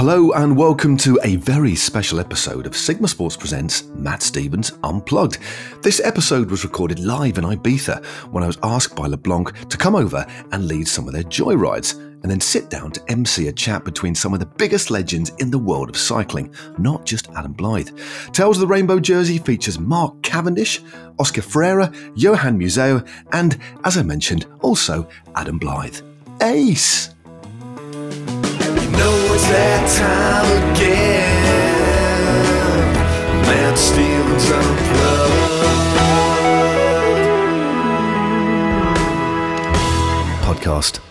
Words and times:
Hello 0.00 0.32
and 0.32 0.56
welcome 0.56 0.96
to 0.96 1.20
a 1.24 1.36
very 1.36 1.74
special 1.74 2.20
episode 2.20 2.64
of 2.64 2.74
Sigma 2.74 3.06
Sports 3.06 3.36
Presents 3.36 3.84
Matt 3.88 4.22
Stephens 4.22 4.72
Unplugged. 4.82 5.36
This 5.82 6.00
episode 6.00 6.50
was 6.50 6.64
recorded 6.64 7.00
live 7.00 7.36
in 7.36 7.44
Ibiza 7.44 8.02
when 8.32 8.42
I 8.42 8.46
was 8.46 8.56
asked 8.62 8.96
by 8.96 9.08
LeBlanc 9.08 9.68
to 9.68 9.76
come 9.76 9.94
over 9.94 10.26
and 10.52 10.66
lead 10.66 10.88
some 10.88 11.06
of 11.06 11.12
their 11.12 11.24
joyrides 11.24 11.96
and 11.98 12.30
then 12.30 12.40
sit 12.40 12.70
down 12.70 12.92
to 12.92 13.10
MC 13.10 13.48
a 13.48 13.52
chat 13.52 13.84
between 13.84 14.14
some 14.14 14.32
of 14.32 14.40
the 14.40 14.46
biggest 14.46 14.90
legends 14.90 15.32
in 15.38 15.50
the 15.50 15.58
world 15.58 15.90
of 15.90 15.98
cycling, 15.98 16.54
not 16.78 17.04
just 17.04 17.28
Adam 17.36 17.52
Blythe. 17.52 17.90
Tales 18.32 18.56
of 18.56 18.62
the 18.62 18.66
Rainbow 18.66 19.00
Jersey 19.00 19.36
features 19.36 19.78
Mark 19.78 20.22
Cavendish, 20.22 20.80
Oscar 21.18 21.42
Freire, 21.42 21.92
Johan 22.14 22.58
Museeuw, 22.58 23.06
and, 23.32 23.60
as 23.84 23.98
I 23.98 24.02
mentioned, 24.02 24.46
also 24.62 25.06
Adam 25.34 25.58
Blythe. 25.58 26.00
Ace! 26.40 27.10
That 29.50 29.82
time 29.98 30.48
again. 30.70 31.42
Matt 33.46 33.76
Stephens 33.78 34.50
Unplugged. 34.50 35.30
podcast. 40.46 41.09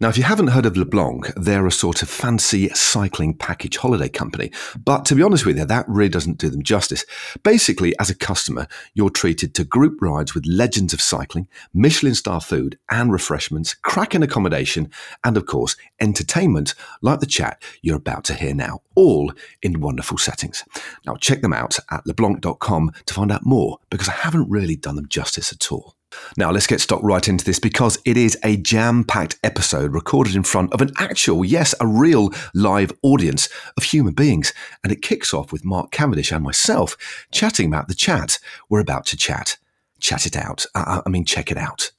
Now, 0.00 0.08
if 0.08 0.16
you 0.16 0.24
haven't 0.24 0.46
heard 0.46 0.64
of 0.64 0.78
LeBlanc, 0.78 1.26
they're 1.36 1.66
a 1.66 1.70
sort 1.70 2.00
of 2.00 2.08
fancy 2.08 2.70
cycling 2.70 3.34
package 3.34 3.76
holiday 3.76 4.08
company. 4.08 4.50
But 4.82 5.04
to 5.04 5.14
be 5.14 5.22
honest 5.22 5.44
with 5.44 5.58
you, 5.58 5.66
that 5.66 5.86
really 5.90 6.08
doesn't 6.08 6.38
do 6.38 6.48
them 6.48 6.62
justice. 6.62 7.04
Basically, 7.42 7.92
as 7.98 8.08
a 8.08 8.14
customer, 8.14 8.66
you're 8.94 9.10
treated 9.10 9.54
to 9.56 9.64
group 9.64 10.00
rides 10.00 10.34
with 10.34 10.46
legends 10.46 10.94
of 10.94 11.02
cycling, 11.02 11.48
Michelin 11.74 12.14
star 12.14 12.40
food 12.40 12.78
and 12.90 13.12
refreshments, 13.12 13.74
cracking 13.74 14.22
accommodation, 14.22 14.90
and 15.22 15.36
of 15.36 15.44
course, 15.44 15.76
entertainment 16.00 16.74
like 17.02 17.20
the 17.20 17.26
chat 17.26 17.62
you're 17.82 17.98
about 17.98 18.24
to 18.24 18.34
hear 18.34 18.54
now, 18.54 18.80
all 18.94 19.30
in 19.60 19.80
wonderful 19.80 20.16
settings. 20.16 20.64
Now, 21.06 21.16
check 21.16 21.42
them 21.42 21.52
out 21.52 21.78
at 21.90 22.06
leblanc.com 22.06 22.92
to 23.04 23.12
find 23.12 23.30
out 23.30 23.44
more 23.44 23.76
because 23.90 24.08
I 24.08 24.12
haven't 24.12 24.48
really 24.48 24.76
done 24.76 24.96
them 24.96 25.08
justice 25.08 25.52
at 25.52 25.70
all. 25.70 25.94
Now, 26.36 26.50
let's 26.50 26.66
get 26.66 26.80
stuck 26.80 27.02
right 27.02 27.26
into 27.28 27.44
this 27.44 27.58
because 27.58 27.98
it 28.04 28.16
is 28.16 28.38
a 28.44 28.56
jam 28.56 29.04
packed 29.04 29.38
episode 29.42 29.92
recorded 29.92 30.34
in 30.34 30.42
front 30.42 30.72
of 30.72 30.80
an 30.80 30.90
actual, 30.98 31.44
yes, 31.44 31.74
a 31.80 31.86
real 31.86 32.30
live 32.54 32.92
audience 33.02 33.48
of 33.76 33.84
human 33.84 34.14
beings. 34.14 34.52
And 34.82 34.92
it 34.92 35.02
kicks 35.02 35.32
off 35.34 35.52
with 35.52 35.64
Mark 35.64 35.90
Cavendish 35.90 36.32
and 36.32 36.44
myself 36.44 36.96
chatting 37.30 37.66
about 37.66 37.88
the 37.88 37.94
chat 37.94 38.38
we're 38.68 38.80
about 38.80 39.06
to 39.06 39.16
chat. 39.16 39.56
Chat 40.00 40.26
it 40.26 40.36
out. 40.36 40.66
Uh, 40.74 41.02
I 41.04 41.08
mean, 41.08 41.24
check 41.24 41.50
it 41.50 41.56
out. 41.56 41.90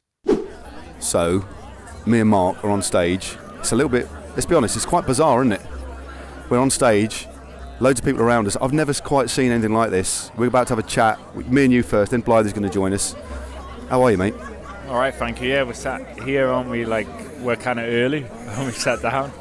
So, 0.99 1.45
me 2.05 2.19
and 2.19 2.29
Mark 2.29 2.63
are 2.63 2.69
on 2.69 2.81
stage. 2.81 3.37
It's 3.59 3.71
a 3.71 3.75
little 3.75 3.89
bit, 3.89 4.07
let's 4.29 4.45
be 4.45 4.55
honest, 4.55 4.75
it's 4.75 4.85
quite 4.85 5.05
bizarre, 5.05 5.41
isn't 5.41 5.53
it? 5.53 5.61
We're 6.49 6.59
on 6.59 6.69
stage, 6.69 7.27
loads 7.79 7.99
of 7.99 8.05
people 8.05 8.21
around 8.21 8.47
us. 8.47 8.57
I've 8.61 8.73
never 8.73 8.93
quite 8.93 9.29
seen 9.29 9.51
anything 9.51 9.73
like 9.73 9.89
this. 9.89 10.31
We're 10.35 10.47
about 10.47 10.67
to 10.67 10.75
have 10.75 10.83
a 10.83 10.87
chat. 10.87 11.19
Me 11.47 11.63
and 11.63 11.73
you 11.73 11.83
first, 11.83 12.11
then 12.11 12.21
Blythe 12.21 12.45
is 12.45 12.53
going 12.53 12.63
to 12.63 12.69
join 12.69 12.93
us. 12.93 13.15
How 13.91 14.01
are 14.03 14.11
you, 14.11 14.17
mate? 14.17 14.33
All 14.87 14.97
right, 14.97 15.13
thank 15.13 15.41
you. 15.41 15.49
Yeah, 15.49 15.63
we're 15.63 15.73
sat 15.73 16.21
here, 16.21 16.47
aren't 16.47 16.69
we? 16.69 16.85
Like 16.85 17.07
we're 17.39 17.57
kind 17.57 17.77
of 17.77 17.89
early 17.89 18.21
when 18.55 18.67
we 18.67 18.71
sat 18.71 19.01
down. 19.01 19.33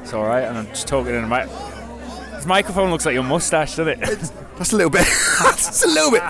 It's 0.00 0.14
all 0.14 0.24
right, 0.24 0.44
and 0.44 0.56
I'm 0.56 0.66
just 0.68 0.88
talking 0.88 1.14
in 1.14 1.20
the 1.20 1.28
mic. 1.28 1.46
This 2.30 2.46
microphone 2.46 2.90
looks 2.90 3.04
like 3.04 3.12
your 3.12 3.22
mustache, 3.22 3.76
doesn't 3.76 4.02
it? 4.02 4.32
That's 4.56 4.72
a 4.72 4.76
little 4.76 4.88
bit, 4.88 5.06
that's 5.42 5.84
a 5.84 5.88
little 5.88 6.10
bit, 6.10 6.22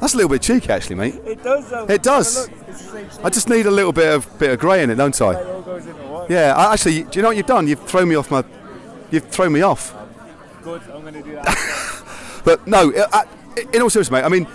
that's 0.00 0.12
a 0.12 0.16
little 0.18 0.28
bit 0.28 0.42
cheeky, 0.42 0.68
actually, 0.68 0.96
mate. 0.96 1.14
it 1.24 1.42
does. 1.42 1.70
Though. 1.70 1.86
It 1.86 2.02
does. 2.02 2.50
I 3.24 3.30
just 3.30 3.48
need 3.48 3.64
a 3.64 3.70
little 3.70 3.92
bit 3.92 4.14
of 4.14 4.38
bit 4.38 4.50
of 4.50 4.58
grey 4.58 4.82
in 4.82 4.90
it, 4.90 4.96
don't 4.96 5.18
I? 5.18 5.42
all 5.42 5.62
goes 5.62 5.86
into 5.86 6.02
one. 6.02 6.26
Yeah, 6.28 6.52
I, 6.54 6.74
actually, 6.74 7.04
do 7.04 7.10
you 7.14 7.22
know 7.22 7.28
what 7.28 7.38
you've 7.38 7.46
done? 7.46 7.68
You've 7.68 7.88
thrown 7.88 8.06
me 8.06 8.16
off 8.16 8.30
my, 8.30 8.44
you've 9.10 9.28
thrown 9.28 9.54
me 9.54 9.62
off. 9.62 9.94
Good. 10.60 10.82
I'm 10.92 11.00
going 11.00 11.14
to 11.14 11.22
do 11.22 11.36
that. 11.36 12.02
But 12.44 12.66
no, 12.66 12.90
uh, 12.90 13.06
uh, 13.12 13.22
in 13.72 13.82
all 13.82 13.90
seriousness, 13.90 14.10
mate. 14.10 14.24
I 14.24 14.28
mean, 14.28 14.46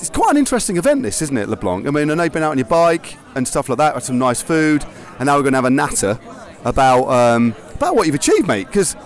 it's 0.00 0.10
quite 0.10 0.30
an 0.30 0.36
interesting 0.36 0.76
event, 0.76 1.02
this, 1.02 1.20
isn't 1.22 1.36
it, 1.36 1.48
LeBlanc? 1.48 1.86
I 1.86 1.90
mean, 1.90 2.10
I 2.10 2.14
know 2.14 2.22
you've 2.22 2.32
been 2.32 2.42
out 2.42 2.52
on 2.52 2.58
your 2.58 2.66
bike 2.66 3.16
and 3.34 3.46
stuff 3.46 3.68
like 3.68 3.78
that, 3.78 3.94
had 3.94 4.02
some 4.02 4.18
nice 4.18 4.40
food, 4.40 4.84
and 5.18 5.26
now 5.26 5.36
we're 5.36 5.42
going 5.42 5.52
to 5.52 5.58
have 5.58 5.64
a 5.64 5.70
natter 5.70 6.18
about 6.64 7.08
um, 7.08 7.54
about 7.74 7.96
what 7.96 8.06
you've 8.06 8.14
achieved, 8.14 8.46
mate. 8.46 8.66
Because 8.66 8.96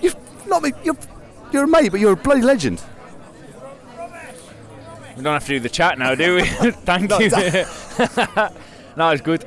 you've 0.00 0.16
not 0.46 0.62
been, 0.62 0.74
you're 0.82 0.96
you're 1.52 1.64
a 1.64 1.68
mate, 1.68 1.90
but 1.90 2.00
you're 2.00 2.12
a 2.12 2.16
bloody 2.16 2.40
legend. 2.40 2.82
we 5.16 5.22
don't 5.22 5.34
have 5.34 5.44
to 5.44 5.48
do 5.48 5.60
the 5.60 5.68
chat 5.68 5.98
now, 5.98 6.14
do 6.14 6.36
we? 6.36 6.42
Thank 6.44 7.10
you. 7.10 7.28
no, 8.96 9.10
it's 9.10 9.22
good. 9.22 9.44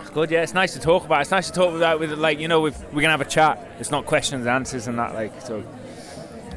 It's 0.00 0.10
good. 0.10 0.30
Yeah, 0.30 0.42
it's 0.42 0.54
nice 0.54 0.72
to 0.72 0.80
talk 0.80 1.04
about. 1.04 1.20
It's 1.20 1.30
nice 1.30 1.46
to 1.46 1.52
talk 1.52 1.74
about 1.74 2.00
with 2.00 2.12
like 2.12 2.40
you 2.40 2.48
know 2.48 2.60
we've, 2.60 2.78
we're 2.92 3.02
gonna 3.02 3.10
have 3.10 3.20
a 3.20 3.24
chat. 3.24 3.64
It's 3.78 3.90
not 3.90 4.04
questions 4.06 4.46
and 4.46 4.50
answers 4.50 4.88
and 4.88 4.98
that 4.98 5.14
like 5.14 5.40
so. 5.40 5.62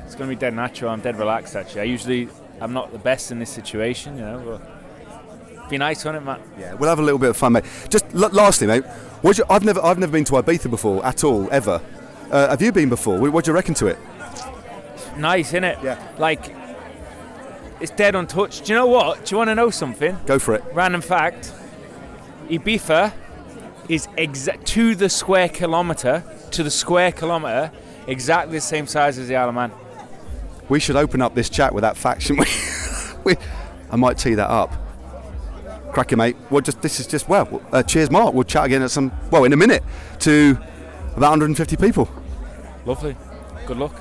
It's 0.06 0.16
gonna 0.16 0.30
be 0.30 0.36
dead 0.36 0.56
natural. 0.56 0.92
I'm 0.92 1.02
dead 1.02 1.18
relaxed 1.18 1.56
actually. 1.56 1.82
I 1.82 1.86
usually 1.86 2.30
I'm 2.62 2.74
not 2.74 2.92
the 2.92 3.00
best 3.00 3.32
in 3.32 3.40
this 3.40 3.50
situation, 3.50 4.18
you 4.18 4.24
know. 4.24 4.60
But 5.60 5.70
be 5.70 5.78
nice 5.78 6.06
on 6.06 6.16
it, 6.16 6.22
Matt. 6.22 6.42
Yeah, 6.60 6.74
we'll 6.76 6.90
have 6.90 7.00
a 7.00 7.04
little 7.04 7.20
bit 7.20 7.30
of 7.30 7.38
fun, 7.38 7.54
mate. 7.54 7.66
Just 7.90 8.06
l- 8.14 8.30
lastly, 8.32 8.68
mate, 8.68 8.84
you, 9.24 9.44
I've 9.50 9.64
never 9.64 9.84
I've 9.84 9.98
never 9.98 10.12
been 10.12 10.24
to 10.26 10.34
Ibiza 10.34 10.70
before 10.70 11.06
at 11.06 11.24
all, 11.24 11.50
ever. 11.52 11.82
Uh, 12.32 12.50
have 12.50 12.62
you 12.62 12.72
been 12.72 12.90
before? 12.90 13.20
What, 13.20 13.46
do 13.46 13.52
you 13.52 13.56
reckon 13.56 13.74
to 13.76 13.88
it? 13.88 13.98
Nice, 15.18 15.50
isn't 15.50 15.64
it? 15.64 15.78
Yeah. 15.84 16.02
Like 16.18 16.54
it's 17.80 17.92
dead 17.92 18.16
untouched. 18.16 18.66
Do 18.66 18.74
you 18.74 18.80
know 18.80 18.88
what? 18.88 19.26
Do 19.26 19.34
you 19.34 19.38
want 19.38 19.50
to 19.50 19.56
know 19.56 19.70
something? 19.70 20.18
Go 20.26 20.40
for 20.40 20.56
it. 20.56 20.64
Random 20.74 21.02
fact: 21.02 21.54
Ibiza 22.48 23.14
is 23.90 24.08
exa- 24.18 24.64
to 24.66 24.96
the 24.96 25.10
square 25.10 25.50
kilometre, 25.50 26.24
to 26.52 26.64
the 26.64 26.72
square 26.72 27.12
kilometre, 27.12 27.72
exactly 28.08 28.58
the 28.58 28.62
same 28.62 28.88
size 28.88 29.18
as 29.18 29.28
the 29.28 29.36
Isle 29.36 29.50
of 29.50 29.56
Man. 29.56 29.72
We 30.70 30.80
should 30.80 30.96
open 30.96 31.22
up 31.22 31.36
this 31.36 31.50
chat 31.50 31.74
with 31.74 31.84
that 31.84 31.98
fact, 31.98 32.24
shouldn't 32.24 32.48
we? 32.48 32.54
we 33.36 33.38
I 33.92 33.96
might 33.96 34.18
tee 34.18 34.34
that 34.36 34.50
up. 34.50 34.74
Cracking, 35.94 36.18
mate. 36.18 36.36
Well, 36.50 36.62
just 36.62 36.82
this 36.82 37.00
is 37.00 37.08
just 37.08 37.30
well. 37.30 37.62
Uh, 37.72 37.84
cheers, 37.84 38.12
Mark. 38.12 38.34
We'll 38.34 38.44
chat 38.44 38.66
again 38.66 38.82
at 38.82 38.92
some 38.92 39.12
well 39.32 39.44
in 39.44 39.54
a 39.54 39.58
minute 39.58 39.84
to 40.20 40.58
about 41.16 41.30
150 41.30 41.78
people. 41.78 42.10
Lovely. 42.86 43.16
Good 43.66 43.78
luck. 43.78 43.94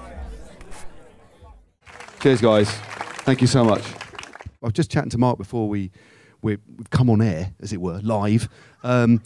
Cheers, 2.21 2.41
guys. 2.41 2.71
Thank 3.25 3.41
you 3.41 3.47
so 3.47 3.65
much. 3.65 3.83
I 3.85 4.67
was 4.67 4.73
just 4.73 4.91
chatting 4.91 5.11
to 5.11 5.19
Mark 5.19 5.39
before 5.39 5.69
we, 5.69 5.91
we 6.43 6.57
we've 6.77 6.91
come 6.91 7.11
on 7.11 7.23
air, 7.23 7.53
as 7.61 7.73
it 7.73 7.81
were, 7.81 8.01
live. 8.03 8.49
Um, 8.83 9.23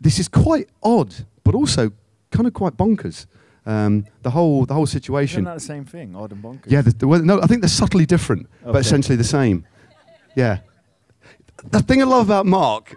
this 0.00 0.18
is 0.18 0.28
quite 0.28 0.68
odd, 0.82 1.14
but 1.44 1.54
also 1.54 1.92
kind 2.30 2.46
of 2.46 2.54
quite 2.54 2.76
bonkers. 2.76 3.26
Um, 3.66 4.06
the 4.22 4.30
whole 4.30 4.64
the 4.64 4.74
whole 4.74 4.86
situation. 4.86 5.38
Isn't 5.40 5.44
that 5.44 5.54
the 5.54 5.60
same 5.60 5.84
thing? 5.84 6.14
Odd 6.14 6.30
and 6.32 6.42
bonkers. 6.42 6.70
Yeah, 6.70 6.82
the, 6.82 6.92
the, 6.92 7.08
well, 7.08 7.20
no, 7.20 7.40
I 7.42 7.46
think 7.48 7.62
they're 7.62 7.68
subtly 7.68 8.06
different, 8.06 8.46
but 8.64 8.76
essentially 8.76 9.16
the 9.16 9.24
same. 9.24 9.66
Yeah. 10.36 10.58
The 11.70 11.80
thing 11.80 12.00
I 12.00 12.04
love 12.04 12.26
about 12.26 12.46
Mark, 12.46 12.94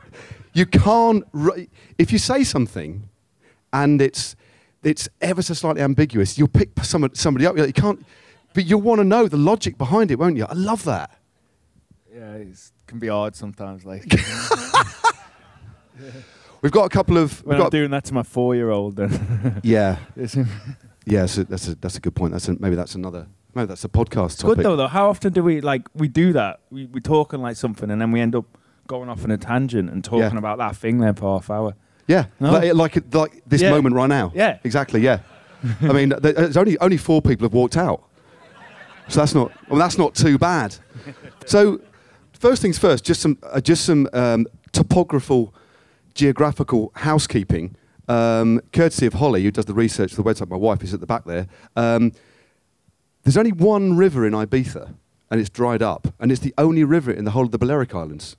you 0.53 0.65
can't. 0.67 1.23
ri- 1.33 1.69
If 1.97 2.11
you 2.11 2.19
say 2.19 2.43
something, 2.43 3.09
and 3.73 3.99
it's 4.01 4.35
it's 4.83 5.09
ever 5.21 5.41
so 5.41 5.53
slightly 5.55 5.81
ambiguous, 5.81 6.37
you'll 6.37 6.47
pick 6.49 6.69
someone, 6.83 7.15
somebody 7.15 7.47
up. 7.47 7.57
You 7.57 7.73
can't, 7.73 8.05
but 8.53 8.65
you'll 8.65 8.81
want 8.81 8.99
to 8.99 9.05
know 9.05 9.27
the 9.27 9.37
logic 9.37 9.77
behind 9.77 10.11
it, 10.11 10.19
won't 10.19 10.37
you? 10.37 10.45
I 10.45 10.53
love 10.53 10.83
that. 10.83 11.17
Yeah, 12.13 12.33
it 12.33 12.57
can 12.85 12.99
be 12.99 13.07
hard 13.07 13.35
sometimes. 13.35 13.85
Like 13.85 14.03
We've 16.61 16.71
got 16.71 16.85
a 16.85 16.89
couple 16.89 17.17
of. 17.17 17.45
when 17.45 17.57
we've 17.57 17.65
I'm 17.65 17.69
doing 17.69 17.91
that 17.91 18.05
to 18.05 18.13
my 18.13 18.23
four-year-old, 18.23 18.95
then 18.97 19.59
yeah, 19.63 19.97
it's 20.15 20.35
yeah. 21.05 21.25
So 21.25 21.43
that's 21.43 21.67
a 21.69 21.75
that's 21.75 21.95
a 21.97 21.99
good 22.01 22.15
point. 22.15 22.33
That's 22.33 22.47
a, 22.47 22.55
maybe 22.59 22.75
that's 22.75 22.95
another. 22.95 23.27
Maybe 23.55 23.67
that's 23.67 23.83
a 23.85 23.89
podcast 23.89 24.41
good 24.41 24.49
topic. 24.49 24.63
though, 24.63 24.75
though. 24.75 24.87
How 24.87 25.09
often 25.09 25.33
do 25.33 25.41
we 25.43 25.61
like 25.61 25.83
we 25.93 26.07
do 26.07 26.33
that? 26.33 26.59
We 26.69 26.85
we 26.85 26.99
talk 27.01 27.33
on 27.33 27.41
like 27.41 27.55
something, 27.55 27.89
and 27.89 28.01
then 28.01 28.11
we 28.11 28.19
end 28.21 28.35
up 28.35 28.45
going 28.87 29.09
off 29.09 29.23
on 29.23 29.31
a 29.31 29.37
tangent 29.37 29.89
and 29.89 30.03
talking 30.03 30.19
Yeah. 30.21 30.37
about 30.37 30.57
that 30.57 30.75
thing 30.75 30.97
there 30.99 31.13
for 31.13 31.35
half 31.39 31.49
hour. 31.49 31.75
Yeah, 32.07 32.25
No? 32.39 32.51
like, 32.51 32.73
like 32.73 33.13
like 33.15 33.43
this 33.47 33.61
Yeah. 33.61 33.69
moment 33.69 33.95
right 33.95 34.07
now. 34.09 34.31
Yeah. 34.35 34.57
exactly. 34.63 34.99
Yeah, 35.01 35.19
I 35.81 35.93
mean, 35.93 36.09
th- 36.09 36.35
there's 36.35 36.57
only 36.57 36.77
only 36.79 36.97
four 36.97 37.21
people 37.21 37.45
have 37.45 37.53
walked 37.53 37.77
out, 37.77 38.03
so 39.07 39.19
that's 39.21 39.33
not 39.35 39.51
well, 39.69 39.79
that's 39.79 39.97
not 39.97 40.15
too 40.15 40.37
bad. 40.37 40.75
So, 41.45 41.79
first 42.33 42.61
things 42.61 42.77
first, 42.79 43.03
just 43.05 43.21
some 43.21 43.37
uh, 43.43 43.61
just 43.61 43.85
some 43.85 44.07
um, 44.13 44.47
topographical, 44.71 45.53
geographical 46.13 46.91
housekeeping, 46.95 47.75
um, 48.07 48.61
courtesy 48.73 49.05
of 49.05 49.13
Holly, 49.13 49.43
who 49.43 49.51
does 49.51 49.65
the 49.65 49.73
research 49.73 50.13
for 50.13 50.21
the 50.23 50.29
website. 50.33 50.49
My 50.49 50.57
wife 50.57 50.83
is 50.83 50.93
at 50.93 50.99
the 50.99 51.05
back 51.05 51.25
there. 51.25 51.47
Um, 51.75 52.11
there's 53.23 53.37
only 53.37 53.51
one 53.51 53.95
river 53.97 54.25
in 54.25 54.33
Ibiza, 54.33 54.93
and 55.29 55.39
it's 55.39 55.49
dried 55.49 55.81
up, 55.81 56.13
and 56.19 56.31
it's 56.31 56.41
the 56.41 56.53
only 56.57 56.83
river 56.83 57.11
in 57.11 57.25
the 57.25 57.31
whole 57.31 57.43
of 57.45 57.51
the 57.51 57.57
Balearic 57.57 57.93
Islands. 57.93 58.35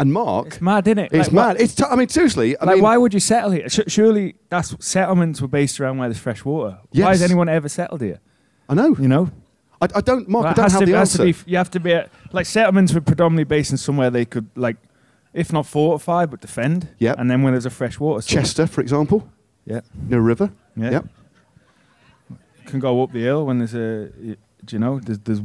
And 0.00 0.12
Mark, 0.12 0.46
It's 0.48 0.60
mad, 0.60 0.86
isn't 0.86 0.98
it? 0.98 1.12
it's 1.12 1.28
Like, 1.28 1.32
mad. 1.32 1.56
It's 1.60 1.74
t- 1.74 1.82
I 1.90 1.96
mean, 1.96 2.08
seriously. 2.08 2.56
I 2.58 2.64
like, 2.66 2.74
mean, 2.76 2.84
why 2.84 2.96
would 2.96 3.12
you 3.12 3.18
settle 3.18 3.50
here? 3.50 3.68
Sh- 3.68 3.80
surely 3.88 4.36
that's 4.48 4.76
settlements 4.84 5.40
were 5.42 5.48
based 5.48 5.80
around 5.80 5.98
where 5.98 6.08
there's 6.08 6.20
fresh 6.20 6.44
water. 6.44 6.78
Why 6.92 7.08
has 7.10 7.20
anyone 7.22 7.48
ever 7.48 7.68
settled 7.68 8.00
here? 8.00 8.20
I 8.68 8.74
know. 8.74 8.94
You 8.96 9.08
know, 9.08 9.30
I, 9.82 9.88
I 9.96 10.00
don't, 10.00 10.28
Mark. 10.28 10.44
Well, 10.44 10.52
I 10.52 10.54
don't 10.54 10.70
have 10.70 10.80
to, 10.80 10.86
the 10.86 10.96
answer. 10.96 11.24
be. 11.24 11.34
You 11.46 11.56
have 11.56 11.70
to 11.72 11.80
be 11.80 11.94
at, 11.94 12.10
like 12.32 12.46
settlements 12.46 12.92
were 12.94 13.00
predominantly 13.00 13.42
based 13.44 13.72
in 13.72 13.76
somewhere 13.76 14.08
they 14.08 14.24
could 14.24 14.48
like 14.54 14.76
if 15.32 15.52
not 15.52 15.66
fortify, 15.66 16.26
but 16.26 16.40
defend. 16.40 16.88
Yeah. 16.98 17.14
And 17.18 17.30
then 17.30 17.42
when 17.42 17.52
there's 17.54 17.66
a 17.66 17.70
fresh 17.70 17.98
water 18.00 18.20
source, 18.22 18.26
Chester, 18.26 18.66
for 18.66 18.80
example, 18.80 19.28
yeah, 19.66 19.80
near 20.08 20.18
a 20.18 20.22
river. 20.22 20.50
yeah, 20.76 20.90
Yep. 20.90 21.04
can 22.66 22.80
go 22.80 23.02
up 23.02 23.12
the 23.12 23.20
hill 23.22 23.46
when 23.46 23.58
there's 23.58 23.74
a, 23.74 24.08
do 24.08 24.36
you 24.70 24.78
know, 24.78 25.00
there's, 25.00 25.18
there's 25.20 25.40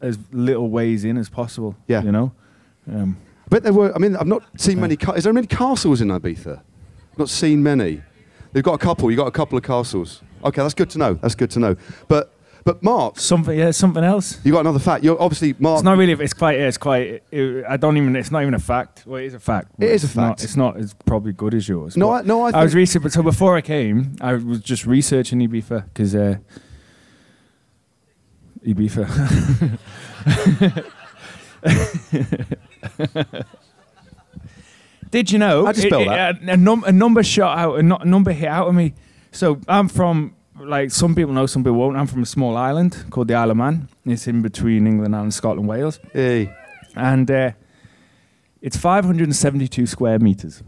as 0.00 0.18
little 0.32 0.68
ways 0.70 1.04
in 1.04 1.16
as 1.16 1.28
possible. 1.28 1.76
Yeah. 1.86 2.02
You 2.02 2.12
know. 2.12 2.32
Um, 2.90 3.16
But 3.50 3.62
there 3.62 3.72
were. 3.72 3.94
I 3.94 3.98
mean, 3.98 4.16
I've 4.16 4.26
not 4.26 4.42
seen 4.60 4.80
many. 4.80 4.96
Ca- 4.96 5.12
is 5.12 5.24
there 5.24 5.32
many 5.32 5.46
castles 5.46 6.00
in 6.00 6.08
Ibiza? 6.08 6.60
Not 7.16 7.28
seen 7.28 7.62
many. 7.62 8.02
They've 8.52 8.62
got 8.64 8.74
a 8.74 8.78
couple. 8.78 9.10
you've 9.10 9.18
got 9.18 9.26
a 9.26 9.30
couple 9.32 9.56
of 9.58 9.64
castles. 9.64 10.22
Okay, 10.44 10.60
that's 10.62 10.74
good 10.74 10.90
to 10.90 10.98
know. 10.98 11.14
That's 11.14 11.34
good 11.34 11.50
to 11.52 11.58
know. 11.60 11.76
But 12.08 12.32
but 12.64 12.82
Mark, 12.82 13.18
something, 13.18 13.58
yeah, 13.58 13.70
something 13.70 14.04
else. 14.04 14.38
you 14.44 14.52
got 14.52 14.60
another 14.60 14.78
fact. 14.78 15.04
You're 15.04 15.20
obviously 15.20 15.54
Mark. 15.58 15.78
It's 15.78 15.84
not 15.84 15.96
really. 15.96 16.12
It's 16.12 16.34
quite. 16.34 16.58
It's 16.58 16.78
quite. 16.78 17.22
It, 17.30 17.64
I 17.68 17.76
don't 17.76 17.96
even. 17.96 18.16
It's 18.16 18.30
not 18.30 18.42
even 18.42 18.54
a 18.54 18.58
fact. 18.58 19.04
Well, 19.06 19.20
it 19.20 19.26
is 19.26 19.34
a 19.34 19.40
fact. 19.40 19.72
It 19.78 19.90
is 19.90 20.04
a 20.04 20.06
it's 20.06 20.16
not- 20.16 20.28
fact. 20.28 20.44
it's 20.44 20.56
not 20.56 20.76
as 20.76 20.94
probably 21.06 21.32
good 21.32 21.54
as 21.54 21.68
yours. 21.68 21.96
no, 21.96 22.10
I, 22.10 22.22
no, 22.22 22.42
I, 22.42 22.50
I 22.50 22.64
was 22.64 22.74
researching. 22.74 23.10
So 23.10 23.22
before 23.22 23.56
I 23.56 23.60
came, 23.60 24.16
I 24.20 24.34
was 24.34 24.60
just 24.60 24.86
researching 24.86 25.40
Ibiza 25.40 25.84
because 25.84 26.14
uh, 26.14 26.36
Ibiza. 28.66 29.78
Did 35.10 35.32
you 35.32 35.38
know? 35.38 35.66
I 35.66 35.72
just 35.72 35.84
you 35.84 35.90
spell 35.90 36.02
it- 36.02 36.06
that? 36.06 36.42
it- 36.42 36.48
a, 36.48 36.56
num- 36.56 36.84
a 36.84 36.92
number 36.92 37.22
shot 37.22 37.58
out. 37.58 37.74
A, 37.76 37.78
a 37.78 38.04
number 38.04 38.32
hit 38.32 38.48
out 38.48 38.68
of 38.68 38.74
me. 38.74 38.94
So 39.32 39.60
I'm 39.68 39.88
from. 39.88 40.34
Like 40.60 40.90
some 40.90 41.14
people 41.14 41.32
know, 41.32 41.46
some 41.46 41.62
people 41.62 41.78
won't. 41.78 41.96
I'm 41.96 42.06
from 42.06 42.22
a 42.22 42.26
small 42.26 42.56
island 42.56 43.04
called 43.10 43.28
the 43.28 43.34
Isle 43.34 43.50
of 43.52 43.56
Man. 43.56 43.88
It's 44.04 44.26
in 44.26 44.42
between 44.42 44.86
England 44.86 45.14
and 45.14 45.32
Scotland, 45.32 45.68
Wales 45.68 46.00
Hey. 46.12 46.52
and 46.96 47.30
uh, 47.30 47.52
it's 48.60 48.76
572 48.76 49.86
square 49.86 50.18
meters, 50.18 50.62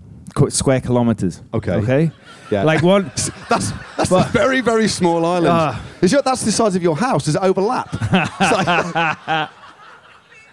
square 0.48 0.80
kilometers. 0.80 1.42
Okay. 1.52 1.72
Okay. 1.72 2.10
Yeah. 2.50 2.62
Like 2.64 2.82
one. 2.82 3.10
That's 3.48 3.72
that's 3.96 4.10
But- 4.10 4.28
a 4.28 4.30
very 4.32 4.60
very 4.60 4.86
small 4.88 5.24
island. 5.24 5.48
Ah. 5.48 5.82
Is 6.02 6.12
your, 6.12 6.22
that's 6.22 6.42
the 6.44 6.52
size 6.52 6.74
of 6.76 6.82
your 6.82 6.96
house? 6.96 7.24
Does 7.26 7.34
it 7.36 7.42
overlap? 7.42 7.92
Like- 8.40 9.50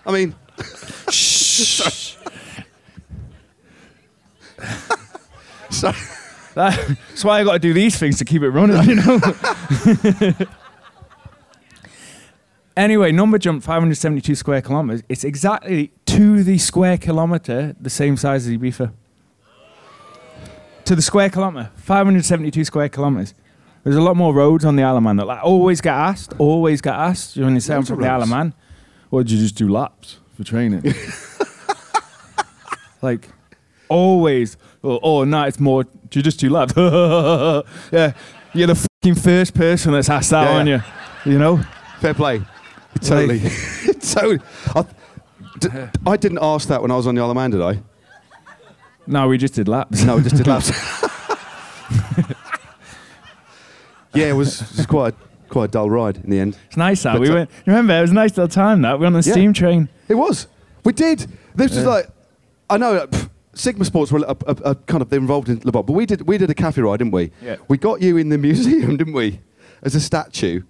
I 0.05 0.11
mean, 0.11 0.35
Shh. 1.09 2.15
so, 5.69 5.91
That's 6.57 7.23
why 7.23 7.39
I 7.39 7.43
got 7.43 7.53
to 7.53 7.59
do 7.59 7.73
these 7.73 7.97
things 7.97 8.17
to 8.17 8.25
keep 8.25 8.41
it 8.41 8.49
running. 8.49 8.81
You 8.83 8.95
know. 8.95 9.19
anyway, 12.77 13.11
number 13.11 13.37
jump 13.37 13.63
572 13.63 14.35
square 14.35 14.61
kilometers. 14.61 15.03
It's 15.07 15.23
exactly 15.23 15.91
to 16.05 16.43
the 16.43 16.57
square 16.57 16.97
kilometer 16.97 17.75
the 17.79 17.89
same 17.89 18.17
size 18.17 18.47
as 18.47 18.57
Ibiza. 18.57 18.91
To 20.85 20.95
the 20.95 21.01
square 21.01 21.29
kilometer, 21.29 21.69
572 21.75 22.63
square 22.65 22.89
kilometers. 22.89 23.33
There's 23.83 23.95
a 23.95 24.01
lot 24.01 24.17
more 24.17 24.33
roads 24.33 24.65
on 24.65 24.75
the 24.75 24.83
Isle 24.83 24.97
of 24.97 25.03
Man 25.03 25.17
that 25.17 25.27
like 25.27 25.43
always 25.43 25.79
get 25.79 25.93
asked, 25.93 26.33
always 26.39 26.81
get 26.81 26.95
asked 26.95 27.37
when 27.37 27.53
you 27.53 27.59
say 27.59 27.73
I'm 27.73 27.79
Loads 27.79 27.89
from 27.89 28.01
the 28.01 28.09
Isle 28.09 28.23
of. 28.23 28.29
Man. 28.29 28.53
Or 29.11 29.23
did 29.23 29.31
you 29.31 29.39
just 29.39 29.55
do 29.55 29.69
laps 29.69 30.17
for 30.33 30.43
training? 30.43 30.83
like 33.01 33.29
always. 33.89 34.57
Oh, 34.83 34.99
oh 35.01 35.23
no, 35.23 35.43
it's 35.43 35.59
more. 35.59 35.83
Do 35.83 36.19
you 36.19 36.23
just 36.23 36.39
do 36.39 36.49
laps? 36.49 36.73
yeah, 36.77 38.13
you're 38.53 38.67
the 38.67 38.75
fucking 39.03 39.15
first 39.15 39.53
person 39.53 39.91
that's 39.93 40.09
asked 40.09 40.29
that, 40.31 40.43
Yeah, 40.43 40.55
aren't 40.55 40.69
yeah. 40.69 40.81
you? 41.25 41.33
You 41.33 41.39
know. 41.39 41.61
fair 41.99 42.13
play. 42.13 42.41
Totally. 43.01 43.39
totally. 44.01 44.39
I, 44.75 44.85
d- 45.59 45.69
I 46.05 46.17
didn't 46.17 46.39
ask 46.41 46.67
that 46.69 46.81
when 46.81 46.91
I 46.91 46.95
was 46.95 47.05
on 47.07 47.15
the 47.15 47.21
Isle 47.21 47.31
of 47.31 47.35
Man, 47.35 47.51
did 47.51 47.61
I? 47.61 47.79
No, 49.05 49.27
we 49.27 49.37
just 49.37 49.53
did 49.53 49.67
laps. 49.67 50.03
No, 50.03 50.17
I 50.17 50.21
just 50.21 50.35
did 50.35 50.47
laps. 50.47 50.69
yeah, 54.13 54.27
it 54.29 54.33
was, 54.33 54.61
it 54.61 54.77
was 54.77 54.85
quite 54.85 55.13
a, 55.13 55.49
quite 55.49 55.65
a 55.65 55.67
dull 55.69 55.89
ride 55.89 56.17
in 56.17 56.29
the 56.29 56.39
end. 56.39 56.57
It's 56.67 56.77
nice 56.77 57.03
that 57.03 57.13
But, 57.13 57.21
we 57.21 57.29
uh, 57.29 57.33
went. 57.35 57.49
Remember, 57.65 57.97
it 57.97 58.01
was 58.01 58.11
a 58.11 58.15
nice 58.15 58.31
little 58.37 58.47
time 58.47 58.81
that 58.81 58.93
we 58.93 59.01
were 59.01 59.07
on 59.07 59.13
the 59.13 59.21
Yeah. 59.21 59.31
steam 59.33 59.53
train. 59.53 59.89
It 60.07 60.15
was. 60.15 60.47
We 60.83 60.93
did. 60.93 61.27
This 61.55 61.75
was 61.75 61.85
like, 61.85 62.09
I 62.69 62.77
know. 62.77 63.05
pff, 63.07 63.29
Sigma 63.57 63.85
Sports 63.85 64.11
were 64.11 64.19
a, 64.19 64.35
a, 64.45 64.71
a 64.71 64.75
kind 64.75 65.01
of 65.01 65.09
they're 65.09 65.19
involved 65.19 65.49
in 65.49 65.59
Le 65.63 65.71
Bon, 65.71 65.83
but 65.83 65.93
we 65.93 66.05
did 66.05 66.21
we 66.27 66.37
did 66.37 66.49
a 66.49 66.53
cafe 66.53 66.81
ride, 66.81 66.97
didn't 66.97 67.11
we? 67.11 67.31
Yeah. 67.41 67.57
We 67.67 67.77
got 67.77 68.01
you 68.01 68.17
in 68.17 68.29
the 68.29 68.37
museum, 68.37 68.97
didn't 68.97 69.13
we, 69.13 69.39
as 69.81 69.95
a 69.95 69.99
statue, 69.99 70.61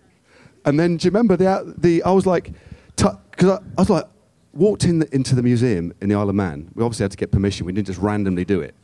and 0.66 0.80
then 0.80 0.98
do 0.98 1.06
you 1.06 1.12
remember 1.12 1.36
the 1.36 1.74
the? 1.78 2.04
I 2.04 2.12
was 2.12 2.25
like, 2.25 2.51
because 2.95 3.50
I, 3.50 3.56
I 3.56 3.81
was 3.81 3.89
like, 3.89 4.06
walked 4.54 4.84
in 4.84 5.00
the, 5.00 5.16
into 5.16 5.36
the 5.36 5.44
museum 5.44 5.94
in 6.01 6.10
the 6.10 6.16
Isle 6.16 6.30
of 6.30 6.36
Man. 6.36 6.72
We 6.74 6.84
obviously 6.84 7.04
had 7.04 7.12
to 7.12 7.18
get 7.18 7.31
permission. 7.31 7.66
We 7.66 7.74
didn't 7.74 7.88
just 7.88 8.00
randomly 8.00 8.45
do 8.45 8.62
it. 8.62 8.75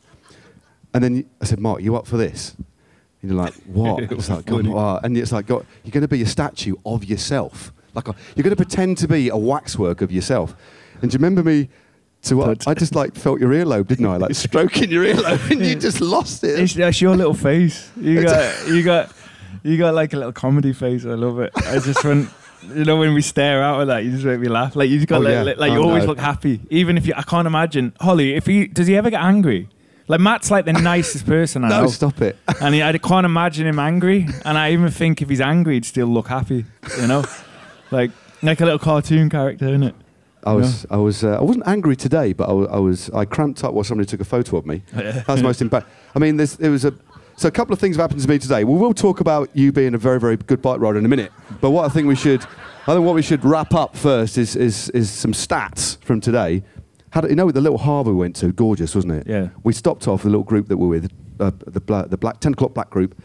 And 0.94 1.02
then 1.02 1.28
I 1.40 1.44
said, 1.44 1.58
Mark, 1.58 1.82
you 1.82 1.96
up 1.96 2.06
for 2.06 2.16
this? 2.16 2.54
And 3.20 3.30
you're 3.30 3.40
like, 3.40 3.54
what? 3.66 4.04
it's 4.04 4.30
like, 4.30 4.46
God? 4.46 5.04
And 5.04 5.18
it's 5.18 5.32
like, 5.32 5.46
God, 5.46 5.66
you're 5.82 5.90
going 5.92 6.02
to 6.02 6.08
be 6.08 6.22
a 6.22 6.26
statue 6.26 6.76
of 6.86 7.04
yourself. 7.04 7.72
Like, 7.94 8.08
a, 8.08 8.14
you're 8.36 8.44
going 8.44 8.56
to 8.56 8.64
pretend 8.64 8.98
to 8.98 9.08
be 9.08 9.28
a 9.28 9.36
waxwork 9.36 10.00
of 10.00 10.12
yourself. 10.12 10.54
And 11.02 11.10
do 11.10 11.16
you 11.16 11.18
remember 11.18 11.42
me? 11.42 11.68
To 12.24 12.36
what? 12.36 12.66
I 12.66 12.74
just 12.74 12.94
like 12.94 13.14
felt 13.14 13.40
your 13.40 13.50
earlobe, 13.50 13.86
didn't 13.88 14.06
I? 14.06 14.16
Like 14.16 14.34
stroking 14.34 14.90
your 14.90 15.04
earlobe, 15.04 15.50
and 15.50 15.64
you 15.64 15.74
just 15.74 16.00
lost 16.00 16.42
it. 16.44 16.58
It's, 16.58 16.74
that's 16.74 17.00
your 17.00 17.14
little 17.16 17.34
face. 17.34 17.90
You 18.00 18.22
got, 18.22 18.68
you 18.68 18.82
got, 18.82 19.12
you 19.62 19.76
got 19.78 19.94
like 19.94 20.12
a 20.14 20.16
little 20.16 20.32
comedy 20.32 20.72
face. 20.72 21.04
I 21.04 21.10
love 21.14 21.38
it. 21.40 21.52
I 21.54 21.78
just 21.80 22.02
when, 22.04 22.28
you 22.74 22.84
know, 22.84 22.96
when 22.96 23.12
we 23.14 23.20
stare 23.22 23.62
out 23.62 23.80
at 23.82 23.86
that, 23.88 24.04
you 24.04 24.10
just 24.12 24.24
make 24.24 24.40
me 24.40 24.48
laugh. 24.48 24.74
Like 24.74 24.88
you 24.88 24.96
just 24.98 25.08
got, 25.08 25.16
Oh, 25.16 25.20
like, 25.24 25.32
yeah. 25.32 25.42
like, 25.42 25.56
like 25.58 25.72
Oh, 25.72 25.74
you 25.74 25.82
always 25.82 26.04
no. 26.04 26.08
look 26.10 26.18
happy, 26.18 26.60
even 26.70 26.96
if 26.96 27.06
you. 27.06 27.12
I 27.16 27.22
can't 27.22 27.46
imagine 27.46 27.92
Holly. 28.00 28.34
If 28.34 28.46
he 28.46 28.66
does, 28.68 28.86
he 28.86 28.96
ever 28.96 29.10
get 29.10 29.20
angry? 29.22 29.68
Like 30.08 30.20
Matt's 30.20 30.50
like 30.50 30.64
the 30.64 30.72
nicest 30.92 31.26
person 31.26 31.64
I 31.64 31.68
no, 31.68 31.82
know, 31.82 31.86
stop 31.88 32.20
it. 32.22 32.36
and 32.60 32.74
he, 32.74 32.82
I 32.82 32.96
can't 32.98 33.24
imagine 33.26 33.66
him 33.66 33.78
angry. 33.78 34.26
And 34.46 34.56
I 34.58 34.72
even 34.72 34.90
think 34.90 35.20
if 35.22 35.28
he's 35.28 35.40
angry, 35.42 35.74
he'd 35.74 35.84
still 35.84 36.06
look 36.08 36.28
happy. 36.28 36.64
You 37.00 37.06
know, 37.06 37.24
like 37.90 38.10
like 38.42 38.60
a 38.60 38.64
little 38.64 38.78
cartoon 38.78 39.28
character, 39.30 39.66
isn't 39.68 39.82
it? 39.82 39.94
I 40.44 40.52
was, 40.52 40.86
I 40.90 40.96
was, 40.96 41.24
uh, 41.24 41.38
I 41.38 41.42
wasn't 41.42 41.66
angry 41.66 41.96
today, 41.96 42.32
but 42.32 42.48
I 42.48 42.52
I 42.76 42.78
was, 42.78 43.10
I 43.10 43.24
cramped 43.24 43.64
up 43.64 43.72
while 43.74 43.84
somebody 43.84 44.06
took 44.06 44.20
a 44.20 44.24
photo 44.24 44.56
of 44.58 44.66
me. 44.66 44.82
That 44.92 45.26
was 45.28 45.42
most 45.42 45.62
impact. 45.62 45.88
I 46.14 46.18
mean, 46.18 46.36
there's, 46.36 46.56
there 46.56 46.70
was 46.70 46.84
a, 46.84 46.94
so 47.36 47.48
a 47.48 47.50
couple 47.50 47.72
of 47.72 47.78
things 47.80 47.96
have 47.96 48.02
happened 48.04 48.20
to 48.20 48.28
me 48.28 48.38
today. 48.38 48.62
We 48.64 48.76
will 48.78 48.94
talk 48.94 49.20
about 49.20 49.50
you 49.54 49.72
being 49.72 49.94
a 49.94 49.98
very, 49.98 50.20
very 50.20 50.36
good 50.36 50.62
bike 50.62 50.80
rider 50.80 50.98
in 50.98 51.04
a 51.04 51.08
minute. 51.08 51.32
But 51.60 51.70
what 51.70 51.84
I 51.84 51.88
think 51.88 52.06
we 52.06 52.14
should, 52.14 52.42
I 52.86 52.94
think 52.94 53.04
what 53.04 53.14
we 53.14 53.22
should 53.22 53.44
wrap 53.44 53.74
up 53.74 53.96
first 53.96 54.38
is, 54.38 54.54
is, 54.54 54.90
is 54.90 55.10
some 55.10 55.32
stats 55.32 56.02
from 56.04 56.20
today. 56.20 56.62
You 57.22 57.34
know 57.36 57.50
the 57.50 57.60
little 57.60 57.78
harbour 57.78 58.10
we 58.10 58.16
went 58.16 58.36
to? 58.36 58.52
Gorgeous, 58.52 58.94
wasn't 58.94 59.14
it? 59.14 59.26
Yeah. 59.26 59.48
We 59.62 59.72
stopped 59.72 60.08
off 60.08 60.22
the 60.24 60.28
little 60.28 60.44
group 60.44 60.68
that 60.68 60.76
we're 60.76 60.88
with, 60.88 61.10
uh, 61.40 61.52
the, 61.66 61.80
black, 61.80 62.10
the 62.10 62.16
black 62.16 62.40
10 62.40 62.52
o'clock 62.54 62.74
black 62.74 62.90
group. 62.90 63.20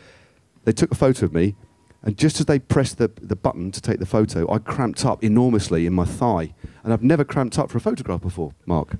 They 0.63 0.71
took 0.71 0.91
a 0.91 0.95
photo 0.95 1.25
of 1.25 1.33
me, 1.33 1.55
and 2.03 2.17
just 2.17 2.39
as 2.39 2.45
they 2.45 2.59
pressed 2.59 2.97
the, 2.97 3.11
the 3.21 3.35
button 3.35 3.71
to 3.71 3.81
take 3.81 3.99
the 3.99 4.05
photo, 4.05 4.49
I 4.51 4.59
cramped 4.59 5.05
up 5.05 5.23
enormously 5.23 5.85
in 5.85 5.93
my 5.93 6.05
thigh. 6.05 6.53
And 6.83 6.93
I've 6.93 7.03
never 7.03 7.23
cramped 7.25 7.59
up 7.59 7.69
for 7.69 7.77
a 7.77 7.81
photograph 7.81 8.21
before, 8.21 8.53
Mark. 8.65 8.95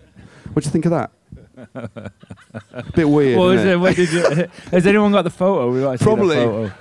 What 0.54 0.64
do 0.64 0.68
you 0.68 0.72
think 0.72 0.86
of 0.86 0.92
that? 0.92 1.12
A 2.74 2.84
Bit 2.94 3.10
weird. 3.10 3.38
What 3.38 3.56
isn't 3.56 3.68
it? 3.68 3.76
What 3.80 3.96
did 3.96 4.12
you, 4.12 4.22
has 4.72 4.86
anyone 4.88 5.12
got 5.12 5.24
the 5.24 5.30
photo? 5.30 5.72
We 5.72 5.82
gotta 5.82 5.98
see 5.98 6.04
the 6.04 6.10
Probably. 6.10 6.36
photo. 6.36 6.72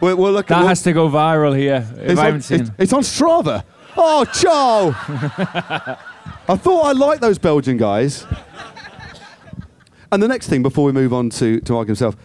We'll, 0.00 0.16
we'll 0.16 0.32
look 0.32 0.46
That 0.48 0.62
at 0.62 0.66
has 0.68 0.82
to 0.82 0.92
go 0.92 1.08
viral 1.08 1.56
here. 1.56 1.86
It's, 1.96 2.18
I 2.18 2.22
on, 2.22 2.26
haven't 2.26 2.42
seen. 2.42 2.60
it's, 2.62 2.70
it's 2.78 2.92
on 2.92 3.02
Strava. 3.02 3.64
Oh, 3.96 4.24
Joe! 4.26 4.94
I 6.48 6.56
thought 6.56 6.82
I 6.84 6.92
liked 6.92 7.22
those 7.22 7.38
Belgian 7.38 7.76
guys. 7.78 8.26
And 10.12 10.22
the 10.22 10.28
next 10.28 10.48
thing, 10.48 10.62
before 10.62 10.84
we 10.84 10.92
move 10.92 11.12
on 11.12 11.30
to, 11.30 11.60
to 11.60 11.72
Mark 11.72 11.86
himself, 11.88 12.16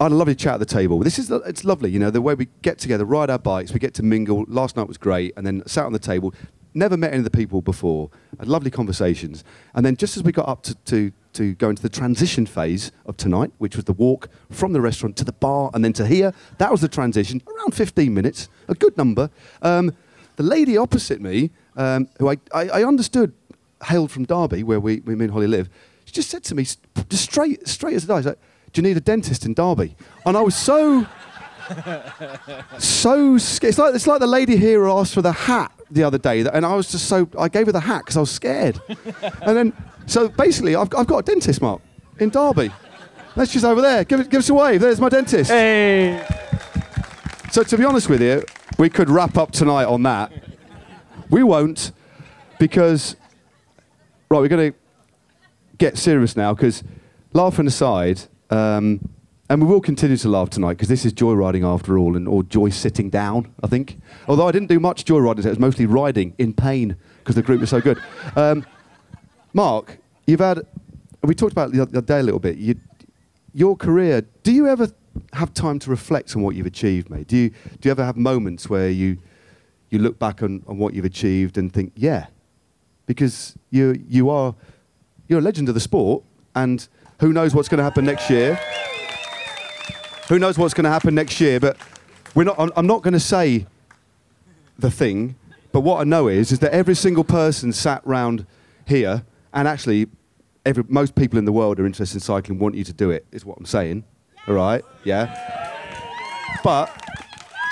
I 0.00 0.04
had 0.04 0.12
a 0.12 0.14
lovely 0.14 0.34
chat 0.34 0.54
at 0.54 0.60
the 0.60 0.66
table. 0.66 0.98
This 1.00 1.18
is 1.18 1.30
it's 1.30 1.62
lovely, 1.62 1.90
you 1.90 1.98
know, 1.98 2.10
the 2.10 2.22
way 2.22 2.34
we 2.34 2.48
get 2.62 2.78
together, 2.78 3.04
ride 3.04 3.28
our 3.28 3.38
bikes, 3.38 3.74
we 3.74 3.78
get 3.78 3.92
to 3.94 4.02
mingle. 4.02 4.46
Last 4.48 4.74
night 4.74 4.88
was 4.88 4.96
great, 4.96 5.34
and 5.36 5.46
then 5.46 5.62
sat 5.66 5.84
on 5.84 5.92
the 5.92 5.98
table. 5.98 6.32
Never 6.72 6.96
met 6.96 7.10
any 7.10 7.18
of 7.18 7.24
the 7.24 7.30
people 7.30 7.60
before. 7.60 8.08
Had 8.38 8.48
lovely 8.48 8.70
conversations, 8.70 9.44
and 9.74 9.84
then 9.84 9.96
just 9.96 10.16
as 10.16 10.22
we 10.22 10.32
got 10.32 10.48
up 10.48 10.62
to, 10.62 10.74
to 10.86 11.12
to 11.34 11.54
go 11.56 11.68
into 11.68 11.82
the 11.82 11.90
transition 11.90 12.46
phase 12.46 12.92
of 13.04 13.18
tonight, 13.18 13.52
which 13.58 13.76
was 13.76 13.84
the 13.84 13.92
walk 13.92 14.30
from 14.50 14.72
the 14.72 14.80
restaurant 14.80 15.16
to 15.18 15.24
the 15.24 15.32
bar 15.32 15.70
and 15.74 15.84
then 15.84 15.92
to 15.92 16.06
here, 16.06 16.32
that 16.56 16.72
was 16.72 16.80
the 16.80 16.88
transition. 16.88 17.40
Around 17.46 17.74
15 17.74 18.12
minutes, 18.12 18.48
a 18.66 18.74
good 18.74 18.96
number. 18.96 19.30
Um, 19.62 19.94
the 20.34 20.42
lady 20.42 20.76
opposite 20.76 21.20
me, 21.20 21.50
um, 21.76 22.08
who 22.18 22.30
I, 22.30 22.38
I, 22.52 22.68
I 22.68 22.84
understood 22.84 23.32
hailed 23.84 24.10
from 24.10 24.24
Derby, 24.24 24.64
where 24.64 24.80
we, 24.80 25.00
we 25.00 25.14
me 25.14 25.26
and 25.26 25.32
Holly 25.32 25.46
live, 25.46 25.68
she 26.04 26.12
just 26.12 26.30
said 26.30 26.42
to 26.44 26.56
me, 26.56 26.64
just 26.64 27.22
straight, 27.22 27.68
straight 27.68 27.94
as 27.94 28.08
it 28.08 28.12
is, 28.12 28.26
like, 28.26 28.38
do 28.72 28.80
you 28.80 28.82
need 28.86 28.96
a 28.96 29.00
dentist 29.00 29.44
in 29.46 29.54
Derby? 29.54 29.96
And 30.24 30.36
I 30.36 30.40
was 30.42 30.54
so, 30.54 31.06
so 32.78 33.38
scared. 33.38 33.70
It's 33.70 33.78
like, 33.78 33.94
it's 33.94 34.06
like 34.06 34.20
the 34.20 34.26
lady 34.26 34.56
here 34.56 34.84
who 34.84 34.90
asked 34.92 35.14
for 35.14 35.22
the 35.22 35.32
hat 35.32 35.72
the 35.90 36.02
other 36.04 36.18
day, 36.18 36.42
that- 36.42 36.54
and 36.54 36.64
I 36.64 36.74
was 36.74 36.90
just 36.90 37.06
so, 37.06 37.28
I 37.38 37.48
gave 37.48 37.66
her 37.66 37.72
the 37.72 37.80
hat 37.80 38.00
because 38.02 38.16
I 38.16 38.20
was 38.20 38.30
scared. 38.30 38.80
and 39.42 39.56
then, 39.56 39.72
so 40.06 40.28
basically, 40.28 40.76
I've, 40.76 40.88
I've 40.96 41.06
got 41.06 41.18
a 41.18 41.22
dentist, 41.22 41.60
Mark, 41.60 41.80
in 42.18 42.30
Derby. 42.30 42.70
That's 43.36 43.52
just 43.52 43.64
over 43.64 43.80
there. 43.80 44.04
Give, 44.04 44.28
give 44.28 44.38
us 44.40 44.48
a 44.50 44.54
wave. 44.54 44.80
There's 44.80 45.00
my 45.00 45.08
dentist. 45.08 45.50
Hey. 45.50 46.24
So 47.52 47.62
to 47.64 47.76
be 47.78 47.84
honest 47.84 48.08
with 48.08 48.22
you, 48.22 48.44
we 48.78 48.88
could 48.88 49.10
wrap 49.10 49.36
up 49.36 49.50
tonight 49.50 49.84
on 49.84 50.02
that. 50.04 50.32
We 51.28 51.42
won't, 51.42 51.92
because 52.58 53.16
right, 54.28 54.38
we're 54.40 54.48
gonna 54.48 54.72
get 55.78 55.96
serious 55.96 56.36
now 56.36 56.54
because 56.54 56.82
laughing 57.32 57.66
aside, 57.66 58.22
um, 58.50 59.00
and 59.48 59.60
we 59.60 59.66
will 59.66 59.80
continue 59.80 60.16
to 60.16 60.28
laugh 60.28 60.50
tonight 60.50 60.74
because 60.74 60.88
this 60.88 61.04
is 61.04 61.12
joyriding 61.12 61.64
after 61.64 61.98
all, 61.98 62.16
and 62.16 62.28
or 62.28 62.42
joy 62.44 62.68
sitting 62.70 63.10
down. 63.10 63.52
I 63.62 63.66
think. 63.66 63.98
Although 64.28 64.46
I 64.46 64.52
didn't 64.52 64.68
do 64.68 64.78
much 64.78 65.04
joyriding, 65.04 65.44
it 65.44 65.48
was 65.48 65.58
mostly 65.58 65.86
riding 65.86 66.34
in 66.38 66.54
pain 66.54 66.96
because 67.18 67.34
the 67.34 67.42
group 67.42 67.60
was 67.60 67.70
so 67.70 67.80
good. 67.80 67.98
Um, 68.36 68.64
Mark, 69.52 69.98
you've 70.26 70.40
had. 70.40 70.60
We 71.22 71.34
talked 71.34 71.52
about 71.52 71.72
the 71.72 71.82
other 71.82 72.00
day 72.00 72.20
a 72.20 72.22
little 72.22 72.40
bit. 72.40 72.56
You, 72.56 72.76
your 73.52 73.76
career. 73.76 74.22
Do 74.42 74.52
you 74.52 74.68
ever 74.68 74.90
have 75.32 75.52
time 75.52 75.78
to 75.80 75.90
reflect 75.90 76.36
on 76.36 76.42
what 76.42 76.54
you've 76.54 76.66
achieved, 76.66 77.10
mate? 77.10 77.26
Do 77.26 77.36
you 77.36 77.50
do 77.50 77.88
you 77.88 77.90
ever 77.90 78.04
have 78.04 78.16
moments 78.16 78.70
where 78.70 78.88
you 78.88 79.18
you 79.90 79.98
look 79.98 80.18
back 80.18 80.42
on, 80.42 80.62
on 80.66 80.78
what 80.78 80.94
you've 80.94 81.04
achieved 81.04 81.58
and 81.58 81.72
think, 81.72 81.92
yeah, 81.96 82.26
because 83.06 83.58
you 83.70 84.00
you 84.08 84.30
are 84.30 84.54
you're 85.28 85.40
a 85.40 85.42
legend 85.42 85.68
of 85.68 85.74
the 85.74 85.80
sport, 85.80 86.22
and 86.54 86.88
who 87.20 87.32
knows 87.32 87.54
what's 87.54 87.68
going 87.68 87.78
to 87.78 87.84
happen 87.84 88.04
next 88.04 88.30
year? 88.30 88.58
Who 90.28 90.38
knows 90.38 90.58
what's 90.58 90.74
going 90.74 90.84
to 90.84 90.90
happen 90.90 91.14
next 91.14 91.40
year? 91.40 91.60
But 91.60 91.76
we're 92.34 92.44
not. 92.44 92.72
I'm, 92.76 92.86
not 92.86 93.02
going 93.02 93.12
to 93.12 93.20
say 93.20 93.66
the 94.78 94.90
thing, 94.90 95.36
but 95.72 95.80
what 95.80 96.00
I 96.00 96.04
know 96.04 96.28
is 96.28 96.50
is 96.50 96.60
that 96.60 96.72
every 96.72 96.94
single 96.94 97.24
person 97.24 97.72
sat 97.72 98.00
round 98.06 98.46
here, 98.86 99.24
and 99.52 99.68
actually, 99.68 100.06
every, 100.64 100.84
most 100.88 101.14
people 101.14 101.38
in 101.38 101.44
the 101.44 101.52
world 101.52 101.78
are 101.78 101.86
interested 101.86 102.16
in 102.16 102.20
cycling, 102.20 102.58
want 102.58 102.74
you 102.74 102.84
to 102.84 102.92
do 102.92 103.10
it. 103.10 103.26
Is 103.32 103.44
what 103.44 103.58
I'm 103.58 103.66
saying. 103.66 104.04
All 104.48 104.54
right? 104.54 104.82
Yeah. 105.04 105.68
But 106.64 106.90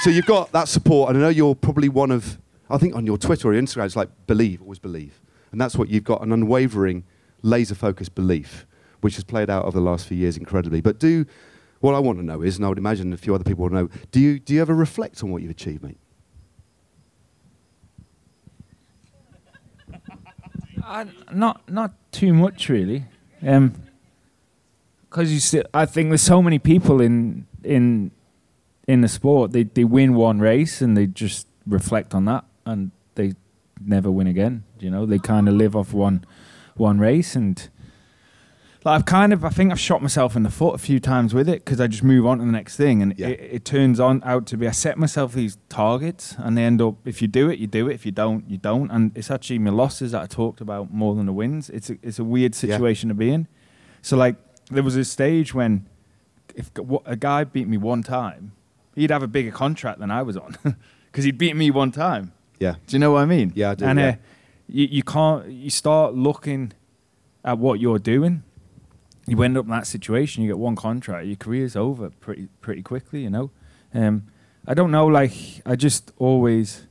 so 0.01 0.11
you've 0.11 0.27
got 0.27 0.53
that 0.53 0.69
support, 0.69 1.11
and 1.11 1.19
I 1.19 1.23
know 1.23 1.29
you're 1.29 1.55
probably 1.55 1.89
one 1.89 2.11
of. 2.11 2.39
I 2.71 2.77
think 2.77 2.95
on 2.95 3.07
your 3.07 3.17
Twitter 3.17 3.49
or 3.49 3.55
your 3.55 3.63
Instagram, 3.63 3.87
it's 3.87 3.97
like 3.97 4.11
believe, 4.27 4.61
always 4.61 4.79
believe, 4.79 5.23
and 5.53 5.61
that's 5.61 5.77
what 5.77 5.89
you've 5.89 6.05
got 6.05 6.21
an 6.21 6.33
unwavering, 6.33 7.05
laser-focused 7.41 8.15
belief, 8.15 8.67
which 9.01 9.15
has 9.15 9.25
played 9.25 9.51
out 9.51 9.65
over 9.65 9.79
the 9.79 9.85
last 9.85 10.07
few 10.07 10.17
years 10.17 10.37
incredibly. 10.37 10.81
But 10.81 10.99
do 10.99 11.27
what 11.81 11.95
I 11.95 11.99
want 11.99 12.19
to 12.19 12.25
know 12.25 12.43
is, 12.43 12.57
and 12.57 12.65
I 12.65 12.69
would 12.69 12.79
imagine 12.79 13.13
a 13.13 13.17
few 13.17 13.35
other 13.35 13.45
people 13.45 13.69
to 13.69 13.75
know, 13.75 13.89
do 14.11 14.21
you 14.21 14.39
do 14.39 14.55
you 14.55 14.61
ever 14.61 14.75
reflect 14.75 15.23
on 15.23 15.31
what 15.31 15.43
you've 15.43 15.51
achieved, 15.51 15.83
mate? 15.83 15.99
Uh, 20.85 21.05
not 21.35 21.69
not 21.69 21.93
too 22.13 22.33
much 22.33 22.71
really, 22.71 23.05
because 23.41 25.31
you 25.31 25.39
still. 25.39 25.65
I 25.75 25.85
think 25.85 26.09
there's 26.09 26.23
so 26.23 26.41
many 26.41 26.59
people 26.59 27.03
in 27.03 27.47
in 27.63 28.11
in 28.87 29.03
the 29.03 29.09
sport. 29.09 29.53
They 29.53 29.65
they 29.65 29.85
win 29.85 30.15
one 30.15 30.39
race 30.39 30.81
and 30.81 30.97
they 30.97 31.07
just 31.07 31.47
reflect 31.67 32.15
on 32.15 32.25
that, 32.25 32.45
and 32.65 32.91
they 33.17 33.35
never 33.85 34.11
win 34.11 34.27
again. 34.27 34.65
You 34.81 34.91
know, 34.91 35.05
they 35.05 35.19
kind 35.19 35.47
of 35.47 35.55
live 35.55 35.77
off 35.77 35.93
one 35.93 36.25
one 36.75 36.99
race, 36.99 37.37
and 37.37 37.69
like 38.89 39.01
I've 39.01 39.05
kind 39.07 39.33
of 39.33 39.45
I 39.45 39.49
think 39.51 39.71
I've 39.73 39.81
shot 39.81 40.03
myself 40.03 40.37
in 40.37 40.43
the 40.43 40.51
foot 40.51 40.75
a 40.75 40.79
few 40.79 40.99
times 41.01 41.35
with 41.35 41.49
it 41.49 41.65
because 41.65 41.81
I 41.81 41.87
just 41.87 42.03
move 42.03 42.27
on 42.27 42.39
to 42.39 42.45
the 42.45 42.51
next 42.53 42.77
thing, 42.77 43.03
and 43.03 43.15
Yeah. 43.19 43.29
it, 43.29 43.41
it 43.53 43.65
turns 43.65 44.01
on 44.01 44.23
out 44.25 44.47
to 44.47 44.57
be 44.57 44.67
I 44.67 44.71
set 44.73 44.99
myself 44.99 45.33
these 45.35 45.59
targets, 45.69 46.35
and 46.39 46.57
they 46.57 46.65
end 46.65 46.81
up 46.83 46.95
if 47.07 47.21
you 47.23 47.29
do 47.29 47.49
it, 47.49 47.59
you 47.59 47.67
do 47.67 47.89
it. 47.89 47.95
If 47.95 48.05
you 48.07 48.13
don't, 48.13 48.49
you 48.51 48.57
don't. 48.59 48.91
And 48.91 49.13
it's 49.17 49.31
actually 49.31 49.59
my 49.59 49.71
losses 49.71 50.13
that 50.13 50.23
I 50.23 50.27
talked 50.27 50.61
about 50.61 50.93
more 50.93 51.15
than 51.15 51.27
the 51.27 51.33
wins. 51.33 51.71
It's 51.71 51.91
a, 51.91 51.97
it's 52.03 52.19
a 52.19 52.25
weird 52.25 52.55
Yeah. 52.55 52.61
situation 52.77 53.09
to 53.09 53.15
be 53.15 53.31
in. 53.31 53.47
So 54.03 54.17
like 54.17 54.37
there 54.71 54.83
was 54.83 54.97
a 54.97 55.05
stage 55.05 55.55
when 55.55 55.87
if 56.55 56.71
a 57.07 57.17
guy 57.17 57.45
beat 57.45 57.69
me 57.69 57.77
one 57.77 58.03
time, 58.03 58.53
he'd 58.95 59.11
have 59.11 59.23
a 59.23 59.29
bigger 59.29 59.51
contract 59.53 60.01
than 60.01 60.11
I 60.11 60.23
was 60.23 60.37
on 60.37 60.57
because 61.11 61.25
he'd 61.25 61.39
beat 61.39 61.55
me 61.57 61.71
one 61.71 61.91
time. 61.93 62.33
Yeah. 62.59 62.75
Do 62.87 62.97
you 62.97 62.99
know 62.99 63.13
what 63.13 63.23
I 63.23 63.27
mean? 63.27 63.53
Yeah, 63.55 63.71
I 63.71 63.75
do, 63.77 63.85
And 63.85 63.99
yeah. 63.99 64.09
Uh, 64.09 64.15
you, 64.71 64.87
you 64.91 65.03
can't. 65.03 65.49
You 65.49 65.71
start 65.71 66.15
looking 66.15 66.73
at 67.45 67.59
what 67.59 67.81
you're 67.81 67.99
doing. 68.01 68.43
You 69.29 69.43
end 69.43 69.57
up 69.59 69.65
in 69.67 69.71
that 69.71 69.87
situation. 69.87 70.43
You 70.43 70.49
get 70.51 70.59
one 70.59 70.77
contract. 70.77 71.27
Your 71.27 71.37
career's 71.37 71.77
over 71.77 72.11
pretty 72.11 72.49
pretty 72.61 72.83
quickly. 72.83 73.23
You 73.23 73.31
know. 73.31 73.51
Um, 73.95 74.27
I 74.67 74.75
don't 74.75 74.91
know. 74.91 75.07
Like 75.07 75.33
I 75.67 75.77
just 75.77 76.13
always 76.19 76.87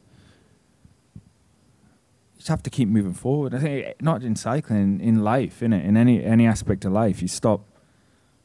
just 2.36 2.48
have 2.50 2.64
to 2.64 2.70
keep 2.70 2.88
moving 2.88 3.14
forward. 3.14 3.54
I 3.54 3.60
think 3.60 3.86
eh, 3.88 3.94
not 4.02 4.24
in 4.24 4.36
cycling, 4.36 5.00
in 5.02 5.24
life, 5.24 5.62
in 5.64 5.74
it, 5.74 5.86
in 5.86 5.98
any 5.98 6.24
any 6.24 6.46
aspect 6.48 6.86
of 6.86 6.92
life, 6.92 7.22
you 7.22 7.28
stop. 7.28 7.62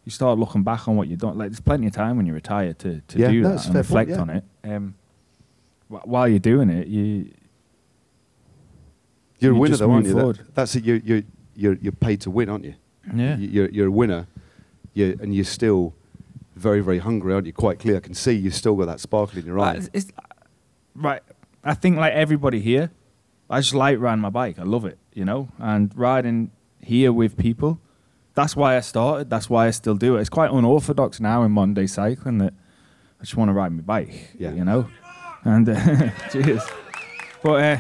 You 0.04 0.11
start 0.11 0.37
looking 0.37 0.64
back 0.64 0.88
on 0.88 0.96
what 0.96 1.06
you've 1.06 1.20
done. 1.20 1.38
Like 1.38 1.50
there's 1.50 1.61
plenty 1.61 1.87
of 1.87 1.92
time 1.92 2.16
when 2.16 2.26
you 2.26 2.32
retire 2.34 2.72
to, 2.72 3.00
to 3.06 3.18
Yeah, 3.18 3.28
do 3.30 3.42
that 3.44 3.50
and 3.52 3.61
fair 3.62 3.72
point, 3.72 3.76
reflect 3.76 4.11
yeah. 4.11 4.18
on 4.18 4.30
it. 4.30 4.44
Um, 4.64 4.94
wh- 5.88 6.04
while 6.08 6.26
you're 6.26 6.40
doing 6.40 6.70
it, 6.70 6.88
you 6.88 7.30
You're 9.38 9.52
a 9.52 9.58
winner, 9.58 9.76
though, 9.76 9.92
aren't 9.92 10.06
you? 10.06 10.14
That- 10.14 10.54
that's 10.56 10.75
it. 10.75 10.84
You're, 10.84 10.96
you're, 11.04 11.22
you're, 11.54 11.75
you're 11.75 11.92
paid 11.92 12.20
to 12.22 12.30
win, 12.32 12.49
aren't 12.49 12.64
you? 12.64 12.75
Yeah. 13.14 13.37
You- 13.37 13.49
You're, 13.49 13.71
you're 13.71 13.87
a 13.88 13.90
winner, 13.90 14.26
you 14.94 15.18
and 15.21 15.35
you're 15.35 15.44
still 15.44 15.94
very, 16.56 16.80
very 16.80 16.99
hungry, 16.99 17.32
aren't 17.35 17.47
you? 17.47 17.52
Quite 17.52 17.78
clear. 17.78 17.97
I 17.97 18.00
can 18.00 18.14
see 18.14 18.32
you've 18.32 18.54
still 18.54 18.76
got 18.76 18.87
that 18.87 19.00
sparkle 19.00 19.38
in 19.38 19.47
your 19.47 19.59
Uh, 19.59 19.64
eye. 19.64 19.71
it's- 19.76 19.90
it's- 19.94 20.12
right. 20.94 21.23
I 21.64 21.75
think 21.75 21.97
like 21.97 22.12
everybody 22.12 22.61
here, 22.61 22.90
I 23.49 23.61
just 23.61 23.75
like 23.75 23.99
riding 24.00 24.21
my 24.21 24.30
bike. 24.30 24.59
I 24.59 24.62
love 24.64 24.85
it, 24.85 24.99
you 25.14 25.25
know, 25.25 25.49
and 25.59 25.92
riding 25.97 26.50
here 26.80 27.12
with 27.12 27.37
people. 27.37 27.78
That's 28.35 28.56
why 28.56 28.76
I 28.76 28.80
started. 28.80 29.28
That's 29.30 29.49
why 29.50 29.66
I 29.66 29.71
still 29.71 29.94
do 29.94 30.16
it. 30.16 30.21
It's 30.21 30.30
quite 30.30 30.50
unorthodox 30.50 31.21
now 31.21 31.42
in 31.42 31.52
modern 31.52 31.75
day 31.75 31.87
cycling 31.87 32.38
that 32.38 32.54
I 33.21 33.25
just 33.25 33.37
want 33.37 33.49
to 33.50 33.52
ride 33.52 33.73
my 33.73 33.82
bike. 33.82 34.30
Yeah. 34.38 34.52
you 34.52 34.64
know, 34.64 34.88
and 35.44 35.68
uh, 35.68 36.11
cheers. 36.32 36.62
But 37.42 37.62
uh, 37.62 37.78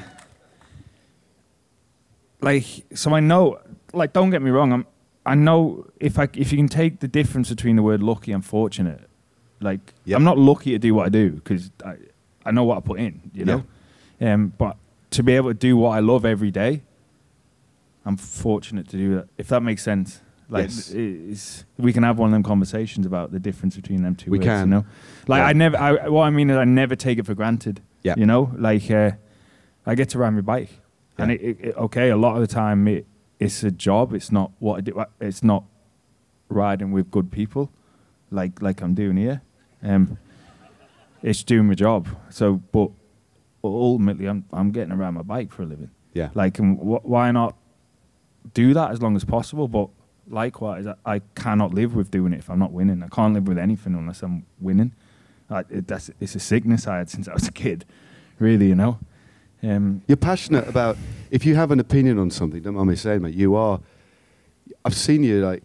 like, 2.40 2.64
so 2.94 3.14
I 3.14 3.20
know. 3.20 3.60
Like, 3.92 4.12
don't 4.12 4.30
get 4.30 4.42
me 4.42 4.50
wrong. 4.50 4.72
I'm. 4.72 4.86
I 5.24 5.34
know 5.34 5.86
if 6.00 6.18
I 6.18 6.28
if 6.34 6.50
you 6.52 6.58
can 6.58 6.68
take 6.68 7.00
the 7.00 7.08
difference 7.08 7.48
between 7.50 7.76
the 7.76 7.82
word 7.82 8.02
lucky 8.02 8.32
and 8.32 8.44
fortunate, 8.44 9.08
like 9.60 9.94
Yeah. 10.04 10.16
I'm 10.16 10.24
not 10.24 10.38
lucky 10.38 10.70
to 10.72 10.78
do 10.78 10.94
what 10.94 11.06
I 11.06 11.08
do 11.10 11.30
because 11.30 11.70
I 11.84 11.94
I 12.44 12.50
know 12.50 12.64
what 12.64 12.76
I 12.78 12.80
put 12.80 12.98
in, 12.98 13.30
you 13.32 13.44
know. 13.44 13.62
Um, 14.20 14.52
but 14.58 14.76
to 15.10 15.22
be 15.22 15.34
able 15.36 15.50
to 15.50 15.54
do 15.54 15.76
what 15.76 15.90
I 15.90 16.00
love 16.00 16.24
every 16.24 16.50
day, 16.50 16.82
I'm 18.04 18.16
fortunate 18.16 18.88
to 18.88 18.96
do 18.96 19.14
that. 19.16 19.28
If 19.38 19.48
that 19.48 19.62
makes 19.62 19.82
sense, 19.82 20.20
like 20.48 20.64
Yes. 20.64 21.64
we 21.78 21.92
can 21.92 22.02
have 22.02 22.18
one 22.18 22.28
of 22.30 22.32
them 22.32 22.42
conversations 22.42 23.06
about 23.06 23.30
the 23.30 23.38
difference 23.38 23.76
between 23.76 24.02
them 24.02 24.16
two. 24.16 24.30
We 24.30 24.38
words, 24.38 24.46
can. 24.48 24.68
you 24.68 24.74
know. 24.74 24.84
Like 25.28 25.40
Yeah. 25.40 25.46
I 25.46 25.52
never. 25.52 25.76
I, 25.76 26.08
what 26.08 26.24
I 26.24 26.30
mean 26.30 26.50
is 26.50 26.56
I 26.56 26.64
never 26.64 26.96
take 26.96 27.18
it 27.18 27.26
for 27.26 27.34
granted. 27.34 27.80
Yeah. 28.02 28.14
You 28.16 28.26
know, 28.26 28.52
like 28.58 28.90
uh, 28.90 29.12
I 29.86 29.94
get 29.94 30.08
to 30.10 30.18
ride 30.18 30.30
my 30.30 30.40
bike, 30.40 30.80
and 31.16 31.30
Yeah. 31.30 31.36
it, 31.36 31.42
it, 31.60 31.64
it- 31.68 31.76
okay, 31.76 32.10
a 32.10 32.16
lot 32.16 32.34
of 32.34 32.40
the 32.40 32.52
time 32.52 32.88
it, 32.88 33.06
it's 33.44 33.62
a 33.64 33.70
job. 33.70 34.12
It's 34.12 34.30
not 34.30 34.52
what 34.58 34.78
I 34.78 34.80
do. 34.80 35.04
It's 35.20 35.42
not 35.42 35.64
riding 36.48 36.92
with 36.92 37.10
good 37.10 37.30
people, 37.30 37.70
like 38.30 38.62
like 38.62 38.80
I'm 38.82 38.94
doing 38.94 39.16
here. 39.16 39.42
Um, 39.82 40.18
it's 41.22 41.42
doing 41.42 41.66
my 41.66 41.74
job. 41.74 42.08
So, 42.30 42.54
but 42.72 42.90
ultimately, 43.64 44.26
I'm 44.26 44.44
I'm 44.52 44.70
getting 44.70 44.92
around 44.92 45.14
my 45.14 45.22
bike 45.22 45.52
for 45.52 45.62
a 45.62 45.66
living. 45.66 45.90
Yeah. 46.12 46.30
Like, 46.34 46.58
and 46.58 46.78
wh- 46.78 47.04
why 47.04 47.30
not 47.30 47.56
do 48.54 48.74
that 48.74 48.90
as 48.90 49.00
long 49.00 49.16
as 49.16 49.24
possible? 49.24 49.68
But 49.68 49.88
likewise, 50.28 50.86
I, 50.86 50.94
I 51.04 51.20
cannot 51.34 51.72
live 51.72 51.94
with 51.94 52.10
doing 52.10 52.32
it 52.32 52.38
if 52.38 52.50
I'm 52.50 52.58
not 52.58 52.72
winning. 52.72 53.02
I 53.02 53.08
can't 53.08 53.34
live 53.34 53.48
with 53.48 53.58
anything 53.58 53.94
unless 53.94 54.22
I'm 54.22 54.44
winning. 54.60 54.92
Like, 55.48 55.66
it, 55.70 55.88
that's 55.88 56.10
it's 56.20 56.34
a 56.34 56.40
sickness 56.40 56.86
I 56.86 56.98
had 56.98 57.10
since 57.10 57.28
I 57.28 57.34
was 57.34 57.48
a 57.48 57.52
kid. 57.52 57.84
Really, 58.38 58.68
you 58.68 58.74
know. 58.74 58.98
Um, 59.62 60.02
You're 60.06 60.16
passionate 60.16 60.68
about. 60.68 60.96
If 61.30 61.46
you 61.46 61.54
have 61.54 61.70
an 61.70 61.80
opinion 61.80 62.18
on 62.18 62.30
something, 62.30 62.60
don't 62.62 62.74
mind 62.74 62.88
me 62.88 62.96
saying, 62.96 63.22
mate. 63.22 63.34
You 63.34 63.54
are. 63.54 63.80
I've 64.84 64.94
seen 64.96 65.22
you 65.22 65.44
like. 65.44 65.62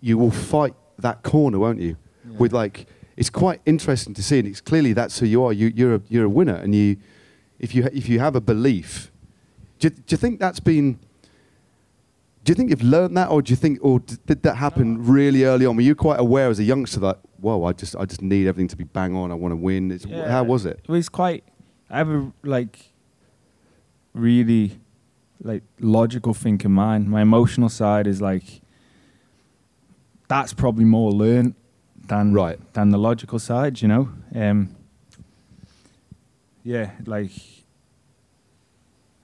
You 0.00 0.18
will 0.18 0.30
fight 0.30 0.74
that 0.98 1.22
corner, 1.22 1.58
won't 1.58 1.80
you? 1.80 1.96
With 2.38 2.52
like, 2.52 2.86
it's 3.16 3.30
quite 3.30 3.60
interesting 3.66 4.14
to 4.14 4.22
see, 4.22 4.38
and 4.38 4.48
it's 4.48 4.60
clearly 4.60 4.92
that's 4.92 5.18
who 5.18 5.26
you 5.26 5.42
are. 5.44 5.52
You, 5.52 5.72
you're 5.74 5.96
a, 5.96 6.00
you're 6.08 6.24
a 6.24 6.28
winner, 6.28 6.54
and 6.54 6.74
you, 6.74 6.96
if 7.58 7.74
you 7.74 7.84
if 7.92 8.08
you 8.08 8.20
have 8.20 8.36
a 8.36 8.40
belief, 8.40 9.10
do 9.78 9.86
you, 9.88 9.90
do 9.90 10.02
you 10.08 10.16
think 10.16 10.38
that's 10.40 10.60
been? 10.60 10.98
Do 12.44 12.50
you 12.50 12.54
think 12.54 12.70
you've 12.70 12.82
learned 12.82 13.16
that, 13.16 13.28
or 13.30 13.42
do 13.42 13.50
you 13.52 13.56
think, 13.56 13.78
or 13.82 14.00
d- 14.00 14.16
did 14.26 14.42
that 14.42 14.56
happen 14.56 15.06
really 15.06 15.44
early 15.44 15.64
on? 15.66 15.76
Were 15.76 15.82
you 15.82 15.94
quite 15.94 16.18
aware 16.18 16.48
as 16.48 16.58
a 16.58 16.64
youngster 16.64 16.98
that, 17.00 17.20
whoa, 17.38 17.64
I 17.64 17.72
just 17.72 17.94
I 17.96 18.04
just 18.04 18.22
need 18.22 18.46
everything 18.48 18.68
to 18.68 18.76
be 18.76 18.84
bang 18.84 19.14
on. 19.14 19.30
I 19.30 19.34
want 19.34 19.52
to 19.52 19.56
win. 19.56 19.90
It's, 19.90 20.04
Yeah. 20.06 20.28
How 20.30 20.42
was 20.44 20.64
it? 20.66 20.80
It 20.82 20.90
was 20.90 21.08
quite. 21.08 21.44
I 21.90 21.98
have 21.98 22.08
a 22.08 22.32
like 22.42 22.91
really 24.14 24.78
like 25.42 25.62
logical 25.80 26.34
thinking 26.34 26.72
mind. 26.72 27.08
My 27.08 27.22
emotional 27.22 27.68
side 27.68 28.06
is 28.06 28.20
like 28.20 28.60
that's 30.28 30.52
probably 30.52 30.84
more 30.84 31.10
learned 31.12 31.54
than 32.06 32.32
Right. 32.32 32.58
than 32.74 32.90
the 32.90 32.98
logical 32.98 33.38
side. 33.38 33.82
You 33.82 33.88
know. 33.88 34.08
Um, 34.34 34.76
yeah, 36.64 36.92
like, 37.06 37.32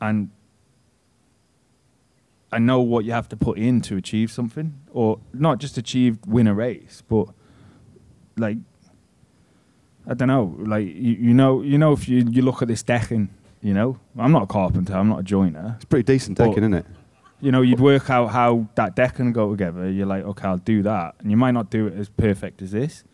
and 0.00 0.30
I 2.50 2.59
know 2.59 2.80
what 2.80 3.04
you 3.04 3.12
have 3.12 3.28
to 3.28 3.37
put 3.37 3.59
in 3.59 3.80
to 3.83 3.97
achieve 3.97 4.33
something, 4.33 4.75
or 4.90 5.21
not 5.33 5.59
just 5.59 5.78
achieve 5.78 6.18
win 6.26 6.47
a 6.49 6.54
race, 6.54 7.02
but 7.09 7.28
like 8.37 8.59
I 10.07 10.14
don't 10.14 10.28
know. 10.28 10.57
Like 10.59 10.87
you, 10.87 11.12
you 11.21 11.35
know, 11.35 11.62
you 11.62 11.78
know, 11.78 11.92
if 11.92 12.09
you, 12.09 12.26
you 12.30 12.42
look 12.42 12.61
at 12.62 12.68
this 12.68 12.83
decking, 12.83 13.28
you 13.62 13.74
know, 13.74 13.98
I'm 14.18 14.32
not 14.32 14.42
a 14.44 14.46
carpenter, 14.46 14.94
I'm 14.94 15.08
not 15.08 15.20
a 15.20 15.22
joiner. 15.22 15.74
It's 15.76 15.84
pretty 15.84 16.04
decent 16.04 16.38
decking, 16.38 16.58
isn't 16.58 16.74
it? 16.74 16.86
You 17.40 17.52
know, 17.52 17.62
you'd 17.62 17.80
work 17.80 18.10
out 18.10 18.28
how 18.28 18.66
that 18.74 18.96
deck 18.96 19.14
can 19.16 19.32
go 19.32 19.50
together. 19.50 19.88
You're 19.90 20.06
like, 20.06 20.24
okay, 20.24 20.48
I'll 20.48 20.58
do 20.58 20.82
that, 20.82 21.14
and 21.20 21.30
you 21.30 21.36
might 21.36 21.52
not 21.52 21.70
do 21.70 21.86
it 21.86 21.94
as 21.96 22.08
perfect 22.08 22.62
as 22.62 22.72
this, 22.72 23.04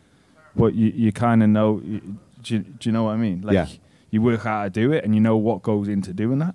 but 0.56 0.74
you 0.74 0.88
you 0.94 1.12
kind 1.12 1.42
of 1.42 1.48
know. 1.50 1.80
you- 1.84 2.16
Do 2.42 2.54
you, 2.56 2.60
do 2.60 2.88
you 2.88 2.92
know 2.92 3.04
what 3.04 3.12
I 3.12 3.16
mean? 3.16 3.40
Like, 3.40 3.54
Yeah. 3.54 3.66
you 4.10 4.20
work 4.20 4.40
out 4.40 4.58
how 4.58 4.64
to 4.64 4.70
do 4.70 4.92
it, 4.92 5.02
and 5.04 5.14
you 5.14 5.20
know 5.20 5.36
what 5.38 5.62
goes 5.62 5.88
into 5.88 6.12
doing 6.12 6.38
that. 6.40 6.54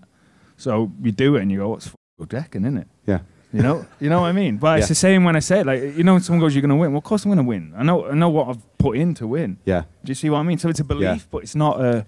So 0.57 0.91
you 1.01 1.11
do 1.11 1.35
it, 1.35 1.41
and 1.41 1.51
you 1.51 1.57
go, 1.59 1.69
"What's 1.69 1.87
f- 1.87 2.27
decking, 2.29 2.63
isn't 2.63 2.77
it?" 2.77 2.87
Yeah. 3.07 3.19
You 3.51 3.63
know, 3.63 3.85
you 3.99 4.09
know 4.11 4.21
what 4.21 4.27
I 4.27 4.31
mean. 4.33 4.57
But 4.57 4.77
it's 4.79 4.87
the 4.89 4.93
same 4.95 5.23
when 5.23 5.35
I 5.35 5.39
say 5.39 5.61
it. 5.61 5.65
Like, 5.65 5.81
you 5.97 6.03
know, 6.03 6.13
when 6.13 6.21
someone 6.21 6.41
goes, 6.41 6.53
"You're 6.53 6.61
going 6.61 6.69
to 6.69 6.75
win." 6.75 6.91
Well, 6.91 6.99
of 6.99 7.03
course 7.03 7.25
I'm 7.25 7.29
going 7.31 7.37
to 7.43 7.49
win. 7.49 7.73
I 7.75 7.81
know, 7.83 8.05
I 8.05 8.13
know 8.13 8.29
what 8.29 8.49
I've 8.49 8.77
put 8.77 8.97
in 8.97 9.15
to 9.15 9.25
win. 9.27 9.57
Yeah. 9.65 9.83
Do 10.03 10.11
you 10.11 10.15
see 10.15 10.29
what 10.29 10.37
I 10.39 10.43
mean? 10.43 10.59
So 10.59 10.69
it's 10.69 10.79
a 10.79 10.83
belief, 10.83 11.03
Yeah. 11.03 11.17
but 11.31 11.41
it's 11.43 11.55
not 11.55 11.79
a. 11.81 12.05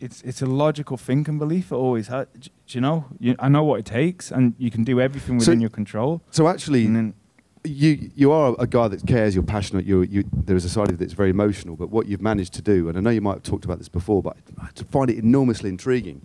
It's 0.00 0.22
it's 0.22 0.42
a 0.42 0.46
logical 0.46 0.96
thinking 0.96 1.38
belief. 1.38 1.72
It 1.72 1.74
always 1.76 2.06
has. 2.08 2.26
Do 2.40 2.50
you 2.68 2.80
know? 2.80 3.06
You, 3.18 3.34
I 3.38 3.48
know 3.48 3.64
what 3.64 3.80
it 3.80 3.84
takes, 3.86 4.30
and 4.30 4.54
you 4.58 4.70
can 4.70 4.84
do 4.84 5.00
everything 5.00 5.40
So- 5.40 5.50
within 5.50 5.60
your 5.60 5.70
control. 5.70 6.22
So 6.30 6.46
actually, 6.46 6.86
And 6.86 6.96
then 6.96 7.14
you 7.64 8.10
you 8.14 8.30
are 8.32 8.54
a 8.58 8.66
guy 8.66 8.86
that 8.88 9.06
cares. 9.06 9.34
You're 9.34 9.42
passionate. 9.44 9.84
You 9.86 10.02
you 10.02 10.24
there 10.32 10.56
is 10.56 10.64
a 10.64 10.68
side 10.68 10.88
of 10.88 10.94
it 10.94 10.98
that's 10.98 11.14
very 11.14 11.30
emotional. 11.30 11.74
But 11.76 11.90
what 11.90 12.06
you've 12.06 12.22
managed 12.22 12.54
to 12.54 12.62
do, 12.62 12.88
and 12.88 12.96
I 12.96 13.00
know 13.00 13.10
you 13.10 13.20
might 13.20 13.34
have 13.34 13.42
talked 13.42 13.64
about 13.64 13.78
this 13.78 13.88
before, 13.88 14.22
but 14.22 14.36
I 14.60 14.68
find 14.90 15.10
it 15.10 15.18
enormously 15.18 15.68
intriguing, 15.68 16.22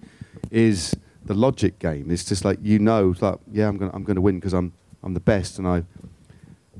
is 0.52 0.96
the 1.26 1.34
logic 1.34 1.80
game. 1.80 2.12
It's 2.12 2.26
just 2.26 2.46
like 2.46 2.60
you 2.62 2.78
know, 2.78 3.12
it's 3.12 3.22
like 3.24 3.40
yeah, 3.52 3.68
I'm 3.68 3.78
gonna 3.78 3.92
I'm 3.94 4.04
gonna 4.04 4.22
win 4.22 4.36
because 4.36 4.54
I'm 4.54 4.74
I'm 5.02 5.16
the 5.16 5.20
best, 5.20 5.58
and 5.58 5.68
I 5.68 5.78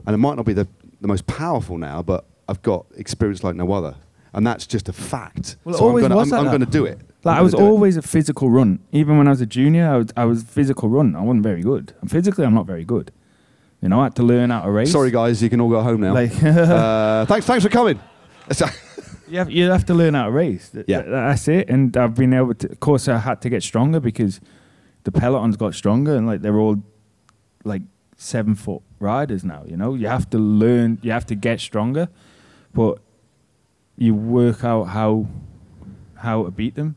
and 0.06 0.14
it 0.14 0.18
might 0.18 0.36
not 0.36 0.46
be 0.46 0.54
the 0.54 0.68
the 1.02 1.08
most 1.08 1.26
powerful 1.26 1.78
now, 1.80 2.04
but 2.04 2.26
I've 2.48 2.62
got 2.62 2.86
experience 2.96 3.44
like 3.44 3.56
no 3.56 3.72
other, 3.74 3.96
and 4.34 4.46
that's 4.46 4.66
just 4.66 4.90
a 4.90 4.94
fact. 4.94 5.58
Well, 5.64 5.76
so 5.76 5.84
I'm 5.84 5.90
always 5.90 6.02
gonna 6.04 6.16
was 6.16 6.32
I'm, 6.32 6.46
I'm 6.46 6.52
gonna 6.52 6.66
do 6.66 6.86
it. 6.86 7.00
Like 7.24 7.38
I'm 7.38 7.44
was 7.44 7.54
gonna 7.54 7.66
it. 7.66 7.70
always 7.70 7.98
a 7.98 8.02
physical 8.02 8.50
run. 8.50 8.80
Even 8.92 9.18
when 9.18 9.28
I 9.28 9.32
was 9.32 9.42
a 9.42 9.46
junior, 9.46 9.88
I 9.88 9.98
was, 9.98 10.08
I 10.18 10.26
was 10.26 10.44
physical 10.44 10.90
run. 10.90 11.16
I 11.16 11.22
wasn't 11.22 11.44
very 11.44 11.62
good. 11.62 11.94
And 12.02 12.10
physically, 12.10 12.46
I'm 12.46 12.54
not 12.54 12.66
very 12.66 12.84
good. 12.84 13.12
You 13.82 13.90
know, 13.90 14.00
I 14.00 14.06
had 14.06 14.16
to 14.16 14.24
learn 14.24 14.50
how 14.50 14.62
to 14.62 14.72
race. 14.72 14.92
Sorry, 14.92 15.12
guys, 15.12 15.44
you 15.44 15.50
can 15.50 15.60
all 15.60 15.70
go 15.70 15.82
home 15.82 16.02
now. 16.02 16.14
Like, 16.14 16.32
uh, 16.44 17.26
thanks, 17.26 17.46
thanks 17.46 17.64
for 17.64 17.70
coming. 17.70 18.00
you 19.28 19.38
have, 19.38 19.52
you 19.52 19.70
have 19.70 19.86
to 19.86 19.94
learn 19.94 20.14
how 20.14 20.26
to 20.26 20.32
race. 20.32 20.72
Yeah. 20.88 21.02
that's 21.02 21.48
it. 21.48 21.70
And 21.70 21.96
I've 21.98 22.16
been 22.16 22.34
able 22.34 22.54
to. 22.56 22.72
Of 22.72 22.80
course, 22.80 23.08
I 23.08 23.18
had 23.18 23.42
to 23.42 23.50
get 23.50 23.62
stronger 23.62 24.00
because 24.00 24.40
the 25.04 25.12
pelotons 25.12 25.58
got 25.58 25.76
stronger, 25.76 26.16
and 26.16 26.26
like 26.26 26.42
they're 26.42 26.58
all 26.58 26.82
like 27.66 27.82
seven 28.16 28.56
foot 28.56 28.82
riders 29.00 29.44
now. 29.44 29.64
You 29.66 29.78
know, 29.78 29.96
you 29.96 30.08
have 30.08 30.30
to 30.32 30.38
learn. 30.38 31.00
You 31.02 31.12
have 31.12 31.26
to 31.28 31.36
get 31.36 31.60
stronger, 31.60 32.08
but 32.74 33.00
you 33.98 34.14
work 34.16 34.64
out 34.64 34.86
how 34.86 35.28
how 36.16 36.44
to 36.46 36.52
beat 36.52 36.76
them, 36.76 36.96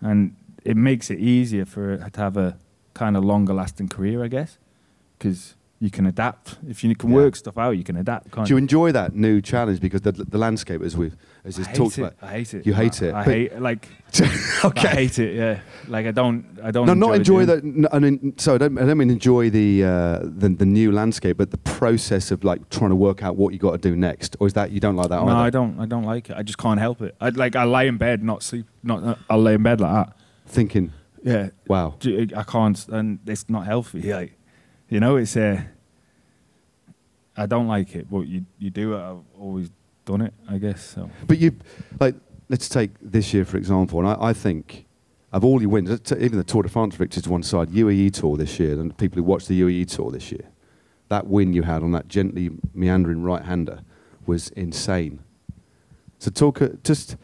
and 0.00 0.34
it 0.64 0.76
makes 0.76 1.10
it 1.10 1.18
easier 1.18 1.64
for 1.64 1.94
it 1.94 2.12
to 2.14 2.20
have 2.20 2.36
a 2.36 2.56
kind 2.94 3.16
of 3.16 3.24
longer 3.24 3.52
lasting 3.52 3.88
career, 3.88 4.22
I 4.22 4.28
guess, 4.28 4.58
because 5.18 5.56
you 5.80 5.90
can 5.90 6.06
adapt. 6.06 6.56
If 6.68 6.84
you 6.84 6.94
can 6.94 7.10
Yeah. 7.10 7.16
work 7.16 7.36
stuff 7.36 7.58
out, 7.58 7.72
you 7.72 7.82
can 7.84 7.96
adapt. 7.96 8.30
Can't 8.30 8.46
Do 8.46 8.54
you 8.54 8.58
enjoy 8.58 8.92
that 8.92 9.14
new 9.14 9.40
challenge 9.42 9.80
because 9.80 10.02
the, 10.02 10.12
the 10.12 10.38
landscape, 10.38 10.80
as 10.82 10.96
we 10.96 11.10
as 11.44 11.58
I 11.58 11.62
is 11.62 11.66
hate 11.66 11.76
talked 11.76 11.98
it. 11.98 12.00
about, 12.02 12.14
I 12.22 12.30
hate 12.32 12.54
it. 12.54 12.66
You 12.66 12.72
hate 12.74 13.02
I, 13.02 13.06
it, 13.06 13.14
I 13.14 13.24
but- 13.24 13.34
hate 13.34 13.60
like. 13.60 13.88
okay. 14.64 14.88
I 14.88 14.94
hate 14.94 15.18
it. 15.18 15.34
Yeah. 15.34 15.60
Like 15.88 16.06
I 16.06 16.10
don't. 16.12 16.58
I 16.62 16.70
don't. 16.70 16.86
no, 16.86 16.94
not 16.94 17.14
enjoy 17.16 17.44
that. 17.46 17.88
I 17.92 17.98
mean, 17.98 18.34
so 18.38 18.54
I 18.54 18.58
don't, 18.58 18.78
I 18.78 18.86
don't 18.86 18.96
mean 18.96 19.10
enjoy 19.10 19.50
the, 19.50 19.84
uh, 19.84 20.18
the 20.22 20.48
the 20.48 20.64
new 20.66 20.92
landscape, 20.92 21.36
but 21.36 21.50
the 21.50 21.58
process 21.58 22.30
of 22.30 22.44
like 22.44 22.70
trying 22.70 22.90
to 22.90 22.96
work 22.96 23.22
out 23.22 23.36
what 23.36 23.52
you 23.52 23.58
got 23.58 23.72
to 23.72 23.78
do 23.78 23.94
next, 23.96 24.36
or 24.40 24.46
is 24.46 24.52
that 24.54 24.70
you 24.70 24.80
don't 24.80 24.96
like 24.96 25.08
that 25.08 25.16
No, 25.20 25.28
either? 25.28 25.36
I 25.46 25.50
don't. 25.50 25.80
I 25.80 25.86
don't 25.86 26.04
like 26.04 26.30
it. 26.30 26.36
I 26.36 26.42
just 26.42 26.58
can't 26.58 26.78
help 26.80 27.02
it. 27.02 27.14
I 27.20 27.28
like. 27.30 27.56
I 27.56 27.64
lie 27.64 27.84
in 27.84 27.98
bed, 27.98 28.22
not 28.22 28.42
sleep. 28.42 28.66
Not. 28.82 29.02
uh, 29.02 29.14
I'll 29.28 29.42
lay 29.42 29.54
in 29.54 29.62
bed 29.62 29.80
like 29.80 29.92
that. 30.06 30.16
Thinking, 30.46 30.92
Yeah. 31.22 31.50
wow, 31.66 31.96
I 32.36 32.44
can't, 32.46 32.88
and 32.88 33.18
it's 33.26 33.48
not 33.50 33.66
healthy. 33.66 34.12
Like, 34.12 34.38
you 34.88 35.00
know, 35.00 35.16
it's 35.16 35.36
Uh, 35.36 35.62
I 37.36 37.46
don't 37.46 37.66
like 37.66 37.96
it, 37.96 38.08
but 38.10 38.20
you 38.28 38.44
you 38.58 38.70
do 38.70 38.94
it. 38.94 39.00
I've 39.00 39.24
always 39.38 39.70
done 40.04 40.20
it. 40.20 40.34
I 40.48 40.58
guess 40.58 40.84
so. 40.84 41.10
but 41.26 41.38
you 41.38 41.56
like 42.00 42.14
let's 42.48 42.68
take 42.68 42.90
this 43.00 43.32
year 43.34 43.44
for 43.44 43.56
example, 43.56 43.98
and 44.00 44.08
I, 44.08 44.16
I 44.20 44.32
think 44.32 44.86
of 45.32 45.44
all 45.44 45.60
your 45.60 45.70
wins, 45.70 46.12
even 46.12 46.38
the 46.38 46.44
Tour 46.44 46.62
de 46.62 46.68
France 46.68 46.94
victory 46.94 47.20
to 47.22 47.30
one 47.30 47.42
side, 47.42 47.70
UAE 47.70 48.12
Tour 48.12 48.36
this 48.36 48.60
year, 48.60 48.80
and 48.80 48.96
people 48.96 49.16
who 49.16 49.24
watched 49.24 49.48
the 49.48 49.60
UAE 49.60 49.90
Tour 49.90 50.12
this 50.12 50.30
year, 50.30 50.48
that 51.08 51.26
win 51.26 51.52
you 51.52 51.62
had 51.62 51.82
on 51.82 51.92
that 51.92 52.06
gently 52.08 52.50
meandering 52.72 53.22
right 53.22 53.42
hander 53.42 53.80
was 54.26 54.50
insane. 54.50 55.18
So 56.18 56.30
talk 56.30 56.62
uh, 56.62 56.68
just 56.84 57.16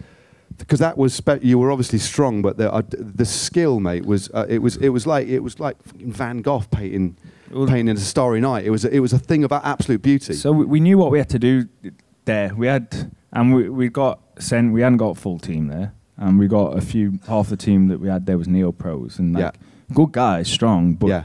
because 0.59 0.81
that 0.81 0.99
was 0.99 1.15
spe- 1.15 1.43
you 1.43 1.59
were 1.59 1.71
obviously 1.71 1.99
strong, 1.99 2.43
but 2.43 2.57
the 2.57 2.73
uh, 2.73 2.83
the 2.91 3.25
skill, 3.25 3.81
mate, 3.81 4.05
was 4.05 4.29
uh, 4.35 4.47
it 4.49 4.59
was 4.59 4.77
it 4.79 4.89
was 4.89 5.07
like 5.07 5.29
it 5.29 5.41
was 5.41 5.61
like 5.61 5.81
Van 5.85 6.43
Gogh 6.43 6.65
painting 6.71 7.17
painting 7.51 7.91
a 7.91 7.97
starry 7.97 8.41
night. 8.41 8.65
It 8.65 8.71
was 8.71 8.85
a, 8.85 8.91
it 8.91 9.01
was 9.01 9.13
a 9.13 9.19
thing 9.19 9.45
of 9.45 9.53
absolute 9.53 10.03
beauty. 10.03 10.35
So 10.35 10.53
we 10.53 10.81
knew 10.81 10.99
what 10.99 11.11
we 11.11 11.19
had 11.19 11.31
to 11.31 11.39
do 11.39 11.69
there. 12.25 12.55
We 12.55 12.67
had, 12.67 13.11
and 13.33 13.55
we 13.55 13.69
we 13.69 13.89
got 13.89 14.21
sent. 14.39 14.73
We 14.73 14.83
hadn't 14.83 14.99
got 14.99 15.17
full 15.17 15.39
team 15.39 15.69
there, 15.69 15.93
and 16.17 16.39
we 16.39 16.47
got 16.49 16.77
a 16.77 16.81
few. 16.81 17.19
Half 17.27 17.49
the 17.49 17.57
team 17.57 17.89
that 17.89 18.01
we 18.01 18.09
had 18.09 18.27
there 18.27 18.39
was 18.39 18.49
neo 18.49 18.73
pros 18.73 19.19
and 19.19 19.33
like 19.35 19.43
Yeah. 19.55 19.61
good 19.95 20.13
guys, 20.13 20.49
strong, 20.49 20.95
but 20.95 21.07
yeah, 21.09 21.25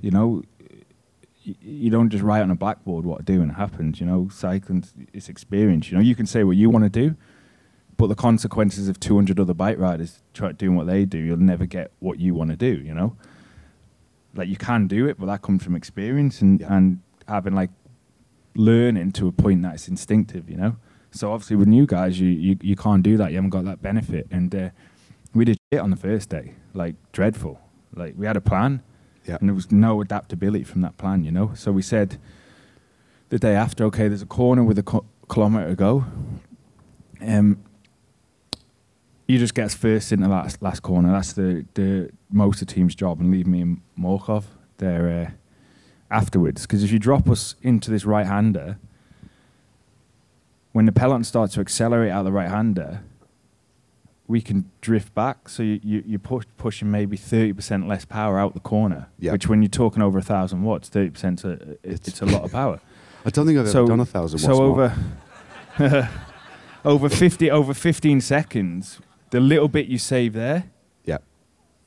you 0.00 0.10
know, 0.10 0.42
y- 1.46 1.54
you 1.60 1.90
don't 1.90 2.10
just 2.10 2.22
write 2.24 2.42
on 2.42 2.50
a 2.50 2.54
blackboard 2.54 3.04
what 3.04 3.18
to 3.18 3.24
do 3.32 3.40
and 3.42 3.50
it 3.50 3.54
happens. 3.54 4.00
You 4.00 4.06
know, 4.06 4.28
cycling 4.30 4.84
is 5.12 5.28
experience. 5.28 5.90
You 5.90 5.96
know, 5.96 6.02
you 6.02 6.14
can 6.14 6.26
say 6.26 6.44
what 6.44 6.56
you 6.56 6.70
want 6.70 6.84
to 6.84 6.90
do, 6.90 7.16
but 7.96 8.08
the 8.08 8.14
consequences 8.14 8.88
of 8.88 8.98
200 9.00 9.38
other 9.40 9.54
bike 9.54 9.78
riders 9.78 10.22
try 10.34 10.52
doing 10.52 10.76
what 10.76 10.86
they 10.86 11.04
do, 11.04 11.18
you'll 11.18 11.36
never 11.38 11.66
get 11.66 11.90
what 12.00 12.18
you 12.18 12.34
want 12.34 12.50
to 12.50 12.56
do. 12.56 12.82
You 12.82 12.94
know, 12.94 13.16
like 14.34 14.48
you 14.48 14.56
can 14.56 14.86
do 14.88 15.06
it, 15.06 15.18
but 15.18 15.26
that 15.26 15.42
comes 15.42 15.62
from 15.62 15.74
experience 15.76 16.42
and 16.42 16.60
Yeah. 16.60 16.74
and 16.76 17.00
having 17.28 17.54
like 17.54 17.70
learning 18.54 19.12
to 19.12 19.28
a 19.28 19.32
point 19.32 19.62
that 19.62 19.74
it's 19.74 19.88
instinctive. 19.88 20.48
You 20.48 20.56
know, 20.56 20.76
so 21.10 21.32
obviously 21.32 21.56
with 21.56 21.68
new 21.68 21.86
guys, 21.86 22.20
you 22.20 22.28
you, 22.28 22.56
you 22.60 22.76
can't 22.76 23.02
do 23.02 23.16
that. 23.16 23.30
You 23.30 23.36
haven't 23.36 23.50
got 23.50 23.64
that 23.64 23.82
benefit, 23.82 24.26
and 24.30 24.54
uh, 24.54 24.70
we 25.34 25.44
did 25.44 25.58
shit 25.72 25.80
on 25.80 25.90
the 25.90 25.96
first 25.96 26.28
day, 26.28 26.54
like 26.72 26.94
dreadful. 27.12 27.60
Like 27.94 28.14
we 28.16 28.26
had 28.26 28.36
a 28.36 28.40
plan 28.40 28.82
yeah. 29.26 29.36
and 29.40 29.48
there 29.48 29.54
was 29.54 29.72
no 29.72 30.00
adaptability 30.00 30.64
from 30.64 30.82
that 30.82 30.96
plan, 30.96 31.24
you 31.24 31.30
know. 31.30 31.52
So 31.54 31.72
we 31.72 31.82
said 31.82 32.18
the 33.30 33.38
day 33.38 33.54
after, 33.54 33.84
okay, 33.84 34.08
there's 34.08 34.22
a 34.22 34.26
corner 34.26 34.62
with 34.62 34.78
a 34.78 34.82
co- 34.82 35.06
kilometre 35.30 35.70
to 35.70 35.76
go. 35.76 36.04
Um, 37.20 37.62
you 39.26 39.38
just 39.38 39.54
get 39.54 39.66
us 39.66 39.74
first 39.74 40.12
into 40.12 40.28
that 40.28 40.34
last, 40.34 40.62
last 40.62 40.82
corner. 40.82 41.10
That's 41.12 41.32
the, 41.32 41.64
the 41.74 42.10
most 42.30 42.60
of 42.60 42.68
the 42.68 42.74
team's 42.74 42.94
job, 42.94 43.20
and 43.20 43.30
leave 43.30 43.46
me 43.46 43.62
and 43.62 43.80
Morkov 43.98 44.44
there 44.78 45.08
uh, 45.08 45.30
afterwards. 46.14 46.62
Because 46.62 46.82
if 46.84 46.92
you 46.92 46.98
drop 46.98 47.28
us 47.28 47.56
into 47.62 47.90
this 47.90 48.04
right 48.04 48.26
hander, 48.26 48.78
when 50.72 50.86
the 50.86 50.92
peloton 50.92 51.24
starts 51.24 51.54
to 51.54 51.60
accelerate 51.60 52.10
out 52.10 52.22
the 52.24 52.32
right 52.32 52.48
hander, 52.48 53.00
we 54.26 54.40
can 54.40 54.70
drift 54.80 55.14
back. 55.14 55.48
So 55.48 55.62
you, 55.62 55.80
you, 55.82 56.02
you're 56.06 56.18
push, 56.18 56.44
pushing 56.56 56.90
maybe 56.90 57.16
30% 57.16 57.86
less 57.86 58.04
power 58.04 58.38
out 58.38 58.54
the 58.54 58.60
corner, 58.60 59.08
Yeah. 59.18 59.32
which 59.32 59.48
when 59.48 59.62
you're 59.62 59.68
talking 59.68 60.02
over 60.02 60.18
a 60.18 60.22
thousand 60.22 60.62
watts, 60.62 60.88
30% 60.88 61.44
a, 61.44 61.50
it, 61.50 61.60
It's- 61.82 62.08
it's, 62.08 62.22
a 62.22 62.26
lot 62.26 62.42
of 62.42 62.52
power. 62.52 62.80
I 63.26 63.30
don't 63.30 63.46
think 63.46 63.58
I've 63.58 63.68
so 63.68 63.80
ever 63.80 63.88
done 63.88 64.00
a 64.00 64.04
thousand. 64.06 64.40
watts, 64.42 64.58
Mark. 64.58 64.92
over 65.78 66.08
over 66.84 67.08
50 67.08 67.50
over 67.50 67.72
15 67.74 68.20
seconds, 68.20 68.98
the 69.30 69.40
little 69.40 69.68
bit 69.68 69.86
you 69.86 69.98
save 69.98 70.32
there, 70.34 70.64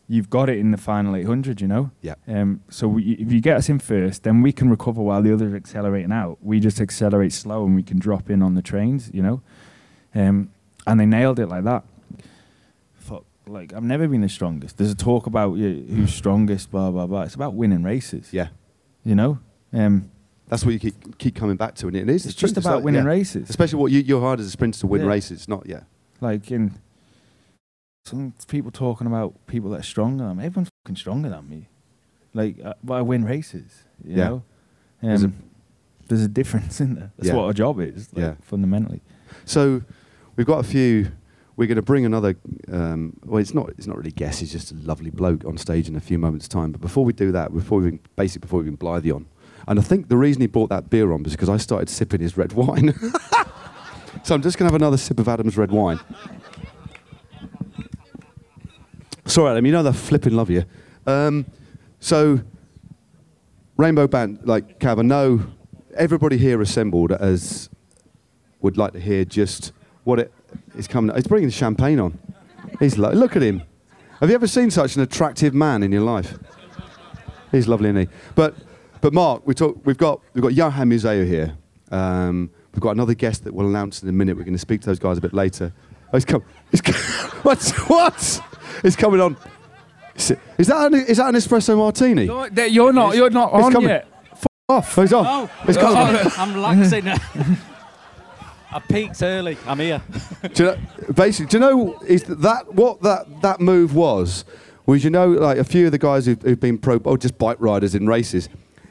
you've 0.07 0.29
got 0.29 0.49
it 0.49 0.57
in 0.57 0.71
the 0.71 0.77
final 0.77 1.15
800, 1.15 1.59
you 1.59 1.67
know? 1.67 1.91
yeah, 2.01 2.15
Um, 2.27 2.61
so 2.69 2.87
we, 2.87 3.03
if 3.13 3.31
you 3.31 3.41
get 3.41 3.57
us 3.57 3.67
in 3.67 3.79
first, 3.79 4.23
then 4.23 4.41
we 4.41 4.51
can 4.53 4.69
recover 4.69 5.01
while 5.01 5.21
the 5.21 5.33
others 5.33 5.51
are 5.51 5.55
accelerating 5.57 6.13
out. 6.13 6.37
We 6.41 6.59
just 6.61 6.79
accelerate 6.79 7.33
slow 7.33 7.65
and 7.65 7.75
we 7.75 7.83
can 7.83 7.99
drop 7.99 8.29
in 8.29 8.41
on 8.41 8.55
the 8.55 8.61
trains, 8.61 9.11
you 9.13 9.21
know. 9.21 9.41
Um, 10.15 10.51
and 10.85 10.99
they 10.99 11.05
nailed 11.05 11.39
it 11.39 11.47
like 11.47 11.65
that. 11.65 11.83
Fuck, 12.95 13.25
like 13.47 13.73
I've 13.73 13.83
never 13.83 14.07
been 14.07 14.21
the 14.21 14.29
strongest. 14.29 14.77
There's 14.77 14.91
a 14.91 14.95
talk 14.95 15.27
about 15.27 15.55
yeah, 15.57 15.69
who's 15.93 16.13
strongest, 16.13 16.71
blah 16.71 16.89
blah 16.91 17.05
blah. 17.07 17.23
It's 17.23 17.35
about 17.35 17.53
winning 17.53 17.83
races, 17.83 18.29
yeah. 18.31 18.47
you 19.03 19.15
know. 19.15 19.39
Um, 19.73 20.09
That's 20.47 20.63
what 20.63 20.71
you 20.71 20.79
keep 20.79 21.17
keep 21.17 21.35
coming 21.35 21.57
back 21.57 21.75
to, 21.75 21.87
and 21.87 21.95
it 21.97 22.09
is. 22.09 22.25
it's 22.25 22.35
true. 22.35 22.47
just 22.47 22.57
about 22.57 22.83
winning 22.83 23.03
yeah. 23.03 23.09
races. 23.09 23.49
Especially 23.49 23.79
what 23.79 23.91
you, 23.91 23.99
you're 23.99 24.21
hard 24.21 24.39
as 24.39 24.47
a 24.47 24.51
sprinter 24.51 24.79
to 24.79 24.87
win 24.87 25.01
Yeah. 25.01 25.07
races, 25.07 25.47
not 25.49 25.65
yeah. 25.67 25.81
Like 26.21 26.49
in 26.51 26.79
some 28.07 28.33
people 28.47 28.71
talking 28.71 29.07
about 29.07 29.33
people 29.47 29.69
that 29.71 29.79
are 29.81 29.83
stronger 29.83 30.25
than 30.25 30.37
me. 30.37 30.45
Everyone's 30.45 30.69
fucking 30.83 30.95
stronger 30.95 31.29
than 31.29 31.47
me. 31.49 31.67
Like, 32.33 32.55
uh, 32.63 32.73
but 32.83 32.95
I 32.95 33.01
win 33.01 33.23
races. 33.25 33.83
You 34.03 34.15
Yeah. 34.15 34.27
know, 34.29 34.33
um, 34.35 34.43
There's 35.09 35.23
a- 35.23 35.31
there's 36.07 36.21
a 36.23 36.27
difference 36.27 36.79
in 36.85 36.95
there. 36.95 37.11
That's 37.17 37.29
Yeah. 37.29 37.35
what 37.35 37.43
our 37.45 37.53
job 37.53 37.79
is. 37.79 38.13
Like, 38.13 38.21
Yeah. 38.23 38.33
fundamentally. 38.41 39.01
So 39.45 39.81
we've 40.35 40.47
got 40.47 40.59
a 40.59 40.63
few. 40.63 41.11
We're 41.57 41.67
going 41.67 41.77
to 41.77 41.81
bring 41.81 42.05
another. 42.05 42.35
Um, 42.71 43.13
well, 43.25 43.39
it's 43.41 43.53
not. 43.53 43.69
It's 43.77 43.87
not 43.87 43.97
really 43.97 44.11
guest. 44.11 44.39
He's 44.41 44.51
just 44.51 44.71
a 44.71 44.75
lovely 44.75 45.09
bloke 45.09 45.43
on 45.43 45.57
stage 45.57 45.89
in 45.89 45.95
a 45.95 45.99
few 45.99 46.19
moments' 46.19 46.47
time. 46.47 46.71
But 46.71 46.81
before 46.81 47.03
we 47.03 47.13
do 47.13 47.31
that, 47.31 47.51
before 47.53 47.79
we 47.81 47.99
basically 48.15 48.45
before 48.45 48.59
we 48.59 48.65
bring 48.65 48.75
Blythe 48.75 49.09
on, 49.11 49.25
and 49.67 49.79
I 49.79 49.81
think 49.81 50.07
the 50.07 50.17
reason 50.17 50.41
he 50.41 50.47
brought 50.47 50.69
that 50.69 50.89
beer 50.91 51.11
on 51.11 51.23
was 51.23 51.33
because 51.33 51.49
I 51.49 51.57
started 51.57 51.89
sipping 51.89 52.21
his 52.21 52.37
red 52.37 52.53
wine. 52.61 52.93
so 54.23 54.35
I'm 54.35 54.41
just 54.43 54.57
going 54.57 54.67
to 54.69 54.71
have 54.71 54.75
another 54.75 54.97
sip 54.97 55.19
of 55.19 55.27
Adam's 55.27 55.57
red 55.57 55.71
wine. 55.71 55.99
Sorry, 59.37 59.51
Adam. 59.51 59.67
You 59.67 59.71
know 59.71 59.83
that 59.83 59.93
flipping 59.93 60.33
love 60.33 60.49
you. 60.49 60.65
Um, 61.05 61.45
So, 61.99 62.39
Rainbow 63.77 64.07
Band, 64.07 64.39
like 64.45 64.79
Cav, 64.79 64.97
I 64.97 65.03
know 65.03 65.45
everybody 65.95 66.39
here 66.39 66.59
assembled 66.59 67.11
as 67.11 67.69
would 68.61 68.77
like 68.77 68.93
to 68.93 68.99
hear 68.99 69.25
just 69.25 69.73
what 70.05 70.17
it 70.17 70.33
is 70.75 70.87
coming. 70.87 71.15
He's 71.15 71.27
bringing 71.27 71.49
the 71.49 71.53
champagne 71.53 71.99
on. 71.99 72.17
He's 72.79 72.97
lo- 72.97 73.11
look 73.11 73.35
at 73.35 73.43
him. 73.43 73.61
Have 74.21 74.29
you 74.29 74.33
ever 74.33 74.47
seen 74.47 74.71
such 74.71 74.95
an 74.95 75.03
attractive 75.03 75.53
man 75.53 75.83
in 75.83 75.91
your 75.91 76.01
life? 76.01 76.39
He's 77.51 77.67
lovely, 77.67 77.89
isn't 77.89 78.07
he? 78.07 78.15
But, 78.33 78.55
but 79.01 79.13
Mark, 79.13 79.45
we 79.45 79.53
talk, 79.53 79.79
we've 79.85 79.99
got 79.99 80.19
we've 80.33 80.41
got 80.41 80.55
Johan 80.55 80.89
Museeuw 80.89 81.27
here. 81.27 81.55
Um, 81.91 82.49
we've 82.73 82.81
got 82.81 82.95
another 82.95 83.13
guest 83.13 83.43
that 83.43 83.53
we'll 83.53 83.67
announce 83.67 84.01
in 84.01 84.09
a 84.09 84.13
minute. 84.13 84.35
We're 84.35 84.45
going 84.45 84.53
to 84.53 84.57
speak 84.57 84.81
to 84.81 84.87
those 84.87 84.97
guys 84.97 85.19
a 85.19 85.21
bit 85.21 85.35
later. 85.35 85.73
Oh, 86.11 86.17
he's 86.17 86.25
come. 86.25 86.43
He's 86.71 86.81
come 86.81 86.95
what? 87.43 87.61
What? 87.85 88.41
He's 88.81 88.95
coming 88.95 89.21
on. 89.21 89.37
Is 90.15 90.31
it- 90.31 90.39
is 90.57 90.67
that 90.67 90.91
an, 90.91 90.99
is 91.05 91.17
that 91.17 91.29
an 91.29 91.35
espresso 91.35 91.77
martini? 91.77 92.25
You're, 92.25 92.47
you're 92.67 92.93
not. 92.93 93.15
You're 93.15 93.29
not 93.29 93.53
It's 93.53 93.65
on 93.65 93.71
coming. 93.73 93.89
yet. 93.89 94.07
off. 94.69 94.95
He's 94.95 95.13
on. 95.13 95.25
Oh, 95.27 95.49
It's 95.67 95.77
coming. 95.77 96.21
I'm 96.37 96.53
relaxing. 96.53 97.07
I 98.69 98.79
peaked 98.79 99.21
early. 99.21 99.57
I'm 99.65 99.79
here. 99.79 100.01
do 100.53 100.63
you 100.63 100.71
know, 100.71 101.13
basically, 101.13 101.45
do 101.49 101.57
you 101.57 101.61
know 101.61 101.99
is 102.05 102.23
that 102.23 102.73
what 102.73 103.01
that, 103.01 103.41
that 103.41 103.61
move 103.61 103.95
was? 103.95 104.43
Was 104.85 105.03
you 105.03 105.09
know 105.09 105.27
like 105.29 105.57
a 105.57 105.63
few 105.63 105.85
of 105.85 105.91
the 105.91 105.97
guys 105.97 106.25
who've, 106.25 106.41
who've 106.41 106.59
been 106.59 106.77
pro 106.77 106.97
or 106.97 107.17
just 107.17 107.37
bike 107.37 107.57
riders 107.59 107.95
in 107.95 108.07
races, 108.07 108.49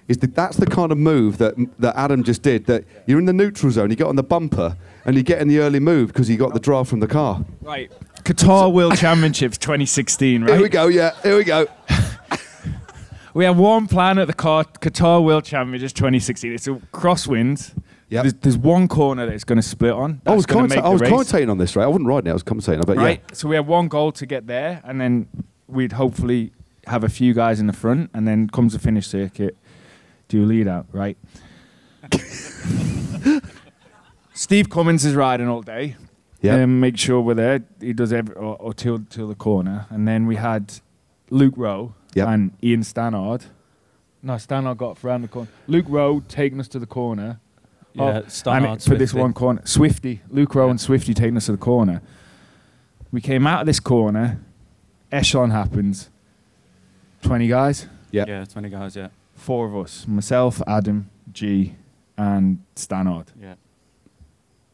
is 0.08 0.18
that 0.18 0.34
that's 0.34 0.56
the 0.56 0.66
kind 0.66 0.92
of 0.92 0.98
move 0.98 1.38
that 1.38 1.54
that 1.78 1.94
Adam 1.96 2.22
just 2.22 2.42
did. 2.42 2.66
That 2.66 2.84
you're 3.06 3.18
in 3.18 3.26
the 3.26 3.32
neutral 3.32 3.70
zone, 3.70 3.90
you 3.90 3.96
get 3.96 4.06
on 4.06 4.16
the 4.16 4.22
bumper, 4.22 4.76
and 5.04 5.14
you 5.16 5.22
get 5.22 5.40
in 5.42 5.48
the 5.48 5.58
early 5.58 5.80
move 5.80 6.08
because 6.08 6.28
you 6.30 6.36
got 6.38 6.54
the 6.54 6.60
draft 6.60 6.88
from 6.90 7.00
the 7.00 7.06
car. 7.08 7.44
Right. 7.60 7.90
Qatar 8.26 8.72
World 8.72 8.96
Championships 8.96 9.56
2016. 9.58 10.42
Right. 10.42 10.52
Here 10.54 10.60
we 10.62 10.68
go. 10.68 10.88
Yeah, 10.88 11.12
here 11.22 11.36
we 11.36 11.44
go. 11.44 11.68
We 13.34 13.44
have 13.44 13.56
one 13.56 13.86
plan 13.86 14.18
at 14.18 14.26
the 14.26 14.32
Qatar 14.34 15.22
World 15.24 15.44
Championships 15.44 15.92
2016. 15.92 16.52
It's 16.54 16.66
a 16.66 16.70
crosswinds. 16.92 17.72
Yep. 18.08 18.22
There's, 18.22 18.34
there's 18.34 18.58
one 18.58 18.88
corner 18.88 19.26
that 19.26 19.32
it's 19.32 19.44
going 19.44 19.56
to 19.60 19.62
split 19.62 19.92
on. 19.92 20.22
I 20.26 20.34
was, 20.34 20.44
commenta- 20.44 20.78
I 20.82 20.88
was 20.88 21.02
race, 21.02 21.10
commentating 21.10 21.50
on 21.50 21.58
this, 21.58 21.76
right? 21.76 21.84
I 21.84 21.86
wasn't 21.86 22.06
riding 22.08 22.26
it. 22.26 22.30
I 22.30 22.32
was 22.32 22.42
commentating. 22.42 22.84
But 22.84 22.96
Right. 22.96 23.22
yeah, 23.28 23.34
So 23.34 23.46
we 23.46 23.54
have 23.54 23.68
one 23.68 23.86
goal 23.86 24.10
to 24.12 24.26
get 24.26 24.48
there, 24.48 24.80
and 24.84 25.00
then 25.00 25.28
we'd 25.68 25.92
hopefully 25.92 26.50
have 26.88 27.04
a 27.04 27.08
few 27.08 27.32
guys 27.32 27.60
in 27.60 27.68
the 27.68 27.72
front, 27.72 28.10
and 28.12 28.26
then 28.26 28.48
comes 28.48 28.72
the 28.72 28.78
finish 28.80 29.06
circuit, 29.06 29.56
do 30.28 30.42
a 30.44 30.46
lead 30.46 30.66
out, 30.66 30.86
right? 30.92 31.16
Steve 34.34 34.68
Cummings 34.68 35.04
is 35.04 35.14
riding 35.14 35.46
all 35.48 35.62
day. 35.62 35.94
Yeah. 36.46 36.62
Um, 36.62 36.80
make 36.80 36.96
sure 36.98 37.20
we're 37.20 37.34
there. 37.34 37.62
He 37.80 37.92
does 37.92 38.12
every 38.12 38.34
or, 38.34 38.56
or 38.56 38.72
till 38.74 38.98
till 39.10 39.28
the 39.28 39.34
corner, 39.34 39.86
and 39.90 40.06
then 40.08 40.26
we 40.26 40.36
had 40.36 40.80
Luke 41.30 41.54
Rowe 41.56 41.94
Yep. 42.14 42.28
and 42.28 42.52
Ian 42.62 42.82
Stannard. 42.82 43.42
No, 44.22 44.34
Stannard 44.38 44.78
got 44.78 45.04
around 45.04 45.22
the 45.22 45.28
corner. 45.28 45.48
Luke 45.66 45.86
Rowe 45.88 46.20
taking 46.28 46.58
us 46.60 46.68
to 46.68 46.78
the 46.78 46.86
corner. 46.86 47.38
Yeah, 47.92 48.02
Oh, 48.02 48.08
and 48.08 48.24
Stannard, 48.30 48.78
it- 48.78 48.82
for 48.88 48.94
this 48.96 49.12
one 49.14 49.32
corner, 49.32 49.62
Swifty, 49.64 50.20
Luke 50.30 50.54
Rowe 50.54 50.68
and 50.70 50.80
Swifty 50.80 51.14
taking 51.14 51.36
us 51.36 51.46
to 51.46 51.52
the 51.52 51.58
corner. 51.58 52.00
We 53.12 53.20
came 53.20 53.46
out 53.46 53.60
of 53.60 53.66
this 53.66 53.80
corner. 53.80 54.38
Echelon 55.12 55.50
happens. 55.50 56.10
Twenty 57.22 57.48
guys, 57.48 57.86
yeah. 58.10 58.24
Yeah, 58.28 58.44
20 58.44 58.68
guys, 58.68 58.96
yeah. 58.96 59.08
four 59.34 59.66
of 59.66 59.76
us, 59.76 60.06
myself, 60.06 60.60
Adam, 60.66 61.10
G, 61.32 61.74
and 62.16 62.58
Stannard. 62.74 63.26
Yeah. 63.40 63.54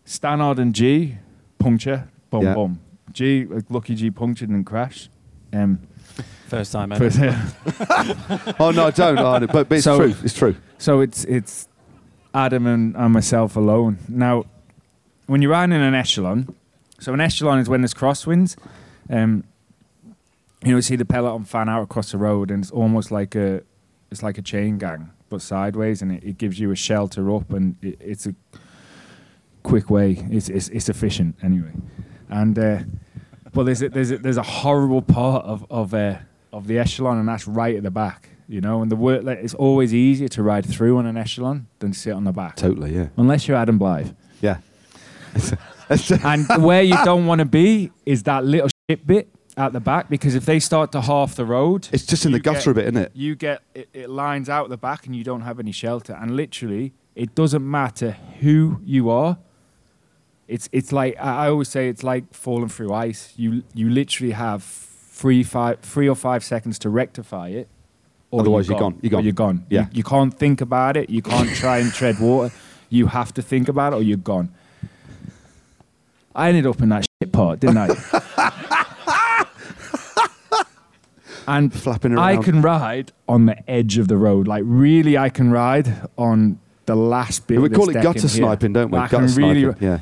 Stannard 0.04 0.58
and 0.58 0.74
G 0.74 1.16
puncture, 1.62 2.08
boom, 2.30 2.42
Yeah. 2.42 2.54
boom. 2.54 2.80
G, 3.12 3.44
like, 3.44 3.64
lucky 3.70 3.94
G 3.94 4.10
punctured 4.10 4.48
and 4.50 4.64
crashed. 4.64 5.10
Um, 5.52 5.80
First 6.48 6.72
time 6.72 6.92
ever. 6.92 7.08
but, 7.08 8.56
Oh 8.60 8.70
no, 8.70 8.86
I 8.86 8.90
don't. 8.90 9.18
Oh, 9.18 9.38
no, 9.38 9.46
but, 9.46 9.68
but 9.68 9.76
it's 9.76 9.84
So- 9.84 9.96
true. 9.98 10.14
It's 10.22 10.34
true. 10.34 10.54
so 10.78 11.00
it's 11.00 11.24
it's 11.24 11.68
Adam 12.34 12.66
and, 12.66 12.94
and 12.96 13.12
myself 13.12 13.56
alone. 13.56 13.98
Now, 14.08 14.44
when 15.26 15.40
you're 15.42 15.50
riding 15.52 15.74
in 15.74 15.80
an 15.82 15.94
echelon, 15.94 16.54
so 16.98 17.12
an 17.14 17.20
echelon 17.20 17.58
is 17.58 17.68
when 17.68 17.80
there's 17.82 17.94
crosswinds. 17.94 18.56
Um, 19.10 19.44
you 20.64 20.70
know, 20.70 20.76
you 20.76 20.82
see 20.82 20.96
the 20.96 21.04
peloton 21.04 21.44
fan 21.44 21.68
out 21.68 21.82
across 21.82 22.12
the 22.12 22.18
road, 22.18 22.50
and 22.50 22.62
it's 22.62 22.70
almost 22.70 23.10
like 23.10 23.34
a 23.34 23.62
it's 24.10 24.22
like 24.22 24.38
a 24.38 24.42
chain 24.42 24.78
gang, 24.78 25.10
but 25.28 25.42
sideways, 25.42 26.02
and 26.02 26.12
it, 26.12 26.22
it 26.24 26.38
gives 26.38 26.58
you 26.60 26.70
a 26.70 26.76
shelter 26.76 27.34
up, 27.34 27.50
and 27.52 27.76
it, 27.82 27.96
it's 28.00 28.26
a 28.26 28.34
quick 29.62 29.90
way. 29.90 30.18
It's 30.30 30.48
it's, 30.48 30.68
it's 30.68 30.88
efficient 30.88 31.36
anyway, 31.42 31.72
and 32.28 32.58
uh, 32.58 32.78
but 33.52 33.64
there's 33.64 33.82
a, 33.82 33.88
there's 33.88 34.10
a, 34.10 34.18
there's 34.18 34.36
a 34.38 34.42
horrible 34.42 35.02
part 35.02 35.44
of 35.44 35.66
of 35.70 35.94
uh, 35.94 36.18
of 36.52 36.66
the 36.66 36.78
echelon, 36.78 37.18
and 37.18 37.28
that's 37.28 37.46
right 37.46 37.76
at 37.76 37.82
the 37.82 37.90
back. 37.90 38.28
You 38.48 38.60
know, 38.60 38.82
and 38.82 38.90
the 38.90 38.96
work 38.96 39.22
like, 39.24 39.38
it's 39.38 39.54
always 39.54 39.94
easier 39.94 40.28
to 40.28 40.42
ride 40.42 40.66
through 40.66 40.98
on 40.98 41.06
an 41.06 41.16
echelon 41.16 41.68
than 41.78 41.92
sit 41.94 42.12
on 42.12 42.24
the 42.24 42.32
back, 42.32 42.56
Totally. 42.56 42.94
Yeah. 42.94 43.08
unless 43.16 43.48
you're 43.48 43.56
Adam 43.56 43.78
Blythe. 43.78 44.10
Yeah. 44.40 44.58
And 46.24 46.46
where 46.62 46.82
you 46.82 46.96
don't 47.04 47.26
want 47.26 47.40
to 47.40 47.44
be 47.44 47.90
is 48.06 48.22
that 48.22 48.44
little 48.44 48.68
shit 48.88 49.06
bit 49.06 49.28
at 49.56 49.72
the 49.72 49.80
back 49.80 50.08
because 50.08 50.34
if 50.34 50.46
they 50.46 50.58
start 50.58 50.90
to 50.92 51.00
half 51.02 51.34
the 51.34 51.44
road, 51.44 51.88
It's 51.92 52.06
just 52.06 52.24
in 52.24 52.32
the 52.32 52.40
gutter 52.40 52.70
a 52.70 52.74
bit, 52.74 52.84
isn't 52.84 52.96
it? 52.96 53.12
You 53.14 53.34
get 53.34 53.62
it, 53.74 53.88
it 53.92 54.08
lines 54.10 54.48
out 54.48 54.68
the 54.70 54.78
back 54.78 55.06
and 55.06 55.14
you 55.14 55.22
don't 55.24 55.42
have 55.42 55.58
any 55.60 55.72
shelter. 55.72 56.14
And 56.18 56.34
literally, 56.36 56.94
it 57.14 57.34
doesn't 57.34 57.68
matter 57.68 58.12
who 58.40 58.80
you 58.84 59.10
are. 59.10 59.36
It's 60.52 60.68
it's 60.72 60.92
like 60.92 61.16
I 61.18 61.48
always 61.48 61.68
say 61.68 61.88
it's 61.88 62.02
like 62.02 62.24
falling 62.34 62.68
through 62.68 62.92
ice. 62.92 63.32
You 63.36 63.62
you 63.74 63.88
literally 63.88 64.32
have 64.32 64.62
three 64.62 65.42
five 65.42 65.80
three 65.80 66.08
or 66.08 66.14
five 66.16 66.44
seconds 66.44 66.78
to 66.80 66.90
rectify 66.90 67.48
it. 67.48 67.68
or 68.30 68.40
Otherwise 68.40 68.68
you're 68.68 68.78
gone. 68.78 68.98
You're 69.02 69.10
gone. 69.10 69.24
You're 69.24 69.32
gone. 69.32 69.64
Yeah. 69.70 69.82
You, 69.82 69.88
you 69.98 70.04
can't 70.04 70.34
think 70.34 70.60
about 70.60 70.96
it. 70.96 71.08
You 71.10 71.22
can't 71.22 71.48
try 71.54 71.78
and 71.78 71.92
tread 71.92 72.20
water. 72.20 72.54
You 72.90 73.06
have 73.06 73.32
to 73.34 73.42
think 73.42 73.68
about 73.68 73.92
it 73.94 73.96
or 73.96 74.02
you're 74.02 74.16
gone. 74.18 74.50
I 76.34 76.48
ended 76.48 76.66
up 76.66 76.80
in 76.82 76.88
that 76.90 77.06
shit 77.22 77.32
part, 77.32 77.60
didn't 77.60 77.78
I? 77.78 77.88
and 81.48 81.72
Flapping 81.72 82.12
around. 82.12 82.24
I 82.24 82.36
can 82.42 82.62
ride 82.62 83.12
on 83.28 83.46
the 83.46 83.70
edge 83.70 83.98
of 83.98 84.08
the 84.08 84.16
road. 84.16 84.46
Like 84.46 84.64
really, 84.66 85.16
I 85.18 85.28
can 85.28 85.50
ride 85.50 86.08
on 86.16 86.58
the 86.86 86.96
last 86.96 87.46
bit. 87.46 87.60
we 87.60 87.68
call 87.68 87.88
it 87.90 87.94
gutter 87.94 88.08
in 88.10 88.14
here. 88.20 88.28
sniping, 88.28 88.72
don't 88.72 88.90
we? 88.90 88.98
I 88.98 89.08
gutter 89.08 89.26
really, 89.28 89.62
sniping. 89.62 89.88
Yeah. 89.88 90.00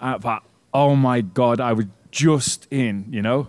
Uh, 0.00 0.18
but 0.18 0.42
oh 0.72 0.96
my 0.96 1.20
god, 1.20 1.60
I 1.60 1.72
was 1.72 1.86
just 2.10 2.66
in, 2.70 3.06
you 3.10 3.22
know. 3.22 3.48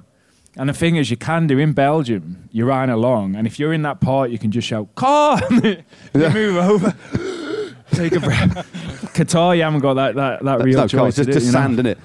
And 0.57 0.69
the 0.69 0.73
thing 0.73 0.95
is, 0.95 1.09
you 1.09 1.17
can 1.17 1.47
do 1.47 1.57
in 1.57 1.73
Belgium. 1.73 2.49
You're 2.51 2.67
riding 2.67 2.93
along, 2.93 3.35
and 3.35 3.47
if 3.47 3.59
you're 3.59 3.71
in 3.71 3.83
that 3.83 4.01
part, 4.01 4.29
you 4.29 4.37
can 4.37 4.51
just 4.51 4.67
shout 4.67 4.93
"car," 4.95 5.39
you 5.51 5.83
move 6.13 6.57
over, 6.57 6.95
take 7.91 8.13
a 8.13 8.19
breath. 8.19 8.55
Qatar, 9.13 9.55
you 9.55 9.63
haven't 9.63 9.79
got 9.79 9.93
that 9.95 10.15
that, 10.15 10.43
that 10.43 10.63
real 10.63 10.87
choice. 10.87 11.17
It's 11.17 11.27
just, 11.27 11.29
it, 11.29 11.33
just 11.33 11.45
you 11.47 11.51
know? 11.51 11.59
sand 11.59 11.79
in 11.79 11.85
it. 11.85 11.97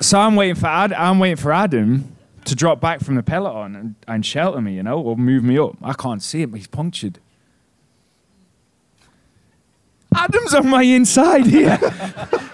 So 0.00 0.18
I'm 0.18 0.34
waiting 0.34 0.54
for 0.54 0.66
Ad, 0.66 0.92
I'm 0.94 1.18
waiting 1.18 1.36
for 1.36 1.52
Adam 1.52 2.16
to 2.46 2.54
drop 2.54 2.80
back 2.80 3.00
from 3.00 3.16
the 3.16 3.22
peloton 3.22 3.76
and, 3.76 3.94
and 4.08 4.24
shelter 4.24 4.60
me, 4.60 4.74
you 4.74 4.82
know, 4.82 4.98
or 4.98 5.16
move 5.16 5.44
me 5.44 5.58
up. 5.58 5.76
I 5.82 5.92
can't 5.92 6.22
see 6.22 6.42
him; 6.42 6.54
he's 6.54 6.66
punctured. 6.66 7.20
Adam's 10.16 10.54
on 10.54 10.68
my 10.68 10.82
inside 10.82 11.46
here. 11.46 11.78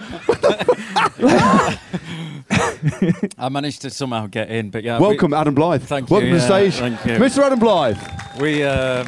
I 3.37 3.49
managed 3.49 3.81
to 3.83 3.89
somehow 3.89 4.27
get 4.27 4.49
in, 4.49 4.69
but 4.69 4.83
yeah. 4.83 4.99
Welcome, 4.99 5.33
Adam 5.33 5.53
Blythe. 5.55 5.83
Thank 5.83 6.09
you. 6.09 6.13
Welcome 6.15 6.29
to 6.31 6.35
the 6.37 6.41
stage, 6.41 6.75
thank 6.75 7.05
you. 7.05 7.13
Mr. 7.13 7.39
Adam 7.43 7.59
Blythe. 7.59 7.97
We, 8.39 8.41
we 8.57 8.63
um, 8.63 9.07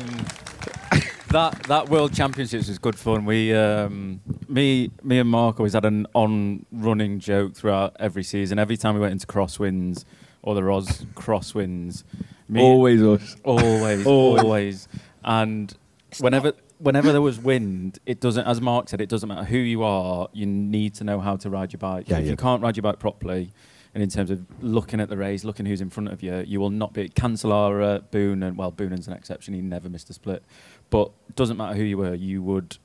that 1.29 1.61
that 1.67 1.89
World 1.89 2.13
Championships 2.13 2.67
was 2.67 2.79
good 2.79 2.97
fun. 2.97 3.25
We, 3.25 3.53
um, 3.53 4.21
me, 4.47 4.91
me 5.03 5.19
and 5.19 5.29
Mark 5.29 5.59
always 5.59 5.73
had 5.73 5.85
an 5.85 6.07
on-running 6.13 7.19
joke 7.19 7.53
throughout 7.55 7.95
every 7.99 8.23
season. 8.23 8.57
Every 8.59 8.77
time 8.77 8.95
we 8.95 9.01
went 9.01 9.11
into 9.13 9.27
crosswinds 9.27 10.05
or 10.41 10.55
the 10.55 10.63
Ros 10.63 11.03
crosswinds, 11.15 12.03
me, 12.47 12.61
Always 12.61 13.01
us. 13.03 13.35
always, 13.43 14.05
Always. 14.05 14.43
always, 14.45 14.87
and 15.23 15.75
whenever. 16.19 16.53
Whenever 16.79 17.11
there 17.11 17.21
was 17.21 17.37
wind, 17.37 17.99
it 18.05 18.19
doesn't, 18.21 18.47
as 18.47 18.61
Mark 18.61 18.89
said, 18.89 19.01
it 19.01 19.09
doesn't 19.09 19.27
matter 19.27 19.43
who 19.43 19.57
you 19.57 19.83
are. 19.83 20.29
You 20.33 20.45
need 20.45 20.95
to 20.95 21.03
know 21.03 21.19
how 21.19 21.35
to 21.37 21.49
ride 21.49 21.73
your 21.73 21.77
bike. 21.77 22.07
Yeah, 22.07 22.19
if 22.19 22.25
yeah. 22.25 22.31
you 22.31 22.37
can't 22.37 22.63
ride 22.63 22.77
your 22.77 22.83
bike 22.83 22.99
properly, 22.99 23.51
and 23.93 24.03
in 24.03 24.09
terms 24.09 24.29
of 24.29 24.45
looking 24.61 24.99
at 24.99 25.09
the 25.09 25.17
race, 25.17 25.43
looking 25.43 25.65
who's 25.65 25.81
in 25.81 25.89
front 25.89 26.09
of 26.09 26.23
you, 26.23 26.43
you 26.47 26.59
will 26.59 26.69
not 26.69 26.93
be. 26.93 27.09
Cancellara, 27.09 28.09
Boone, 28.11 28.43
and 28.43 28.57
well, 28.57 28.71
Boonen's 28.71 29.07
an 29.07 29.13
exception. 29.13 29.53
He 29.53 29.61
never 29.61 29.89
missed 29.89 30.09
a 30.09 30.13
split. 30.13 30.43
But 30.89 31.11
doesn't 31.35 31.57
matter 31.57 31.75
who 31.75 31.83
you 31.83 31.97
were, 31.97 32.13
you 32.13 32.41
would. 32.43 32.77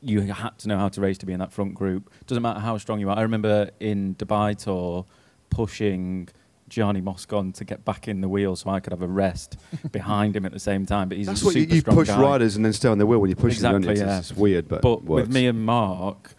You 0.00 0.20
had 0.20 0.58
to 0.58 0.68
know 0.68 0.78
how 0.78 0.88
to 0.88 1.00
race 1.00 1.18
to 1.18 1.26
be 1.26 1.32
in 1.32 1.40
that 1.40 1.52
front 1.52 1.74
group. 1.74 2.10
Doesn't 2.26 2.42
matter 2.42 2.60
how 2.60 2.78
strong 2.78 3.00
you 3.00 3.10
are. 3.10 3.18
I 3.18 3.22
remember 3.22 3.70
in 3.80 4.14
Dubai 4.14 4.56
Tour 4.56 5.04
pushing 5.50 6.28
Gianni 6.68 7.00
Moscon 7.00 7.52
to 7.52 7.64
get 7.64 7.84
back 7.84 8.08
in 8.08 8.20
the 8.20 8.28
wheel 8.28 8.56
so 8.56 8.70
I 8.70 8.80
could 8.80 8.92
have 8.92 9.02
a 9.02 9.06
rest 9.08 9.56
behind 9.92 10.36
him 10.36 10.44
at 10.46 10.52
the 10.52 10.58
same 10.60 10.86
time. 10.86 11.08
But 11.08 11.18
he's 11.18 11.26
That's 11.26 11.42
a 11.42 11.46
what 11.46 11.54
you, 11.54 11.62
super 11.62 11.74
you 11.74 11.80
strong 11.80 11.96
push 11.96 12.08
guy. 12.08 12.20
riders 12.20 12.56
and 12.56 12.64
then 12.64 12.72
stay 12.72 12.88
on 12.88 12.98
their 12.98 13.06
wheel 13.06 13.18
when 13.20 13.30
you 13.30 13.36
push 13.36 13.58
them. 13.58 13.76
Exactly, 13.76 14.00
yeah. 14.04 14.18
It's, 14.18 14.30
it's 14.30 14.38
weird, 14.38 14.68
but, 14.68 14.82
But 14.82 15.04
works. 15.04 15.26
with 15.26 15.34
me 15.34 15.46
and 15.46 15.64
Mark, 15.64 16.34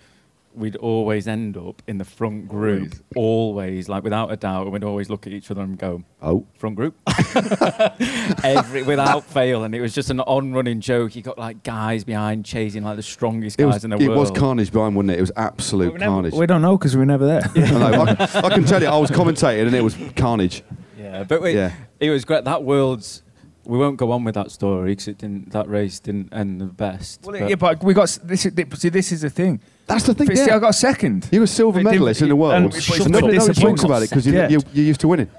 we'd 0.60 0.76
always 0.76 1.28
end 1.28 1.58
up 1.58 1.82
in 1.88 1.98
the 1.98 2.06
front 2.06 2.48
group, 2.48 2.94
always, 3.16 3.90
like 3.90 4.04
without 4.04 4.32
a 4.32 4.36
doubt. 4.38 4.64
and 4.64 4.74
We'd 4.74 4.84
always 4.84 5.10
look 5.10 5.26
at 5.26 5.34
each 5.34 5.50
other 5.50 5.62
and 5.62 5.78
go, 5.78 6.04
Oh, 6.22 6.46
front 6.58 6.76
group, 6.76 6.96
every 8.44 8.84
without 8.84 9.24
fail, 9.24 9.64
and 9.64 9.74
it 9.74 9.82
was 9.82 9.94
just 9.94 10.10
an 10.10 10.20
on-running 10.22 10.82
joke. 10.82 11.16
You 11.16 11.22
got 11.22 11.38
like 11.38 11.64
guys 11.64 12.04
behind 12.04 12.46
chasing 12.46 12.84
like 12.84 12.96
the 12.98 13.04
strongest 13.04 13.60
it 13.60 13.64
guys 13.64 13.76
was, 13.76 13.84
in 13.84 13.90
the 13.92 13.98
it 13.98 14.08
world. 14.08 14.18
It 14.18 14.20
was 14.20 14.32
carnage 14.32 14.72
behind, 14.72 14.96
wasn't 14.96 15.12
it? 15.12 15.18
It 15.18 15.22
was 15.22 15.32
absolute 15.36 15.94
we, 15.94 16.00
never- 16.00 16.12
carnage. 16.12 16.34
we 16.34 16.46
don't 16.46 16.62
know 16.62 16.78
because 16.78 16.96
we 16.96 17.00
were 17.00 17.06
never 17.06 17.26
there. 17.26 17.42
I, 17.56 17.60
know, 17.72 18.02
I, 18.04 18.16
can, 18.16 18.46
I 18.46 18.50
can 18.50 18.66
tell 18.66 18.82
you, 18.82 18.88
I 18.88 18.98
was 18.98 19.12
commentating 19.12 19.68
and 19.68 19.76
it 19.76 19.84
was 19.84 19.98
carnage. 20.16 20.64
Yeah, 20.98 21.24
but 21.24 21.42
we, 21.42 21.54
Yeah. 21.54 21.74
it 22.00 22.10
was 22.10 22.26
great. 22.26 22.44
That 22.46 22.64
world's. 22.64 23.24
We 23.66 23.78
won't 23.78 23.98
go 23.98 24.12
on 24.12 24.24
with 24.24 24.34
that 24.34 24.50
story 24.50 24.92
because 24.94 25.08
it 25.10 25.20
didn't. 25.20 25.52
That 25.52 25.68
race 25.70 26.00
didn't 26.00 26.34
end 26.34 26.60
the 26.60 26.66
best. 26.66 27.22
Well, 27.24 27.40
but- 27.40 27.50
yeah, 27.50 27.56
but 27.56 27.84
we 27.84 27.94
got 27.94 28.18
this. 28.24 28.46
Is, 28.46 28.54
see, 28.80 28.90
this 28.90 29.12
is 29.12 29.22
the 29.22 29.30
thing. 29.30 29.60
That's 29.90 30.06
the 30.06 30.14
thing. 30.14 30.36
See, 30.36 30.46
Yeah. 30.46 30.56
I 30.56 30.60
got 30.60 30.76
second. 30.76 31.28
You 31.32 31.42
were 31.42 31.48
silver 31.48 31.84
But 31.84 31.92
medalist 31.92 32.22
in 32.22 32.30
the 32.30 32.36
world. 32.36 32.54
and- 32.54 32.74
And 32.74 33.12
nobody, 33.12 33.38
a 33.38 33.54
talks 33.54 33.84
about 33.84 34.04
it 34.04 34.10
because 34.10 34.26
you, 34.26 34.34
you, 34.48 34.60
you're 34.74 34.86
used 34.86 35.02
to 35.02 35.08
winning. 35.08 35.30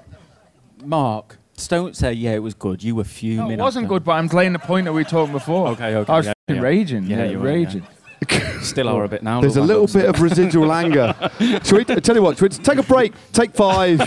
Mark, 0.83 1.37
don't 1.67 1.95
say 1.95 2.13
yeah, 2.13 2.31
it 2.33 2.43
was 2.43 2.53
good. 2.53 2.83
You 2.83 2.95
were 2.95 3.03
fuming. 3.03 3.47
No, 3.57 3.63
it 3.63 3.65
wasn't 3.67 3.87
good, 3.87 4.03
but 4.03 4.13
I'm 4.13 4.29
playing 4.29 4.53
the 4.53 4.59
point 4.59 4.85
that 4.85 4.93
we 4.93 5.01
were 5.03 5.09
talking 5.09 5.31
before. 5.31 5.69
Okay, 5.69 5.95
okay, 5.95 6.11
I 6.13 6.17
was 6.17 6.25
yeah, 6.27 6.33
yeah. 6.47 6.59
raging. 6.59 7.03
Yeah, 7.05 7.17
Yeah, 7.17 7.31
you 7.31 7.39
were, 7.39 7.47
yeah. 7.47 7.53
raging. 7.55 7.87
Still 8.61 8.87
are 8.89 9.03
a 9.03 9.07
bit 9.07 9.23
now. 9.23 9.41
There's 9.41 9.57
a 9.57 9.61
little 9.61 9.87
bit 9.87 10.05
of 10.05 10.21
residual 10.21 10.71
anger. 10.83 11.15
Shall 11.63 11.77
we, 11.77 11.85
tell 11.85 12.15
you 12.15 12.21
what, 12.21 12.37
shall 12.37 12.47
we 12.47 12.55
take 12.55 12.77
a 12.77 12.83
break, 12.83 13.13
take 13.33 13.53
five. 13.55 13.99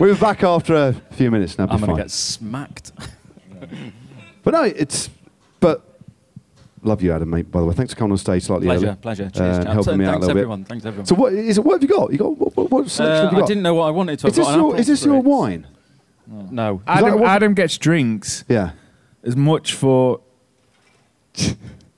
We'll 0.00 0.14
be 0.14 0.20
back 0.20 0.42
after 0.44 0.74
a 0.76 0.92
few 1.12 1.30
minutes 1.30 1.58
now. 1.58 1.66
I'm 1.68 1.80
going 1.80 1.96
to 1.96 2.02
get 2.02 2.10
smacked. 2.10 2.92
But 4.44 4.52
no, 4.54 4.62
it's. 4.62 5.10
But. 5.60 5.84
Love 6.82 7.02
you, 7.02 7.12
Adam, 7.12 7.28
mate, 7.30 7.50
by 7.50 7.60
the 7.60 7.66
way. 7.66 7.74
Thanks 7.74 7.92
for 7.92 7.98
coming 7.98 8.12
on 8.12 8.18
stage 8.18 8.44
slightly 8.44 8.66
pleasure, 8.66 8.86
early. 8.88 8.96
pleasure. 8.96 9.24
uh, 9.24 9.30
Cheers, 9.30 9.56
and 9.58 9.64
chaps. 9.66 9.74
helping 9.74 9.98
me 9.98 10.04
out 10.04 10.08
a 10.08 10.12
Thanks 10.12 10.20
little 10.26 10.34
bit. 10.34 10.40
everyone. 10.40 10.64
Thanks 10.64 10.84
everyone. 10.86 11.06
So, 11.06 11.14
what 11.14 11.32
is 11.32 11.58
it? 11.58 11.64
What 11.64 11.72
have 11.74 11.82
you 11.82 11.88
got? 11.96 12.12
You 12.12 12.18
got 12.18 12.36
what, 12.38 12.56
what, 12.56 12.70
what 12.70 12.90
selection 12.90 13.26
Uh, 13.26 13.30
have 13.30 13.38
you 13.38 13.44
I 13.44 13.46
didn't 13.46 13.62
know 13.62 13.74
what 13.74 13.84
I 13.86 13.90
wanted 13.90 14.18
to. 14.20 14.26
is 14.28 14.36
this, 14.36 14.48
your, 14.48 14.76
is 14.76 14.86
this 14.86 15.04
your 15.04 15.20
wine? 15.20 15.66
No. 16.26 16.82
that 16.86 16.98
Adam, 17.04 17.22
Adam 17.22 17.54
gets 17.54 17.78
drinks 17.78 18.44
Yeah. 18.48 18.70
as 19.24 19.34
much 19.36 19.72
for 19.74 20.20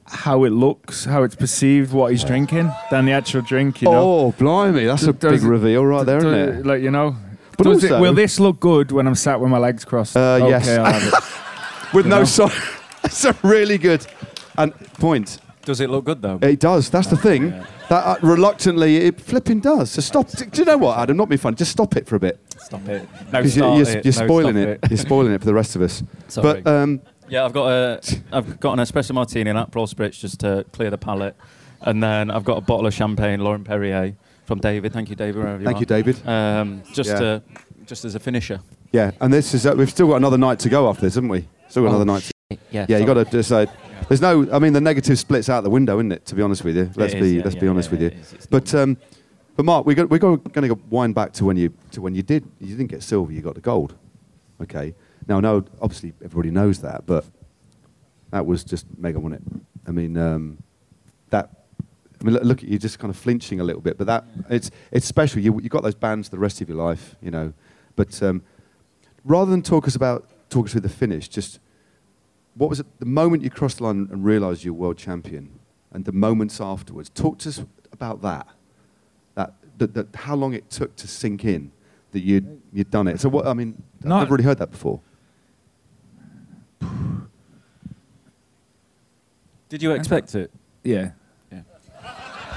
how 0.06 0.44
it 0.44 0.50
looks, 0.50 1.04
how 1.04 1.22
it's 1.22 1.34
perceived, 1.36 1.92
what 1.92 2.10
he's 2.12 2.24
drinking, 2.24 2.70
than 2.90 3.04
the 3.06 3.12
actual 3.12 3.42
drink. 3.42 3.82
You 3.82 3.90
know, 3.90 3.98
Oh, 4.28 4.32
blimey. 4.32 4.86
That's 4.86 5.02
a 5.04 5.12
Does 5.12 5.40
big 5.40 5.48
reveal 5.48 5.84
right 5.86 6.04
there, 6.06 6.20
Do- 6.20 6.32
isn't 6.32 6.58
it? 6.60 6.66
Like 6.66 6.82
you 6.82 6.90
know. 6.90 7.16
But 7.56 7.66
also- 7.66 7.96
it, 7.96 8.00
will 8.00 8.14
this 8.14 8.40
look 8.40 8.58
good 8.60 8.90
when 8.92 9.06
I'm 9.06 9.14
sat 9.14 9.40
with 9.40 9.50
my 9.50 9.58
legs 9.58 9.84
crossed? 9.84 10.16
Uh, 10.16 10.38
okay, 10.40 10.48
yes. 10.48 10.68
I'll 10.68 10.92
have 10.92 11.02
it. 11.12 11.14
With 11.94 12.06
no 12.06 12.18
know? 12.20 12.24
side. 12.24 12.52
That's 13.02 13.24
a 13.24 13.36
really 13.42 13.76
good. 13.76 14.06
And 14.58 14.72
point. 14.94 15.38
Does 15.64 15.80
it 15.80 15.90
look 15.90 16.04
good 16.06 16.22
though? 16.22 16.38
It 16.42 16.58
does. 16.60 16.88
That's 16.90 17.08
the 17.08 17.16
thing. 17.16 17.50
That 17.90 18.04
uh, 18.06 18.16
reluctantly, 18.22 18.96
it 18.98 19.20
flipping 19.20 19.60
does. 19.60 19.90
So 19.90 20.00
stop. 20.00 20.28
Do 20.30 20.46
you 20.54 20.64
know 20.64 20.78
what, 20.78 20.98
Adam? 20.98 21.16
Not 21.16 21.28
be 21.28 21.36
funny. 21.36 21.56
Just 21.56 21.72
stop 21.72 21.96
it 21.96 22.06
for 22.06 22.16
a 22.16 22.20
bit. 22.20 22.40
Stop 22.58 22.86
it. 22.88 23.02
No, 23.32 23.38
Because 23.38 23.54
start 23.54 23.78
you're, 23.78 23.88
it. 23.98 24.04
you're 24.04 24.14
No, 24.14 24.26
spoiling 24.26 24.54
stop 24.56 24.68
it. 24.84 24.90
You're 24.90 24.98
spoiling 24.98 25.32
it 25.32 25.38
for 25.40 25.44
the 25.46 25.54
rest 25.54 25.76
of 25.76 25.82
us. 25.82 26.02
Sorry. 26.28 26.62
But 26.62 26.70
um, 26.72 27.00
Yeah, 27.28 27.44
I've 27.44 27.52
got 27.52 27.68
a, 27.68 28.00
I've 28.32 28.58
got 28.60 28.78
an 28.78 28.84
espresso 28.84 29.12
martini 29.12 29.50
and 29.50 29.58
Aperol 29.58 29.92
spritz 29.92 30.18
just 30.18 30.40
to 30.40 30.64
clear 30.72 30.88
the 30.90 30.98
palate, 30.98 31.36
and 31.82 32.02
then 32.02 32.30
I've 32.30 32.44
got 32.44 32.56
a 32.58 32.60
bottle 32.62 32.86
of 32.86 32.94
champagne, 32.94 33.40
Laurent-Perrier 33.40 34.14
from 34.46 34.60
David. 34.60 34.92
Thank 34.92 35.10
you, 35.10 35.16
David. 35.16 35.42
Wherever 35.42 35.62
thank 35.64 35.80
you, 35.80 35.86
David. 35.86 36.26
Um, 36.26 36.82
just 36.92 37.10
Yeah. 37.10 37.18
to, 37.20 37.42
just 37.86 38.04
as 38.04 38.14
a 38.14 38.20
finisher. 38.20 38.60
Yeah, 38.92 39.10
and 39.20 39.32
this 39.32 39.52
is. 39.54 39.66
Uh, 39.66 39.74
we've 39.76 39.90
still 39.90 40.08
got 40.08 40.16
another 40.16 40.38
night 40.38 40.58
to 40.60 40.68
go 40.68 40.88
after 40.88 41.02
this, 41.02 41.14
haven't 41.16 41.30
we? 41.30 41.46
Still 41.68 41.82
got 41.84 41.88
Oh, 41.92 41.96
another 42.00 42.04
night. 42.06 42.22
To, 42.50 42.58
Yeah. 42.70 42.86
yeah, 42.88 42.98
you 42.98 43.06
got 43.06 43.14
to 43.14 43.24
decide. 43.24 43.68
There's 44.08 44.20
no. 44.20 44.50
I 44.52 44.58
mean, 44.58 44.72
the 44.72 44.80
negative 44.80 45.18
splits 45.18 45.48
out 45.48 45.62
the 45.64 45.70
window, 45.70 45.98
isn't 45.98 46.12
it? 46.12 46.26
To 46.26 46.34
be 46.34 46.42
honest 46.42 46.64
with 46.64 46.76
you, 46.76 46.90
let's 46.96 47.14
It 47.14 47.20
be 47.20 47.30
yeah, 47.36 47.42
let's 47.44 47.54
yeah, 47.54 47.60
be 47.60 47.68
honest 47.68 47.88
yeah, 47.88 47.92
with 47.92 48.00
you. 48.02 48.06
it 48.08 48.14
is. 48.14 48.46
But 48.46 48.74
um, 48.74 48.96
but 49.56 49.64
Mark, 49.64 49.86
we 49.86 49.94
got 49.94 50.10
we 50.10 50.18
got 50.18 50.52
going 50.52 50.68
to 50.68 50.74
wind 50.88 51.14
back 51.14 51.32
to 51.34 51.44
when 51.44 51.56
you 51.56 51.72
to 51.92 52.00
when 52.00 52.14
you 52.14 52.22
did 52.22 52.44
you 52.60 52.76
didn't 52.76 52.90
get 52.90 53.02
silver, 53.02 53.32
you 53.32 53.40
got 53.40 53.54
the 53.54 53.60
gold. 53.60 53.94
Okay. 54.62 54.94
Now, 55.28 55.38
no, 55.40 55.64
obviously 55.80 56.12
everybody 56.24 56.50
knows 56.50 56.80
that, 56.80 57.06
but 57.06 57.24
that 58.30 58.46
was 58.46 58.64
just 58.64 58.86
mega, 58.98 59.20
wasn't 59.20 59.42
it? 59.46 59.62
I 59.86 59.92
mean, 59.92 60.16
um, 60.16 60.58
that. 61.30 61.50
I 62.20 62.24
mean, 62.24 62.34
look, 62.34 62.44
look 62.44 62.62
at 62.62 62.68
you, 62.68 62.78
just 62.78 62.98
kind 62.98 63.10
of 63.10 63.16
flinching 63.16 63.60
a 63.60 63.64
little 63.64 63.80
bit, 63.80 63.96
but 63.96 64.06
that 64.06 64.24
it's 64.50 64.70
it's 64.90 65.06
special. 65.06 65.40
You 65.40 65.58
you 65.60 65.68
got 65.68 65.82
those 65.82 65.94
bands 65.94 66.28
for 66.28 66.36
the 66.36 66.40
rest 66.40 66.60
of 66.60 66.68
your 66.68 66.76
life, 66.78 67.14
you 67.22 67.30
know. 67.30 67.52
But 67.96 68.22
um, 68.22 68.42
rather 69.24 69.50
than 69.50 69.62
talk 69.62 69.86
us 69.86 69.94
about 69.94 70.28
talk 70.50 70.66
us 70.66 70.72
through 70.72 70.82
the 70.82 70.88
finish, 70.88 71.28
just 71.28 71.60
what 72.60 72.68
was 72.68 72.78
it 72.78 72.86
the 72.98 73.06
moment 73.06 73.42
you 73.42 73.48
crossed 73.48 73.78
the 73.78 73.84
line 73.84 74.06
and 74.12 74.22
realised 74.22 74.64
you're 74.64 74.74
world 74.74 74.98
champion, 74.98 75.58
and 75.92 76.04
the 76.04 76.12
moments 76.12 76.60
afterwards? 76.60 77.08
Talk 77.08 77.38
to 77.38 77.48
us 77.48 77.62
about 77.90 78.20
that. 78.20 78.46
That, 79.34 79.54
that, 79.78 79.94
that 79.94 80.14
how 80.14 80.34
long 80.36 80.52
it 80.52 80.68
took 80.68 80.94
to 80.96 81.08
sink 81.08 81.42
in 81.46 81.72
that 82.10 82.20
you'd 82.20 82.60
you'd 82.70 82.90
done 82.90 83.08
it. 83.08 83.18
So 83.18 83.30
what 83.30 83.46
I 83.46 83.54
mean, 83.54 83.82
No. 84.04 84.16
I've 84.16 84.20
never 84.24 84.32
really 84.34 84.44
heard 84.44 84.58
that 84.58 84.70
before. 84.72 85.00
Did 89.70 89.82
you 89.82 89.92
expect 89.92 90.34
it? 90.34 90.50
Yeah. 90.84 91.12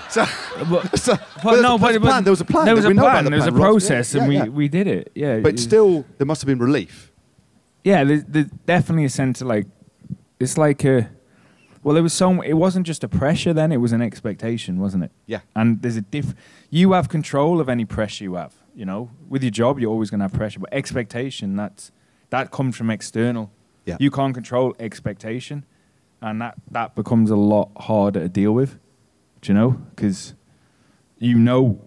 So, 0.10 0.26
But, 0.70 1.00
so 1.00 1.18
but 1.44 1.62
no, 1.62 1.78
there 1.78 1.78
was 1.78 1.82
but, 1.82 1.96
a 1.96 2.00
but 2.00 2.06
plan. 2.08 2.24
There 2.26 2.32
was 2.32 2.42
a 2.42 2.46
plan. 2.46 2.66
There 2.66 2.76
was 2.76 2.86
a 2.86 2.94
know 2.94 3.04
plan. 3.04 3.26
There 3.26 3.36
was 3.38 3.48
a 3.48 3.52
process, 3.54 4.14
Yeah, 4.14 4.24
and 4.24 4.34
yeah, 4.34 4.44
we, 4.44 4.50
we 4.50 4.68
did 4.68 4.88
it. 4.88 5.12
Yeah. 5.16 5.40
But 5.40 5.54
it- 5.54 5.60
still, 5.60 6.06
there 6.18 6.28
must 6.28 6.42
have 6.42 6.48
been 6.48 6.60
relief. 6.60 7.12
yeah, 7.86 8.04
there's, 8.04 8.24
there's 8.26 8.48
definitely 8.66 9.06
a 9.06 9.10
sense 9.10 9.42
of 9.42 9.48
like, 9.48 9.66
it's 10.44 10.58
like 10.58 10.84
a, 10.86 11.10
well, 11.84 11.98
it 11.98 12.02
was 12.02 12.14
so. 12.14 12.42
It 12.42 12.54
wasn't 12.54 12.86
just 12.86 13.04
a 13.04 13.08
pressure. 13.08 13.54
Then 13.54 13.72
it 13.72 13.78
was 13.78 13.92
an 13.92 14.02
expectation, 14.02 14.80
wasn't 14.80 15.06
it? 15.06 15.12
Yeah. 15.26 15.40
And 15.56 15.82
there's 15.82 15.98
a 15.98 16.02
diff. 16.02 16.34
You 16.70 16.94
have 16.94 17.10
control 17.10 17.60
of 17.60 17.68
any 17.70 17.86
pressure 17.86 18.24
you 18.24 18.36
have. 18.36 18.54
You 18.76 18.86
know, 18.86 19.12
with 19.30 19.44
your 19.44 19.52
job, 19.52 19.80
you're 19.80 19.92
always 19.92 20.10
going 20.10 20.20
to 20.20 20.24
have 20.24 20.34
pressure, 20.34 20.60
but 20.60 20.74
expectation 20.74 21.56
that's 21.56 21.92
that 22.30 22.52
comes 22.52 22.76
from 22.76 22.90
external. 22.90 23.52
Yeah. 23.86 23.98
You 24.00 24.10
can't 24.10 24.34
control 24.34 24.76
expectation, 24.80 25.66
and 26.22 26.42
that 26.42 26.56
that 26.72 26.96
becomes 26.96 27.30
a 27.30 27.36
lot 27.36 27.70
harder 27.78 28.22
to 28.22 28.30
deal 28.30 28.54
with. 28.54 28.80
Do 29.42 29.52
you 29.52 29.54
know? 29.54 29.72
Because 29.96 30.34
you 31.20 31.38
know, 31.38 31.82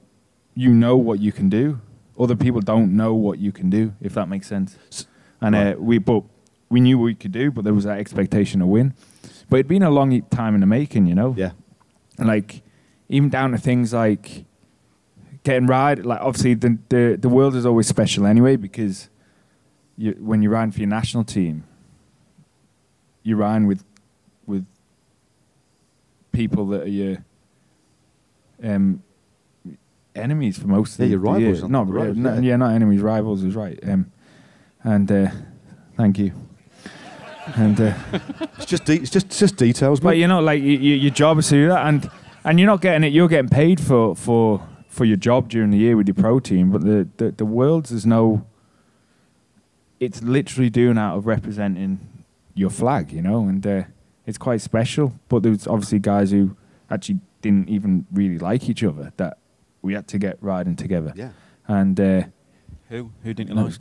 you 0.55 0.73
know 0.73 0.97
what 0.97 1.21
you 1.21 1.33
can 1.33 1.49
do. 1.49 1.81
Other 2.19 2.37
people 2.37 2.61
don't 2.61 2.97
know 2.97 3.15
what 3.15 3.39
you 3.39 3.53
can 3.53 3.69
do. 3.71 3.95
If 4.01 4.15
that 4.15 4.29
makes 4.29 4.47
sense. 4.47 5.07
And 5.41 5.55
uh, 5.55 5.75
we, 5.79 5.99
but 5.99 6.23
we 6.69 6.81
knew 6.81 6.99
what 6.99 7.05
we 7.05 7.15
could 7.15 7.33
do, 7.33 7.51
but 7.51 7.65
there 7.65 7.75
was 7.75 7.85
that 7.85 7.99
expectation 7.99 8.61
to 8.61 8.67
win. 8.67 8.95
But 9.49 9.57
it'd 9.59 9.69
been 9.69 9.83
a 9.85 9.91
long 9.91 10.21
time 10.31 10.55
in 10.55 10.61
the 10.61 10.67
making, 10.67 11.07
you 11.07 11.15
know. 11.15 11.35
Yeah. 11.37 11.53
And 12.19 12.27
like 12.29 12.63
even 13.09 13.29
down 13.31 13.53
to 13.53 13.59
things 13.59 13.93
like 13.93 14.45
getting 15.45 15.67
ride 15.69 16.05
like 16.05 16.21
obviously 16.21 16.55
the 16.55 16.77
the, 16.89 17.17
the 17.21 17.29
world 17.29 17.55
is 17.55 17.65
always 17.65 17.87
special 17.87 18.27
anyway 18.27 18.57
because 18.57 19.09
you 19.97 20.11
when 20.19 20.43
you're 20.43 20.51
riding 20.51 20.73
for 20.73 20.81
your 20.81 20.89
national 20.89 21.23
team 21.23 21.63
you're 23.23 23.37
riding 23.37 23.69
with 23.69 23.85
with 24.45 24.67
people 26.33 26.67
that 26.67 26.83
are 26.83 26.89
your 26.89 27.25
um 28.65 29.01
enemies 30.17 30.59
for 30.59 30.67
most 30.67 30.95
of 30.95 31.01
Yeah, 31.01 31.05
the 31.05 31.11
your 31.11 31.21
rivals 31.21 31.61
year. 31.61 31.69
not 31.69 31.87
the 31.87 31.93
re- 31.93 32.03
road, 32.09 32.17
no- 32.17 32.35
yeah. 32.35 32.41
yeah 32.41 32.57
not 32.57 32.73
enemies 32.75 33.01
rivals 33.01 33.45
is 33.45 33.55
right 33.55 33.79
um 33.89 34.11
and 34.83 35.13
uh 35.13 35.31
thank 35.97 36.19
you 36.19 36.33
and 37.55 37.81
uh 37.81 37.95
It's 38.57 38.67
just 38.67 38.85
de- 38.85 38.97
it's 38.97 39.11
just 39.11 39.27
it's 39.27 39.39
just 39.39 39.57
details, 39.57 40.01
but 40.01 40.11
mate. 40.11 40.21
you 40.21 40.27
know, 40.27 40.41
like 40.41 40.63
you, 40.63 40.73
you, 40.73 40.95
your 40.95 41.13
job 41.13 41.39
is 41.39 41.49
to 41.49 41.55
do 41.55 41.69
that, 41.69 41.87
and 41.87 42.11
and 42.45 42.59
you're 42.59 42.67
not 42.67 42.81
getting 42.81 43.05
it. 43.05 43.13
You're 43.13 43.29
getting 43.29 43.49
paid 43.49 43.81
for 43.81 44.17
for 44.17 44.67
for 44.89 45.05
your 45.05 45.17
job 45.17 45.49
during 45.49 45.71
the 45.71 45.79
year 45.79 45.97
with 45.97 46.09
your 46.09 46.15
pro 46.15 46.41
team. 46.41 46.71
But 46.71 46.83
the 46.83 47.09
the, 47.19 47.31
the 47.33 47.45
world's 47.45 47.93
is 47.93 48.07
no. 48.07 48.45
It's 50.01 50.23
literally 50.23 50.69
doing 50.69 50.99
out 50.99 51.17
of 51.17 51.27
representing 51.27 52.01
your 52.55 52.71
flag, 52.71 53.13
you 53.13 53.23
know, 53.23 53.49
and 53.49 53.67
uh, 53.67 53.83
it's 54.27 54.39
quite 54.39 54.61
special. 54.61 55.13
But 55.29 55.43
there's 55.43 55.67
obviously 55.67 56.01
guys 56.01 56.31
who 56.33 56.57
actually 56.91 57.21
didn't 57.41 57.69
even 57.69 58.07
really 58.13 58.39
like 58.39 58.69
each 58.69 58.83
other 58.83 59.13
that 59.17 59.39
we 59.83 59.95
had 59.95 60.07
to 60.09 60.19
get 60.19 60.39
riding 60.41 60.77
together, 60.77 61.13
yeah. 61.15 61.31
and. 61.69 62.01
Uh, 62.01 62.23
Who? 62.89 63.11
Who 63.25 63.35
didn't 63.35 63.49
you 63.51 63.57
no, 63.57 63.65
like? 63.65 63.75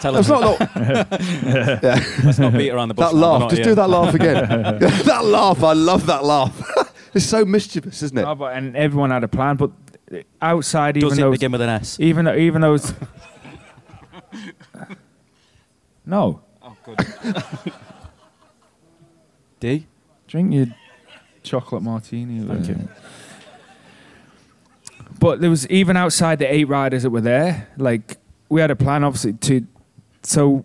Tell 0.00 0.12
That's 0.12 0.28
us. 0.30 0.40
not, 0.40 0.60
not 0.60 1.10
Let's 2.24 2.38
not 2.38 2.52
beat 2.52 2.70
around 2.70 2.88
the 2.88 2.94
bush. 2.94 3.06
that 3.10 3.14
now, 3.16 3.38
laugh. 3.38 3.50
Just 3.50 3.56
here. 3.56 3.64
do 3.64 3.74
that 3.74 3.90
laugh 3.90 4.14
again. 4.14 4.34
that 4.78 5.24
laugh. 5.24 5.62
I 5.64 5.72
love 5.72 6.06
that 6.06 6.24
laugh. 6.24 6.92
it's 7.12 7.24
so 7.26 7.44
mischievous, 7.44 8.02
isn't 8.04 8.16
it? 8.18 8.22
no, 8.22 8.34
but 8.36 8.56
and 8.56 8.76
everyone 8.76 9.10
had 9.10 9.24
a 9.24 9.28
plan, 9.28 9.56
but 9.56 9.72
outside, 10.40 10.96
even 10.96 11.08
Does 11.08 11.18
it 11.18 11.22
though 11.22 11.30
begin 11.32 11.50
with 11.50 11.60
an 11.60 11.70
S? 11.70 11.98
even 11.98 12.24
though 12.26 12.36
even 12.36 12.60
though 12.60 12.74
it's 12.74 12.92
no 16.06 16.40
Oh, 16.62 16.76
good. 16.84 16.98
D. 19.60 19.86
drink 20.28 20.52
your 20.54 20.66
chocolate 21.42 21.82
martini 21.82 22.40
Thank 22.46 22.68
you. 22.68 22.88
But 25.24 25.40
there 25.40 25.48
was 25.48 25.66
even 25.70 25.96
outside 25.96 26.38
the 26.38 26.54
eight 26.54 26.68
riders 26.68 27.02
that 27.02 27.10
were 27.10 27.20
there 27.20 27.66
like 27.78 28.18
we 28.50 28.60
had 28.60 28.70
a 28.70 28.76
plan 28.76 29.02
obviously 29.02 29.32
to 29.32 29.66
so 30.22 30.64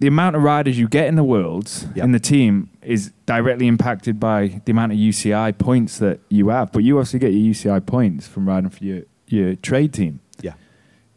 the 0.00 0.06
amount 0.06 0.36
of 0.36 0.42
riders 0.42 0.78
you 0.78 0.88
get 0.88 1.06
in 1.08 1.16
the 1.16 1.24
worlds 1.24 1.86
Yep. 1.94 2.04
in 2.04 2.12
the 2.12 2.20
team 2.20 2.70
is 2.82 3.12
directly 3.26 3.66
impacted 3.66 4.18
by 4.18 4.60
the 4.64 4.70
amount 4.72 4.92
of 4.92 4.98
UCI 4.98 5.56
points 5.58 5.98
that 5.98 6.20
you 6.28 6.48
have. 6.48 6.72
But 6.72 6.84
you 6.84 6.96
also 6.98 7.18
get 7.18 7.32
your 7.32 7.52
UCI 7.52 7.84
points 7.84 8.26
from 8.26 8.48
riding 8.48 8.70
for 8.70 8.84
your 8.84 9.02
your 9.26 9.56
trade 9.56 9.92
team. 9.92 10.20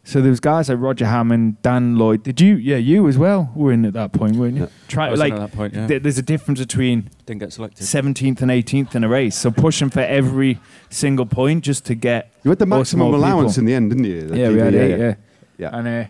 Yeah. 0.04 0.12
So 0.12 0.22
there 0.22 0.30
was 0.32 0.40
guys 0.40 0.68
like 0.70 0.80
Roger 0.80 1.06
Hammond, 1.06 1.62
Dan 1.62 1.96
Lloyd. 1.98 2.24
Did 2.24 2.42
you? 2.42 2.56
Yeah, 2.56 2.78
you 2.78 3.08
as 3.08 3.18
well 3.18 3.52
were 3.56 3.72
in 3.72 3.86
at 3.86 3.94
that 3.94 4.14
point, 4.14 4.36
weren't 4.36 4.56
you? 4.56 4.62
Yeah. 4.64 4.70
Try, 4.88 5.08
I 5.08 5.12
was 5.12 5.20
like 5.20 5.32
in 5.34 5.40
at 5.42 5.52
that 5.52 5.56
point, 5.58 5.74
yeah. 5.74 5.88
th- 5.88 6.02
there's 6.04 6.18
a 6.18 6.24
difference 6.24 6.60
between 6.60 7.10
Didn't 7.26 7.40
get 7.42 7.54
selected. 7.54 7.84
17th 7.86 8.42
and 8.42 8.50
18th 8.52 8.96
in 8.96 9.04
a 9.04 9.08
race. 9.10 9.38
So 9.38 9.52
pushing 9.52 9.90
for 9.90 10.00
every 10.02 10.60
single 10.90 11.26
point 11.26 11.64
just 11.64 11.86
to 11.86 11.96
get. 11.96 12.34
You 12.44 12.50
had 12.50 12.60
the 12.60 12.66
maximum 12.66 13.02
small 13.08 13.16
allowance 13.16 13.54
people. 13.54 13.62
in 13.62 13.66
the 13.68 13.74
end, 13.76 13.90
didn't 13.92 14.06
you? 14.06 14.22
The 14.28 14.38
Yeah, 14.38 14.50
we 14.50 14.58
had 14.60 14.74
DB, 14.74 14.80
eight. 14.82 15.00
Yeah. 15.00 15.16
Yeah. 15.58 15.78
And 15.78 15.88
uh, 15.88 16.06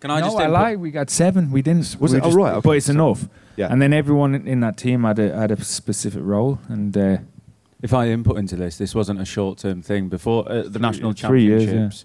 Can 0.00 0.10
I 0.10 0.20
no, 0.20 0.26
just 0.26 0.36
I 0.38 0.44
input- 0.44 0.52
lie. 0.54 0.76
We 0.76 0.90
got 0.90 1.10
seven. 1.10 1.50
We 1.50 1.60
didn't. 1.62 1.96
Was 2.00 2.12
we 2.12 2.18
it? 2.18 2.24
Oh, 2.24 2.32
right, 2.32 2.52
okay. 2.54 2.60
But 2.64 2.76
it's 2.78 2.88
enough. 2.88 3.28
Yeah. 3.56 3.68
And 3.70 3.82
then 3.82 3.92
everyone 3.92 4.34
in 4.34 4.60
that 4.60 4.78
team 4.78 5.04
had 5.04 5.18
a 5.18 5.36
had 5.38 5.50
a 5.50 5.62
specific 5.62 6.22
role, 6.24 6.58
and 6.68 6.96
uh, 6.96 7.18
If 7.82 7.92
I 7.92 8.08
input 8.08 8.38
into 8.38 8.56
this, 8.56 8.78
this 8.78 8.94
wasn't 8.94 9.20
a 9.20 9.24
short-term 9.24 9.82
thing. 9.82 10.08
Before 10.08 10.50
uh, 10.50 10.62
the 10.62 10.78
national 10.78 11.12
three 11.12 11.42
years, 11.42 11.64
yeah. 11.64 11.68
championships, 11.68 12.04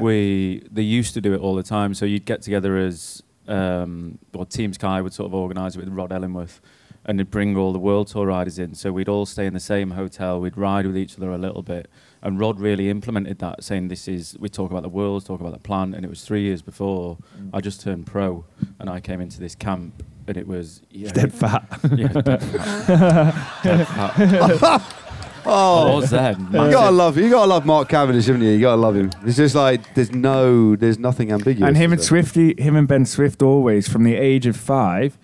we 0.00 0.66
they 0.72 0.82
used 0.82 1.14
to 1.14 1.20
do 1.20 1.34
it 1.34 1.40
all 1.40 1.54
the 1.54 1.62
time. 1.62 1.92
So 1.94 2.06
you'd 2.06 2.24
get 2.24 2.40
together 2.40 2.78
as 2.78 3.22
um, 3.50 4.18
well, 4.32 4.46
Team 4.46 4.72
Sky 4.72 5.00
would 5.00 5.12
sort 5.12 5.26
of 5.26 5.34
organise 5.34 5.74
it 5.76 5.80
with 5.80 5.88
Rod 5.88 6.12
Ellingworth, 6.12 6.60
and 7.04 7.18
they'd 7.18 7.30
bring 7.30 7.56
all 7.56 7.72
the 7.72 7.78
World 7.78 8.06
Tour 8.06 8.26
riders 8.26 8.58
in. 8.58 8.74
So 8.74 8.92
we'd 8.92 9.08
all 9.08 9.26
stay 9.26 9.46
in 9.46 9.54
the 9.54 9.60
same 9.60 9.90
hotel. 9.90 10.40
We'd 10.40 10.56
ride 10.56 10.86
with 10.86 10.96
each 10.96 11.16
other 11.16 11.30
a 11.32 11.38
little 11.38 11.62
bit, 11.62 11.90
and 12.22 12.38
Rod 12.38 12.60
really 12.60 12.88
implemented 12.88 13.40
that, 13.40 13.64
saying 13.64 13.88
this 13.88 14.08
is 14.08 14.36
we 14.38 14.48
talk 14.48 14.70
about 14.70 14.82
the 14.82 14.88
world, 14.88 15.26
talk 15.26 15.40
about 15.40 15.52
the 15.52 15.58
plan, 15.58 15.94
and 15.94 16.04
it 16.04 16.08
was 16.08 16.24
three 16.24 16.42
years 16.42 16.62
before 16.62 17.18
I 17.52 17.60
just 17.60 17.80
turned 17.80 18.06
pro, 18.06 18.44
and 18.78 18.88
I 18.88 19.00
came 19.00 19.20
into 19.20 19.40
this 19.40 19.54
camp, 19.54 20.02
and 20.28 20.36
it 20.36 20.46
was 20.46 20.82
yeah, 20.90 21.10
dead 21.10 21.34
fat. 21.34 21.64
yeah, 21.96 22.08
dead 22.08 22.42
fat. 22.42 23.62
Dead 23.62 24.58
fat. 24.58 24.96
Oh, 25.46 25.92
I 25.92 25.94
was 25.96 26.10
then. 26.10 26.40
you 26.52 26.52
gotta 26.70 26.90
love 26.90 27.16
you 27.16 27.30
gotta 27.30 27.48
love 27.48 27.64
Mark 27.66 27.88
Cavendish, 27.88 28.26
haven't 28.26 28.42
you? 28.42 28.50
You 28.50 28.60
gotta 28.60 28.80
love 28.80 28.96
him. 28.96 29.10
It's 29.24 29.36
just 29.36 29.54
like 29.54 29.94
there's 29.94 30.12
no, 30.12 30.76
there's 30.76 30.98
nothing 30.98 31.32
ambiguous. 31.32 31.66
and 31.66 31.76
him 31.76 31.92
and 31.92 32.00
there? 32.00 32.06
Swifty, 32.06 32.54
him 32.60 32.76
and 32.76 32.86
Ben 32.86 33.06
Swift, 33.06 33.42
always 33.42 33.88
from 33.88 34.04
the 34.04 34.14
age 34.16 34.46
of 34.46 34.56
five 34.56 35.16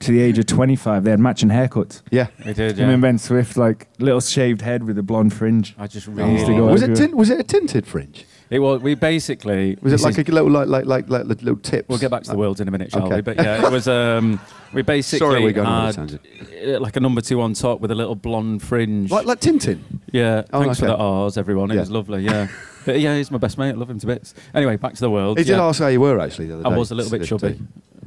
to 0.00 0.12
the 0.12 0.20
age 0.20 0.38
of 0.38 0.46
twenty-five, 0.46 1.04
they 1.04 1.10
had 1.10 1.20
matching 1.20 1.48
haircuts. 1.48 2.02
Yeah. 2.10 2.26
We 2.44 2.52
did, 2.52 2.76
Him 2.78 2.88
yeah. 2.88 2.92
and 2.94 3.02
Ben 3.02 3.18
Swift, 3.18 3.56
like 3.56 3.88
little 3.98 4.20
shaved 4.20 4.60
head 4.62 4.84
with 4.84 4.98
a 4.98 5.02
blonde 5.02 5.32
fringe. 5.32 5.74
I 5.78 5.86
just 5.86 6.06
used 6.06 6.46
to 6.46 6.54
go 6.54 6.66
Was 6.66 6.82
it 6.82 6.90
everywhere. 6.90 6.96
tint, 6.96 7.16
was 7.16 7.30
it 7.30 7.40
a 7.40 7.44
tinted 7.44 7.86
fringe? 7.86 8.26
It 8.50 8.58
was. 8.58 8.82
We 8.82 8.96
basically. 8.96 9.78
Was 9.80 9.92
it 9.92 10.00
like 10.00 10.18
is- 10.18 10.28
a 10.28 10.32
little 10.32 10.50
like 10.50 10.66
like 10.66 10.84
like 10.86 11.08
like 11.08 11.24
little 11.26 11.56
tips? 11.56 11.88
We'll 11.88 11.98
get 11.98 12.10
back 12.10 12.24
to 12.24 12.30
the 12.32 12.36
worlds 12.36 12.60
in 12.60 12.66
a 12.66 12.70
minute, 12.72 12.90
shall 12.90 13.04
Okay. 13.06 13.16
we? 13.16 13.20
But 13.22 13.36
yeah, 13.36 13.64
it 13.64 13.70
was. 13.72 13.86
Um, 13.86 14.40
we 14.72 14.82
basically 14.82 15.18
Sorry, 15.20 15.42
we're 15.42 15.52
going 15.52 15.66
on 15.68 15.86
had 15.86 15.94
tangent. 15.94 16.20
uh, 16.66 16.80
like 16.80 16.96
a 16.96 17.00
number 17.00 17.20
two 17.20 17.40
on 17.40 17.54
top 17.54 17.80
with 17.80 17.90
a 17.92 17.94
little 17.94 18.16
blonde 18.16 18.62
fringe. 18.62 19.10
Like 19.10 19.24
like 19.26 19.40
Tintin. 19.40 19.78
yeah, 20.12 20.42
Oh, 20.52 20.62
thanks 20.62 20.80
for 20.80 20.86
the 20.86 20.96
R's, 20.96 21.36
everyone. 21.38 21.70
It 21.70 21.74
Yeah. 21.74 21.80
was 21.80 21.90
lovely. 21.92 22.22
Yeah, 22.24 22.48
but 22.84 22.98
yeah, 23.00 23.16
he's 23.16 23.30
my 23.30 23.38
best 23.38 23.56
mate. 23.56 23.68
I 23.70 23.72
love 23.72 23.88
him 23.90 24.00
to 24.00 24.06
bits. 24.06 24.34
Anyway, 24.52 24.76
back 24.76 24.94
to 24.94 25.00
the 25.00 25.10
world. 25.10 25.38
He 25.38 25.44
did 25.44 25.52
yeah. 25.56 25.64
ask 25.64 25.80
how 25.80 25.86
you 25.88 26.00
were 26.00 26.18
actually 26.20 26.46
the 26.48 26.54
other 26.54 26.62
day. 26.64 26.70
I 26.70 26.76
was 26.76 26.90
a 26.90 26.94
little 26.96 27.10
bit 27.16 27.24
chubby. 27.26 27.58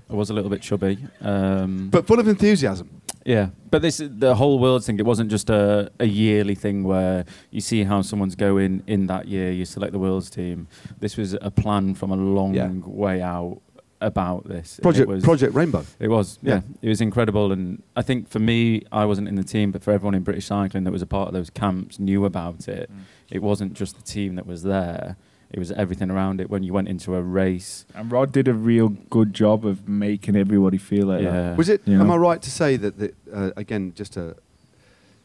I 0.10 0.14
was 0.16 0.30
a 0.30 0.34
little 0.34 0.50
bit 0.50 0.62
chubby. 0.62 0.98
Um, 1.22 1.90
but 1.90 2.06
full 2.08 2.20
of 2.20 2.28
enthusiasm. 2.28 3.02
Yeah, 3.26 3.50
but 3.72 3.82
this 3.82 4.02
the 4.04 4.36
whole 4.36 4.60
world 4.60 4.84
thing. 4.84 5.00
It 5.00 5.06
wasn't 5.06 5.32
just 5.32 5.50
a, 5.50 5.90
a 6.00 6.06
yearly 6.06 6.56
thing 6.56 6.84
where 6.84 7.24
you 7.52 7.62
see 7.62 7.84
how 7.86 8.02
someone's 8.02 8.36
going 8.36 8.84
in 8.86 9.08
that 9.08 9.28
year. 9.30 9.50
You 9.52 9.64
select 9.66 9.94
the 9.94 10.00
world's 10.00 10.30
team. 10.30 10.68
This 11.00 11.16
was 11.16 11.34
a 11.42 11.50
plan 11.50 11.96
from 11.96 12.12
a 12.12 12.18
long 12.18 12.54
Yeah. 12.54 12.70
way 12.86 13.22
out 13.22 13.62
about 14.02 14.46
this. 14.46 14.78
Project 14.82 15.04
it 15.04 15.14
was, 15.14 15.24
Project 15.24 15.56
Rainbow. 15.56 15.86
It 15.98 16.10
was, 16.10 16.38
yeah. 16.42 16.56
Yeah. 16.56 16.62
It 16.82 16.90
was 16.90 17.00
incredible, 17.00 17.54
and 17.54 17.82
I 17.96 18.02
think 18.02 18.28
for 18.28 18.40
me, 18.40 18.82
I 18.92 19.06
wasn't 19.06 19.30
in 19.30 19.36
the 19.36 19.44
team, 19.46 19.72
but 19.72 19.82
for 19.82 19.92
everyone 19.92 20.16
in 20.16 20.24
British 20.24 20.48
cycling 20.48 20.84
that 20.84 20.92
was 20.92 21.02
a 21.02 21.06
part 21.08 21.30
of 21.30 21.34
those 21.34 21.50
camps, 21.50 22.00
knew 22.00 22.26
about 22.26 22.68
it. 22.68 22.92
It 23.32 23.42
wasn't 23.42 23.72
just 23.74 23.96
the 23.96 24.04
team 24.04 24.36
that 24.36 24.46
was 24.46 24.64
there; 24.64 25.16
it 25.54 25.60
was 25.60 25.72
everything 25.72 26.10
around 26.12 26.42
it. 26.42 26.50
When 26.50 26.64
you 26.64 26.74
went 26.74 26.88
into 26.90 27.16
a 27.16 27.22
race, 27.22 27.86
And 27.96 28.12
Rod 28.12 28.32
did 28.32 28.48
a 28.48 28.54
real 28.54 28.90
good 28.90 29.34
job 29.34 29.66
of 29.66 29.88
making 29.88 30.36
everybody 30.36 30.78
feel 30.80 31.06
like 31.08 31.20
that. 31.24 31.32
yeah, 31.34 31.56
Was 31.56 31.70
it? 31.70 31.82
You 31.86 32.00
Am 32.00 32.08
know? 32.08 32.14
I 32.14 32.18
right 32.18 32.42
to 32.42 32.50
say 32.52 32.76
that, 32.78 32.98
that 32.98 33.16
uh, 33.32 33.52
again? 33.56 33.94
Just 33.96 34.18
a, 34.18 34.36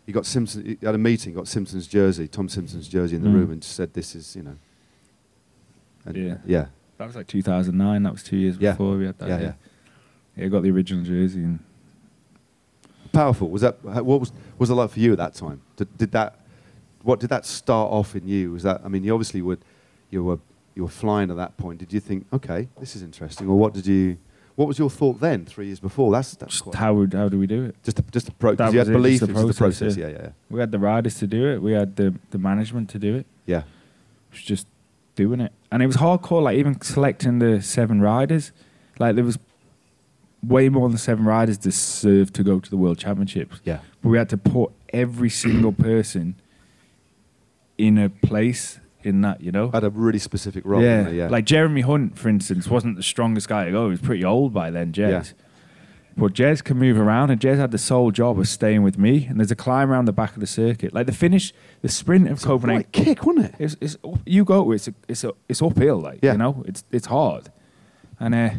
you 0.06 0.12
got 0.14 0.26
Simpson. 0.26 0.64
You 0.66 0.76
had 0.82 0.94
a 0.94 0.98
meeting. 0.98 1.34
Got 1.34 1.48
Simpson's 1.48 1.86
jersey, 1.86 2.28
Tom 2.28 2.48
Simpson's 2.48 2.88
jersey 2.88 3.16
in 3.16 3.22
the 3.22 3.28
Mm. 3.30 3.34
room, 3.34 3.50
and 3.52 3.64
said, 3.64 3.94
"This 3.94 4.14
is 4.14 4.36
you 4.36 4.42
know." 4.42 4.56
And 6.06 6.16
Yeah. 6.16 6.36
Yeah. 6.46 6.66
That 6.98 7.06
was 7.06 7.16
like 7.16 7.26
2009. 7.26 8.02
That 8.02 8.12
was 8.12 8.22
two 8.22 8.36
years 8.36 8.56
Yeah. 8.58 8.72
before 8.72 8.96
we 8.96 9.06
had 9.06 9.18
that. 9.18 9.28
Yeah, 9.28 9.36
Yeah, 9.36 9.42
yeah. 9.44 9.52
yeah. 10.36 10.44
I 10.46 10.48
got 10.48 10.62
the 10.62 10.70
original 10.70 11.04
jersey. 11.04 11.42
And 11.44 11.58
Powerful. 13.12 13.48
Was 13.50 13.62
that? 13.62 13.78
how- 13.84 14.02
What 14.02 14.20
was 14.20 14.32
was 14.58 14.68
it 14.70 14.74
like 14.74 14.90
for 14.90 15.00
you 15.00 15.12
at 15.12 15.18
that 15.18 15.34
time? 15.34 15.60
Did, 15.76 15.96
did 15.96 16.12
that? 16.12 16.40
What 17.02 17.20
did 17.20 17.30
that 17.30 17.46
start 17.46 17.90
off 17.92 18.14
in 18.16 18.26
you? 18.28 18.52
Was 18.52 18.64
that? 18.64 18.82
I 18.84 18.88
mean, 18.88 19.04
you 19.04 19.14
obviously 19.14 19.40
would. 19.40 19.60
You 20.10 20.24
were 20.24 20.38
you 20.74 20.82
were 20.82 20.88
flying 20.88 21.30
at 21.30 21.36
that 21.36 21.56
point. 21.56 21.78
Did 21.78 21.92
you 21.92 22.00
think, 22.00 22.26
okay, 22.32 22.68
this 22.78 22.94
is 22.96 23.02
interesting, 23.02 23.48
or 23.48 23.58
what 23.58 23.74
did 23.74 23.86
you? 23.86 24.18
What 24.54 24.66
was 24.66 24.78
your 24.78 24.90
thought 24.90 25.20
then? 25.20 25.44
Three 25.44 25.66
years 25.66 25.78
before. 25.78 26.10
That's 26.10 26.34
that's 26.34 26.60
just 26.60 26.74
how, 26.74 26.94
would, 26.94 27.14
how 27.14 27.28
do 27.28 27.38
we 27.38 27.46
do 27.46 27.64
it? 27.66 27.76
just 27.84 27.98
a, 28.00 28.02
just 28.02 28.28
a 28.28 28.32
pro. 28.32 28.54
That 28.56 28.72
you 28.72 28.78
had 28.80 28.88
it, 28.88 28.92
belief 28.92 29.20
just 29.20 29.32
the 29.32 29.34
the 29.34 29.54
process, 29.54 29.58
process. 29.58 29.96
yeah. 29.96 30.06
Yeah, 30.06 30.12
yeah, 30.12 30.22
yeah. 30.22 30.30
We 30.50 30.58
had 30.60 30.72
the 30.72 30.78
riders 30.80 31.14
to 31.20 31.26
do 31.26 31.46
it. 31.48 31.62
We 31.62 31.72
had 31.72 31.94
the, 31.94 32.14
the 32.30 32.38
management 32.38 32.90
to 32.90 32.98
do 32.98 33.14
it. 33.16 33.26
yeah. 33.46 33.58
It 33.58 33.64
was 34.32 34.42
just 34.42 34.66
doing 35.14 35.40
it. 35.40 35.52
And 35.70 35.82
it 35.82 35.86
was 35.86 35.96
hardcore, 35.96 36.42
like 36.42 36.58
even 36.58 36.80
selecting 36.80 37.38
the 37.38 37.62
seven 37.62 38.00
riders. 38.00 38.52
Like 38.98 39.14
there 39.14 39.24
was 39.24 39.38
way 40.42 40.68
more 40.68 40.88
than 40.88 40.98
seven 40.98 41.24
riders 41.24 41.56
deserved 41.58 42.34
to 42.34 42.42
go 42.42 42.60
to 42.60 42.70
the 42.70 42.76
World 42.76 42.98
Championships. 42.98 43.60
Yeah. 43.64 43.78
But 44.02 44.08
we 44.10 44.18
had 44.18 44.28
to 44.30 44.36
put 44.36 44.72
every 44.92 45.30
single 45.30 45.72
person 45.72 46.34
in 47.76 47.96
a 47.96 48.08
place 48.08 48.80
in 49.04 49.20
that, 49.22 49.40
you 49.40 49.52
know? 49.52 49.70
Had 49.70 49.84
a 49.84 49.90
really 49.90 50.18
specific 50.18 50.64
role. 50.64 50.82
yeah. 50.82 51.08
yeah. 51.08 51.28
Like 51.28 51.44
Jeremy 51.44 51.82
Hunt, 51.82 52.18
for 52.18 52.28
instance, 52.28 52.68
wasn't 52.68 52.96
the 52.96 53.02
strongest 53.02 53.48
guy 53.48 53.64
to 53.64 53.70
go. 53.70 53.84
He 53.86 53.90
was 53.92 54.00
pretty 54.00 54.24
old 54.24 54.52
by 54.52 54.70
then, 54.70 54.92
Jez. 54.92 55.10
Yeah. 55.10 55.22
But 56.16 56.32
Jez 56.32 56.64
can 56.64 56.78
move 56.78 56.98
around, 56.98 57.30
and 57.30 57.40
Jez 57.40 57.58
had 57.58 57.70
the 57.70 57.78
sole 57.78 58.10
job 58.10 58.40
of 58.40 58.48
staying 58.48 58.82
with 58.82 58.98
me. 58.98 59.26
And 59.26 59.38
there's 59.38 59.52
a 59.52 59.56
climb 59.56 59.88
around 59.92 60.06
the 60.06 60.12
back 60.12 60.34
of 60.34 60.40
the 60.40 60.48
circuit. 60.48 60.92
Like 60.92 61.06
the 61.06 61.12
finish, 61.12 61.52
the 61.80 61.88
sprint 61.88 62.26
of 62.26 62.32
It's 62.32 62.44
a 62.44 62.46
Copenhagen. 62.48 62.76
right 62.78 62.92
kick, 62.92 63.24
wasn't 63.24 63.46
it? 63.46 63.54
It's, 63.60 63.76
it's 63.80 63.96
you 64.26 64.44
go 64.44 64.72
it's 64.72 64.88
a, 64.88 64.94
it's 65.06 65.22
a, 65.22 65.32
it's 65.48 65.62
uphill, 65.62 66.00
like 66.00 66.18
Yeah. 66.20 66.32
you 66.32 66.38
know, 66.38 66.64
it's 66.66 66.82
it's 66.90 67.06
hard, 67.06 67.52
and 68.18 68.34
uh, 68.34 68.50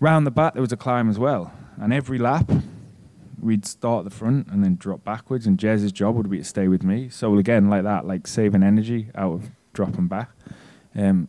round 0.00 0.26
the 0.26 0.32
back 0.32 0.54
there 0.54 0.60
was 0.62 0.72
a 0.72 0.76
climb 0.76 1.08
as 1.08 1.20
well, 1.20 1.52
and 1.80 1.92
every 1.92 2.18
lap 2.18 2.50
we'd 3.42 3.66
start 3.66 4.04
at 4.06 4.10
the 4.10 4.16
front 4.16 4.48
and 4.48 4.62
then 4.62 4.76
drop 4.76 5.04
backwards, 5.04 5.46
and 5.46 5.58
Jez's 5.58 5.92
job 5.92 6.14
would 6.16 6.30
be 6.30 6.38
to 6.38 6.44
stay 6.44 6.68
with 6.68 6.82
me. 6.82 7.08
So 7.08 7.36
again, 7.36 7.68
like 7.68 7.82
that, 7.84 8.06
like 8.06 8.26
saving 8.26 8.62
energy 8.62 9.08
out 9.14 9.32
of 9.32 9.50
dropping 9.72 10.08
back, 10.08 10.30
um, 10.96 11.28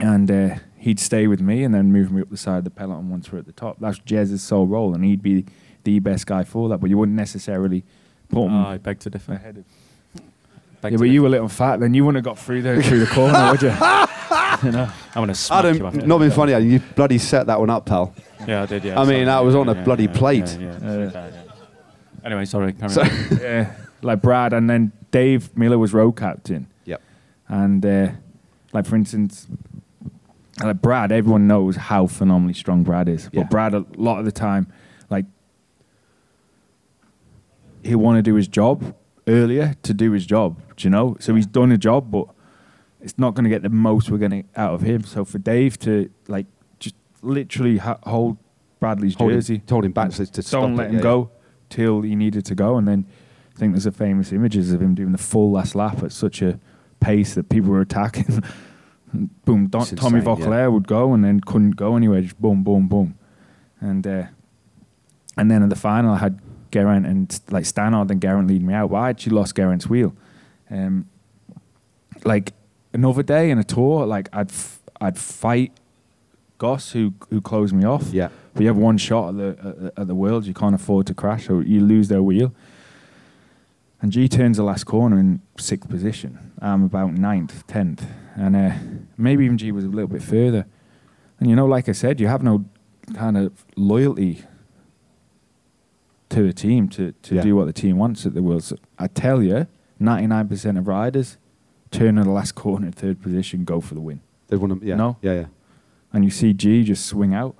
and 0.00 0.30
uh, 0.30 0.56
he'd 0.78 1.00
stay 1.00 1.26
with 1.26 1.40
me 1.40 1.64
and 1.64 1.74
then 1.74 1.92
move 1.92 2.12
me 2.12 2.20
up 2.22 2.30
the 2.30 2.36
side 2.36 2.58
of 2.58 2.64
the 2.64 2.70
peloton 2.70 3.10
once 3.10 3.32
we're 3.32 3.38
at 3.38 3.46
the 3.46 3.52
top. 3.52 3.78
That's 3.80 3.98
Jez's 3.98 4.42
sole 4.42 4.66
role, 4.66 4.94
and 4.94 5.04
he'd 5.04 5.22
be 5.22 5.44
the 5.84 5.98
best 6.00 6.26
guy 6.26 6.44
for 6.44 6.68
that. 6.68 6.78
But 6.78 6.90
you 6.90 6.98
wouldn't 6.98 7.16
necessarily 7.16 7.84
put 8.28 8.46
him 8.46 8.54
I 8.54 8.78
beg 8.78 8.98
to 9.00 9.10
differ. 9.10 9.34
ahead 9.34 9.58
of 9.58 9.64
Beg 10.80 10.92
yeah, 10.92 10.98
but 10.98 11.08
you 11.08 11.22
were 11.22 11.28
a 11.28 11.30
little 11.30 11.48
fat, 11.48 11.80
then 11.80 11.94
you 11.94 12.04
wouldn't 12.04 12.24
have 12.24 12.36
got 12.36 12.38
through 12.42 12.62
the 12.62 12.82
through 12.82 13.00
the 13.00 13.06
corner, 13.06 13.50
would 13.50 13.62
you? 13.62 13.70
you 14.64 14.72
know? 14.72 14.84
I'm 15.14 15.22
gonna 15.22 15.34
smack 15.34 15.64
you 15.64 15.70
Adam, 15.70 15.86
after. 15.86 16.06
not 16.06 16.18
being 16.18 16.30
funny, 16.30 16.52
Adam, 16.54 16.70
you 16.70 16.80
bloody 16.94 17.18
set 17.18 17.46
that 17.46 17.58
one 17.60 17.70
up, 17.70 17.86
pal. 17.86 18.14
Yeah, 18.46 18.62
I 18.62 18.66
did. 18.66 18.84
Yeah. 18.84 19.00
I 19.00 19.04
mean, 19.04 19.08
sorry. 19.08 19.24
that 19.24 19.38
was 19.44 19.54
on 19.54 19.68
a 19.68 19.74
Yeah, 19.74 19.84
bloody 19.84 20.04
yeah, 20.04 20.12
plate. 20.12 20.56
Yeah, 20.60 20.78
yeah, 20.82 20.88
Uh, 20.90 20.98
yeah, 20.98 21.10
yeah. 21.12 21.42
Anyway, 22.24 22.44
sorry. 22.44 22.74
So- 22.88 23.02
yeah, 23.40 23.72
like 24.02 24.20
Brad, 24.22 24.52
and 24.52 24.68
then 24.68 24.92
Dave 25.10 25.56
Miller 25.56 25.78
was 25.78 25.92
road 25.94 26.12
captain, 26.12 26.66
Yep. 26.84 27.00
and 27.48 27.84
uh, 27.86 28.08
like 28.72 28.84
for 28.86 28.96
instance, 28.96 29.46
like 30.62 30.80
Brad, 30.82 31.12
everyone 31.12 31.46
knows 31.46 31.76
how 31.76 32.06
phenomenally 32.06 32.54
strong 32.54 32.82
Brad 32.82 33.08
is, 33.08 33.28
Yeah. 33.32 33.42
but 33.42 33.50
Brad 33.50 33.74
a 33.74 33.84
lot 33.96 34.18
of 34.18 34.24
the 34.24 34.32
time, 34.32 34.66
like 35.10 35.24
he'll 37.82 37.98
want 37.98 38.16
to 38.18 38.22
do 38.22 38.34
his 38.34 38.48
job 38.48 38.94
earlier 39.28 39.74
to 39.82 39.94
do 39.94 40.12
his 40.12 40.26
job, 40.26 40.58
do 40.76 40.86
you 40.86 40.90
know? 40.90 41.16
So 41.20 41.34
he's 41.34 41.46
done 41.46 41.72
a 41.72 41.78
job, 41.78 42.10
but 42.10 42.26
it's 43.06 43.18
not 43.20 43.34
going 43.34 43.44
to 43.44 43.50
get 43.50 43.62
the 43.62 43.68
most 43.68 44.10
we're 44.10 44.18
going 44.18 44.42
to 44.42 44.60
out 44.60 44.74
of 44.74 44.80
him. 44.80 45.04
So 45.04 45.24
for 45.24 45.38
Dave 45.38 45.78
to 45.78 46.10
like 46.26 46.46
just 46.80 46.96
literally 47.22 47.78
ha- 47.78 48.00
hold 48.02 48.36
Bradley's 48.80 49.14
Hold 49.14 49.30
him- 49.30 49.36
jersey, 49.36 49.58
told 49.60 49.84
him 49.84 49.92
back 49.92 50.10
to, 50.10 50.26
to 50.26 50.42
stop 50.42 50.62
don't 50.62 50.72
it, 50.72 50.76
let 50.76 50.88
him 50.90 50.96
yeah, 50.96 51.02
go 51.02 51.30
till 51.70 52.02
he 52.02 52.16
needed 52.16 52.44
to 52.46 52.56
go. 52.56 52.76
And 52.76 52.88
then 52.88 53.06
I 53.54 53.58
think 53.60 53.74
there's 53.74 53.86
a 53.86 53.92
famous 53.92 54.32
images 54.32 54.72
of 54.72 54.82
him 54.82 54.96
doing 54.96 55.12
the 55.12 55.18
full 55.18 55.52
last 55.52 55.76
lap 55.76 56.02
at 56.02 56.10
such 56.10 56.42
a 56.42 56.58
pace 56.98 57.34
that 57.36 57.48
people 57.48 57.70
were 57.70 57.80
attacking. 57.80 58.42
Boom, 59.44 59.68
Don, 59.68 59.82
It's 59.82 59.92
Tommy 59.92 60.18
insane, 60.18 60.36
Voeckler 60.36 60.72
would 60.72 60.88
go 60.88 61.14
and 61.14 61.24
then 61.24 61.38
couldn't 61.40 61.76
go 61.76 61.94
anywhere. 61.94 62.22
Just 62.22 62.42
boom, 62.42 62.64
boom, 62.64 62.88
boom, 62.88 63.16
and 63.80 64.04
uh, 64.04 64.24
and 65.36 65.48
then 65.48 65.62
in 65.62 65.68
the 65.68 65.76
final 65.76 66.12
I 66.12 66.18
had 66.18 66.40
Geraint 66.72 67.06
and 67.06 67.40
like 67.50 67.64
Stannard 67.64 68.10
and 68.10 68.20
Geraint 68.20 68.48
leading 68.48 68.66
me 68.66 68.74
out. 68.74 68.90
But 68.90 68.96
I 68.96 69.10
actually 69.10 69.36
lost 69.36 69.54
Geraint's 69.54 69.86
wheel. 69.86 70.12
Um, 70.68 71.08
like 72.24 72.52
another 72.96 73.22
day 73.22 73.50
in 73.50 73.58
a 73.58 73.64
tour, 73.64 74.06
like 74.06 74.28
I'd 74.32 74.50
f- 74.50 74.80
I'd 75.00 75.18
fight 75.18 75.72
Goss 76.58 76.92
who 76.92 77.12
who 77.30 77.40
closed 77.40 77.74
me 77.74 77.84
off. 77.84 78.04
Yeah. 78.12 78.28
But 78.54 78.62
you 78.62 78.68
have 78.68 78.78
one 78.78 78.98
shot 78.98 79.28
at 79.30 79.36
the 79.36 79.48
at, 79.68 79.80
the- 79.80 79.92
at 80.00 80.06
the 80.06 80.14
world, 80.14 80.46
you 80.46 80.54
can't 80.54 80.74
afford 80.74 81.06
to 81.06 81.14
crash, 81.14 81.48
or 81.50 81.62
you 81.62 81.80
lose 81.80 82.08
their 82.08 82.22
wheel. 82.22 82.52
And 84.02 84.12
G 84.12 84.28
turns 84.28 84.56
the 84.56 84.62
last 84.62 84.84
corner 84.84 85.18
in 85.18 85.40
sixth 85.58 85.88
position. 85.90 86.30
I'm 86.60 86.84
about 86.84 87.12
ninth, 87.14 87.66
tenth, 87.66 88.04
and 88.34 88.54
uh, 88.56 88.72
maybe 89.16 89.44
even 89.44 89.58
G 89.58 89.72
was 89.72 89.84
a 89.84 89.88
little 89.88 90.08
bit 90.08 90.22
further. 90.22 90.66
And 91.40 91.48
you 91.50 91.56
know, 91.56 91.66
like 91.66 91.88
I 91.88 91.92
said, 91.92 92.20
you 92.20 92.28
have 92.28 92.42
no 92.42 92.64
kind 93.14 93.36
of 93.36 93.64
loyalty 93.76 94.42
to 96.28 96.42
the 96.46 96.52
team 96.52 96.88
to, 96.90 97.12
to 97.22 97.34
Yeah. 97.36 97.42
do 97.42 97.56
what 97.56 97.66
the 97.66 97.72
team 97.72 97.96
wants 97.98 98.26
at 98.26 98.34
the 98.34 98.42
World. 98.42 98.64
So 98.64 98.76
I 98.98 99.06
tell 99.06 99.42
you, 99.42 99.66
99% 100.00 100.78
of 100.78 100.86
riders 100.88 101.36
turn 101.90 102.18
in 102.18 102.24
the 102.24 102.30
last 102.30 102.54
corner, 102.54 102.90
third 102.90 103.20
position, 103.20 103.64
go 103.64 103.80
for 103.80 103.94
the 103.94 104.00
win. 104.00 104.20
They 104.48 104.56
want 104.56 104.80
to, 104.80 104.86
yeah, 104.86 104.96
No. 104.96 105.16
yeah, 105.22 105.34
yeah. 105.34 105.46
And 106.12 106.24
you 106.24 106.30
see 106.30 106.52
G 106.52 106.84
just 106.84 107.06
swing 107.06 107.34
out. 107.34 107.56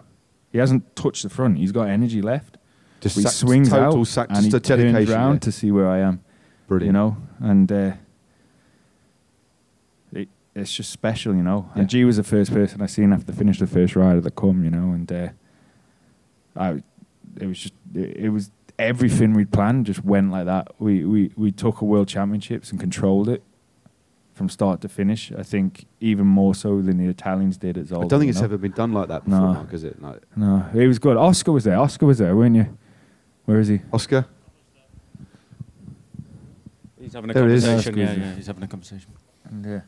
He 0.52 0.58
hasn't 0.58 0.96
touched 0.96 1.22
the 1.22 1.28
front. 1.28 1.58
He's 1.58 1.72
got 1.72 1.88
energy 1.88 2.22
left. 2.22 2.56
Just 3.00 3.16
he 3.16 3.22
swings 3.24 3.70
total 3.70 4.00
out 4.00 4.06
sac- 4.06 4.28
and 4.30 4.44
he 4.44 4.50
turns 4.50 5.10
around 5.10 5.34
yeah. 5.34 5.38
to 5.40 5.52
see 5.52 5.70
where 5.70 5.88
I 5.88 5.98
am. 5.98 6.22
Brilliant. 6.66 6.86
You 6.86 6.92
know, 6.92 7.16
and 7.40 7.70
uh, 7.70 7.92
it, 10.12 10.28
it's 10.54 10.72
just 10.72 10.90
special, 10.90 11.34
you 11.34 11.42
know. 11.42 11.70
Yeah. 11.74 11.80
And 11.80 11.90
G 11.90 12.04
was 12.04 12.16
the 12.16 12.24
first 12.24 12.52
person 12.52 12.80
I 12.80 12.86
seen 12.86 13.12
after 13.12 13.32
finish 13.32 13.58
the 13.58 13.66
first 13.66 13.94
ride 13.94 14.16
of 14.16 14.24
the 14.24 14.30
come, 14.30 14.64
you 14.64 14.70
know, 14.70 14.92
and 14.92 15.12
uh, 15.12 15.28
I, 16.56 16.82
it 17.38 17.46
was 17.46 17.58
just 17.58 17.74
it, 17.94 18.16
it 18.16 18.28
was 18.30 18.50
everything 18.78 19.34
we'd 19.34 19.52
planned 19.52 19.86
just 19.86 20.04
went 20.04 20.30
like 20.30 20.46
that. 20.46 20.68
We 20.78 21.04
we 21.04 21.32
we 21.36 21.52
took 21.52 21.82
a 21.82 21.84
world 21.84 22.08
championships 22.08 22.70
and 22.70 22.80
controlled 22.80 23.28
it 23.28 23.42
from 24.36 24.50
start 24.50 24.82
to 24.82 24.88
finish. 24.88 25.32
I 25.32 25.42
think 25.42 25.86
even 25.98 26.26
more 26.26 26.54
so 26.54 26.82
than 26.82 26.98
the 26.98 27.06
Italians 27.06 27.56
did 27.56 27.78
at 27.78 27.86
Zolder. 27.86 28.04
I 28.04 28.06
don't 28.08 28.20
think 28.20 28.28
it's 28.28 28.38
know? 28.40 28.44
ever 28.44 28.58
been 28.58 28.72
done 28.72 28.92
like 28.92 29.08
that 29.08 29.24
before, 29.24 29.40
No. 29.40 29.52
Mark, 29.54 29.72
is 29.72 29.82
it? 29.82 30.00
No. 30.00 30.18
No, 30.36 30.66
it 30.74 30.86
was 30.86 30.98
good. 30.98 31.16
Oscar 31.16 31.52
was 31.52 31.64
there. 31.64 31.78
Oscar 31.78 32.04
was 32.04 32.18
there, 32.18 32.36
weren't 32.36 32.54
you? 32.54 32.76
Where 33.46 33.58
is 33.60 33.68
he? 33.68 33.80
Oscar? 33.94 34.26
He's 37.00 37.14
having 37.14 37.30
a 37.30 37.32
There 37.32 37.44
it 37.48 37.52
is. 37.52 37.64
conversation. 37.64 37.94
That's 37.98 38.08
Yeah, 38.10 38.14
good. 38.14 38.22
yeah, 38.26 38.34
he's 38.34 38.46
having 38.46 38.62
a 38.62 38.66
conversation. 38.68 39.10
Yeah. 39.64 39.80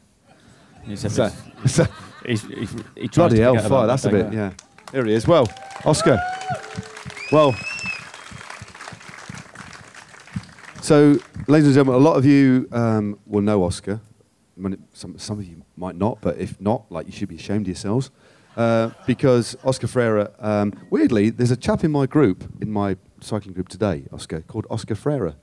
He 0.85 0.97
said 0.97 1.11
So- 1.13 1.29
this- 1.63 1.75
so- 1.75 1.87
he's, 2.25 2.43
he's, 2.45 2.73
he 2.97 3.09
tries 3.09 3.15
Bloody 3.17 3.37
to 3.37 3.43
hell, 3.43 3.59
fire. 3.69 3.87
That's 3.87 4.05
a 4.07 4.09
that 4.09 4.31
bit, 4.31 4.33
yeah. 4.33 4.53
There 4.93 5.05
he 5.05 5.13
is. 5.13 5.27
Well, 5.27 5.47
Oscar. 5.85 6.19
Well, 7.31 7.55
so, 10.81 11.19
ladies 11.49 11.67
and 11.67 11.75
gentlemen, 11.75 11.97
a 12.01 12.05
lot 12.05 12.17
of 12.17 12.25
you 12.25 12.67
um, 12.73 13.19
will 13.27 13.43
know 13.43 13.63
Oscar. 13.65 14.01
Some, 14.93 15.19
some 15.19 15.39
of 15.39 15.45
you 15.47 15.63
might 15.77 15.97
not, 15.97 16.21
but 16.21 16.37
if 16.39 16.61
not, 16.61 16.91
like 16.91 17.07
you 17.07 17.13
should 17.13 17.29
be 17.29 17.37
ashamed 17.37 17.63
of 17.63 17.69
yourselves. 17.69 18.11
Uh, 18.57 18.91
because 19.07 19.57
Oscar 19.65 19.87
Freire, 19.87 20.31
um, 20.41 20.73
weirdly, 20.91 21.31
there's 21.31 21.53
a 21.53 21.57
chap 21.57 21.85
in 21.85 21.93
my 21.93 22.07
group, 22.07 22.45
in 22.61 22.71
my 22.73 22.97
cycling 23.21 23.55
group 23.55 23.69
today, 23.69 24.05
Oscar, 24.13 24.41
called 24.41 24.67
Oscar 24.69 24.97
Freire. 24.97 25.35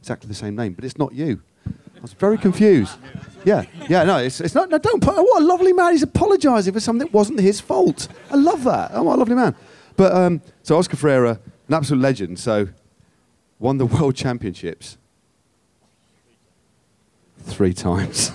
Exactly 0.00 0.28
the 0.28 0.34
same 0.34 0.56
name, 0.56 0.72
but 0.72 0.84
it's 0.84 0.96
not 0.98 1.12
you. 1.12 1.42
I 1.66 2.00
was 2.00 2.12
very 2.14 2.38
confused. 2.38 2.96
Yeah, 3.44 3.64
yeah, 3.88 4.04
no, 4.04 4.18
it's, 4.18 4.40
it's 4.40 4.54
not. 4.54 4.70
No, 4.70 4.78
don't. 4.78 5.02
put- 5.02 5.14
What 5.16 5.42
a 5.42 5.44
lovely 5.44 5.72
man. 5.74 5.92
He's 5.92 6.02
apologising 6.02 6.72
for 6.72 6.80
something 6.80 7.06
that 7.06 7.12
wasn't 7.12 7.40
his 7.40 7.60
fault. 7.60 8.08
I 8.30 8.36
love 8.36 8.64
that. 8.64 8.90
Oh, 8.94 9.02
what 9.02 9.16
a 9.16 9.18
lovely 9.18 9.34
man. 9.34 9.54
But 9.96 10.12
um, 10.14 10.40
so 10.62 10.76
Oscar 10.78 10.96
Freire, 10.96 11.24
an 11.26 11.38
absolute 11.70 12.00
legend. 12.00 12.38
So 12.38 12.68
won 13.58 13.76
the 13.78 13.86
world 13.94 14.16
championships 14.16 14.96
three 17.40 17.74
times. 17.74 18.32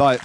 Like 0.00 0.20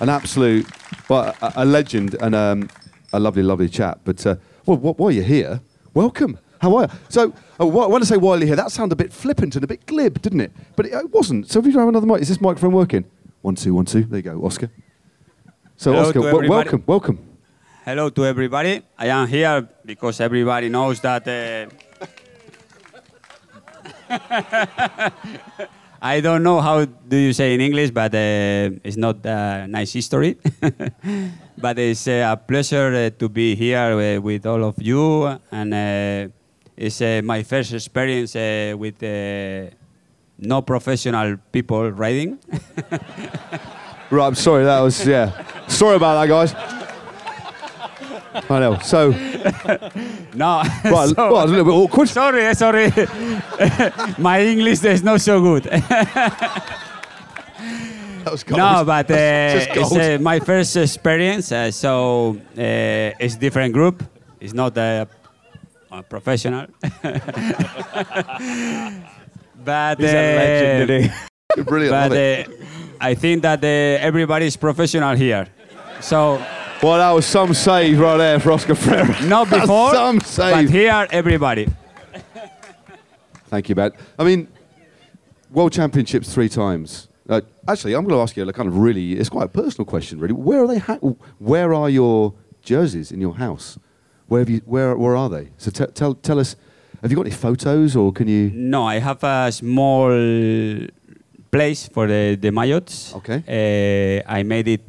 an 0.00 0.08
absolute, 0.08 0.66
well, 1.08 1.34
a, 1.40 1.52
a 1.56 1.64
legend 1.64 2.16
and 2.20 2.34
um, 2.34 2.68
a 3.12 3.20
lovely, 3.20 3.42
lovely 3.42 3.68
chap. 3.68 4.00
But 4.04 4.26
uh, 4.26 4.36
well, 4.66 4.76
while 4.76 5.10
you're 5.10 5.24
here, 5.24 5.60
welcome. 5.94 6.38
How 6.60 6.76
are 6.76 6.82
you? 6.82 6.88
So, 7.08 7.30
wh- 7.58 7.88
when 7.90 8.02
I 8.02 8.04
say 8.04 8.16
while 8.18 8.36
you're 8.38 8.48
here, 8.48 8.56
that 8.56 8.70
sounded 8.72 8.92
a 8.92 8.96
bit 8.96 9.12
flippant 9.12 9.54
and 9.54 9.64
a 9.64 9.66
bit 9.66 9.86
glib, 9.86 10.20
didn't 10.20 10.40
it? 10.42 10.52
But 10.76 10.86
it, 10.86 10.92
it 10.92 11.10
wasn't. 11.10 11.48
So, 11.50 11.58
if 11.60 11.66
you 11.66 11.72
have 11.78 11.88
another 11.88 12.06
mic, 12.06 12.20
is 12.20 12.28
this 12.28 12.40
microphone 12.40 12.72
working? 12.72 13.04
One, 13.40 13.54
two, 13.54 13.72
one, 13.72 13.86
two. 13.86 14.02
There 14.04 14.18
you 14.18 14.22
go, 14.22 14.44
Oscar. 14.44 14.70
So, 15.76 15.92
Hello 15.92 16.08
Oscar, 16.08 16.20
w- 16.20 16.50
welcome, 16.50 16.82
welcome. 16.86 17.18
Hello 17.84 18.10
to 18.10 18.26
everybody. 18.26 18.82
I 18.98 19.06
am 19.06 19.26
here 19.28 19.66
because 19.86 20.20
everybody 20.20 20.68
knows 20.68 21.00
that 21.00 21.26
uh, 21.26 21.66
I 26.02 26.20
don't 26.20 26.42
know 26.42 26.60
how 26.60 26.86
do 26.86 27.16
you 27.16 27.32
say 27.34 27.52
in 27.52 27.60
English, 27.60 27.90
but 27.90 28.14
uh, 28.14 28.72
it's 28.82 28.96
not 28.96 29.24
a 29.26 29.66
nice 29.68 29.92
history. 29.92 30.38
but 31.58 31.78
it's 31.78 32.08
uh, 32.08 32.32
a 32.32 32.36
pleasure 32.36 32.94
uh, 32.94 33.10
to 33.18 33.28
be 33.28 33.54
here 33.54 34.16
uh, 34.16 34.20
with 34.20 34.46
all 34.46 34.64
of 34.64 34.80
you, 34.80 35.26
and 35.52 35.74
uh, 35.74 36.32
it's 36.76 37.00
my 37.22 37.42
first 37.42 37.74
experience 37.74 38.34
with 38.34 39.02
no 40.38 40.62
professional 40.62 41.36
people 41.52 41.90
riding. 41.92 42.38
I'm 44.10 44.34
sorry. 44.34 44.64
That 44.64 44.80
was 44.80 45.06
yeah. 45.06 45.66
Sorry 45.68 45.96
about 45.96 46.26
that, 46.26 46.28
guys. 46.28 46.79
I 48.34 48.58
know. 48.60 48.78
So, 48.82 49.10
no, 50.34 50.62
right, 50.84 51.08
so- 51.14 51.14
well, 51.32 51.44
a 51.44 51.46
little 51.46 51.64
bit 51.64 51.72
awkward. 51.72 52.08
Sorry, 52.08 52.54
sorry. 52.54 52.92
My 54.18 54.40
English 54.42 54.84
is 54.84 55.02
not 55.02 55.20
so 55.20 55.40
good. 55.40 55.64
That 58.24 58.32
was 58.32 58.42
gold. 58.44 58.58
no, 58.58 58.84
but 58.84 59.10
uh, 59.10 59.14
it's 59.16 59.92
uh, 59.96 60.18
my 60.20 60.40
first 60.40 60.76
experience, 60.76 61.50
uh, 61.52 61.70
so 61.70 62.36
uh, 62.56 62.60
it's 63.18 63.36
different 63.36 63.72
group. 63.72 64.02
It's 64.40 64.52
not 64.52 64.76
a, 64.76 65.08
a 65.90 66.02
professional. 66.02 66.66
but 69.64 69.98
He's 69.98 70.10
a 70.10 70.36
legend, 70.36 70.90
uh, 70.90 70.94
he? 71.56 71.62
Brilliant. 71.62 71.90
but 72.10 72.12
uh, 72.12 72.44
I 73.00 73.14
think 73.14 73.42
that 73.42 73.64
uh, 73.64 73.66
everybody 74.06 74.46
is 74.46 74.56
professional 74.56 75.16
here. 75.16 75.46
So 76.00 76.40
well, 76.82 76.98
that 76.98 77.10
was 77.10 77.26
some 77.26 77.52
save 77.54 77.98
right 77.98 78.16
there 78.16 78.40
for 78.40 78.52
Oscar 78.52 78.74
Freire. 78.74 79.06
not 79.28 79.50
before, 79.50 79.92
some 79.92 80.18
but 80.18 80.26
save. 80.26 80.70
here 80.70 81.06
everybody. 81.10 81.68
Thank 83.48 83.68
you, 83.68 83.74
Matt. 83.74 83.94
I 84.18 84.24
mean, 84.24 84.48
World 85.50 85.72
Championships 85.72 86.32
three 86.32 86.48
times. 86.48 87.08
Uh, 87.28 87.40
actually, 87.68 87.94
I'm 87.94 88.04
going 88.04 88.14
to 88.16 88.22
ask 88.22 88.36
you 88.36 88.48
a 88.48 88.52
kind 88.52 88.68
of 88.68 88.76
really, 88.78 89.12
it's 89.14 89.28
quite 89.28 89.44
a 89.44 89.48
personal 89.48 89.84
question, 89.84 90.18
really. 90.18 90.32
Where 90.34 90.62
are 90.64 90.66
they? 90.66 90.78
Ha- 90.78 90.98
where 91.38 91.74
are 91.74 91.90
your 91.90 92.34
jerseys 92.62 93.12
in 93.12 93.20
your 93.20 93.34
house? 93.36 93.78
Where 94.28 94.40
have 94.40 94.48
you? 94.48 94.60
Where 94.64 94.96
Where 94.96 95.16
are 95.16 95.28
they? 95.28 95.50
So 95.58 95.70
te- 95.70 95.92
tell 95.92 96.14
tell 96.14 96.38
us. 96.38 96.56
Have 97.02 97.10
you 97.10 97.16
got 97.16 97.26
any 97.26 97.34
photos, 97.34 97.96
or 97.96 98.12
can 98.12 98.28
you? 98.28 98.50
No, 98.54 98.84
I 98.84 98.98
have 98.98 99.24
a 99.24 99.50
small 99.50 100.08
place 101.50 101.88
for 101.88 102.06
the, 102.06 102.36
the 102.36 102.50
maillots. 102.50 103.14
Okay. 103.16 103.42
Uh, 104.26 104.30
I 104.30 104.42
made 104.42 104.68
it 104.68 104.82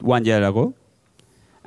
one 0.00 0.24
year 0.24 0.42
ago. 0.42 0.74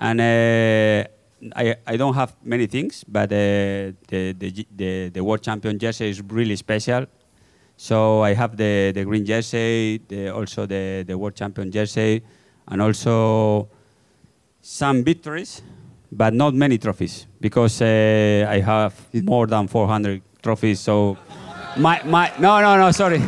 And 0.02 0.20
uh, 0.20 1.08
I, 1.56 1.76
I 1.86 1.96
don't 1.96 2.16
have 2.16 2.36
many 2.44 2.66
things, 2.66 3.06
but 3.08 3.32
uh, 3.32 3.94
the, 4.08 4.34
the, 4.38 4.66
the, 4.76 5.10
the 5.10 5.24
World 5.24 5.44
Champion 5.44 5.78
jersey 5.78 6.10
is 6.10 6.22
really 6.24 6.56
special. 6.56 7.06
So 7.78 8.22
I 8.24 8.34
have 8.34 8.58
the, 8.58 8.92
the 8.94 9.06
green 9.06 9.26
jersey, 9.26 10.02
the, 10.08 10.30
also 10.30 10.66
the, 10.66 11.04
the 11.08 11.16
World 11.16 11.36
Champion 11.36 11.72
jersey, 11.72 12.24
and 12.68 12.82
also 12.82 13.70
some 14.62 15.04
victories, 15.04 15.62
but 16.12 16.34
not 16.34 16.56
many 16.56 16.80
trophies 16.80 17.28
because 17.40 17.82
uh, 17.82 18.48
I 18.50 18.60
have 18.60 18.94
more 19.14 19.46
than 19.46 19.68
400 19.68 20.22
trophies. 20.42 20.80
So 20.80 21.18
my, 21.78 22.02
my 22.04 22.32
no 22.40 22.60
no 22.60 22.78
no 22.78 22.92
sorry. 22.92 23.22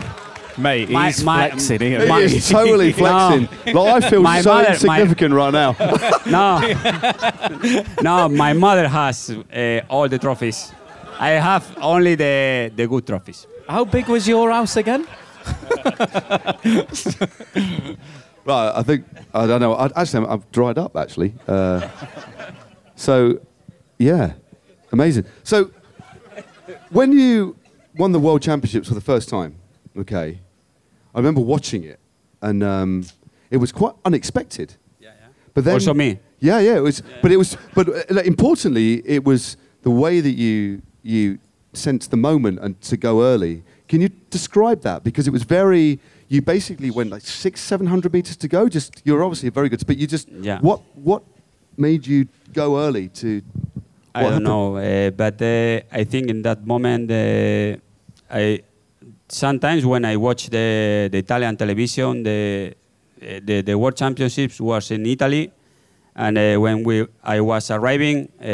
Mate, 0.57 0.89
My- 0.89 1.07
he's 1.07 1.23
my- 1.23 1.49
flexing 1.49 1.81
here. 1.81 2.01
He 2.01 2.07
My- 2.07 2.19
is 2.19 2.47
totally 2.49 2.91
flexing. 3.01 3.47
Like, 3.73 4.03
I 4.03 4.09
feel 4.09 4.21
My 4.21 4.41
so 4.41 4.49
mother- 4.53 4.67
my- 4.69 4.73
insignificant 5.01 5.33
right 5.33 5.53
now. 5.53 5.75
No, 6.25 6.59
no. 8.01 8.29
My 8.29 8.53
mother 8.53 8.87
has 8.87 9.29
uh, 9.29 9.81
all 9.89 10.07
the 10.07 10.17
trophies. 10.19 10.71
I 11.19 11.29
have 11.31 11.65
only 11.81 12.15
the 12.15 12.71
the 12.75 12.87
good 12.87 13.05
trophies. 13.05 13.47
How 13.67 13.85
big 13.85 14.07
was 14.07 14.27
your 14.27 14.51
house 14.51 14.75
again? 14.77 15.05
Right, 18.45 18.71
I 18.75 18.83
think 18.83 19.05
I 19.33 19.47
don't 19.47 19.61
know. 19.61 19.73
I, 19.73 19.85
actually, 19.95 20.25
I'm, 20.25 20.31
I've 20.31 20.51
dried 20.51 20.77
up. 20.77 20.95
Actually, 20.97 21.33
uh, 21.47 21.87
so 22.95 23.39
yeah, 23.97 24.33
amazing. 24.91 25.25
So 25.43 25.71
when 26.89 27.11
you 27.13 27.55
won 27.95 28.11
the 28.11 28.19
world 28.19 28.41
championships 28.41 28.87
for 28.89 28.95
the 28.95 29.01
first 29.01 29.29
time, 29.29 29.55
okay, 29.97 30.39
I 31.13 31.19
remember 31.19 31.41
watching 31.41 31.83
it, 31.83 31.99
and 32.41 32.63
um, 32.63 33.05
it 33.49 33.57
was 33.57 33.71
quite 33.71 33.93
unexpected. 34.05 34.75
Yeah, 34.99 35.09
yeah. 35.19 35.27
But 35.53 35.63
then 35.65 35.73
Also 35.75 35.93
me. 35.93 36.19
Yeah, 36.39 36.59
yeah. 36.59 36.77
It 36.77 36.81
was, 36.81 37.01
but 37.21 37.31
it 37.31 37.37
was, 37.37 37.57
but 37.73 37.87
uh, 37.87 38.01
like, 38.09 38.25
importantly, 38.25 39.01
it 39.05 39.23
was 39.23 39.57
the 39.83 39.91
way 39.91 40.21
that 40.21 40.35
you 40.37 40.81
you 41.03 41.39
sensed 41.73 42.11
the 42.11 42.17
moment 42.17 42.59
and 42.59 42.79
to 42.81 42.95
go 42.97 43.23
early 43.23 43.63
Can 43.87 44.01
you 44.01 44.09
describe 44.29 44.81
that? 44.81 45.03
Because 45.03 45.27
it 45.27 45.31
was 45.31 45.43
very. 45.43 45.99
You 46.27 46.41
basically 46.41 46.89
went 46.89 47.11
like 47.11 47.21
six, 47.21 47.61
seven 47.61 47.85
hundred 47.87 48.11
meters 48.13 48.37
to 48.37 48.47
go. 48.47 48.67
Just 48.67 49.01
you're 49.05 49.23
obviously 49.23 49.49
very 49.49 49.69
good, 49.69 49.85
but 49.85 49.97
you 49.97 50.07
just. 50.07 50.29
Yeah. 50.29 50.59
What 50.61 50.81
what 50.95 51.21
made 51.77 52.07
you 52.07 52.27
go 52.53 52.79
early 52.79 53.09
to? 53.09 53.41
I 54.15 54.21
don't 54.21 54.31
happened? 54.31 54.45
know, 54.45 54.77
uh, 54.77 55.09
but 55.11 55.41
uh, 55.41 55.81
I 55.91 56.03
think 56.05 56.29
in 56.29 56.41
that 56.43 56.65
moment, 56.65 57.11
uh, 57.11 57.77
I 58.31 58.61
sometimes 59.27 59.85
when 59.85 60.05
I 60.05 60.15
watch 60.17 60.49
the, 60.49 61.09
the 61.11 61.17
Italian 61.17 61.57
television, 61.57 62.23
the, 62.23 62.73
uh, 63.21 63.39
the 63.43 63.61
the 63.61 63.77
World 63.77 63.95
Championships 63.95 64.59
was 64.59 64.91
in 64.91 65.05
Italy, 65.05 65.51
and 66.15 66.37
uh, 66.37 66.57
when 66.57 66.83
we 66.83 67.05
I 67.23 67.39
was 67.41 67.71
arriving, 67.71 68.29
uh, 68.39 68.45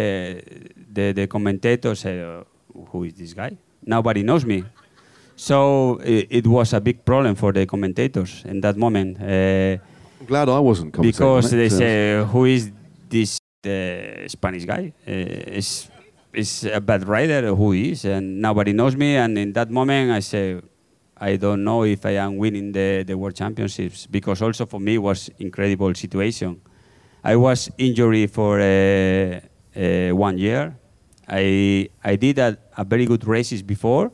the 0.93 1.13
the 1.13 1.27
commentator 1.27 1.95
said, 1.95 2.19
uh, 2.23 2.43
"Who 2.91 3.03
is 3.03 3.13
this 3.13 3.33
guy? 3.33 3.57
Nobody 3.85 4.23
knows 4.23 4.45
me." 4.45 4.63
So 5.35 5.99
it, 6.03 6.27
it 6.29 6.47
was 6.47 6.73
a 6.73 6.81
big 6.81 7.05
problem 7.05 7.35
for 7.35 7.53
the 7.53 7.65
commentators 7.65 8.43
in 8.45 8.61
that 8.61 8.75
moment. 8.77 9.17
Uh, 9.21 9.77
I'm 10.19 10.25
glad 10.27 10.49
I 10.49 10.59
wasn't. 10.59 10.99
because 11.01 11.49
they 11.51 11.69
so- 11.69 11.77
say, 11.77 12.23
"Who 12.25 12.45
is 12.45 12.71
this 13.09 13.39
uh, 13.65 14.27
Spanish 14.27 14.65
guy? 14.65 14.93
Uh, 15.07 15.61
is 16.33 16.63
a 16.65 16.79
bad 16.81 17.07
rider? 17.07 17.55
Who 17.55 17.73
is?" 17.73 18.05
And 18.05 18.41
nobody 18.41 18.73
knows 18.73 18.95
me. 18.95 19.15
And 19.15 19.37
in 19.37 19.53
that 19.53 19.69
moment, 19.69 20.11
I 20.11 20.19
say, 20.19 20.61
"I 21.17 21.35
don't 21.37 21.63
know 21.63 21.83
if 21.83 22.05
I 22.05 22.11
am 22.11 22.37
winning 22.37 22.71
the, 22.71 23.03
the 23.03 23.17
world 23.17 23.35
championships 23.35 24.07
because 24.07 24.41
also 24.41 24.65
for 24.65 24.79
me 24.79 24.97
was 24.97 25.29
incredible 25.39 25.93
situation. 25.95 26.61
I 27.23 27.35
was 27.35 27.69
injured 27.77 28.31
for 28.31 28.59
uh, 28.59 29.39
uh, 29.75 30.09
one 30.15 30.37
year. 30.37 30.75
I 31.27 31.89
I 32.03 32.15
did 32.15 32.39
a, 32.39 32.57
a 32.77 32.83
very 32.83 33.05
good 33.05 33.25
races 33.27 33.61
before, 33.61 34.11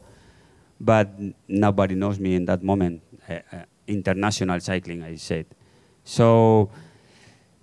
but 0.79 1.09
nobody 1.47 1.95
knows 1.95 2.19
me 2.19 2.35
in 2.35 2.45
that 2.45 2.63
moment. 2.63 3.01
Uh, 3.27 3.39
uh, 3.51 3.65
international 3.87 4.59
cycling, 4.59 5.03
I 5.03 5.15
said. 5.15 5.45
So 6.03 6.69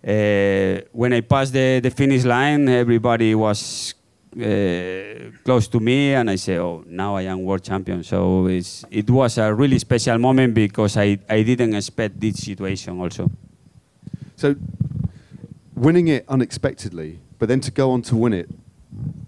uh, 0.06 0.80
when 0.92 1.12
I 1.12 1.20
passed 1.20 1.52
the, 1.52 1.80
the 1.80 1.90
finish 1.90 2.24
line, 2.24 2.68
everybody 2.68 3.34
was 3.34 3.94
uh, 4.34 5.30
close 5.44 5.68
to 5.68 5.80
me, 5.80 6.14
and 6.14 6.30
I 6.30 6.36
say, 6.36 6.58
"Oh, 6.58 6.84
now 6.86 7.16
I 7.16 7.22
am 7.22 7.42
world 7.42 7.62
champion." 7.62 8.02
So 8.02 8.46
it 8.46 9.10
was 9.10 9.38
a 9.38 9.52
really 9.52 9.78
special 9.78 10.18
moment 10.18 10.54
because 10.54 10.96
I, 10.96 11.18
I 11.28 11.42
didn't 11.42 11.74
expect 11.74 12.18
this 12.18 12.36
situation 12.38 13.00
also. 13.00 13.30
So, 14.36 14.54
winning 15.74 16.08
it 16.08 16.24
unexpectedly, 16.28 17.20
but 17.38 17.48
then 17.48 17.60
to 17.60 17.70
go 17.70 17.90
on 17.90 18.02
to 18.02 18.16
win 18.16 18.32
it 18.32 18.48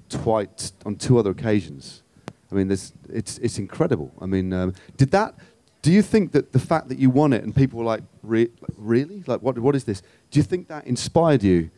twice 0.09 0.73
on 0.87 0.97
two 0.97 1.19
other 1.19 1.31
occasions. 1.31 2.03
I 2.51 2.55
mean, 2.55 2.71
it's 2.71 2.93
it's 3.39 3.59
incredible. 3.59 4.13
I 4.21 4.27
mean, 4.27 4.53
um, 4.53 4.75
did 4.97 5.11
that? 5.11 5.35
Do 5.83 5.93
you 5.93 6.01
think 6.01 6.33
that 6.33 6.53
the 6.53 6.59
fact 6.59 6.89
that 6.89 6.99
you 6.99 7.11
won 7.11 7.35
it 7.35 7.45
and 7.45 7.55
people 7.55 7.79
were 7.81 7.85
like, 7.85 8.03
Re- 8.23 8.49
really? 8.79 9.23
Like, 9.27 9.43
what 9.43 9.59
what 9.59 9.77
is 9.77 9.85
this? 9.85 10.01
Do 10.31 10.39
you 10.39 10.43
think 10.43 10.69
that 10.69 10.87
inspired 10.87 11.43
you, 11.43 11.69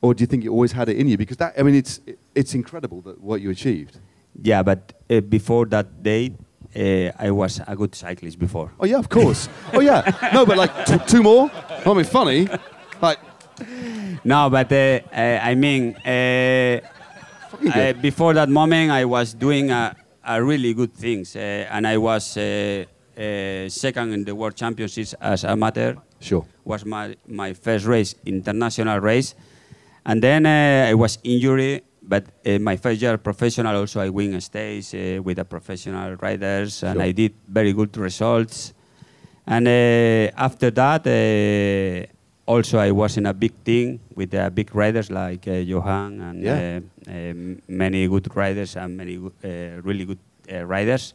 or 0.00 0.14
do 0.14 0.22
you 0.22 0.28
think 0.28 0.44
you 0.44 0.52
always 0.52 0.72
had 0.72 0.88
it 0.88 0.96
in 0.96 1.08
you? 1.08 1.16
Because 1.16 1.38
that, 1.38 1.54
I 1.58 1.62
mean, 1.64 1.74
it's 1.74 2.00
it, 2.06 2.19
it's 2.34 2.54
incredible 2.54 3.00
that 3.02 3.20
what 3.20 3.40
you 3.40 3.50
achieved. 3.50 3.98
Yeah, 4.42 4.62
but 4.62 4.92
uh, 5.10 5.20
before 5.20 5.66
that 5.66 6.02
day, 6.02 6.32
uh, 6.76 7.10
I 7.18 7.30
was 7.30 7.60
a 7.66 7.74
good 7.74 7.94
cyclist 7.94 8.38
before. 8.38 8.70
Oh 8.78 8.86
yeah, 8.86 8.98
of 8.98 9.08
course. 9.08 9.48
oh 9.72 9.80
yeah. 9.80 10.02
No, 10.32 10.46
but 10.46 10.56
like 10.56 10.86
t- 10.86 10.98
two 11.06 11.22
more. 11.22 11.50
I 11.84 11.92
mean, 11.94 12.04
funny. 12.04 12.48
Like, 13.02 13.18
No, 14.24 14.48
but 14.50 14.70
uh, 14.72 15.00
uh, 15.12 15.38
I 15.42 15.54
mean, 15.54 15.96
uh, 16.06 16.80
uh, 17.74 17.92
before 17.94 18.34
that 18.34 18.48
moment, 18.48 18.90
I 18.90 19.04
was 19.04 19.34
doing 19.34 19.70
a, 19.70 19.94
a 20.24 20.42
really 20.42 20.74
good 20.74 20.92
things, 20.94 21.34
uh, 21.36 21.66
and 21.70 21.86
I 21.86 21.96
was 21.98 22.36
uh, 22.36 22.84
uh, 23.16 23.68
second 23.68 24.12
in 24.12 24.24
the 24.24 24.34
World 24.34 24.54
Championships 24.56 25.14
as 25.20 25.44
amateur. 25.44 25.94
Sure. 26.20 26.44
Was 26.64 26.84
my 26.84 27.16
my 27.26 27.52
first 27.54 27.86
race, 27.86 28.14
international 28.24 29.00
race, 29.00 29.34
and 30.04 30.22
then 30.22 30.46
uh, 30.46 30.88
I 30.90 30.94
was 30.94 31.18
injured. 31.24 31.82
But 32.02 32.24
uh, 32.46 32.58
my 32.58 32.76
first 32.76 33.00
year 33.02 33.18
professional, 33.18 33.76
also 33.76 34.00
I 34.00 34.08
win 34.08 34.34
a 34.34 34.40
stage 34.40 34.94
uh, 34.94 35.22
with 35.22 35.36
the 35.36 35.44
professional 35.44 36.16
riders, 36.16 36.82
and 36.82 36.94
Sure. 36.96 37.02
I 37.02 37.12
did 37.12 37.34
very 37.48 37.72
good 37.72 37.96
results. 37.96 38.72
And 39.46 39.66
uh, 39.68 40.30
after 40.36 40.70
that, 40.70 41.06
uh, 41.06 42.06
also 42.50 42.78
I 42.78 42.90
was 42.90 43.16
in 43.16 43.26
a 43.26 43.34
big 43.34 43.52
team 43.64 44.00
with 44.14 44.34
uh, 44.34 44.50
big 44.50 44.74
riders 44.74 45.10
like 45.10 45.46
uh, 45.46 45.52
Johan 45.52 46.20
and 46.20 46.42
Yeah. 46.42 46.80
uh, 47.08 47.10
um, 47.10 47.62
many 47.68 48.08
good 48.08 48.34
riders 48.34 48.76
and 48.76 48.96
many 48.96 49.16
uh, 49.18 49.80
really 49.82 50.04
good 50.04 50.18
uh, 50.52 50.64
riders. 50.64 51.14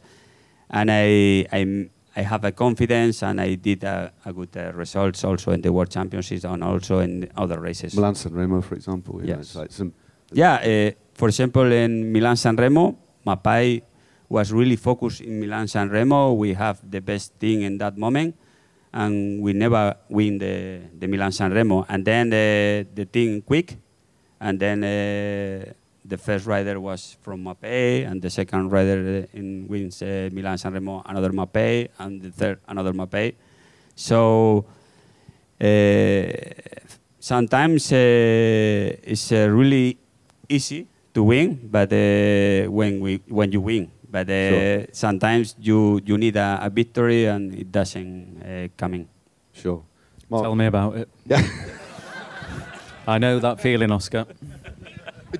And 0.70 0.90
I, 0.90 1.46
I'm, 1.52 1.90
I 2.16 2.22
have 2.22 2.44
a 2.44 2.52
confidence 2.52 3.22
and 3.22 3.40
I 3.40 3.54
did 3.56 3.84
a, 3.84 4.12
a 4.24 4.32
good 4.32 4.56
uh, 4.56 4.72
results 4.74 5.24
also 5.24 5.52
in 5.52 5.60
the 5.62 5.72
World 5.72 5.90
Championships 5.90 6.44
and 6.44 6.62
also 6.64 7.00
in 7.00 7.28
other 7.36 7.60
races. 7.60 7.94
Milan 7.94 8.14
San 8.14 8.32
Remo, 8.34 8.60
for 8.62 8.74
example. 8.74 9.20
You 9.20 9.26
know, 9.32 9.36
Yes. 9.38 9.46
it's 9.46 9.56
like 9.56 9.72
some. 9.72 9.92
Yeah, 10.32 10.54
uh, 10.54 10.90
for 11.14 11.28
example, 11.28 11.70
in 11.70 12.12
Milan 12.12 12.36
San 12.36 12.56
Remo, 12.56 12.96
Mapei 13.24 13.82
was 14.28 14.52
really 14.52 14.74
focused 14.74 15.20
in 15.20 15.38
Milan 15.38 15.68
San 15.68 15.88
Remo. 15.88 16.32
We 16.32 16.54
have 16.54 16.80
the 16.82 17.00
best 17.00 17.34
thing 17.34 17.62
in 17.62 17.78
that 17.78 17.96
moment, 17.96 18.34
and 18.92 19.40
we 19.40 19.52
never 19.52 19.94
win 20.08 20.38
the, 20.38 20.80
the 20.98 21.06
Milan 21.06 21.30
San 21.30 21.52
Remo. 21.52 21.86
And 21.88 22.04
then 22.04 22.30
the, 22.30 22.86
the 22.92 23.04
thing 23.04 23.42
quick, 23.42 23.76
and 24.40 24.58
then 24.58 24.82
uh, 24.82 25.72
the 26.04 26.18
first 26.18 26.44
rider 26.46 26.80
was 26.80 27.16
from 27.22 27.44
Mapei, 27.44 28.04
and 28.10 28.20
the 28.20 28.30
second 28.30 28.70
rider 28.70 29.28
in 29.32 29.68
wins 29.68 30.02
uh, 30.02 30.28
Milan 30.32 30.58
San 30.58 30.72
Remo, 30.72 31.02
another 31.06 31.30
Mapei, 31.30 31.88
and 32.00 32.20
the 32.20 32.32
third 32.32 32.58
another 32.66 32.92
Mapei. 32.92 33.34
So 33.94 34.66
uh, 35.60 36.26
sometimes 37.20 37.92
it's 37.92 39.30
really 39.30 39.98
easy 40.48 40.86
to 41.14 41.22
win, 41.22 41.68
but 41.70 41.92
uh, 41.92 42.70
when 42.70 43.00
we 43.00 43.20
when 43.28 43.52
you 43.52 43.60
win, 43.60 43.90
but 44.10 44.28
uh, 44.28 44.50
Sure. 44.50 44.86
sometimes 44.92 45.54
you 45.58 46.00
you 46.04 46.18
need 46.18 46.36
a, 46.36 46.58
a 46.62 46.70
victory 46.70 47.26
and 47.26 47.54
it 47.54 47.70
doesn't 47.72 48.42
uh, 48.42 48.68
come 48.76 48.94
in. 48.94 49.08
Sure. 49.52 49.82
Mark, 50.30 50.42
Tell 50.44 50.54
me 50.54 50.66
about 50.66 50.96
it. 50.96 51.08
Yeah. 51.24 51.42
I 53.06 53.18
know 53.18 53.38
that 53.38 53.60
feeling, 53.60 53.90
Oscar. 53.92 54.26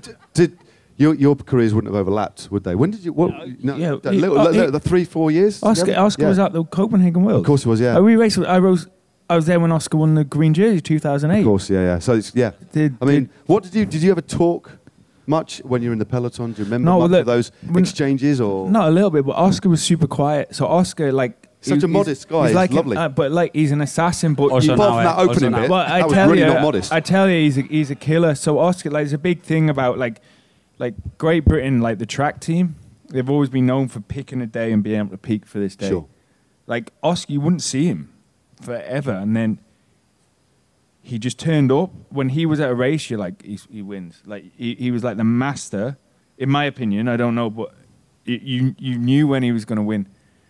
D- 0.01 0.11
Did 0.33 0.57
your 0.97 1.13
your 1.15 1.35
careers 1.35 1.73
wouldn't 1.73 1.93
have 1.93 1.99
overlapped, 2.01 2.47
would 2.51 2.63
they? 2.63 2.75
When 2.75 2.91
did 2.91 3.03
you? 3.03 3.13
What? 3.13 3.31
no, 3.63 3.75
yeah, 3.75 3.95
that 4.01 4.13
he- 4.13 4.19
little, 4.19 4.39
uh, 4.39 4.43
little- 4.45 4.65
he- 4.65 4.71
the 4.71 4.79
three, 4.79 5.05
four 5.05 5.31
years. 5.31 5.61
Oscar. 5.63 5.93
Oscar 5.97 6.23
Yeah. 6.23 6.29
was 6.29 6.39
at 6.39 6.53
the 6.53 6.63
Copenhagen 6.63 7.23
World. 7.23 7.41
Of 7.41 7.45
course, 7.45 7.63
he 7.63 7.69
was. 7.69 7.79
Yeah. 7.81 7.97
Uh, 7.97 8.01
we 8.01 8.15
raced. 8.15 8.39
I 8.39 8.57
rose. 8.59 8.87
I 9.29 9.35
was 9.35 9.45
there 9.45 9.59
when 9.59 9.73
Oscar 9.73 9.97
won 9.97 10.15
the 10.15 10.23
green 10.23 10.53
jersey, 10.53 10.79
2008. 10.79 11.39
Of 11.39 11.45
course, 11.45 11.69
yeah, 11.69 11.81
yeah. 11.81 11.99
So 11.99 12.13
it's 12.13 12.31
yeah. 12.33 12.51
Did, 12.71 12.95
I 13.01 13.05
mean, 13.05 13.29
what 13.45 13.63
did 13.63 13.75
you 13.75 13.85
did 13.85 14.01
you 14.01 14.11
ever 14.11 14.21
talk 14.21 14.76
much 15.27 15.59
when 15.59 15.81
you're 15.81 15.93
in 15.93 15.99
the 15.99 16.05
peloton? 16.05 16.53
Do 16.53 16.59
you 16.59 16.63
remember 16.65 16.85
No, 16.85 16.99
much 17.01 17.11
look, 17.11 17.19
of 17.21 17.25
those 17.27 17.51
exchanges 17.75 18.41
or? 18.41 18.69
Not 18.69 18.87
a 18.87 18.91
little 18.91 19.09
bit, 19.11 19.25
but 19.25 19.35
Oscar 19.35 19.69
was 19.69 19.83
super 19.83 20.07
quiet. 20.07 20.55
So 20.55 20.65
Oscar, 20.65 21.11
like, 21.11 21.47
Such 21.61 21.83
a 21.83 21.87
he's- 21.87 21.89
modest 21.89 22.27
guy, 22.29 22.41
He's 22.41 22.49
he's 22.49 22.55
like, 22.55 22.71
lovely. 22.71 22.97
uh, 22.97 23.09
but 23.09 23.31
like, 23.31 23.53
he's 23.53 23.71
an 23.71 23.81
assassin. 23.81 24.33
But 24.35 24.51
Also 24.51 24.67
you- 24.67 24.73
Apart 24.73 25.03
that 25.03 25.17
uh, 25.17 25.23
opening 25.29 25.51
bit, 25.61 25.69
Well, 25.69 25.79
I 25.81 25.99
that 25.99 26.05
was 26.05 26.13
tell 26.13 26.29
really 26.29 26.41
you, 26.41 26.47
not 26.47 26.61
modest. 26.61 26.91
I 26.93 26.99
tell 26.99 27.29
you, 27.29 27.35
he's 27.39 27.57
a, 27.57 27.61
he's 27.63 27.91
a 27.91 27.95
killer. 27.95 28.35
So 28.35 28.57
Oscar, 28.59 28.89
like, 28.89 29.01
there's 29.01 29.13
a 29.13 29.17
big 29.17 29.41
thing 29.43 29.69
about 29.69 29.97
like, 29.97 30.21
like 30.79 30.93
Great 31.17 31.43
Britain, 31.45 31.81
like 31.81 31.97
the 31.99 32.05
track 32.05 32.39
team. 32.39 32.75
They've 33.09 33.29
always 33.29 33.49
been 33.49 33.65
known 33.65 33.87
for 33.87 33.99
picking 34.01 34.41
a 34.41 34.45
day 34.47 34.71
and 34.71 34.83
being 34.83 34.99
able 34.99 35.09
to 35.11 35.17
peak 35.17 35.45
for 35.45 35.59
this 35.59 35.75
day. 35.75 35.89
Sure. 35.89 36.07
Like 36.67 36.91
Oscar, 37.01 37.33
you 37.33 37.41
wouldn't 37.41 37.63
see 37.63 37.85
him 37.85 38.13
forever, 38.61 39.11
and 39.11 39.35
then 39.35 39.59
he 41.07 41.17
just 41.17 41.39
turned 41.39 41.71
up 41.71 41.89
when 42.09 42.29
he 42.29 42.45
was 42.45 42.59
at 42.59 42.69
a 42.69 42.75
race. 42.75 43.09
You're 43.09 43.17
like, 43.17 43.41
he's, 43.41 43.65
he 43.71 43.81
wins. 43.81 44.21
Like 44.25 44.43
he, 44.57 44.75
he 44.75 44.91
was 44.91 45.05
like 45.05 45.15
the 45.15 45.23
master, 45.23 45.97
in 46.37 46.49
my 46.49 46.65
opinion. 46.65 47.07
I 47.07 47.15
don't 47.15 47.33
know, 47.33 47.49
but 47.49 47.69
y 48.27 48.39
you 48.43 48.75
you 48.77 48.97
knew 48.97 49.25
when 49.25 49.41
he 49.41 49.53
was 49.53 49.63
going 49.63 49.77
to 49.77 49.83
win. 49.83 50.09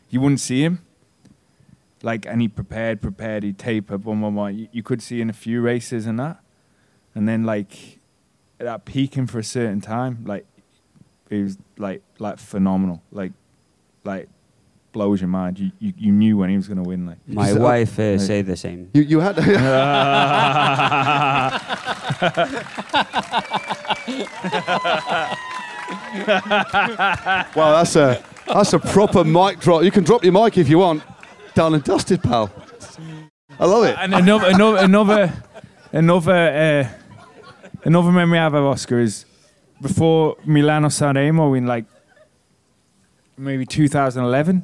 You 0.09 0.19
wouldn't 0.19 0.39
see 0.39 0.63
him. 0.63 0.83
Like, 2.01 2.25
and 2.25 2.41
he 2.41 2.47
prepared, 2.47 3.01
prepared. 3.01 3.43
He 3.43 3.53
tapered, 3.53 4.03
one, 4.03 4.19
one, 4.21 4.33
one. 4.33 4.57
You, 4.57 4.67
you 4.71 4.81
could 4.81 5.01
see 5.01 5.21
in 5.21 5.29
a 5.29 5.33
few 5.33 5.61
races 5.61 6.07
and 6.07 6.19
that, 6.19 6.39
and 7.13 7.27
then 7.27 7.43
like 7.43 7.99
that 8.57 8.85
peaking 8.85 9.27
for 9.27 9.37
a 9.37 9.43
certain 9.43 9.79
time, 9.79 10.23
like 10.25 10.47
it 11.29 11.43
was 11.43 11.57
like 11.77 12.01
like 12.17 12.39
phenomenal. 12.39 13.03
Like, 13.11 13.33
like 14.03 14.27
blows 14.91 15.21
your 15.21 15.27
mind. 15.27 15.59
You 15.59 15.71
you, 15.79 15.93
you 15.97 16.11
knew 16.11 16.37
when 16.37 16.49
he 16.49 16.55
was 16.55 16.67
going 16.67 16.83
to 16.83 16.87
win. 16.87 17.05
Like. 17.05 17.17
My 17.27 17.49
Just, 17.49 17.59
wife 17.59 17.99
uh, 17.99 18.03
right. 18.03 18.21
said 18.21 18.45
the 18.45 18.55
same. 18.55 18.89
You 18.93 19.03
you 19.03 19.19
had. 19.19 19.37
well, 27.55 27.77
that's 27.77 27.95
a 27.95 28.23
that's 28.45 28.73
a 28.73 28.79
proper 28.79 29.23
mic 29.23 29.59
drop. 29.59 29.83
You 29.83 29.91
can 29.91 30.03
drop 30.03 30.23
your 30.23 30.33
mic 30.33 30.57
if 30.57 30.69
you 30.69 30.79
want. 30.79 31.03
Done 31.53 31.73
and 31.73 31.83
dusted, 31.83 32.21
pal. 32.21 32.51
I 33.59 33.65
love 33.65 33.85
it. 33.85 33.95
and 33.99 34.13
another 34.13 34.47
another 34.47 34.77
another 34.77 35.33
another 35.91 36.33
uh, 36.33 36.89
another 37.83 38.11
memory 38.11 38.39
I 38.39 38.43
have 38.43 38.53
of 38.53 38.65
Oscar 38.65 38.99
is 38.99 39.25
before 39.81 40.37
Milano 40.45 40.89
Sanremo 40.89 41.57
in 41.57 41.65
like 41.65 41.85
maybe 43.37 43.65
2011. 43.65 44.63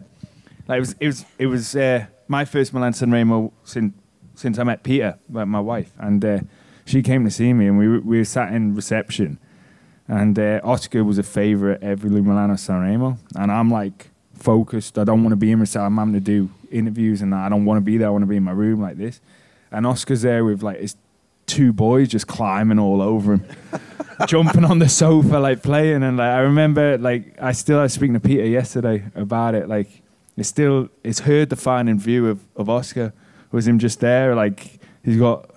Like 0.68 0.78
it 0.78 0.80
was, 0.80 0.96
it 1.00 1.08
was, 1.08 1.26
it 1.40 1.48
was 1.48 1.76
uh, 1.76 2.06
my 2.28 2.46
first 2.46 2.74
Milan 2.74 2.94
San 2.94 3.12
Remo 3.12 3.52
since 3.64 3.94
since 4.36 4.58
I 4.58 4.64
met 4.64 4.84
Peta, 4.84 5.20
like 5.30 5.48
my 5.48 5.60
wife, 5.60 5.92
and 6.00 6.24
uh, 6.26 6.40
she 6.86 7.02
came 7.02 7.24
to 7.24 7.32
see 7.32 7.54
me, 7.54 7.68
and 7.68 7.78
we 7.78 7.88
were, 7.88 8.00
we 8.00 8.24
sat 8.24 8.52
in 8.52 8.76
reception, 8.76 9.38
and 10.08 10.38
uh, 10.40 10.60
Oscar 10.64 11.04
was 11.04 11.18
a 11.18 11.24
favourite 11.24 11.84
every 11.84 12.10
Milano 12.10 12.56
San 12.56 12.82
Remo, 12.82 13.18
and 13.36 13.52
I'm 13.52 13.70
like 13.70 14.10
focused. 14.34 14.98
I 14.98 15.04
don't 15.04 15.24
want 15.24 15.34
to 15.34 15.38
be 15.38 15.52
in 15.52 15.60
reception. 15.60 15.86
I'm 15.86 15.98
having 15.98 16.14
to 16.14 16.20
do 16.20 16.50
interviews, 16.72 17.22
and 17.22 17.34
I 17.36 17.50
don't 17.50 17.66
want 17.66 17.78
to 17.78 17.82
be 17.82 17.98
there. 17.98 18.08
I 18.08 18.12
want 18.12 18.24
to 18.24 18.28
be 18.28 18.38
in 18.38 18.44
my 18.44 18.52
room 18.52 18.82
like 18.82 18.98
this, 18.98 19.22
and 19.72 19.86
Oscar's 19.86 20.24
there 20.24 20.44
with 20.44 20.64
like 20.64 20.80
his 20.80 20.96
two 21.46 21.74
boys 21.74 22.08
just 22.08 22.28
climbing 22.28 22.80
all 22.80 23.02
over 23.02 23.34
him. 23.34 23.46
jumping 24.28 24.64
on 24.64 24.80
the 24.80 24.90
sofa, 24.90 25.38
like 25.40 25.64
playing, 25.64 26.04
and 26.04 26.18
like 26.18 26.32
I 26.32 26.40
remember, 26.40 26.98
like 26.98 27.36
I 27.42 27.52
still 27.52 27.80
I 27.80 27.84
was 27.84 27.94
speaking 27.94 28.14
to 28.14 28.20
Peta 28.20 28.48
yesterday 28.48 29.06
about 29.16 29.56
it. 29.56 29.68
Like 29.68 30.03
it's 30.38 30.50
still 30.50 30.90
it's 31.04 31.22
her 31.22 31.46
defining 31.46 32.00
view 32.00 32.28
of 32.28 32.40
of 32.56 32.70
Oscar 32.70 33.14
was 33.52 33.68
him 33.68 33.80
just 33.80 34.00
there. 34.00 34.36
Like 34.36 34.80
he's 35.04 35.18
got 35.18 35.50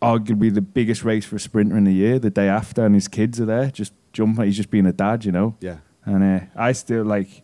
arguably 0.00 0.54
the 0.54 0.60
biggest 0.60 1.04
race 1.04 1.24
for 1.24 1.36
a 1.36 1.40
sprinter 1.40 1.76
in 1.76 1.84
the 1.84 1.92
year 1.92 2.18
the 2.18 2.30
day 2.30 2.48
after, 2.48 2.84
and 2.84 2.94
his 2.94 3.08
kids 3.08 3.40
are 3.40 3.46
there 3.46 3.70
just 3.70 3.92
jumping. 4.12 4.44
He's 4.44 4.56
just 4.56 4.70
being 4.70 4.86
a 4.86 4.92
dad, 4.92 5.24
you 5.24 5.32
know. 5.32 5.56
Yeah. 5.60 5.78
And 6.04 6.22
uh, 6.22 6.44
I 6.56 6.72
still 6.72 7.04
like. 7.04 7.42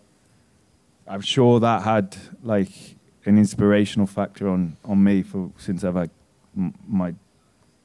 I'm 1.07 1.21
sure 1.21 1.61
that 1.61 1.83
had 1.83 2.17
like 2.43 2.71
an 3.27 3.37
inspirational 3.37 4.07
factor 4.07 4.49
on 4.49 4.77
on 4.85 5.03
me 5.03 5.23
for 5.23 5.51
since 5.59 5.85
I've 5.85 5.97
had 5.97 6.11
m- 6.57 6.75
my 6.87 7.15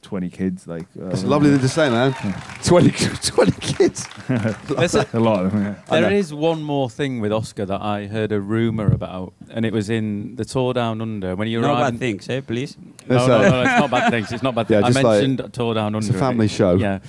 20 0.09 0.29
kids. 0.31 0.65
Like 0.67 0.87
It's 1.11 1.23
uh, 1.23 1.27
a 1.27 1.29
lovely 1.29 1.51
thing 1.51 1.59
to 1.59 1.69
say, 1.69 1.87
man. 1.89 2.15
20, 2.63 2.89
20 2.91 3.51
kids. 3.61 4.07
There's 4.67 4.95
a- 4.95 5.05
a 5.13 5.19
lot 5.19 5.45
of 5.45 5.51
them. 5.51 5.63
Yeah. 5.63 6.01
There 6.01 6.11
is 6.11 6.33
one 6.33 6.63
more 6.63 6.89
thing 6.89 7.21
with 7.21 7.31
Oscar 7.31 7.65
that 7.67 7.79
I 7.79 8.07
heard 8.07 8.31
a 8.31 8.41
rumor 8.41 8.91
about, 8.91 9.33
and 9.51 9.65
it 9.65 9.71
was 9.73 9.89
in 9.91 10.35
the 10.35 10.45
Tour 10.45 10.73
Down 10.73 10.99
Under 10.99 11.35
when 11.35 11.47
you 11.47 11.61
No 11.61 11.67
arrived. 11.73 11.93
bad 11.93 11.99
things, 11.99 12.27
eh, 12.27 12.41
please. 12.41 12.75
No, 13.07 13.15
Let's, 13.17 13.27
no, 13.27 13.41
no, 13.49 13.61
it's 13.61 13.79
not 13.79 13.91
bad 13.91 14.09
things. 14.11 14.31
It's 14.31 14.41
not 14.43 14.55
bad. 14.55 14.67
Yeah, 14.69 14.81
things. 14.81 14.95
I 14.97 14.99
just 15.01 15.03
like- 15.05 15.27
mentioned 15.27 15.53
Tour 15.53 15.73
Down 15.75 15.93
Under. 15.95 15.99
It's 16.07 16.09
a 16.09 16.19
family 16.19 16.47
show. 16.47 16.73
Yeah. 16.75 16.99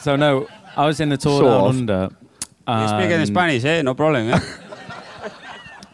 So 0.00 0.16
no, 0.16 0.48
I 0.76 0.86
was 0.86 0.98
in 1.00 1.10
the 1.10 1.18
Tour 1.18 1.40
Sort 1.40 1.44
Down 1.52 1.60
of. 1.60 1.76
Under. 1.76 2.08
You 2.68 2.88
speak 2.88 3.10
in 3.14 3.20
and 3.20 3.26
Spanish, 3.28 3.64
eh? 3.64 3.82
No 3.82 3.94
problem. 3.94 4.30
Eh? 4.30 4.40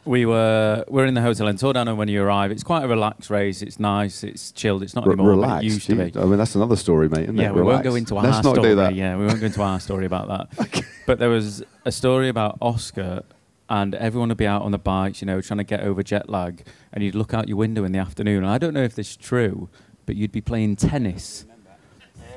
We 0.04 0.26
were 0.26 0.84
we're 0.88 1.06
in 1.06 1.14
the 1.14 1.20
hotel 1.22 1.46
in 1.46 1.56
Tour 1.56 1.72
Down 1.74 1.86
Under 1.86 1.94
when 1.94 2.08
you 2.08 2.22
arrive. 2.24 2.50
It's 2.50 2.64
quite 2.64 2.82
a 2.84 2.88
relaxed 2.88 3.30
race. 3.30 3.62
It's 3.62 3.78
nice. 3.78 4.24
It's 4.24 4.50
chilled. 4.50 4.82
It's 4.82 4.96
not 4.96 5.06
Re- 5.06 5.12
anymore, 5.12 5.36
but 5.36 5.62
it 5.62 5.66
used 5.66 5.86
to 5.86 5.94
be. 5.94 6.18
I 6.18 6.24
mean, 6.24 6.38
that's 6.38 6.56
another 6.56 6.74
story, 6.74 7.08
mate. 7.08 7.24
Isn't 7.24 7.36
Yeah, 7.36 7.50
it? 7.50 7.54
we 7.54 7.62
won't 7.62 7.84
go 7.84 7.94
into 7.94 8.16
our 8.16 8.24
Let's 8.24 8.42
not 8.42 8.54
story. 8.56 8.70
do 8.70 8.74
that. 8.76 8.96
Yeah, 8.96 9.16
we 9.16 9.26
won't 9.26 9.38
go 9.38 9.46
into 9.46 9.62
our 9.62 9.78
story 9.78 10.06
about 10.06 10.28
that. 10.28 10.84
But 11.06 11.18
there 11.18 11.28
was 11.28 11.62
a 11.84 11.90
story 11.92 12.28
about 12.28 12.58
Oscar, 12.60 13.22
and 13.68 13.94
everyone 13.96 14.28
would 14.28 14.38
be 14.38 14.46
out 14.46 14.62
on 14.62 14.70
the 14.72 14.78
bikes, 14.78 15.20
you 15.20 15.26
know, 15.26 15.40
trying 15.40 15.58
to 15.58 15.64
get 15.64 15.80
over 15.80 16.00
jet 16.02 16.28
lag, 16.30 16.64
and 16.92 17.02
you'd 17.04 17.14
look 17.16 17.34
out 17.34 17.48
your 17.48 17.56
window 17.58 17.82
in 17.84 17.90
the 17.92 17.98
afternoon. 17.98 18.38
And 18.44 18.46
I 18.52 18.58
don't 18.58 18.72
know 18.74 18.82
if 18.84 18.94
this 18.94 19.10
is 19.10 19.16
true, 19.16 19.68
but 20.06 20.14
you'd 20.16 20.30
be 20.32 20.40
playing 20.40 20.76
tennis 20.76 21.44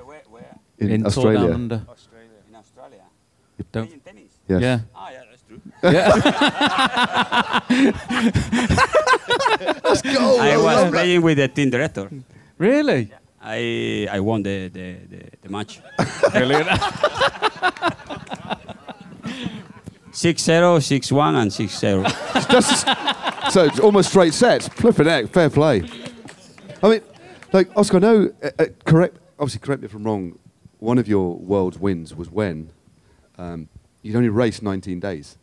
where, 0.03 0.21
where? 0.29 0.57
In, 0.79 0.89
in 0.91 0.99
Tour 1.01 1.07
Australia. 1.07 1.51
In 1.53 1.71
Australia. 2.55 3.01
Don't- 3.71 3.85
Playing 3.87 3.99
tennis. 4.01 4.31
Yes. 4.47 4.61
Yeah. 4.61 4.79
Ah, 4.95 5.09
yeah, 5.11 5.23
that's 9.81 10.01
true. 10.01 10.37
I 10.39 10.57
was 10.57 10.91
playing 10.91 11.21
with 11.21 11.37
the 11.37 11.47
team 11.47 11.69
director. 11.69 12.09
Really? 12.57 13.11
I 13.41 14.07
I 14.11 14.19
won 14.19 14.43
the 14.43 14.67
the, 14.69 14.95
the, 15.09 15.21
the 15.41 15.49
match. 15.49 15.79
Brilliant. 16.31 16.67
6-0, 20.15 20.79
6-1 20.79 21.35
and 21.41 21.51
6-0. 21.51 23.49
so 23.51 23.65
it's 23.65 23.79
almost 23.81 24.09
straight 24.09 24.33
sets. 24.33 24.69
Flipping 24.69 25.07
heck, 25.07 25.27
fair 25.27 25.49
play. 25.49 25.83
I 26.81 26.89
mean, 26.89 27.01
like 27.51 27.67
Oscar, 27.75 27.97
I 27.97 27.99
know. 27.99 28.33
Uh, 28.41 28.49
uh, 28.57 28.65
correct. 28.85 29.17
Obviously, 29.37 29.59
correct 29.59 29.81
me 29.81 29.87
if 29.87 29.93
I'm 29.93 30.05
wrong. 30.05 30.39
One 30.79 30.97
of 30.97 31.09
your 31.09 31.35
world's 31.35 31.77
wins 31.77 32.15
was 32.15 32.31
when 32.31 32.69
um, 33.37 33.67
you'd 34.03 34.15
only 34.15 34.29
raced 34.29 34.63
19 34.63 35.01
days, 35.01 35.37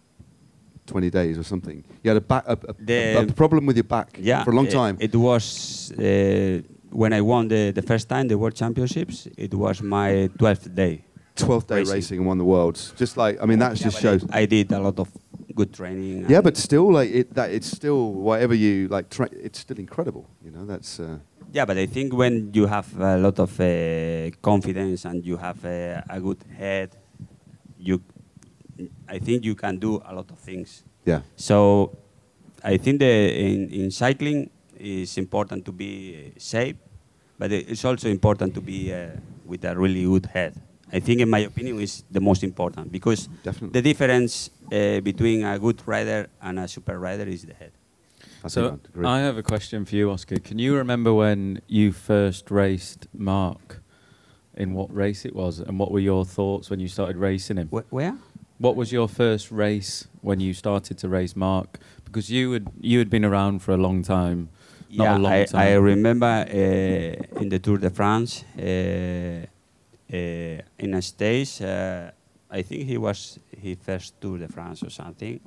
20 0.87 1.11
days 1.11 1.39
or 1.39 1.43
something. 1.45 1.85
You 2.03 2.11
had 2.11 2.17
a 2.17 2.21
back 2.21 2.45
a, 2.47 2.53
a, 2.53 2.75
The- 2.79 3.27
a 3.31 3.33
problem 3.33 3.67
with 3.67 3.77
your 3.77 3.85
back 3.85 4.19
yeah, 4.21 4.45
for 4.45 4.51
a 4.51 4.55
long 4.55 4.69
time. 4.69 4.97
It, 5.01 5.15
was 5.15 5.93
uh, 5.93 6.61
when 6.91 7.13
I 7.13 7.21
won 7.21 7.49
the, 7.49 7.71
the 7.73 7.83
first 7.83 8.09
time 8.09 8.29
the 8.29 8.37
World 8.37 8.55
Championships. 8.55 9.29
It 9.37 9.55
was 9.55 9.81
my 9.83 10.29
12th 10.39 10.75
day. 10.75 11.05
12th 11.37 11.67
day 11.67 11.77
racing. 11.77 11.95
racing 11.95 12.19
and 12.19 12.27
won 12.27 12.39
the 12.39 12.45
worlds. 12.45 12.93
Just 12.97 13.17
like 13.17 13.39
I 13.43 13.47
mean, 13.47 13.59
that 13.61 13.79
Yeah, 13.79 13.85
just 13.85 14.01
shows. 14.01 14.25
I, 14.31 14.41
I 14.41 14.47
did 14.47 14.71
a 14.73 14.81
lot 14.81 14.99
of 14.99 15.09
good 15.55 15.73
training. 15.73 16.27
yeah, 16.29 16.41
but 16.43 16.57
still, 16.57 16.93
like 16.93 17.11
it, 17.11 17.35
that 17.35 17.51
it's 17.51 17.71
still 17.71 18.13
whatever 18.13 18.55
you 18.55 18.89
like. 18.89 19.09
Tra- 19.09 19.29
it's 19.47 19.59
still 19.61 19.79
incredible. 19.79 20.25
You 20.45 20.51
know, 20.51 20.67
that's. 20.67 20.99
Uh, 21.01 21.19
Yeah, 21.55 21.67
but 21.67 21.77
I 21.77 21.87
think 21.87 22.13
when 22.15 22.51
you 22.55 22.67
have 22.67 22.89
a 22.99 23.17
lot 23.19 23.39
of 23.39 23.51
uh, 23.61 24.31
confidence 24.41 25.05
and 25.09 25.25
you 25.25 25.37
have 25.39 25.59
uh, 25.65 26.01
a 26.17 26.19
good 26.21 26.43
head, 26.59 26.97
you, 27.79 28.01
I 29.09 29.19
think 29.19 29.45
you 29.45 29.55
can 29.55 29.79
do 29.79 30.03
a 30.05 30.15
lot 30.15 30.31
of 30.31 30.39
things. 30.39 30.85
yeah. 31.05 31.21
So, 31.37 31.97
I 32.65 32.77
think 32.77 33.01
the, 33.01 33.13
in, 33.47 33.71
in 33.71 33.91
cycling 33.91 34.51
it's 34.83 35.17
important 35.19 35.65
to 35.65 35.73
be 35.73 36.33
safe, 36.39 36.77
but 37.39 37.53
it's 37.53 37.85
also 37.85 38.09
important 38.09 38.55
to 38.55 38.61
be 38.61 38.93
uh, 38.93 39.09
with 39.45 39.65
a 39.65 39.77
really 39.77 40.05
good 40.05 40.27
head. 40.27 40.61
I 40.93 41.01
think, 41.01 41.21
in 41.21 41.31
my 41.31 41.39
opinion, 41.41 41.81
is 41.81 42.05
the 42.11 42.21
most 42.21 42.43
important 42.43 42.93
because 42.93 43.29
Definitely. 43.43 43.81
the 43.81 43.83
difference 43.83 44.51
uh, 44.71 45.01
between 45.01 45.45
a 45.45 45.59
good 45.59 45.81
rider 45.87 46.29
and 46.43 46.59
a 46.59 46.69
super 46.69 46.99
rider 46.99 47.25
is 47.25 47.45
the 47.45 47.55
head. 47.55 47.73
I 48.45 48.49
So 48.49 48.79
I'd. 48.97 49.05
I 49.05 49.21
have 49.21 49.39
a 49.39 49.43
question 49.43 49.85
for 49.85 49.97
you, 49.97 50.11
Oscar. 50.11 50.39
Can 50.39 50.59
you 50.59 50.77
remember 50.77 51.15
when 51.15 51.63
you 51.67 51.93
first 51.93 52.51
raced 52.51 53.07
Mark? 53.15 53.79
In 54.55 54.75
what 54.75 54.95
race 54.95 55.25
it 55.25 55.35
was, 55.35 55.61
and 55.61 55.79
what 55.79 55.91
were 55.91 55.99
your 55.99 56.27
thoughts 56.27 56.69
when 56.69 56.79
you 56.79 56.87
started 56.87 57.17
racing 57.17 57.57
him? 57.57 57.69
Wh- 57.69 57.91
Where? 57.91 58.19
What 58.63 58.77
was 58.77 58.93
your 58.93 59.09
first 59.09 59.51
race 59.51 60.07
when 60.21 60.39
you 60.39 60.55
started 60.55 60.97
to 60.99 61.09
race 61.09 61.35
Mark? 61.35 61.81
Because 62.05 62.31
you 62.31 62.53
had 62.53 62.69
you 62.81 63.01
had 63.01 63.11
been 63.11 63.25
around 63.25 63.59
for 63.59 63.73
a 63.73 63.77
long 63.77 64.05
time. 64.05 64.51
Not 64.89 65.05
yeah, 65.05 65.17
a 65.17 65.19
long 65.19 65.33
I, 65.33 65.45
time. 65.47 65.61
I 65.61 65.75
remember 65.75 66.47
uh, 66.49 67.41
in 67.41 67.49
the 67.49 67.59
Tour 67.59 67.79
de 67.79 67.91
France, 67.91 68.45
uh, 68.57 68.63
uh, 68.63 70.63
in 70.79 70.95
a 70.95 71.03
stage, 71.03 71.61
uh, 71.61 72.13
I 72.49 72.63
think 72.63 72.87
he 72.87 72.99
was 72.99 73.41
his 73.51 73.79
first 73.81 74.21
Tour 74.21 74.39
de 74.39 74.47
France 74.47 74.85
or 74.85 74.91
something, 74.91 75.41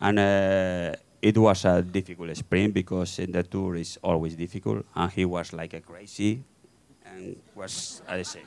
and 0.00 0.18
uh, 0.20 0.94
it 1.20 1.36
was 1.36 1.64
a 1.64 1.82
difficult 1.82 2.36
sprint 2.36 2.72
because 2.72 3.18
in 3.18 3.32
the 3.32 3.42
Tour 3.42 3.74
is 3.74 3.98
always 4.00 4.36
difficult, 4.36 4.86
and 4.94 5.10
he 5.10 5.24
was 5.24 5.52
like 5.52 5.74
a 5.74 5.80
crazy, 5.80 6.44
and 7.04 7.34
was 7.56 8.00
I 8.06 8.22
say, 8.22 8.42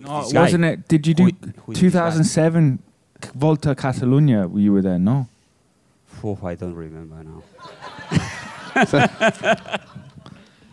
No, 0.00 0.22
this 0.22 0.32
guy? 0.32 0.40
wasn't 0.42 0.64
it? 0.64 0.88
Did 0.88 1.06
you 1.06 1.14
do 1.14 1.24
Who- 1.24 1.30
who 1.66 1.72
is 1.72 1.80
this 1.80 1.92
guy? 1.92 2.10
2007 2.10 2.78
Volta 3.34 3.74
Catalunya? 3.74 4.48
You 4.60 4.72
were 4.72 4.82
there, 4.82 4.98
no? 4.98 5.28
Oh, 6.24 6.38
I 6.42 6.54
don't 6.54 6.74
remember 6.74 7.22
now. 7.22 7.42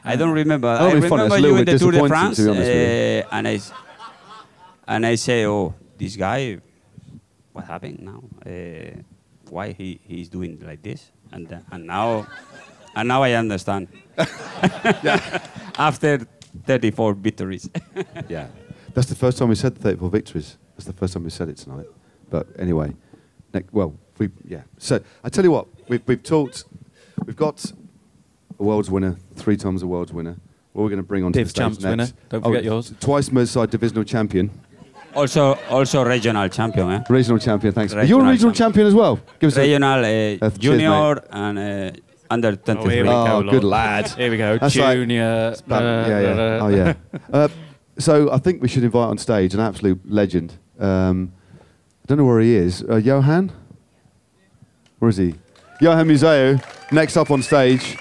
I 0.03 0.15
don't 0.15 0.31
remember. 0.31 0.71
That'll 0.73 0.89
I 0.97 0.99
be 0.99 1.07
fun. 1.07 1.19
remember 1.19 1.35
a 1.35 1.37
you 1.39 1.41
little 1.43 1.57
in 1.57 1.65
bit 1.65 1.71
the 1.73 1.79
Tour 1.79 1.91
de 1.91 1.97
disappointing, 1.97 2.09
France, 2.09 2.37
to 2.37 2.43
be 2.43 2.49
honest 2.49 2.67
with 2.71 3.25
uh, 3.25 3.35
and 3.35 3.47
I 3.47 3.53
s- 3.55 3.71
and 4.87 5.05
I 5.05 5.15
say, 5.15 5.45
oh, 5.47 5.73
this 5.97 6.15
guy, 6.15 6.59
what 7.53 7.65
happened 7.65 7.99
now? 8.01 8.23
Uh, 8.45 9.01
why 9.49 9.71
he 9.71 9.99
he's 10.03 10.29
doing 10.29 10.59
like 10.65 10.81
this? 10.83 11.11
And 11.31 11.51
uh, 11.51 11.59
and 11.71 11.87
now 11.87 12.27
and 12.95 13.07
now 13.07 13.23
I 13.23 13.33
understand. 13.33 13.87
After 15.77 16.19
34 16.65 17.13
victories. 17.15 17.69
Yeah. 18.29 18.47
That's 18.95 19.07
the 19.07 19.15
first 19.15 19.37
time 19.37 19.49
we 19.49 19.55
said 19.55 19.77
34 19.77 20.09
victories. 20.09 20.57
That's 20.75 20.85
the 20.85 20.93
first 20.93 21.13
time 21.13 21.23
we 21.23 21.29
said 21.29 21.49
it 21.49 21.57
tonight. 21.57 21.85
But 22.29 22.47
anyway, 22.57 22.95
next, 23.53 23.71
well, 23.73 23.93
we 24.17 24.29
yeah. 24.47 24.61
So 24.77 24.99
I 25.23 25.29
tell 25.29 25.43
you 25.43 25.51
what, 25.51 25.67
we've, 25.89 26.01
we've 26.07 26.23
talked, 26.23 26.63
we've 27.25 27.35
got 27.35 27.63
a 28.59 28.63
world's 28.63 28.89
winner, 28.89 29.17
three 29.35 29.57
times 29.57 29.83
a 29.83 29.87
world's 29.87 30.13
winner. 30.13 30.37
What 30.73 30.83
we're 30.83 30.89
going 30.89 30.97
to 30.97 31.03
bring 31.03 31.23
on 31.23 31.31
to 31.33 31.43
the 31.43 31.49
stage 31.49 31.61
Champs 31.61 31.79
next. 31.81 31.89
winner. 31.91 32.07
Don't 32.29 32.43
forget 32.43 32.63
yours. 32.63 32.93
Twice 32.99 33.29
Merseyside 33.29 33.69
divisional 33.69 34.03
champion, 34.05 34.49
also 35.13 35.53
also 35.69 36.03
regional 36.03 36.49
champion. 36.49 36.91
Eh? 36.91 37.03
regional 37.09 37.37
champion. 37.39 37.73
Thanks. 37.73 37.93
Regional 37.93 38.09
You're 38.19 38.27
a 38.27 38.31
regional 38.31 38.53
champion. 38.53 38.85
champion. 38.85 38.87
as 38.87 38.93
well. 38.95 39.19
Give 39.39 39.47
us 39.49 39.57
a, 39.57 39.61
Regional 39.61 39.99
uh, 39.99 40.07
Uh, 40.07 40.49
cheers, 40.49 40.57
junior 40.57 41.23
and 41.31 41.59
uh, 41.59 41.91
under 42.29 42.55
23. 42.55 42.93
here 42.93 43.03
we 43.03 43.09
Oh, 43.09 43.41
go, 43.43 43.51
good 43.51 43.63
lad. 43.63 44.09
Here 44.09 44.31
we 44.31 44.37
go. 44.37 44.57
That's 44.57 44.75
like- 44.75 44.95
Junior. 44.97 45.55
Yeah, 45.67 46.19
yeah. 46.19 46.59
Oh, 46.61 46.67
yeah. 46.67 47.47
So 47.97 48.31
I 48.31 48.37
think 48.37 48.61
we 48.61 48.67
should 48.67 48.83
invite 48.83 49.09
on 49.09 49.17
stage 49.17 49.53
an 49.53 49.59
absolute 49.59 49.99
legend. 50.09 50.53
Um, 50.79 51.31
I 52.03 52.05
don't 52.07 52.17
know 52.17 52.25
where 52.25 52.39
he 52.41 52.55
is. 52.55 52.83
Uh, 52.83 52.97
Johan? 52.97 53.51
Where 54.99 55.09
is 55.09 55.17
he? 55.17 55.35
Johan 55.81 56.07
Museeuw, 56.07 56.91
next 56.91 57.17
up 57.17 57.31
on 57.31 57.41
stage. 57.41 57.97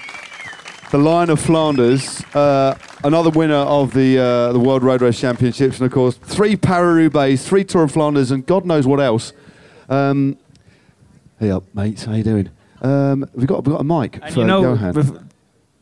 The 0.91 0.97
Lion 0.99 1.29
of 1.29 1.41
Flanders, 1.41 2.23
uh, 2.35 2.77
another 3.03 3.29
winner 3.29 3.55
of 3.55 3.93
the 3.93 4.17
uh, 4.19 4.53
the 4.53 4.59
World 4.59 4.83
Road 4.83 5.01
Race 5.01 5.19
Championships, 5.19 5.79
and 5.79 5.85
of 5.87 5.91
course 5.91 6.15
three 6.15 6.55
Paris-Roubaix, 6.55 7.43
three 7.45 7.63
Tour 7.65 7.83
of 7.83 7.91
Flanders, 7.91 8.31
and 8.31 8.45
God 8.45 8.65
knows 8.65 8.85
what 8.87 8.99
else. 8.99 9.33
Um, 9.89 10.37
Hey 11.37 11.51
up, 11.51 11.63
mates. 11.73 12.05
How 12.05 12.13
you 12.13 12.23
doing? 12.23 12.49
Um, 12.81 13.29
we 13.33 13.45
got 13.45 13.65
we 13.65 13.73
got 13.73 13.81
a 13.81 13.83
mic 13.83 14.19
And 14.21 14.33
for 14.33 14.39
you 14.39 14.45
know, 14.45 14.61
Johan. 14.61 15.29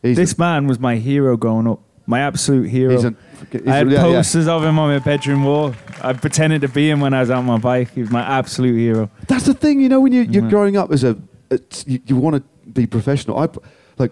this 0.02 0.38
man 0.38 0.66
was 0.66 0.80
my 0.80 0.96
hero 0.96 1.38
growing 1.38 1.68
up. 1.68 1.82
My 2.08 2.20
absolute 2.20 2.70
hero. 2.70 2.94
He's 2.94 3.04
a, 3.04 3.14
he's 3.52 3.68
I 3.68 3.76
had 3.76 3.88
a- 3.88 3.92
yeah, 3.92 4.08
yeah. 4.08 4.14
posters 4.18 4.48
of 4.48 4.64
him 4.64 4.80
on 4.80 4.90
my 4.90 5.00
bedroom 5.00 5.44
wall. 5.44 5.74
I 6.02 6.14
pretended 6.14 6.62
to 6.62 6.68
be 6.68 6.90
him 6.90 7.00
when 7.00 7.14
I 7.14 7.22
was 7.22 7.30
on 7.30 7.46
my 7.46 7.58
bike. 7.58 7.92
He 7.94 8.02
was 8.02 8.12
my 8.12 8.22
absolute 8.22 8.78
hero. 8.78 9.10
That's 9.28 9.46
the 9.46 9.54
thing, 9.54 9.80
you 9.82 9.90
know, 9.90 10.02
when 10.02 10.14
you, 10.14 10.22
you're 10.24 10.50
growing 10.50 10.78
up 10.78 10.92
as 10.92 11.04
a, 11.04 11.18
it's, 11.50 11.86
you, 11.88 12.00
you 12.06 12.16
want 12.16 12.36
to 12.38 12.44
be 12.72 12.86
professional. 12.88 13.38
I, 13.40 13.48
like, 13.98 14.12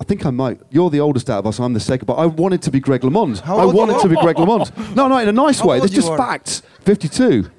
I 0.00 0.04
think 0.04 0.24
I 0.26 0.30
might. 0.30 0.60
You're 0.70 0.90
the 0.90 1.00
oldest 1.00 1.28
out 1.30 1.40
of 1.40 1.46
us. 1.46 1.58
I'm 1.60 1.72
the 1.74 1.80
second, 1.80 2.06
but 2.06 2.14
I 2.14 2.26
wanted 2.26 2.62
to 2.62 2.70
be 2.70 2.80
Greg 2.80 3.02
LeMond. 3.02 3.40
How 3.40 3.58
I 3.58 3.64
old 3.64 3.74
wanted 3.74 3.94
you 3.96 4.02
to 4.02 4.08
be 4.08 4.16
Greg 4.16 4.36
LeMond. 4.36 4.70
No, 4.96 5.08
no, 5.08 5.18
in 5.18 5.28
a 5.28 5.32
nice 5.32 5.60
How 5.60 5.68
way. 5.68 5.74
old 5.76 5.82
There's 5.82 5.90
just 5.94 6.08
are? 6.10 6.18
facts. 6.18 6.62
52, 6.80 7.50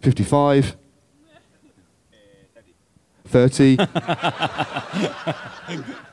55, 0.00 0.76
eh, 2.14 2.16
30. 3.26 3.76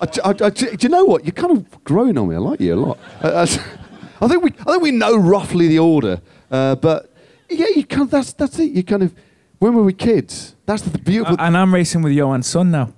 I, 0.00 0.06
I, 0.24 0.30
I, 0.46 0.50
do 0.50 0.76
you 0.80 0.88
know 0.88 1.04
what? 1.04 1.24
You're 1.24 1.32
kind 1.32 1.56
of 1.56 1.84
growing 1.84 2.16
on 2.18 2.28
me. 2.28 2.34
I 2.34 2.38
like 2.38 2.60
you 2.60 2.74
a 2.74 2.76
lot. 2.76 2.98
Uh, 3.22 3.30
that's- 3.30 3.58
I 4.20 4.26
think 4.26 4.42
we, 4.42 4.50
I 4.60 4.64
think 4.72 4.82
we 4.82 4.90
know 4.90 5.16
roughly 5.16 5.68
the 5.68 5.78
order, 5.78 6.20
uh, 6.50 6.74
but 6.74 7.14
yeah, 7.48 7.66
you 7.76 7.84
kind 7.86 8.02
of, 8.02 8.10
that's 8.10 8.32
that's 8.32 8.58
it. 8.58 8.72
You 8.72 8.82
kind 8.82 9.04
of, 9.04 9.14
when 9.60 9.74
were 9.74 9.84
we 9.84 9.92
kids? 9.92 10.56
That's 10.66 10.82
the 10.82 10.98
beautiful. 10.98 11.36
and 11.38 11.56
I'm 11.56 11.72
racing 11.72 12.02
with 12.02 12.16
Johan's 12.16 12.48
son 12.48 12.72
now. 12.72 12.92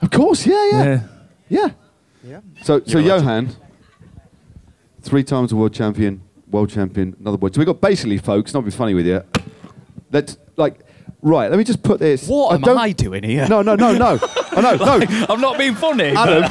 of 0.00 0.10
course, 0.10 0.46
yeah, 0.46 0.66
yeah, 0.70 0.84
Yeah. 0.84 1.00
yeah. 1.48 1.68
Yeah. 2.24 2.40
So, 2.62 2.80
so 2.86 2.98
Johan, 3.00 3.50
three 5.02 5.24
times 5.24 5.52
a 5.52 5.56
world 5.56 5.74
champion, 5.74 6.22
world 6.50 6.70
champion, 6.70 7.16
another 7.20 7.36
world. 7.36 7.54
So 7.54 7.58
we 7.58 7.64
got 7.64 7.80
basically, 7.80 8.18
folks. 8.18 8.54
Not 8.54 8.64
be 8.64 8.70
funny 8.70 8.94
with 8.94 9.06
you. 9.06 9.22
Let's 10.10 10.36
like, 10.56 10.80
right. 11.22 11.50
Let 11.50 11.56
me 11.58 11.64
just 11.64 11.82
put 11.82 11.98
this. 12.00 12.28
What 12.28 12.54
am 12.54 12.60
don't- 12.60 12.78
I 12.78 12.92
doing 12.92 13.22
here? 13.22 13.46
No, 13.48 13.62
no, 13.62 13.74
no, 13.74 13.92
no. 13.96 14.18
I 14.52 14.60
know, 14.60 14.74
no. 14.76 15.26
I'm 15.28 15.40
not 15.40 15.56
being 15.58 15.74
funny. 15.74 16.08
Adam, 16.16 16.44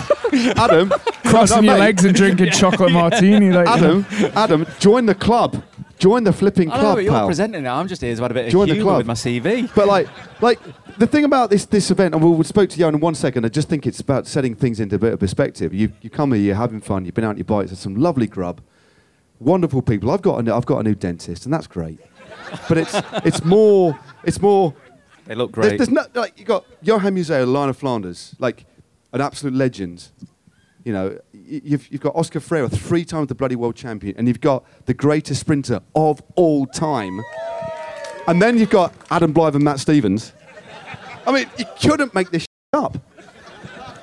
Adam, 0.57 0.89
Crossing 1.25 1.57
no, 1.57 1.63
your 1.63 1.73
mate. 1.75 1.79
legs 1.79 2.05
and 2.05 2.15
drinking 2.15 2.51
chocolate 2.51 2.91
martini. 2.91 3.51
Like, 3.51 3.67
Adam, 3.67 4.05
Adam, 4.35 4.65
join 4.79 5.05
the 5.05 5.15
club. 5.15 5.63
Join 5.99 6.23
the 6.23 6.33
flipping 6.33 6.71
I 6.71 6.77
know, 6.77 6.81
club, 6.81 6.95
but 6.97 7.03
you're 7.03 7.13
pal. 7.13 7.27
presenting 7.27 7.63
it. 7.63 7.69
I'm 7.69 7.87
just 7.87 8.01
here 8.01 8.15
to 8.15 8.23
add 8.25 8.31
a 8.31 8.33
bit 8.33 8.45
of 8.47 8.51
Join 8.51 8.67
the 8.67 8.73
humour 8.73 8.89
club. 8.89 8.97
with 8.97 9.05
my 9.05 9.13
CV. 9.13 9.69
But 9.75 9.87
like, 9.87 10.07
like 10.41 10.59
the 10.97 11.05
thing 11.05 11.25
about 11.25 11.51
this 11.51 11.65
this 11.65 11.91
event, 11.91 12.15
and 12.15 12.23
we'll, 12.23 12.33
we'll 12.33 12.43
spoke 12.43 12.71
to 12.71 12.79
you 12.79 12.87
in 12.87 12.99
one 12.99 13.13
second. 13.13 13.45
I 13.45 13.49
just 13.49 13.69
think 13.69 13.85
it's 13.85 13.99
about 13.99 14.25
setting 14.25 14.55
things 14.55 14.79
into 14.79 14.95
a 14.95 14.99
bit 14.99 15.13
of 15.13 15.19
perspective. 15.19 15.75
You 15.75 15.91
you 16.01 16.09
come 16.09 16.31
here, 16.33 16.41
you're 16.41 16.55
having 16.55 16.81
fun. 16.81 17.05
You've 17.05 17.13
been 17.13 17.23
out 17.23 17.29
on 17.31 17.37
your 17.37 17.45
bikes. 17.45 17.69
There's 17.69 17.79
some 17.79 17.93
lovely 17.95 18.25
grub, 18.25 18.61
wonderful 19.39 19.83
people. 19.83 20.09
I've 20.09 20.23
got 20.23 20.39
a, 20.39 20.41
new- 20.43 20.53
I've 20.53 20.65
got 20.65 20.79
a 20.79 20.83
new 20.83 20.95
dentist, 20.95 21.45
and 21.45 21.53
that's 21.53 21.67
great. 21.67 21.99
But 22.67 22.77
it's 22.77 22.95
it's 23.25 23.43
more 23.43 23.97
it's 24.23 24.41
more. 24.41 24.73
They 25.25 25.35
look 25.35 25.51
great. 25.51 25.77
there's 25.77 25.89
no 25.89 26.05
like 26.13 26.37
you 26.39 26.45
got 26.45 26.65
Johan 26.81 27.15
Museeuw, 27.15 27.51
Lion 27.51 27.69
of 27.69 27.77
Flanders, 27.77 28.35
like 28.39 28.65
an 29.13 29.21
absolute 29.21 29.53
legend. 29.53 30.09
You 30.83 30.93
know, 30.93 31.19
you've, 31.31 31.87
you've 31.91 32.01
got 32.01 32.15
Oscar 32.15 32.39
Freire, 32.39 32.67
three 32.67 33.05
times 33.05 33.27
the 33.27 33.35
bloody 33.35 33.55
world 33.55 33.75
champion, 33.75 34.15
and 34.17 34.27
you've 34.27 34.41
got 34.41 34.65
the 34.85 34.95
greatest 34.95 35.39
sprinter 35.41 35.79
of 35.93 36.23
all 36.35 36.65
time. 36.65 37.21
And 38.27 38.41
then 38.41 38.57
you've 38.57 38.71
got 38.71 38.93
Adam 39.11 39.31
Blythe 39.31 39.55
and 39.55 39.63
Matt 39.63 39.79
Stephens. 39.79 40.33
I 41.27 41.31
mean, 41.31 41.47
you 41.57 41.65
couldn't 41.79 42.15
make 42.15 42.31
this 42.31 42.47
up. 42.73 42.97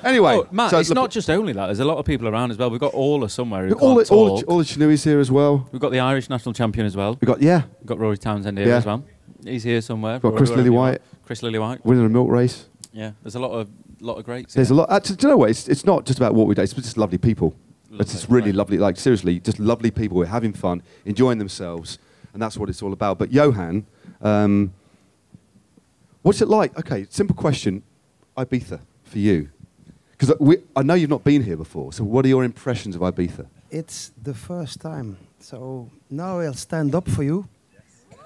Anyway, 0.03 0.33
Oh, 0.35 0.47
Matt, 0.51 0.71
so 0.71 0.79
it's 0.79 0.89
not 0.89 1.11
just 1.11 1.29
only 1.29 1.53
that. 1.53 1.65
There's 1.67 1.79
a 1.79 1.85
lot 1.85 1.97
of 1.97 2.05
people 2.05 2.27
around 2.27 2.51
as 2.51 2.57
well. 2.57 2.69
We've 2.69 2.79
got 2.79 2.93
Ola 2.93 3.29
somewhere 3.29 3.67
who 3.67 3.73
all 3.75 3.95
the, 3.95 4.07
all, 4.09 4.37
the, 4.39 4.45
all 4.45 4.57
the 4.59 4.63
Chinuis 4.63 5.03
here 5.03 5.19
as 5.19 5.29
well. 5.31 5.67
We've 5.71 5.81
got 5.81 5.91
the 5.91 5.99
Irish 5.99 6.29
national 6.29 6.53
champion 6.53 6.85
as 6.85 6.95
well. 6.95 7.17
We've 7.19 7.27
got, 7.27 7.41
yeah, 7.41 7.63
We've 7.79 7.87
got 7.87 7.99
Rory 7.99 8.17
Townsend 8.17 8.57
here 8.57 8.67
Yeah. 8.67 8.77
as 8.77 8.85
well. 8.85 9.03
He's 9.43 9.63
here 9.63 9.81
somewhere. 9.81 10.13
We've 10.15 10.21
got 10.31 10.35
Chris 10.35 10.49
wherever 10.49 10.67
you 10.67 10.77
are. 10.77 10.91
Lillywhite 10.93 10.99
Chris 11.25 11.41
Lillywhite. 11.41 11.85
winning 11.85 12.05
a 12.05 12.09
milk 12.09 12.29
race. 12.29 12.65
Yeah, 12.91 13.11
there's 13.23 13.35
a 13.35 13.39
lot 13.39 13.51
of 13.51 13.69
lot 14.01 14.15
of 14.17 14.25
greats. 14.25 14.53
There's 14.53 14.69
a 14.71 14.73
lot. 14.73 14.91
Actually, 14.91 15.17
do 15.17 15.27
you 15.27 15.31
know 15.31 15.37
what? 15.37 15.49
It's, 15.49 15.67
it's 15.67 15.85
not 15.85 16.05
just 16.05 16.17
about 16.19 16.33
what 16.33 16.47
we 16.47 16.55
do. 16.55 16.61
It's 16.61 16.73
just 16.73 16.97
lovely 16.97 17.17
people. 17.17 17.53
it's 17.91 18.11
just 18.13 18.29
really 18.29 18.47
right. 18.47 18.55
lovely. 18.55 18.77
Like 18.77 18.97
seriously, 18.97 19.39
just 19.39 19.59
lovely 19.59 19.91
people. 19.91 20.17
We're 20.17 20.25
having 20.25 20.53
fun, 20.53 20.81
enjoying 21.05 21.37
themselves, 21.37 21.99
and 22.33 22.41
that's 22.41 22.57
what 22.57 22.67
it's 22.69 22.81
all 22.81 22.93
about. 22.93 23.17
But 23.19 23.31
Johan, 23.31 23.85
um, 24.21 24.73
what's 26.21 26.41
it 26.41 26.47
like? 26.47 26.77
Okay, 26.79 27.05
simple 27.09 27.35
question. 27.35 27.83
Ibiza 28.37 28.79
for 29.03 29.19
you, 29.19 29.49
because 30.19 30.35
I 30.75 30.83
know 30.83 30.95
you've 30.95 31.09
not 31.09 31.23
been 31.23 31.41
here 31.41 31.55
before. 31.55 31.93
So, 31.93 32.03
what 32.03 32.25
are 32.25 32.27
your 32.27 32.43
impressions 32.43 32.95
of 32.95 33.01
Ibiza? 33.01 33.47
It's 33.71 34.11
the 34.21 34.33
first 34.33 34.81
time. 34.81 35.17
So 35.39 35.89
now 36.09 36.39
I'll 36.39 36.53
stand 36.53 36.93
up 36.93 37.07
for 37.07 37.23
you. 37.23 37.47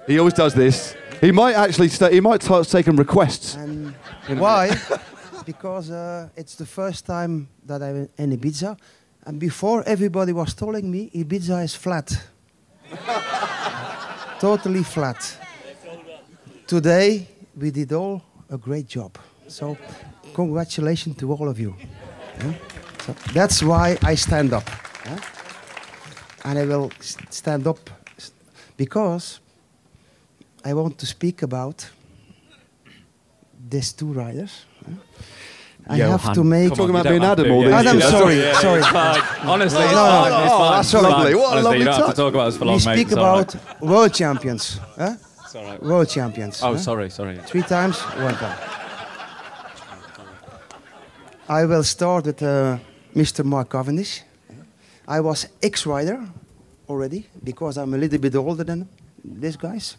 He 0.06 0.18
always 0.18 0.34
does 0.34 0.54
this. 0.54 0.96
He 1.20 1.30
might 1.30 1.54
actually. 1.54 1.88
Sta- 1.88 2.10
he 2.10 2.20
might 2.20 2.42
start 2.42 2.68
taking 2.68 2.96
requests. 2.96 3.54
And 3.54 3.94
why? 4.26 4.76
because 5.46 5.90
uh, 5.90 6.28
it's 6.36 6.56
the 6.56 6.66
first 6.66 7.06
time 7.06 7.48
that 7.64 7.82
I'm 7.82 8.08
in 8.18 8.36
Ibiza. 8.36 8.76
And 9.26 9.38
before, 9.38 9.84
everybody 9.86 10.32
was 10.32 10.54
telling 10.54 10.90
me 10.90 11.10
Ibiza 11.14 11.62
is 11.64 11.74
flat. 11.76 12.12
totally 14.40 14.82
flat. 14.82 15.38
Today, 16.66 17.28
we 17.56 17.70
did 17.70 17.92
all 17.92 18.22
a 18.50 18.58
great 18.58 18.88
job. 18.88 19.16
So, 19.48 19.76
congratulations 20.34 21.16
to 21.18 21.32
all 21.32 21.48
of 21.48 21.58
you. 21.58 21.74
Yeah? 22.40 22.52
So 23.06 23.12
that's 23.32 23.62
why 23.62 23.96
I 24.02 24.14
stand 24.16 24.52
up. 24.52 24.68
yeah? 25.06 25.18
And 26.44 26.58
I 26.58 26.64
will 26.66 26.90
s- 26.98 27.16
stand 27.30 27.66
up 27.66 27.78
s- 28.18 28.32
because 28.76 29.40
I 30.64 30.72
want 30.74 30.98
to 30.98 31.06
speak 31.06 31.42
about 31.42 31.90
these 33.70 33.92
two 33.92 34.12
riders. 34.12 34.64
huh? 34.84 34.92
I 35.86 35.96
have 35.98 36.32
to 36.32 36.42
make. 36.44 36.70
Talking 36.70 36.90
about 36.90 37.04
you 37.04 37.18
don't 37.18 37.20
being 37.20 37.22
have 37.22 37.38
Adam 37.40 37.52
all 37.52 37.62
yeah. 37.68 37.82
these 37.82 37.86
Adam, 37.86 37.98
years. 38.00 38.10
sorry, 38.10 38.36
Yeah, 38.40 38.58
sorry. 38.58 38.82
Honestly, 39.52 39.78
No, 39.80 39.84
it's 39.84 39.94
no, 39.94 40.28
no, 40.28 40.44
It's 40.44 40.52
oh, 40.52 40.58
fine. 40.58 40.72
that's 40.72 40.92
It's 40.94 41.02
fine. 41.02 41.10
lovely. 41.12 41.34
What 41.34 41.58
a 41.58 41.60
lovely 41.60 41.78
you 41.78 41.84
don't 41.84 41.94
have 41.94 42.06
touch. 42.06 42.16
to 42.16 42.22
talk 42.22 42.34
about 42.34 42.46
us 42.48 42.56
for 42.56 42.64
long, 42.64 42.74
we 42.76 42.80
speak 42.80 42.98
It's 43.08 43.12
about 43.12 43.80
world 43.82 44.14
champions. 44.14 44.80
Huh? 44.96 45.14
It's 45.44 45.54
all 45.54 45.64
right. 45.64 45.82
World 45.82 46.08
champions. 46.08 46.62
Oh, 46.62 46.72
huh? 46.72 46.78
sorry, 46.78 47.10
sorry. 47.10 47.36
Three 47.46 47.62
times, 47.62 48.00
one 48.00 48.34
time. 48.34 48.58
I 51.46 51.66
will 51.66 51.84
start 51.84 52.24
with 52.24 52.42
uh, 52.42 52.78
Mr. 53.14 53.44
Mark 53.44 53.68
Cavendish. 53.68 54.22
I 55.06 55.20
was 55.20 55.46
ex-rider 55.62 56.26
already 56.88 57.26
because 57.42 57.76
I'm 57.76 57.92
a 57.92 57.98
little 57.98 58.18
bit 58.18 58.34
older 58.34 58.64
than 58.64 58.88
these 59.22 59.56
guys. 59.56 59.98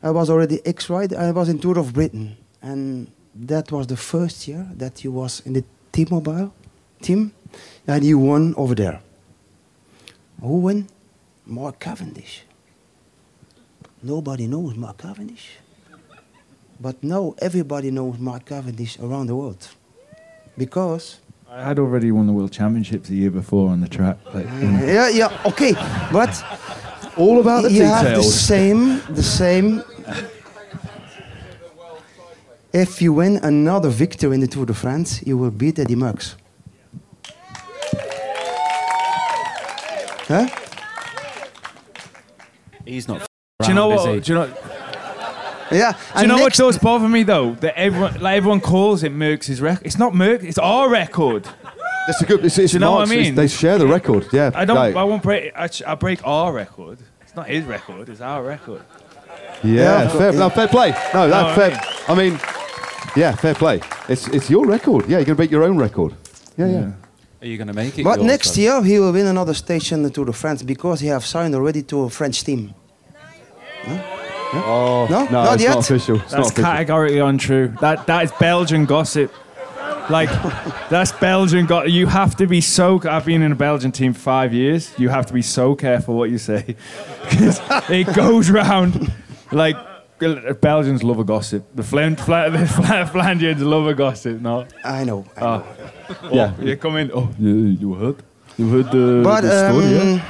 I 0.00 0.12
was 0.12 0.30
already 0.30 0.60
ex-rider. 0.64 1.18
I 1.18 1.32
was 1.32 1.48
in 1.48 1.58
Tour 1.58 1.80
of 1.80 1.92
Britain, 1.92 2.36
and 2.62 3.10
that 3.34 3.72
was 3.72 3.88
the 3.88 3.96
first 3.96 4.46
year 4.46 4.68
that 4.76 5.02
you 5.02 5.10
was 5.10 5.40
in 5.40 5.54
the 5.54 5.64
T-Mobile 5.90 6.54
team, 7.02 7.32
and 7.88 8.04
you 8.04 8.20
won 8.20 8.54
over 8.56 8.76
there. 8.76 9.00
Who 10.40 10.60
won? 10.60 10.86
Mark 11.44 11.80
Cavendish. 11.80 12.44
Nobody 14.00 14.46
knows 14.46 14.76
Mark 14.76 14.98
Cavendish. 14.98 15.56
But 16.80 17.02
now 17.02 17.34
everybody 17.38 17.90
knows 17.90 18.16
Mark 18.18 18.44
Cavendish 18.44 18.96
around 19.00 19.26
the 19.26 19.34
world. 19.34 19.68
Because, 20.58 21.20
I 21.50 21.62
had 21.62 21.78
already 21.78 22.12
won 22.12 22.26
the 22.26 22.32
world 22.32 22.52
championships 22.52 23.08
the 23.08 23.16
year 23.16 23.30
before 23.30 23.70
on 23.70 23.80
the 23.80 23.88
track. 23.88 24.18
Like, 24.34 24.46
you 24.46 24.68
know. 24.68 24.84
yeah, 24.84 25.08
yeah, 25.08 25.40
okay, 25.46 25.72
but 26.12 26.44
All 27.18 27.40
about 27.40 27.62
the 27.64 27.72
you 27.72 27.82
have 27.82 28.14
the 28.14 28.22
same, 28.22 29.00
the 29.08 29.24
same. 29.24 29.82
If 32.72 33.02
you 33.02 33.12
win 33.12 33.38
another 33.38 33.88
victory 33.88 34.34
in 34.34 34.40
the 34.40 34.46
Tour 34.46 34.66
de 34.66 34.74
France, 34.74 35.20
you 35.26 35.36
will 35.36 35.50
beat 35.50 35.80
Eddie 35.80 35.96
Merckx. 35.96 36.36
Huh? 40.28 40.46
He's 42.84 43.08
not. 43.08 43.26
Do 43.60 43.68
you 43.68 43.74
know 43.74 43.90
around, 43.90 43.98
what? 43.98 44.08
is 44.10 44.14
he? 44.14 44.20
Do 44.20 44.32
you 44.32 44.38
know? 44.38 44.54
Yeah. 45.70 45.92
Do 45.92 45.98
you 45.98 46.04
and 46.20 46.28
know 46.28 46.34
what 46.36 46.42
next- 46.44 46.58
does 46.58 46.78
bother 46.78 47.08
me 47.08 47.22
though? 47.22 47.52
That 47.54 47.78
everyone, 47.78 48.20
like 48.20 48.36
everyone 48.36 48.60
calls 48.60 49.02
it 49.02 49.12
Merck's 49.12 49.60
record. 49.60 49.86
It's 49.86 49.98
not 49.98 50.12
Merck. 50.12 50.42
It's 50.42 50.58
our 50.58 50.88
record. 50.88 51.46
That's 52.06 52.22
a 52.22 52.26
good. 52.26 52.44
It's, 52.44 52.56
it's 52.58 52.72
Do 52.72 52.76
you 52.76 52.80
know 52.80 52.92
what 52.92 52.96
I 52.96 53.00
Mark's- 53.00 53.12
it's- 53.12 53.26
mean? 53.26 53.34
They 53.34 53.48
share 53.48 53.78
the 53.78 53.86
record. 53.86 54.26
Yeah. 54.32 54.50
I 54.54 54.64
don't. 54.64 54.76
like- 54.76 54.96
I 54.96 55.04
won't 55.04 55.22
break. 55.22 55.52
I, 55.54 55.66
sh- 55.68 55.82
I 55.86 55.94
break 55.94 56.20
our 56.26 56.52
record. 56.52 56.98
It's 57.22 57.36
not 57.36 57.46
his 57.48 57.64
record. 57.64 58.08
It's 58.08 58.20
our 58.22 58.42
record. 58.42 58.82
Yeah, 59.62 60.04
Yeah. 60.04 60.08
fair, 60.08 60.32
no, 60.32 60.48
fair 60.50 60.68
play. 60.68 60.90
No, 61.12 61.28
that 61.28 61.42
No, 61.42 61.48
I 61.48 61.54
fair. 61.54 61.80
I 62.08 62.14
mean, 62.14 62.40
yeah, 63.16 63.34
fair 63.34 63.54
play. 63.54 63.80
It's 64.08 64.26
it's 64.28 64.48
your 64.48 64.64
record. 64.66 65.06
Yeah, 65.08 65.18
you're 65.18 65.24
gonna 65.26 65.36
beat 65.36 65.50
your 65.50 65.64
own 65.64 65.76
record. 65.76 66.14
Yeah, 66.56 66.66
yeah. 66.66 66.90
Are 67.42 67.46
you 67.46 67.56
going 67.56 67.68
to 67.68 67.72
make 67.74 67.96
it? 67.98 68.02
But 68.04 68.18
yours, 68.18 68.26
next 68.26 68.54
though? 68.56 68.62
year 68.62 68.82
he 68.82 68.98
will 68.98 69.12
win 69.12 69.26
another 69.26 69.54
stage 69.54 69.92
in 69.92 70.02
the 70.02 70.10
Tour 70.10 70.24
de 70.24 70.32
France 70.32 70.62
because 70.64 70.98
he 71.00 71.06
have 71.08 71.24
signed 71.24 71.54
already 71.54 71.82
to 71.84 72.00
a 72.02 72.10
French 72.10 72.42
team. 72.42 72.74
Oh 74.52 75.06
No? 75.10 75.24
no, 75.24 75.30
Not 75.30 75.54
it's 75.54 75.62
yet? 75.62 75.74
not 75.74 75.78
official. 75.90 76.16
It's 76.16 76.24
That's 76.24 76.32
not 76.34 76.46
official. 76.48 76.64
categorically 76.64 77.18
untrue. 77.18 77.74
That 77.80 78.06
that 78.06 78.24
is 78.24 78.32
Belgian 78.40 78.84
gossip. 78.86 79.32
Like 80.10 80.30
that's 80.90 81.12
Belgian 81.12 81.66
got. 81.66 81.90
You 81.90 82.06
have 82.06 82.34
to 82.36 82.46
be 82.46 82.60
so. 82.60 83.00
I've 83.04 83.26
been 83.26 83.42
in 83.42 83.52
a 83.52 83.56
Belgian 83.56 83.92
team 83.92 84.12
for 84.14 84.20
five 84.20 84.54
years. 84.54 84.92
You 84.98 85.10
have 85.10 85.26
to 85.26 85.34
be 85.34 85.42
so 85.42 85.74
careful 85.74 86.16
what 86.16 86.30
you 86.30 86.38
say, 86.38 86.76
'Cause 87.30 87.60
it 87.90 88.12
goes 88.14 88.48
round. 88.50 89.12
Like 89.52 89.76
Belgians 90.60 91.02
love 91.04 91.18
a 91.18 91.24
gossip. 91.24 91.64
The 91.74 91.82
Flan, 91.82 92.16
Fla, 92.16 92.50
the 92.50 92.66
Fla, 92.66 93.04
Flandrians 93.12 93.60
love 93.60 93.86
a 93.86 93.94
gossip. 93.94 94.40
No. 94.40 94.66
I 94.84 95.04
know. 95.04 95.24
I 95.36 95.40
Ah. 95.40 95.62
know. 96.22 96.30
Yeah. 96.32 96.52
You 96.60 96.76
come 96.76 96.96
in. 96.96 97.10
Oh, 97.14 97.28
yeah, 97.38 97.76
you 97.80 97.94
heard? 97.94 98.16
You 98.56 98.68
heard 98.70 98.90
the, 98.90 99.20
But 99.22 99.42
the 99.42 99.68
story? 99.70 99.84
um, 100.00 100.08
yeah? 100.16 100.24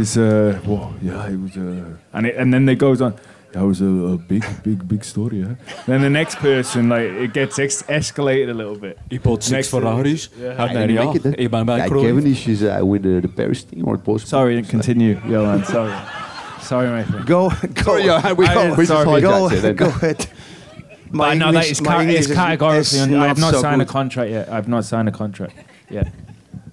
It's 0.00 0.16
uh, 0.16 0.60
whoa, 0.64 0.92
yeah, 1.02 1.28
it 1.28 1.36
was 1.40 1.56
uh, 1.56 1.96
and 2.12 2.26
it, 2.26 2.36
and 2.36 2.52
then 2.52 2.68
it 2.68 2.78
goes 2.78 3.00
on. 3.00 3.14
That 3.54 3.64
was 3.64 3.80
a, 3.80 3.84
a 3.84 4.16
big, 4.18 4.44
big, 4.62 4.78
big 4.88 5.04
story. 5.04 5.38
Yeah. 5.38 5.54
Then 5.86 6.00
the 6.00 6.08
next 6.10 6.38
person, 6.40 6.88
like, 6.88 7.08
it 7.24 7.32
gets 7.32 7.58
ex- 7.58 7.84
escalated 7.88 8.50
a 8.50 8.54
little 8.54 8.76
bit. 8.76 8.98
He 9.10 9.18
bought 9.18 9.48
Next 9.50 9.68
six 9.68 9.68
Ferraris. 9.68 10.28
Yeah. 10.40 10.56
Had 10.56 10.74
een 10.74 10.92
jaar. 10.92 11.14
Ik 11.38 11.50
ben 11.50 11.64
bij 11.64 11.76
Ja, 11.78 11.84
is 12.50 12.62
uh, 12.62 12.82
with 12.90 13.02
the, 13.02 13.18
the 13.20 13.28
Paris 13.28 13.64
team 13.64 13.84
or 13.84 13.98
it. 14.04 14.20
Sorry, 14.28 14.62
continue, 14.62 15.16
Johan. 15.30 15.64
Sorry, 15.64 15.92
sorry, 16.60 16.88
my 16.90 17.04
friend. 17.04 17.26
Go, 17.28 17.48
go. 17.48 17.82
Sorry, 17.82 18.04
Johan, 18.04 18.36
we, 18.36 18.44
I- 18.46 18.70
we 18.70 18.76
just 18.76 18.86
sorry. 18.88 19.20
go, 19.20 19.48
hijacked 19.48 19.64
it 19.64 19.76
go 19.76 19.86
ahead. 19.86 20.26
But 21.12 21.34
no, 21.36 21.52
that 21.52 21.70
is 21.70 21.80
my 21.80 21.90
ca- 21.90 22.00
it's 22.10 22.26
is- 22.28 22.34
categorically. 22.34 22.80
is 22.80 23.00
un- 23.02 23.14
I 23.14 23.26
have 23.28 23.38
not 23.40 23.54
so 23.54 23.60
signed 23.60 23.82
a 23.82 23.84
contract 23.86 24.30
yet. 24.30 24.48
I've 24.48 24.68
not 24.68 24.84
signed 24.84 25.08
a 25.08 25.12
contract. 25.12 25.52
Yeah. 25.90 26.08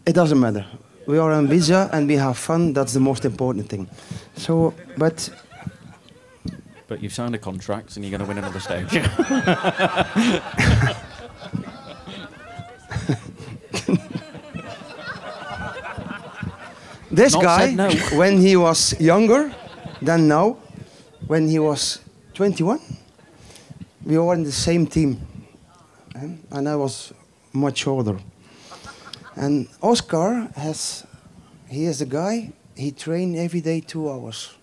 It 0.05 0.15
doesn't 0.15 0.39
matter. 0.39 0.65
We 1.05 1.19
are 1.19 1.31
on 1.31 1.47
visa 1.47 1.89
and 1.91 2.07
we 2.07 2.17
have 2.17 2.33
fun. 2.37 2.73
That's 2.73 2.93
the 2.93 2.99
most 2.99 3.23
important 3.25 3.67
thing. 3.69 3.87
So, 4.35 4.73
but 4.97 5.29
But 6.91 7.01
you've 7.01 7.13
signed 7.13 7.33
a 7.33 7.37
contract 7.37 7.95
and 7.95 8.03
you're 8.03 8.11
going 8.11 8.19
to 8.19 8.27
win 8.27 8.37
another 8.37 8.59
stage. 8.59 8.91
this 17.09 17.31
Not 17.31 17.41
guy, 17.41 17.71
no. 17.71 17.89
when 18.17 18.41
he 18.41 18.57
was 18.57 18.99
younger 18.99 19.55
than 20.01 20.27
now, 20.27 20.57
when 21.27 21.47
he 21.47 21.59
was 21.59 21.99
21, 22.33 22.81
we 24.03 24.17
were 24.17 24.33
in 24.33 24.43
the 24.43 24.51
same 24.51 24.85
team, 24.85 25.25
eh, 26.15 26.27
and 26.51 26.67
I 26.67 26.75
was 26.75 27.13
much 27.53 27.87
older. 27.87 28.19
And 29.37 29.69
Oscar 29.81 30.49
has, 30.57 31.07
he 31.69 31.85
is 31.85 32.01
a 32.01 32.05
guy. 32.05 32.51
He 32.75 32.91
train 32.91 33.37
every 33.37 33.61
day 33.61 33.79
two 33.79 34.11
hours. 34.11 34.55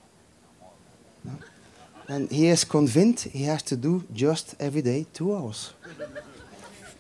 And 2.09 2.31
he 2.31 2.49
is 2.49 2.65
convinced 2.65 3.25
he 3.25 3.45
has 3.45 3.63
to 3.65 3.77
do 3.77 4.03
just 4.13 4.55
every 4.59 4.81
day 4.81 5.07
two 5.13 5.37
hours. 5.37 5.75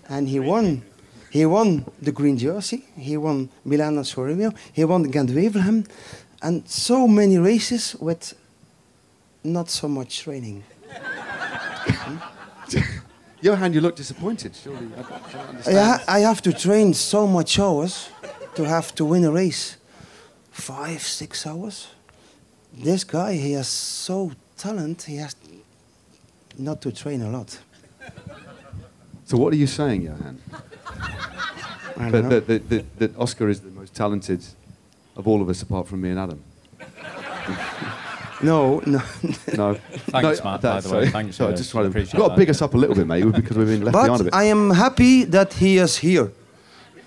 And 0.08 0.28
he 0.28 0.38
won. 0.38 0.82
He 1.30 1.46
won 1.46 1.84
the 2.00 2.12
green 2.12 2.36
jersey. 2.36 2.84
He 2.96 3.16
won 3.16 3.48
Milano 3.64 4.02
Sanremo. 4.02 4.54
He 4.72 4.84
won 4.84 5.04
Ghent 5.04 5.30
Wevelgem, 5.30 5.86
and 6.42 6.68
so 6.68 7.08
many 7.08 7.38
races 7.38 7.94
with 7.98 8.34
not 9.44 9.70
so 9.70 9.88
much 9.88 10.20
training. 10.20 10.64
Johan, 13.40 13.72
you 13.72 13.80
look 13.80 13.96
disappointed. 13.96 14.54
Surely, 14.56 14.88
I 14.96 15.02
don't, 15.02 15.12
I 15.12 15.32
don't 15.32 15.48
understand. 15.48 15.76
Yeah, 15.76 15.98
I 16.08 16.20
have 16.20 16.42
to 16.42 16.52
train 16.52 16.92
so 16.92 17.26
much 17.26 17.58
hours 17.58 18.08
to 18.56 18.64
have 18.64 18.94
to 18.96 19.04
win 19.04 19.24
a 19.24 19.30
race. 19.30 19.76
Five, 20.50 21.02
six 21.02 21.46
hours. 21.46 21.88
This 22.72 23.04
guy, 23.04 23.34
he 23.34 23.52
has 23.52 23.68
so 23.68 24.32
talent. 24.58 25.02
He 25.02 25.16
has 25.16 25.34
not 26.58 26.80
to 26.82 26.92
train 26.92 27.22
a 27.22 27.30
lot. 27.30 27.58
So 29.24 29.36
what 29.36 29.52
are 29.52 29.56
you 29.56 29.66
saying, 29.66 30.02
Johan? 30.02 30.40
I 31.96 32.10
don't 32.10 32.12
That, 32.12 32.22
know. 32.22 32.28
that, 32.28 32.46
that, 32.46 32.68
that, 32.70 32.98
that 32.98 33.18
Oscar 33.18 33.48
is 33.48 33.60
the 33.60 33.70
most 33.70 33.94
talented 33.94 34.44
of 35.16 35.26
all 35.28 35.42
of 35.42 35.48
us, 35.48 35.62
apart 35.62 35.86
from 35.88 36.00
me 36.00 36.10
and 36.10 36.18
Adam. 36.18 36.42
No, 38.42 38.80
no. 38.86 39.02
No. 39.56 39.74
Thanks, 40.14 40.38
no, 40.38 40.44
Matt, 40.44 40.44
by 40.44 40.56
that's- 40.58 40.84
the 40.84 40.90
way. 40.94 41.00
sorry. 41.00 41.08
Thanks, 41.10 41.36
Sorry, 41.36 41.52
uh, 41.52 41.56
just 41.56 41.70
trying 41.72 41.84
to. 41.84 41.88
appreciate 41.90 42.18
Got 42.18 42.24
to 42.24 42.28
that. 42.30 42.36
big 42.38 42.50
us 42.50 42.62
up 42.62 42.74
a 42.74 42.76
little 42.78 42.94
bit, 42.94 43.06
mate, 43.06 43.24
because 43.32 43.56
we've 43.58 43.66
been 43.66 43.82
left 43.84 43.92
behind 43.94 44.10
a 44.10 44.18
but 44.18 44.24
bit. 44.24 44.34
I 44.34 44.44
am 44.44 44.70
happy 44.70 45.24
that 45.24 45.54
he 45.54 45.78
is 45.78 45.96
here. 45.98 46.30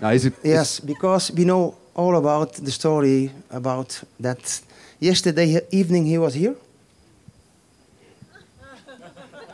No, 0.00 0.10
is 0.10 0.26
it, 0.26 0.34
Yes, 0.44 0.78
because 0.80 1.32
we 1.32 1.44
know 1.44 1.74
all 1.94 2.16
about 2.16 2.52
the 2.54 2.70
story 2.70 3.30
about 3.50 4.02
that. 4.20 4.60
Yesterday 5.00 5.60
evening 5.72 6.04
he 6.06 6.18
was 6.18 6.34
here, 6.34 6.54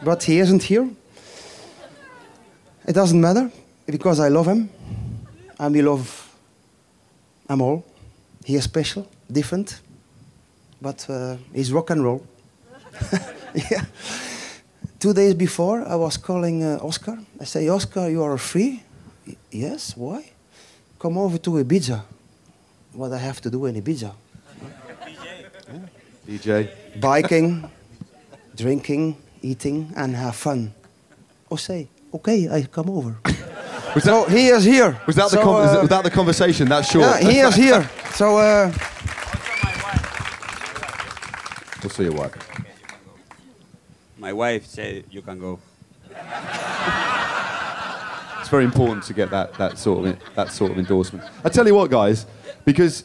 but 0.04 0.22
he 0.22 0.38
isn't 0.38 0.62
here. 0.62 0.88
It 2.86 2.92
doesn't 2.94 3.20
matter 3.20 3.50
because 3.86 4.20
I 4.20 4.28
love 4.28 4.46
him, 4.46 4.70
and 5.58 5.74
we 5.74 5.82
love 5.82 6.34
him 7.48 7.60
all. 7.60 7.84
He 8.44 8.54
is 8.54 8.64
special, 8.64 9.06
different, 9.30 9.80
but 10.80 11.04
uh, 11.10 11.36
he's 11.52 11.72
rock 11.72 11.90
and 11.90 12.02
roll. 12.02 12.24
yeah. 13.70 13.84
Two 14.98 15.12
days 15.12 15.34
before, 15.34 15.86
I 15.86 15.94
was 15.96 16.16
calling 16.16 16.64
uh, 16.64 16.78
Oscar. 16.82 17.18
I 17.40 17.44
say, 17.44 17.68
Oscar, 17.68 18.08
you 18.08 18.22
are 18.22 18.38
free? 18.38 18.82
"Y- 19.26 19.36
Yes. 19.50 19.96
Why? 19.96 20.30
come 20.98 21.16
over 21.16 21.38
to 21.38 21.50
Ibiza. 21.50 22.02
What 22.92 23.12
I 23.12 23.18
have 23.18 23.40
to 23.42 23.50
do 23.50 23.66
in 23.66 23.76
Ibiza? 23.80 24.10
DJ. 26.26 26.26
DJ. 26.26 27.00
Biking, 27.00 27.70
drinking, 28.56 29.16
eating, 29.42 29.92
and 29.96 30.14
have 30.16 30.36
fun. 30.36 30.72
Oh, 31.50 31.56
say, 31.56 31.88
okay, 32.14 32.48
I 32.48 32.62
come 32.62 32.90
over. 32.90 33.16
Was 33.94 34.04
so 34.04 34.24
he 34.26 34.48
is 34.48 34.64
here. 34.64 35.00
was 35.06 35.16
that, 35.16 35.30
the, 35.30 35.36
So, 35.38 35.42
con- 35.42 35.54
was 35.54 35.68
uh, 35.70 35.72
that- 35.72 35.80
was 35.80 35.88
that 35.88 36.04
the 36.04 36.10
conversation? 36.10 36.68
That's 36.68 36.90
short. 36.90 37.06
Yeah, 37.22 37.30
he 37.30 37.38
is 37.40 37.54
here. 37.56 37.88
So, 38.14 38.36
uh, 38.36 38.70
We'll 41.82 41.90
see 41.90 42.02
your 42.04 42.12
wife. 42.12 42.34
My 44.18 44.32
wife 44.34 44.66
said 44.66 45.04
you 45.10 45.22
can 45.22 45.38
go. 45.38 45.58
It's 48.40 48.48
very 48.50 48.64
important 48.64 49.04
to 49.04 49.12
get 49.12 49.28
that, 49.30 49.52
that 49.54 49.76
sort 49.78 50.06
of 50.08 50.18
that 50.34 50.50
sort 50.52 50.70
of 50.72 50.78
endorsement. 50.78 51.22
I 51.44 51.50
tell 51.50 51.66
you 51.66 51.74
what, 51.74 51.90
guys, 51.90 52.24
because 52.64 53.04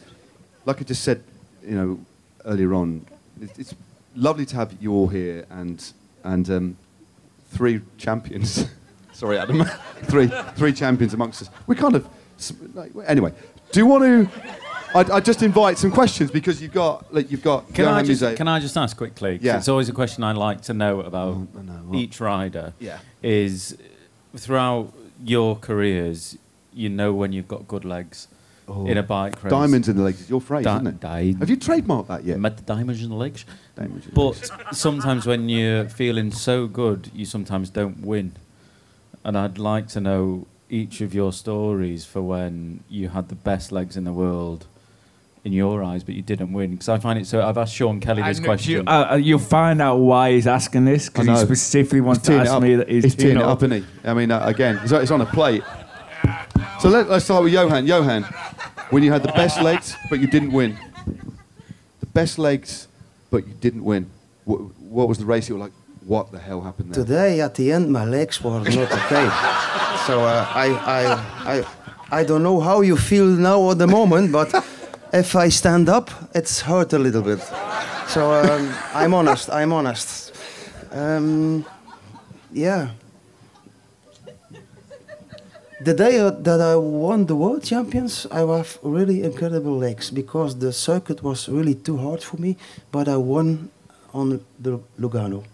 like 0.64 0.80
I 0.80 0.84
just 0.84 1.02
said, 1.02 1.22
you 1.62 1.74
know, 1.76 1.98
earlier 2.46 2.72
on, 2.72 3.04
it's, 3.42 3.58
it's 3.58 3.74
lovely 4.16 4.46
to 4.46 4.56
have 4.56 4.74
you 4.80 4.92
all 4.92 5.08
here 5.08 5.44
and 5.50 5.92
and 6.24 6.50
um, 6.50 6.76
three 7.50 7.80
champions. 7.96 8.66
Sorry, 9.12 9.38
Adam. 9.38 9.64
three 10.04 10.30
three 10.56 10.72
champions 10.72 11.14
amongst 11.14 11.42
us. 11.42 11.50
We 11.66 11.76
kind 11.76 11.94
of 11.94 12.08
like, 12.74 12.92
anyway. 13.06 13.32
Do 13.70 13.80
you 13.80 13.86
want 13.86 14.04
to? 14.04 14.28
I, 14.94 15.16
I 15.16 15.20
just 15.20 15.42
invite 15.42 15.78
some 15.78 15.90
questions 15.90 16.30
because 16.30 16.62
you've 16.62 16.72
got 16.72 17.12
like 17.12 17.30
you've 17.30 17.42
got. 17.42 17.72
Can 17.74 17.86
I, 17.86 18.02
just, 18.02 18.36
can 18.36 18.48
I 18.48 18.60
just 18.60 18.76
ask 18.76 18.96
quickly? 18.96 19.38
Yeah. 19.40 19.58
It's 19.58 19.68
always 19.68 19.88
a 19.88 19.92
question 19.92 20.24
I 20.24 20.32
like 20.32 20.62
to 20.62 20.74
know 20.74 21.00
about 21.00 21.34
Oh, 21.34 21.60
know, 21.60 21.94
each 21.94 22.20
rider. 22.20 22.72
Yeah. 22.78 22.98
Is 23.22 23.76
throughout 24.36 24.92
your 25.24 25.56
careers, 25.56 26.38
you 26.72 26.88
know 26.88 27.12
when 27.12 27.32
you've 27.32 27.48
got 27.48 27.68
good 27.68 27.84
legs 27.84 28.28
Oh. 28.66 28.86
in 28.86 28.96
a 28.96 29.02
bike 29.02 29.42
race. 29.44 29.50
Diamonds 29.50 29.88
in 29.88 29.96
the 29.96 30.02
legs 30.02 30.20
is 30.22 30.30
your 30.30 30.40
phrase, 30.40 30.64
Di- 30.64 30.74
isn't 30.76 30.86
it? 30.86 31.00
di- 31.00 31.36
Have 31.38 31.50
you 31.50 31.56
trademarked 31.56 32.06
that 32.08 32.24
yet? 32.24 32.38
Met 32.40 32.56
the 32.56 32.62
diamonds 32.62 33.02
in 33.02 33.10
the 33.10 33.14
legs. 33.14 33.44
Diamonds 33.76 34.06
in 34.06 34.14
the 34.14 34.14
But 34.14 34.74
sometimes 34.74 35.26
when 35.26 35.48
you're 35.50 35.86
feeling 35.88 36.32
so 36.32 36.66
good, 36.66 37.10
you 37.14 37.26
sometimes 37.26 37.68
don't 37.70 38.00
win. 38.00 38.32
And 39.22 39.36
I'd 39.36 39.58
like 39.58 39.88
to 39.88 40.00
know 40.00 40.46
each 40.70 41.00
of 41.02 41.14
your 41.14 41.32
stories 41.32 42.04
for 42.06 42.22
when 42.22 42.82
you 42.88 43.10
had 43.10 43.28
the 43.28 43.34
best 43.34 43.70
legs 43.70 43.96
in 43.98 44.04
the 44.04 44.12
world 44.12 44.66
in 45.44 45.52
your 45.52 45.84
eyes, 45.84 46.02
but 46.02 46.14
you 46.14 46.22
didn't 46.22 46.52
win. 46.54 46.70
Because 46.70 46.88
I 46.88 46.98
find 46.98 47.18
it 47.18 47.26
so. 47.26 47.46
I've 47.46 47.58
asked 47.58 47.74
Sean 47.74 48.00
Kelly 48.00 48.22
this 48.22 48.38
know- 48.40 48.46
question. 48.46 48.72
You, 48.72 48.80
uh, 48.86 49.08
uh, 49.12 49.14
you'll 49.16 49.38
find 49.38 49.82
out 49.82 49.96
why 49.96 50.32
he's 50.32 50.46
asking 50.46 50.86
this 50.86 51.10
because 51.10 51.26
he 51.26 51.36
specifically 51.36 52.00
wants 52.00 52.22
to 52.22 52.34
ask 52.34 52.50
up. 52.50 52.62
me 52.62 52.76
that 52.76 52.88
he's, 52.88 53.04
he's 53.04 53.14
teeing 53.14 53.36
you 53.36 53.42
it 53.42 53.46
up, 53.46 53.58
isn't 53.62 53.82
he? 53.82 53.84
I 54.08 54.14
mean, 54.14 54.30
uh, 54.30 54.40
again, 54.46 54.80
it's, 54.82 54.90
it's 54.92 55.10
on 55.10 55.20
a 55.20 55.26
plate. 55.26 55.62
So 56.80 56.88
let, 56.88 57.08
let's 57.08 57.24
start 57.26 57.44
with 57.44 57.52
Johan. 57.52 57.86
Johan, 57.86 58.24
when 58.90 59.02
you 59.02 59.12
had 59.12 59.22
the 59.22 59.32
best 59.32 59.60
legs 59.60 59.96
but 60.10 60.20
you 60.20 60.26
didn't 60.26 60.52
win, 60.52 60.76
the 62.00 62.06
best 62.06 62.38
legs 62.38 62.88
but 63.30 63.46
you 63.46 63.54
didn't 63.54 63.84
win. 63.84 64.10
What, 64.44 64.58
what 64.78 65.08
was 65.08 65.18
the 65.18 65.24
race? 65.24 65.48
You 65.48 65.56
were 65.56 65.60
like, 65.60 65.72
what 66.06 66.30
the 66.32 66.38
hell 66.38 66.60
happened 66.60 66.94
there? 66.94 67.04
today 67.04 67.40
at 67.40 67.54
the 67.54 67.72
end, 67.72 67.90
my 67.90 68.04
legs 68.04 68.42
were 68.42 68.60
not 68.60 68.68
okay. 68.68 69.28
so 70.06 70.20
uh, 70.20 70.46
I, 70.54 70.66
I, 70.98 71.56
I, 71.58 71.64
I 72.10 72.24
don't 72.24 72.42
know 72.42 72.60
how 72.60 72.82
you 72.82 72.96
feel 72.96 73.26
now 73.26 73.70
at 73.70 73.78
the 73.78 73.86
moment, 73.86 74.32
but 74.32 74.52
if 75.12 75.34
I 75.34 75.48
stand 75.48 75.88
up, 75.88 76.10
it's 76.34 76.60
hurt 76.60 76.92
a 76.92 76.98
little 76.98 77.22
bit. 77.22 77.40
So 78.08 78.32
um, 78.32 78.74
I'm 78.92 79.14
honest. 79.14 79.50
I'm 79.50 79.72
honest. 79.72 80.34
Um, 80.92 81.64
yeah. 82.52 82.90
The 85.84 85.92
day 85.92 86.16
that 86.16 86.60
I 86.62 86.76
won 86.76 87.26
the 87.26 87.36
world 87.36 87.62
champions, 87.62 88.26
I 88.30 88.38
have 88.38 88.78
really 88.82 89.22
incredible 89.22 89.76
legs 89.76 90.10
because 90.10 90.58
the 90.58 90.72
circuit 90.72 91.22
was 91.22 91.46
really 91.46 91.74
too 91.74 91.98
hard 91.98 92.22
for 92.22 92.38
me, 92.38 92.56
but 92.90 93.06
I 93.06 93.18
won 93.18 93.68
on 94.14 94.42
the 94.58 94.80
Lugano. 94.98 95.44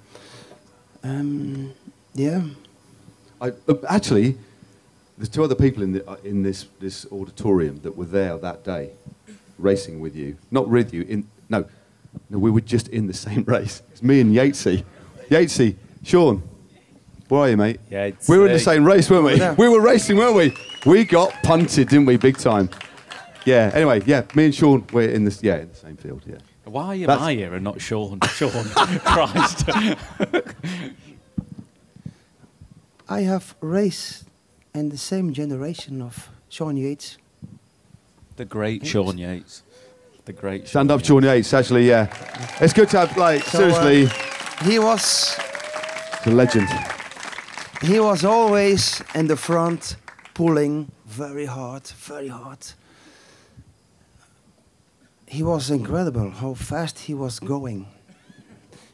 Um, 1.03 1.73
yeah. 2.15 2.43
I, 3.41 3.49
uh, 3.49 3.75
actually, 3.89 4.39
there's 5.19 5.29
two 5.29 5.43
other 5.43 5.57
people 5.57 5.83
in, 5.83 5.95
the, 5.95 6.09
uh, 6.09 6.15
in 6.23 6.45
this, 6.45 6.67
this 6.79 7.07
auditorium 7.11 7.81
that 7.81 7.97
were 7.97 8.05
there 8.05 8.39
that 8.39 8.63
day, 8.63 8.91
racing 9.59 9.99
with 9.99 10.15
you. 10.15 10.37
Not 10.53 10.69
with 10.69 10.95
you. 10.95 11.03
In 11.09 11.27
no, 11.49 11.65
no, 12.29 12.39
we 12.39 12.53
were 12.53 12.61
just 12.61 12.87
in 12.87 13.09
the 13.09 13.15
same 13.15 13.43
race. 13.49 13.83
It's 13.91 14.01
me 14.01 14.21
and 14.21 14.33
Yatesy. 14.33 14.85
Yatesy, 15.29 15.75
Sean, 16.05 16.41
where 17.31 17.41
are 17.43 17.49
you, 17.51 17.57
mate? 17.57 17.81
Yeah, 17.91 18.05
it's, 18.07 18.29
we 18.29 18.37
were 18.39 18.45
in 18.47 18.51
uh, 18.51 18.55
the 18.55 18.61
same 18.61 18.85
race, 18.85 19.09
weren't 19.09 19.25
we? 19.25 19.35
Yeah. 19.37 19.55
We 19.55 19.69
were 19.69 19.81
racing, 19.81 20.17
weren't 20.19 20.35
we? 20.37 20.53
We 20.85 21.05
got 21.05 21.33
punted, 21.43 21.89
didn't 21.89 22.07
we? 22.07 22.17
Big 22.17 22.37
time. 22.37 22.69
Yeah. 23.45 23.71
Anyway, 23.73 24.03
yeah. 24.05 24.25
Me 24.35 24.45
and 24.47 24.55
Sean, 24.55 24.85
we're 24.93 25.09
in 25.09 25.25
this. 25.25 25.43
Yeah, 25.43 25.59
in 25.61 25.69
the 25.69 25.75
same 25.75 25.97
field. 25.97 26.23
Yeah. 26.27 26.37
Why 26.65 26.95
am 26.95 27.07
That's- 27.07 27.23
I 27.27 27.35
here 27.35 27.55
and 27.55 27.65
not 27.65 27.81
Sean? 27.81 28.21
Sean, 28.29 28.51
Christ. 29.05 29.65
I 33.09 33.23
have 33.23 33.55
raced 33.61 34.25
in 34.75 34.91
the 34.91 34.99
same 34.99 35.33
generation 35.33 36.01
of 36.03 36.29
Sean 36.49 36.77
Yates. 36.77 37.17
the 38.37 38.45
great 38.45 38.87
Sean 38.87 39.19
Yates. 39.19 39.63
The 40.27 40.33
great. 40.33 40.69
Stand 40.69 40.91
up, 40.91 41.01
Yates. 41.01 41.09
Sean 41.09 41.23
Yates. 41.25 41.55
Actually, 41.55 41.89
yeah. 41.89 42.07
It's 42.61 42.73
good 42.73 42.89
to 42.91 42.99
have 43.01 43.17
like 43.17 43.43
So, 43.45 43.67
uh, 43.69 43.73
seriously 43.73 44.71
He 44.71 44.79
was 44.79 45.37
the 46.25 46.31
legend. 46.31 46.69
He 47.81 47.99
was 48.01 48.25
always 48.25 49.03
in 49.15 49.27
the 49.27 49.37
front, 49.37 49.97
pulling 50.35 50.91
very 51.07 51.47
hard, 51.47 51.87
very 51.87 52.29
hard. 52.29 52.59
He 55.27 55.43
was 55.43 55.71
incredible 55.71 56.31
how 56.31 56.55
fast 56.55 56.99
he 56.99 57.15
was 57.15 57.39
going. 57.39 57.87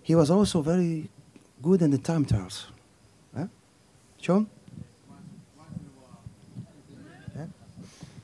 He 0.02 0.14
was 0.14 0.30
also 0.30 0.60
very 0.60 1.08
good 1.62 1.82
in 1.82 1.90
the 1.90 1.98
time 1.98 2.24
trials. 2.24 2.66
Sean? 4.26 4.48
Yeah. 7.36 7.46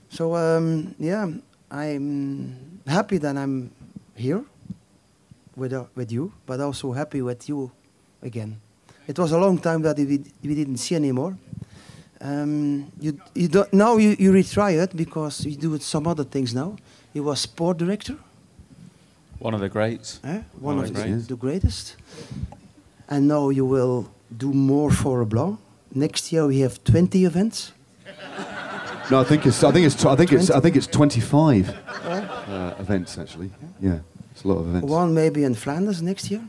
So 0.08 0.34
um, 0.34 0.94
yeah, 0.98 1.28
I'm 1.70 2.80
happy 2.86 3.18
that 3.18 3.36
I'm 3.36 3.70
here 4.16 4.44
with 5.54 5.72
uh, 5.72 5.84
with 5.94 6.10
you, 6.10 6.32
but 6.44 6.60
also 6.60 6.92
happy 6.92 7.22
with 7.22 7.48
you 7.48 7.70
again. 8.20 8.60
It 9.08 9.18
was 9.18 9.32
a 9.32 9.38
long 9.38 9.58
time 9.58 9.82
that 9.82 9.96
we, 9.98 10.22
we 10.42 10.54
didn't 10.54 10.78
see 10.78 10.94
anymore. 10.94 11.36
Um, 12.20 12.86
you, 13.00 13.18
you 13.34 13.48
don't, 13.48 13.72
now 13.72 13.96
you, 13.96 14.14
you 14.18 14.32
retry 14.32 14.80
it 14.82 14.96
because 14.96 15.44
you 15.44 15.56
do 15.56 15.78
some 15.78 16.06
other 16.06 16.24
things 16.24 16.54
now. 16.54 16.76
You 17.12 17.24
was 17.24 17.40
sport 17.40 17.78
director, 17.78 18.16
One 19.40 19.54
of 19.54 19.60
the 19.60 19.68
greats. 19.68 20.20
eh? 20.24 20.42
one 20.60 20.78
Oh, 20.78 20.82
of 20.82 20.94
the, 20.94 21.02
great. 21.02 21.28
the 21.28 21.36
greatest. 21.36 21.96
And 23.08 23.26
now 23.26 23.50
you 23.50 23.66
will 23.66 24.06
do 24.36 24.52
more 24.52 24.90
for 24.92 25.24
Blanc. 25.24 25.58
Next 25.94 26.32
year 26.32 26.46
we 26.46 26.60
have 26.60 26.82
20 26.84 27.24
events. 27.24 27.72
No, 29.10 29.20
I 29.20 29.24
think 29.24 29.44
it's. 29.44 29.62
I 29.64 29.72
think 29.72 29.84
it's. 29.86 30.04
I 30.06 30.14
think 30.16 30.32
it's. 30.32 30.48
I 30.50 30.60
think 30.60 30.76
it's 30.76 30.86
25 30.86 31.68
uh, 31.68 32.74
events 32.78 33.18
actually. 33.18 33.50
Yeah, 33.80 33.98
it's 34.30 34.44
a 34.44 34.48
lot 34.48 34.58
of 34.58 34.68
events. 34.68 34.88
One 34.88 35.12
maybe 35.12 35.42
in 35.44 35.54
Flanders 35.54 36.00
next 36.00 36.30
year. 36.30 36.40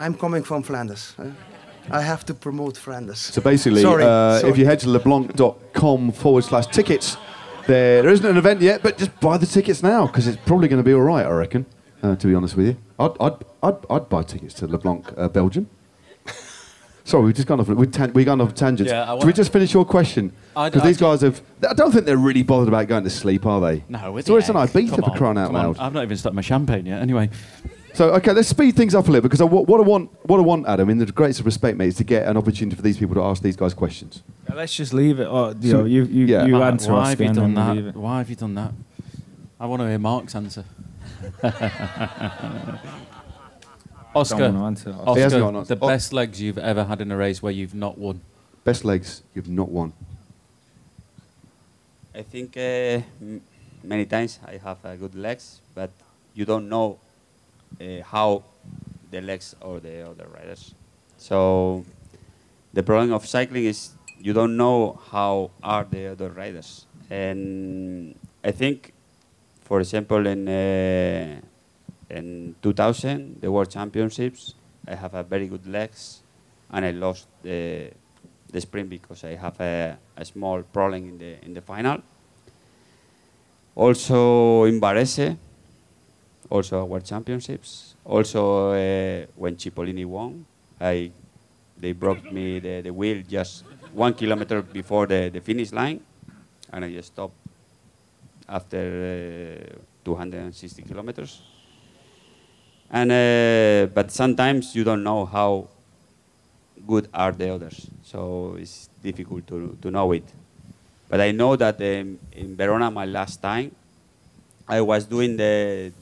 I'm 0.00 0.14
coming 0.14 0.42
from 0.42 0.64
Flanders. 0.64 1.14
eh? 1.18 1.30
I 1.90 2.00
have 2.02 2.24
to 2.26 2.34
promote 2.34 2.76
Flanders. 2.76 3.18
So 3.18 3.40
basically, 3.40 3.82
Sorry, 3.82 4.04
uh, 4.04 4.38
sorry. 4.40 4.52
if 4.52 4.58
you 4.58 4.64
head 4.66 4.80
to 4.80 4.86
leblanc.com 4.88 6.12
forward 6.12 6.44
slash 6.44 6.66
tickets, 6.66 7.16
there, 7.66 8.02
there 8.02 8.10
isn't 8.10 8.24
an 8.26 8.36
event 8.36 8.60
yet, 8.60 8.82
but 8.82 8.98
just 8.98 9.18
buy 9.20 9.36
the 9.38 9.46
tickets 9.46 9.82
now 9.82 10.06
because 10.06 10.26
it's 10.26 10.38
probably 10.46 10.68
going 10.68 10.82
to 10.82 10.84
be 10.88 10.92
all 10.94 11.00
right, 11.02 11.26
I 11.26 11.30
reckon. 11.30 11.66
Uh, 12.02 12.14
to 12.16 12.26
be 12.28 12.34
honest 12.34 12.56
with 12.56 12.66
you, 12.66 12.76
I'd, 12.98 13.10
I'd, 13.20 13.32
I'd, 13.62 13.76
I'd 13.90 14.08
buy 14.08 14.22
tickets 14.22 14.54
to 14.54 14.66
LeBlanc, 14.68 15.12
uh, 15.16 15.28
Belgium. 15.28 15.68
Sorry, 17.04 17.24
we've 17.24 17.34
just 17.34 17.48
gone 17.48 17.58
off. 17.58 17.68
We've 17.68 17.90
tan- 17.90 18.12
we 18.12 18.22
gone 18.24 18.40
off 18.40 18.54
tangents. 18.54 18.92
Yeah, 18.92 19.16
Should 19.18 19.26
we 19.26 19.32
just 19.32 19.50
finish 19.52 19.72
your 19.74 19.84
question? 19.84 20.30
I- 20.54 20.68
Because 20.68 20.82
I- 20.82 20.86
these 20.88 20.98
guys 20.98 21.22
have. 21.22 21.40
I 21.68 21.72
don't 21.74 21.90
think 21.90 22.04
they're 22.04 22.16
really 22.18 22.42
bothered 22.42 22.68
about 22.68 22.86
going 22.86 23.04
to 23.04 23.10
sleep, 23.10 23.46
are 23.46 23.60
they? 23.60 23.82
No, 23.88 24.12
with 24.12 24.26
So 24.26 24.36
it's 24.36 24.48
an. 24.48 24.56
Ibiza 24.56 24.90
Come 24.90 24.98
for 25.00 25.10
on, 25.10 25.16
crying 25.16 25.38
out 25.38 25.46
come 25.48 25.56
on. 25.56 25.66
loud. 25.68 25.78
I've 25.78 25.92
not 25.94 26.02
even 26.04 26.16
started 26.18 26.36
my 26.36 26.42
champagne 26.42 26.84
yet. 26.86 27.00
Anyway, 27.02 27.30
So 27.94 28.12
okay, 28.14 28.32
let's 28.32 28.48
speed 28.48 28.76
things 28.76 28.94
up 28.94 29.08
a 29.08 29.10
little 29.10 29.22
because 29.22 29.40
I, 29.40 29.44
what, 29.44 29.66
what 29.66 29.80
I 29.80 29.82
want, 29.82 30.10
what 30.28 30.38
I 30.38 30.42
want, 30.42 30.66
Adam, 30.68 30.88
in 30.90 30.98
the 30.98 31.06
greatest 31.06 31.40
of 31.40 31.46
respect, 31.46 31.76
mate, 31.78 31.88
is 31.88 31.96
to 31.96 32.04
get 32.04 32.26
an 32.28 32.36
opportunity 32.36 32.76
for 32.76 32.82
these 32.82 32.96
people 32.98 33.14
to 33.16 33.22
ask 33.22 33.42
these 33.42 33.56
guys 33.56 33.74
questions. 33.74 34.22
Yeah, 34.48 34.54
let's 34.56 34.74
just 34.74 34.92
leave 34.94 35.18
it. 35.20 35.26
Or, 35.26 35.52
you 35.60 35.70
So- 35.70 35.78
know, 35.80 35.84
you, 35.86 36.04
you, 36.04 36.26
yeah. 36.26 36.44
you 36.46 36.52
Mark, 36.52 36.72
answer 36.74 36.92
why 36.92 36.98
Oscar 36.98 37.10
have 37.10 37.20
you 37.20 37.26
done 37.34 37.54
then 37.54 37.66
we'll 37.66 37.74
leave 37.76 37.84
that? 37.86 37.96
Why 37.96 38.18
have 38.18 38.30
you 38.30 38.36
done 38.36 38.54
that? 38.54 38.72
I 39.58 39.66
want 39.66 39.82
to 39.82 39.88
hear 39.88 39.98
Mark's 39.98 40.34
answer. 40.36 40.64
Oscar, 44.14 44.44
answer 44.44 44.92
that. 44.92 45.14
He 45.14 45.20
hasn't 45.20 45.42
got 45.42 45.54
Oscar 45.54 45.74
an 45.74 45.78
the 45.78 45.84
Oh. 45.84 45.88
best 45.88 46.12
legs 46.12 46.40
you've 46.40 46.58
ever 46.58 46.84
had 46.84 47.00
in 47.00 47.10
a 47.12 47.16
race 47.16 47.42
where 47.42 47.52
you've 47.52 47.74
not 47.74 47.98
won. 47.98 48.20
Best 48.64 48.84
legs 48.84 49.22
you've 49.34 49.48
not 49.48 49.68
won. 49.70 49.92
I 52.14 52.22
think 52.22 52.56
uh, 52.56 52.60
m- 52.60 53.40
many 53.82 54.06
times 54.06 54.38
I 54.46 54.56
have 54.64 54.78
uh, 54.84 54.96
good 54.96 55.14
legs, 55.14 55.60
but 55.74 55.90
you 56.34 56.44
don't 56.44 56.68
know 56.68 56.98
uh, 57.02 57.07
how 58.04 58.44
the 59.10 59.20
legs 59.20 59.54
or 59.60 59.80
the 59.80 60.08
other 60.08 60.26
riders. 60.28 60.74
So 61.16 61.84
the 62.72 62.82
problem 62.82 63.12
of 63.12 63.26
cycling 63.26 63.64
is 63.64 63.90
you 64.20 64.32
don't 64.32 64.56
know 64.56 65.00
how 65.10 65.50
are 65.62 65.84
the 65.84 66.08
other 66.08 66.30
riders. 66.30 66.86
And 67.10 68.14
I 68.44 68.50
think, 68.50 68.92
for 69.62 69.80
example, 69.80 70.26
in 70.26 70.48
uh, 70.48 71.40
in 72.10 72.54
2000, 72.62 73.40
the 73.40 73.50
World 73.50 73.70
Championships, 73.70 74.54
I 74.86 74.94
have 74.94 75.14
a 75.14 75.22
very 75.22 75.46
good 75.46 75.66
legs, 75.66 76.22
and 76.70 76.84
I 76.84 76.90
lost 76.90 77.26
the 77.42 77.90
the 78.50 78.60
sprint 78.60 78.88
because 78.88 79.24
I 79.24 79.34
have 79.34 79.60
a, 79.60 79.98
a 80.16 80.24
small 80.24 80.62
problem 80.62 81.08
in 81.08 81.18
the 81.18 81.44
in 81.44 81.54
the 81.54 81.60
final. 81.60 82.02
Also 83.74 84.64
in 84.64 84.80
Varese, 84.80 85.36
also 86.50 86.84
World 86.84 87.04
Championships. 87.04 87.94
Also 88.04 88.72
uh, 88.72 89.26
when 89.36 89.56
Cipollini 89.56 90.06
won, 90.06 90.44
I 90.80 91.10
they 91.78 91.92
broke 91.92 92.24
me 92.32 92.58
the, 92.58 92.80
the 92.82 92.90
wheel 92.90 93.22
just 93.28 93.64
one 93.92 94.14
kilometer 94.14 94.62
before 94.62 95.06
the, 95.06 95.30
the 95.32 95.40
finish 95.40 95.72
line, 95.72 96.00
and 96.72 96.84
I 96.84 96.92
just 96.92 97.12
stopped 97.12 97.36
after 98.48 99.76
uh, 99.76 99.78
260 100.04 100.82
kilometers. 100.82 101.42
And 102.90 103.12
uh, 103.12 103.92
but 103.94 104.10
sometimes 104.10 104.74
you 104.74 104.82
don't 104.82 105.02
know 105.02 105.26
how 105.26 105.68
good 106.86 107.08
are 107.12 107.32
the 107.32 107.54
others, 107.54 107.86
so 108.02 108.56
it's 108.58 108.88
difficult 109.02 109.46
to, 109.48 109.76
to 109.82 109.90
know 109.90 110.12
it. 110.12 110.24
But 111.08 111.20
I 111.20 111.32
know 111.32 111.56
that 111.56 111.80
um, 111.80 112.18
in 112.32 112.56
Verona, 112.56 112.90
my 112.90 113.04
last 113.04 113.42
time, 113.42 113.74
I 114.66 114.80
was 114.80 115.04
doing 115.04 115.36
the 115.36 115.92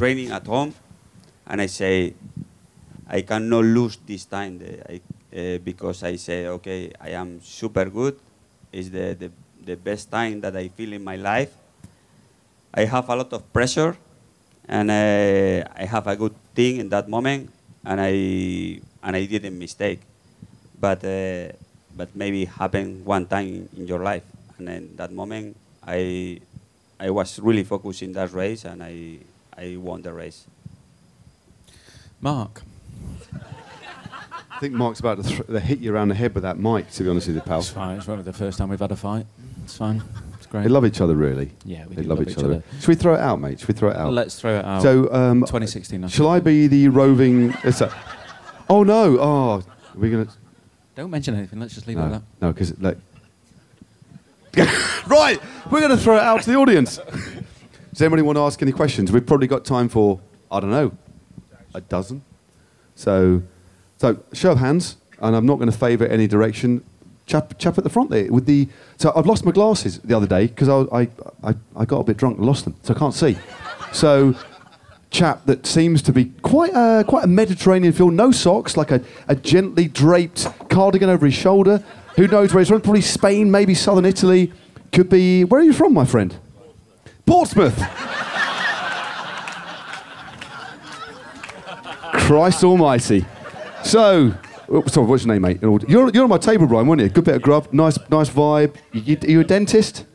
training 0.00 0.32
at 0.32 0.46
home, 0.48 0.72
and 1.44 1.60
I 1.60 1.68
say, 1.68 2.14
I 3.04 3.20
cannot 3.20 3.64
lose 3.68 4.00
this 4.08 4.24
time 4.24 4.56
I, 4.88 4.96
uh, 5.36 5.58
because 5.60 6.02
I 6.02 6.16
say, 6.16 6.46
okay, 6.46 6.90
I 6.98 7.10
am 7.10 7.44
super 7.44 7.84
good. 7.84 8.16
It's 8.72 8.88
the, 8.88 9.12
the, 9.12 9.28
the 9.60 9.76
best 9.76 10.10
time 10.10 10.40
that 10.40 10.56
I 10.56 10.68
feel 10.68 10.94
in 10.94 11.04
my 11.04 11.16
life. 11.16 11.52
I 12.72 12.88
have 12.88 13.10
a 13.10 13.16
lot 13.16 13.30
of 13.34 13.52
pressure, 13.52 13.94
and 14.64 14.90
uh, 14.90 15.68
I 15.76 15.84
have 15.84 16.06
a 16.06 16.16
good 16.16 16.34
thing 16.54 16.78
in 16.80 16.88
that 16.88 17.06
moment, 17.06 17.50
and 17.84 18.00
I 18.00 18.80
and 19.04 19.12
I 19.16 19.26
didn't 19.26 19.58
mistake. 19.58 20.00
But 20.80 21.04
uh, 21.04 21.52
but 21.92 22.14
maybe 22.14 22.46
happen 22.46 23.04
one 23.04 23.26
time 23.26 23.68
in 23.76 23.84
your 23.84 24.00
life, 24.00 24.24
and 24.56 24.68
in 24.68 24.96
that 24.96 25.12
moment, 25.12 25.56
I 25.84 26.40
I 26.96 27.10
was 27.10 27.38
really 27.40 27.64
focused 27.64 28.00
in 28.00 28.12
that 28.12 28.32
race, 28.32 28.64
and 28.64 28.80
I 28.80 29.18
I 29.60 29.76
won 29.76 30.02
the 30.02 30.12
race. 30.12 30.46
Mark, 32.20 32.62
I 34.50 34.58
think 34.58 34.74
Mark's 34.74 35.00
about 35.00 35.22
to 35.22 35.22
th- 35.22 35.46
to 35.46 35.60
hit 35.60 35.78
you 35.80 35.94
around 35.94 36.08
the 36.08 36.14
head 36.14 36.34
with 36.34 36.42
that 36.42 36.58
mic. 36.58 36.90
To 36.92 37.02
be 37.04 37.10
honest 37.10 37.26
with 37.28 37.36
you, 37.36 37.42
pal. 37.42 37.60
it's 37.60 37.68
fine. 37.70 37.98
It's 37.98 38.08
only 38.08 38.22
the 38.22 38.32
first 38.32 38.58
time 38.58 38.68
we've 38.68 38.80
had 38.80 38.92
a 38.92 38.96
fight. 38.96 39.26
It's 39.64 39.76
fine. 39.76 40.02
It's 40.36 40.46
great. 40.46 40.62
They 40.62 40.68
love 40.68 40.84
each 40.86 41.00
other, 41.00 41.14
really. 41.14 41.52
Yeah, 41.64 41.86
we 41.86 41.96
they 41.96 42.02
do 42.02 42.08
love, 42.08 42.26
each, 42.26 42.36
other. 42.38 42.62
Should 42.78 42.88
we 42.88 42.94
throw 42.94 43.14
it 43.14 43.20
out, 43.20 43.40
mate? 43.40 43.60
Should 43.60 43.68
we 43.68 43.74
throw 43.74 43.90
it 43.90 43.96
out? 43.96 44.12
Let's 44.12 44.38
throw 44.40 44.58
it 44.58 44.64
out. 44.64 44.82
So, 44.82 45.12
um, 45.12 45.40
2016. 45.40 46.04
I 46.04 46.08
shall 46.08 46.28
I 46.28 46.40
be 46.40 46.66
the 46.66 46.88
roving? 46.88 47.52
Is 47.64 47.78
that? 47.78 47.92
Oh 48.68 48.82
no! 48.82 49.18
Oh, 49.18 49.50
are 49.58 49.98
we 49.98 50.10
gonna? 50.10 50.28
Don't 50.94 51.10
mention 51.10 51.34
anything. 51.34 51.60
Let's 51.60 51.74
just 51.74 51.86
leave 51.86 51.96
it 51.96 52.00
No, 52.00 52.06
at 52.06 52.12
that. 52.12 52.22
no, 52.40 52.52
because 52.52 52.78
like. 52.80 52.98
right, 55.06 55.38
we're 55.70 55.78
going 55.78 55.92
to 55.92 55.96
throw 55.96 56.16
it 56.16 56.22
out 56.22 56.42
to 56.42 56.50
the 56.50 56.56
audience. 56.56 56.98
Does 57.92 58.02
anybody 58.02 58.22
want 58.22 58.36
to 58.36 58.42
ask 58.42 58.62
any 58.62 58.72
questions? 58.72 59.10
We've 59.10 59.26
probably 59.26 59.46
got 59.46 59.64
time 59.64 59.88
for 59.88 60.20
I 60.50 60.60
don't 60.60 60.70
know, 60.70 60.92
a 61.74 61.80
dozen. 61.80 62.22
So, 62.96 63.42
so 63.98 64.22
show 64.32 64.52
of 64.52 64.58
hands, 64.58 64.96
and 65.20 65.36
I'm 65.36 65.46
not 65.46 65.56
going 65.56 65.70
to 65.70 65.76
favour 65.76 66.06
any 66.06 66.26
direction. 66.26 66.84
Chap, 67.26 67.56
chap 67.58 67.78
at 67.78 67.84
the 67.84 67.90
front 67.90 68.10
there 68.10 68.30
with 68.32 68.46
the. 68.46 68.68
So 68.96 69.12
I've 69.14 69.26
lost 69.26 69.44
my 69.44 69.52
glasses 69.52 69.98
the 70.00 70.16
other 70.16 70.26
day 70.26 70.48
because 70.48 70.68
I, 70.68 70.80
I, 71.02 71.08
I, 71.44 71.54
I 71.76 71.84
got 71.84 72.00
a 72.00 72.04
bit 72.04 72.16
drunk 72.16 72.38
and 72.38 72.46
lost 72.46 72.64
them, 72.64 72.74
so 72.82 72.94
I 72.94 72.98
can't 72.98 73.14
see. 73.14 73.38
So 73.92 74.34
chap 75.10 75.44
that 75.46 75.66
seems 75.66 76.02
to 76.02 76.12
be 76.12 76.26
quite 76.42 76.72
a, 76.74 77.04
quite 77.06 77.24
a 77.24 77.28
Mediterranean 77.28 77.92
feel, 77.92 78.10
no 78.10 78.32
socks, 78.32 78.76
like 78.76 78.90
a, 78.90 79.02
a 79.28 79.36
gently 79.36 79.86
draped 79.86 80.48
cardigan 80.68 81.08
over 81.08 81.26
his 81.26 81.34
shoulder. 81.34 81.84
Who 82.16 82.26
knows 82.26 82.52
where 82.52 82.60
he's 82.60 82.68
from? 82.68 82.80
Probably 82.80 83.00
Spain, 83.00 83.50
maybe 83.50 83.74
southern 83.74 84.04
Italy. 84.04 84.52
Could 84.92 85.08
be. 85.08 85.44
Where 85.44 85.60
are 85.60 85.64
you 85.64 85.72
from, 85.72 85.94
my 85.94 86.04
friend? 86.04 86.36
Portsmouth. 87.30 87.78
Christ 92.26 92.64
Almighty. 92.64 93.24
So, 93.84 94.34
oh, 94.68 94.84
sorry, 94.86 95.06
what's 95.06 95.24
your 95.24 95.34
name, 95.34 95.42
mate? 95.42 95.62
You're, 95.62 96.10
you're 96.10 96.24
on 96.24 96.28
my 96.28 96.38
table, 96.38 96.66
Brian, 96.66 96.88
weren't 96.88 97.00
you? 97.00 97.08
Good 97.08 97.22
bit 97.22 97.36
of 97.36 97.42
grub, 97.42 97.72
nice, 97.72 98.00
nice 98.10 98.28
vibe. 98.28 98.74
You, 98.90 99.02
you, 99.02 99.16
you 99.28 99.40
a 99.40 99.44
dentist? 99.44 100.06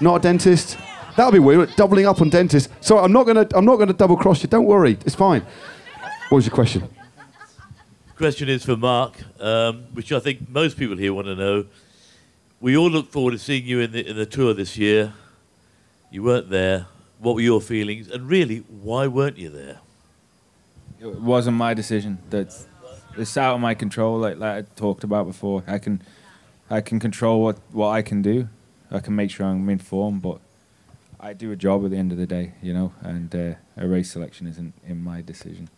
Not 0.00 0.16
a 0.16 0.18
dentist? 0.18 0.78
That'll 1.16 1.30
be 1.30 1.38
weird. 1.38 1.76
Doubling 1.76 2.06
up 2.06 2.20
on 2.20 2.28
dentist. 2.28 2.70
Sorry, 2.80 3.04
I'm 3.04 3.12
not 3.12 3.24
gonna, 3.24 3.46
I'm 3.54 3.64
not 3.64 3.76
gonna 3.76 3.92
double 3.92 4.16
cross 4.16 4.42
you. 4.42 4.48
Don't 4.48 4.66
worry, 4.66 4.98
it's 5.06 5.14
fine. 5.14 5.46
What 6.28 6.38
was 6.38 6.46
your 6.46 6.54
question? 6.56 6.88
Question 8.16 8.48
is 8.48 8.64
for 8.64 8.76
Mark, 8.76 9.14
um, 9.38 9.84
which 9.92 10.10
I 10.10 10.18
think 10.18 10.48
most 10.48 10.76
people 10.76 10.96
here 10.96 11.14
want 11.14 11.28
to 11.28 11.36
know. 11.36 11.66
We 12.60 12.76
all 12.76 12.90
look 12.90 13.12
forward 13.12 13.30
to 13.30 13.38
seeing 13.38 13.64
you 13.64 13.78
in 13.78 13.92
the 13.92 14.04
in 14.10 14.16
the 14.16 14.26
tour 14.26 14.54
this 14.54 14.76
year. 14.76 15.12
You 16.10 16.24
weren't 16.24 16.50
there. 16.50 16.86
What 17.18 17.36
were 17.36 17.40
your 17.40 17.60
feelings? 17.60 18.08
And 18.08 18.28
really, 18.28 18.58
why 18.58 19.06
weren't 19.06 19.38
you 19.38 19.48
there? 19.48 19.78
It 21.00 21.20
wasn't 21.20 21.56
my 21.56 21.72
decision. 21.72 22.18
That's 22.30 22.66
it's 23.16 23.36
out 23.36 23.54
of 23.54 23.60
my 23.60 23.74
control. 23.74 24.18
Like, 24.18 24.38
like 24.38 24.64
I 24.64 24.68
talked 24.74 25.04
about 25.04 25.26
before, 25.26 25.62
I 25.66 25.78
can 25.78 26.02
I 26.68 26.80
can 26.80 26.98
control 26.98 27.42
what, 27.42 27.58
what 27.72 27.88
I 27.90 28.02
can 28.02 28.22
do. 28.22 28.48
I 28.90 28.98
can 28.98 29.14
make 29.14 29.30
sure 29.30 29.46
I'm 29.46 29.68
in 29.68 29.78
form, 29.78 30.18
but 30.18 30.40
I 31.20 31.32
do 31.32 31.52
a 31.52 31.56
job 31.56 31.84
at 31.84 31.90
the 31.92 31.96
end 31.96 32.10
of 32.10 32.18
the 32.18 32.26
day, 32.26 32.54
you 32.60 32.74
know. 32.74 32.92
And 33.02 33.34
uh, 33.34 33.54
a 33.76 33.86
race 33.86 34.10
selection 34.10 34.46
isn't 34.48 34.74
in 34.84 35.02
my 35.02 35.22
decision. 35.22 35.68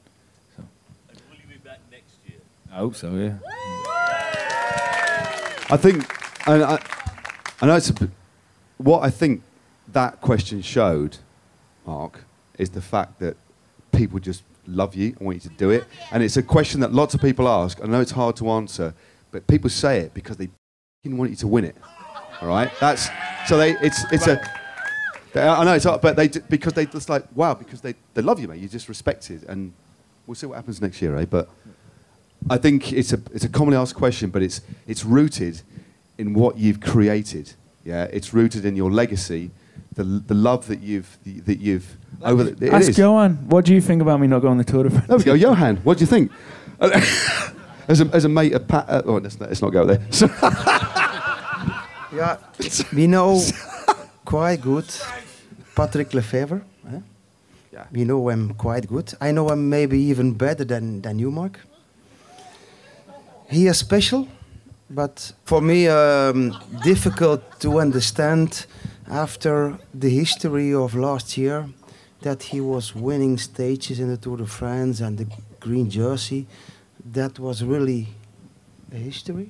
So. 0.56 0.64
And 1.10 1.20
will 1.28 1.36
you 1.36 1.46
be 1.46 1.58
back 1.58 1.80
next 1.90 2.14
year? 2.26 2.38
I 2.72 2.76
hope 2.76 2.94
so. 2.94 3.14
Yeah. 3.14 3.38
I 5.70 5.76
think, 5.76 6.06
and 6.48 6.62
I, 6.62 6.82
I 7.60 7.66
know 7.66 7.76
it's 7.76 7.90
a, 7.90 8.10
what 8.78 9.02
I 9.02 9.10
think 9.10 9.42
that 9.92 10.20
question 10.20 10.62
showed, 10.62 11.18
Mark, 11.86 12.24
is 12.58 12.70
the 12.70 12.82
fact 12.82 13.18
that 13.20 13.36
people 13.92 14.18
just 14.18 14.42
love 14.66 14.94
you 14.94 15.14
and 15.18 15.26
want 15.26 15.42
you 15.42 15.50
to 15.50 15.56
do 15.56 15.70
it. 15.70 15.84
And 16.12 16.22
it's 16.22 16.36
a 16.36 16.42
question 16.42 16.80
that 16.80 16.92
lots 16.92 17.14
of 17.14 17.20
people 17.20 17.48
ask. 17.48 17.82
I 17.82 17.86
know 17.86 18.00
it's 18.00 18.12
hard 18.12 18.36
to 18.36 18.50
answer, 18.50 18.94
but 19.30 19.46
people 19.46 19.70
say 19.70 20.00
it 20.00 20.14
because 20.14 20.36
they 20.36 20.48
want 21.04 21.30
you 21.30 21.36
to 21.36 21.46
win 21.48 21.64
it. 21.64 21.76
All 22.40 22.48
right? 22.48 22.70
That's, 22.80 23.08
so 23.46 23.56
they, 23.56 23.76
it's, 23.78 24.04
it's 24.12 24.26
a, 24.26 24.40
I 25.34 25.64
know 25.64 25.74
it's 25.74 25.84
hard, 25.84 26.00
but 26.00 26.16
they, 26.16 26.28
because 26.28 26.74
they 26.74 26.86
just 26.86 27.08
like, 27.08 27.24
wow, 27.34 27.54
because 27.54 27.80
they, 27.80 27.94
they 28.14 28.22
love 28.22 28.38
you, 28.38 28.48
mate. 28.48 28.60
You're 28.60 28.68
just 28.68 28.88
respected. 28.88 29.44
And 29.44 29.72
we'll 30.26 30.34
see 30.34 30.46
what 30.46 30.56
happens 30.56 30.80
next 30.80 31.00
year, 31.02 31.16
eh? 31.16 31.24
But 31.24 31.48
I 32.50 32.58
think 32.58 32.92
it's 32.92 33.12
a, 33.12 33.20
it's 33.32 33.44
a 33.44 33.48
commonly 33.48 33.78
asked 33.78 33.94
question, 33.94 34.30
but 34.30 34.42
it's, 34.42 34.60
it's 34.86 35.04
rooted 35.04 35.62
in 36.18 36.34
what 36.34 36.58
you've 36.58 36.80
created. 36.80 37.54
Yeah, 37.84 38.04
it's 38.12 38.32
rooted 38.32 38.64
in 38.64 38.76
your 38.76 38.90
legacy, 38.90 39.50
the, 39.94 40.04
the 40.04 40.34
love 40.34 40.66
that 40.68 40.80
you've, 40.80 41.18
that 41.46 41.58
you've 41.58 41.96
over 42.22 42.44
the, 42.44 42.66
it 42.66 42.72
Ask 42.72 42.90
is. 42.90 42.98
Johan, 42.98 43.48
what 43.48 43.64
do 43.64 43.74
you 43.74 43.80
think 43.80 44.00
about 44.02 44.20
me 44.20 44.26
not 44.26 44.40
going 44.40 44.52
on 44.52 44.58
the 44.58 44.64
Tour 44.64 44.84
de 44.84 44.90
France? 44.90 45.06
There 45.08 45.16
we 45.18 45.24
go, 45.24 45.34
Johan. 45.34 45.76
What 45.78 45.98
do 45.98 46.02
you 46.02 46.06
think? 46.06 46.30
as, 46.80 48.00
a, 48.00 48.06
as 48.12 48.24
a 48.24 48.28
mate 48.28 48.52
of 48.54 48.66
Pat, 48.68 48.86
uh, 48.88 49.02
oh, 49.04 49.14
let's, 49.14 49.38
not- 49.38 49.48
let's 49.48 49.62
not 49.62 49.70
go 49.70 49.84
there. 49.86 50.00
So, 50.10 50.26
Yeah, 52.14 52.36
we 52.92 53.06
know 53.06 53.40
quite 54.26 54.60
good 54.60 54.84
Patrick 55.74 56.10
Lefevere. 56.10 56.60
eh? 56.88 57.00
Yeah. 57.72 57.86
We 57.90 58.04
know 58.04 58.28
him 58.28 58.52
quite 58.54 58.86
good. 58.86 59.14
I 59.18 59.32
know 59.32 59.48
him 59.50 59.70
maybe 59.70 59.98
even 59.98 60.34
better 60.34 60.64
than, 60.64 61.00
than 61.00 61.18
you, 61.18 61.30
Mark. 61.30 61.58
He 63.48 63.66
is 63.66 63.78
special, 63.78 64.28
but 64.90 65.32
for 65.44 65.62
me, 65.62 65.88
um, 65.88 66.54
difficult 66.84 67.42
to 67.60 67.80
understand 67.80 68.66
after 69.12 69.78
the 69.92 70.08
history 70.08 70.72
of 70.72 70.94
last 70.94 71.36
year 71.36 71.68
that 72.22 72.44
he 72.44 72.60
was 72.60 72.94
winning 72.94 73.36
stages 73.36 74.00
in 74.00 74.08
the 74.08 74.16
Tour 74.16 74.38
de 74.38 74.46
France 74.46 75.00
and 75.00 75.18
the 75.18 75.26
green 75.60 75.90
jersey. 75.90 76.46
That 77.12 77.38
was 77.38 77.62
really 77.62 78.08
a 78.90 78.96
history. 78.96 79.48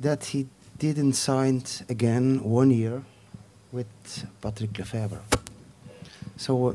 That 0.00 0.24
he 0.24 0.48
didn't 0.78 1.12
sign 1.12 1.62
again 1.88 2.42
one 2.42 2.70
year 2.70 3.02
with 3.70 3.86
Patrick 4.40 4.72
Lefevere. 4.72 5.22
So 6.36 6.68
uh, 6.68 6.74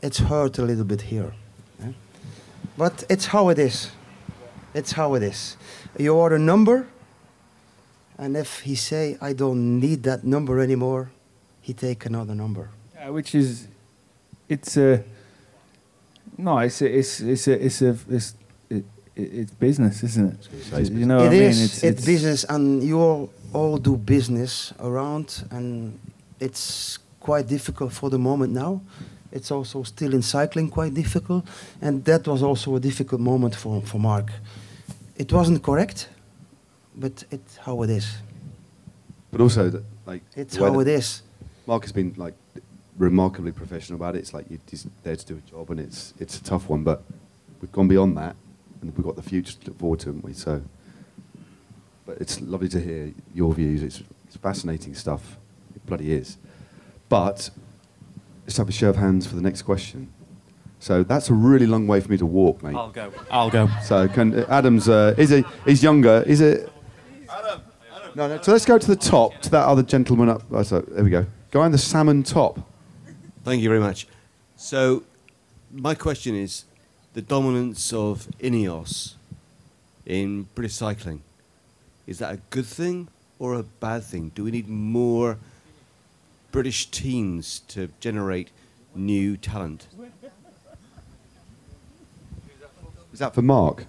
it's 0.00 0.18
hurt 0.18 0.58
a 0.58 0.62
little 0.62 0.84
bit 0.84 1.02
here. 1.02 1.34
eh? 1.82 1.92
But 2.78 3.04
it's 3.10 3.26
how 3.26 3.50
it 3.50 3.58
is. 3.58 3.90
It's 4.72 4.92
how 4.92 5.14
it 5.14 5.22
is. 5.22 5.56
You 5.98 6.18
are 6.18 6.34
a 6.34 6.38
number, 6.38 6.86
and 8.18 8.36
if 8.36 8.60
he 8.60 8.74
say, 8.74 9.16
I 9.20 9.32
don't 9.32 9.80
need 9.80 10.02
that 10.04 10.24
number 10.24 10.60
anymore, 10.60 11.10
he 11.60 11.72
take 11.72 12.06
another 12.06 12.34
number. 12.34 12.70
Yeah, 12.94 13.10
which 13.10 13.34
is, 13.34 13.66
it's 14.48 14.76
a, 14.76 15.02
no, 16.38 16.58
it's 16.58 16.80
a, 16.82 16.98
it's 16.98 17.20
it's 17.20 17.48
a, 17.48 17.64
it's 17.66 17.82
a, 17.82 17.96
it's, 18.10 18.34
it, 18.70 18.84
it, 19.16 19.32
it's 19.40 19.50
business, 19.52 20.02
isn't 20.02 20.34
it? 20.34 20.44
say 20.64 20.80
it's 20.82 20.90
you 20.90 21.06
know 21.06 21.18
It 21.18 21.24
what 21.24 21.26
I 21.28 21.38
mean? 21.38 21.42
is, 21.42 21.82
it's, 21.84 22.04
business, 22.04 22.44
and 22.48 22.82
you 22.82 22.98
all, 23.00 23.30
all 23.52 23.78
do 23.78 23.96
business 23.96 24.72
around, 24.80 25.44
and 25.50 25.98
it's 26.40 26.98
quite 27.20 27.46
difficult 27.48 27.92
for 27.92 28.10
the 28.10 28.18
moment 28.18 28.52
now. 28.52 28.80
It's 29.32 29.50
also 29.50 29.82
still 29.82 30.14
in 30.14 30.22
cycling 30.22 30.68
quite 30.70 30.94
difficult, 30.94 31.44
and 31.82 32.04
that 32.04 32.26
was 32.28 32.42
also 32.42 32.76
a 32.76 32.80
difficult 32.80 33.20
moment 33.20 33.56
for, 33.56 33.80
for 33.82 33.98
Mark. 33.98 34.30
It 35.16 35.32
wasn't 35.32 35.62
correct, 35.62 36.08
but 36.96 37.24
it's 37.30 37.56
how 37.56 37.82
it 37.82 37.90
is. 37.90 38.16
but 39.30 39.40
also, 39.40 39.70
that, 39.70 39.84
like, 40.06 40.22
It's 40.36 40.56
how 40.56 40.70
that 40.70 40.80
it 40.80 40.88
is. 40.88 41.22
Mark 41.66 41.82
has 41.82 41.92
been 41.92 42.14
like 42.16 42.34
remarkably 42.98 43.52
professional 43.52 43.96
about 43.98 44.14
it. 44.14 44.18
It's 44.18 44.34
like 44.34 44.46
you're 44.50 44.60
just 44.66 44.86
there 45.02 45.16
to 45.16 45.26
do 45.26 45.36
a 45.36 45.50
job, 45.50 45.70
and 45.70 45.80
it's 45.80 46.14
it's 46.18 46.38
a 46.38 46.44
tough 46.44 46.68
one. 46.68 46.84
But 46.84 47.02
we've 47.60 47.72
gone 47.72 47.88
beyond 47.88 48.16
that, 48.18 48.36
and 48.80 48.96
we've 48.96 49.04
got 49.04 49.16
the 49.16 49.22
future 49.22 49.54
to 49.58 49.66
look 49.68 49.78
forward 49.78 50.00
to, 50.00 50.06
haven't 50.06 50.24
we? 50.24 50.34
So, 50.34 50.62
but 52.06 52.18
it's 52.20 52.40
lovely 52.40 52.68
to 52.68 52.80
hear 52.80 53.12
your 53.34 53.54
views. 53.54 53.82
It's, 53.82 54.02
it's 54.26 54.36
fascinating 54.36 54.94
stuff. 54.94 55.36
It 55.74 55.84
bloody 55.86 56.12
is. 56.12 56.36
But 57.08 57.50
let's 58.46 58.56
have 58.58 58.68
a 58.68 58.72
show 58.72 58.90
of 58.90 58.96
hands 58.96 59.26
for 59.26 59.34
the 59.36 59.42
next 59.42 59.62
question. 59.62 60.12
So 60.80 61.02
that's 61.02 61.30
a 61.30 61.34
really 61.34 61.66
long 61.66 61.86
way 61.86 62.00
for 62.00 62.10
me 62.10 62.18
to 62.18 62.26
walk, 62.26 62.62
mate. 62.62 62.74
I'll 62.76 62.90
go. 62.90 63.10
I'll 63.30 63.48
go. 63.50 63.70
So 63.84 64.06
can 64.06 64.44
Adam's 64.50 64.86
uh, 64.86 65.14
is 65.16 65.30
he 65.30 65.44
he's 65.64 65.82
younger? 65.82 66.22
Is 66.26 66.42
it? 66.42 66.70
No, 68.14 68.28
no. 68.28 68.40
So 68.42 68.52
let's 68.52 68.64
go 68.64 68.78
to 68.78 68.86
the 68.86 68.96
top 68.96 69.40
to 69.42 69.50
that 69.50 69.66
other 69.66 69.82
gentleman 69.82 70.28
up. 70.28 70.42
Oh, 70.50 70.62
so 70.62 70.80
there 70.80 71.02
we 71.02 71.10
go. 71.10 71.26
Guy 71.50 71.66
in 71.66 71.72
the 71.72 71.78
salmon 71.78 72.22
top. 72.22 72.60
Thank 73.42 73.62
you 73.62 73.68
very 73.68 73.80
much. 73.80 74.06
So, 74.56 75.02
my 75.72 75.94
question 75.94 76.34
is 76.34 76.64
the 77.12 77.22
dominance 77.22 77.92
of 77.92 78.28
Ineos 78.40 79.14
in 80.06 80.44
British 80.54 80.74
cycling. 80.74 81.22
Is 82.06 82.18
that 82.20 82.34
a 82.34 82.36
good 82.50 82.66
thing 82.66 83.08
or 83.38 83.54
a 83.54 83.62
bad 83.62 84.04
thing? 84.04 84.30
Do 84.34 84.44
we 84.44 84.50
need 84.50 84.68
more 84.68 85.38
British 86.52 86.90
teams 86.90 87.60
to 87.68 87.88
generate 87.98 88.50
new 88.94 89.36
talent? 89.36 89.88
Is 93.12 93.18
that 93.18 93.34
for 93.34 93.42
Mark, 93.42 93.86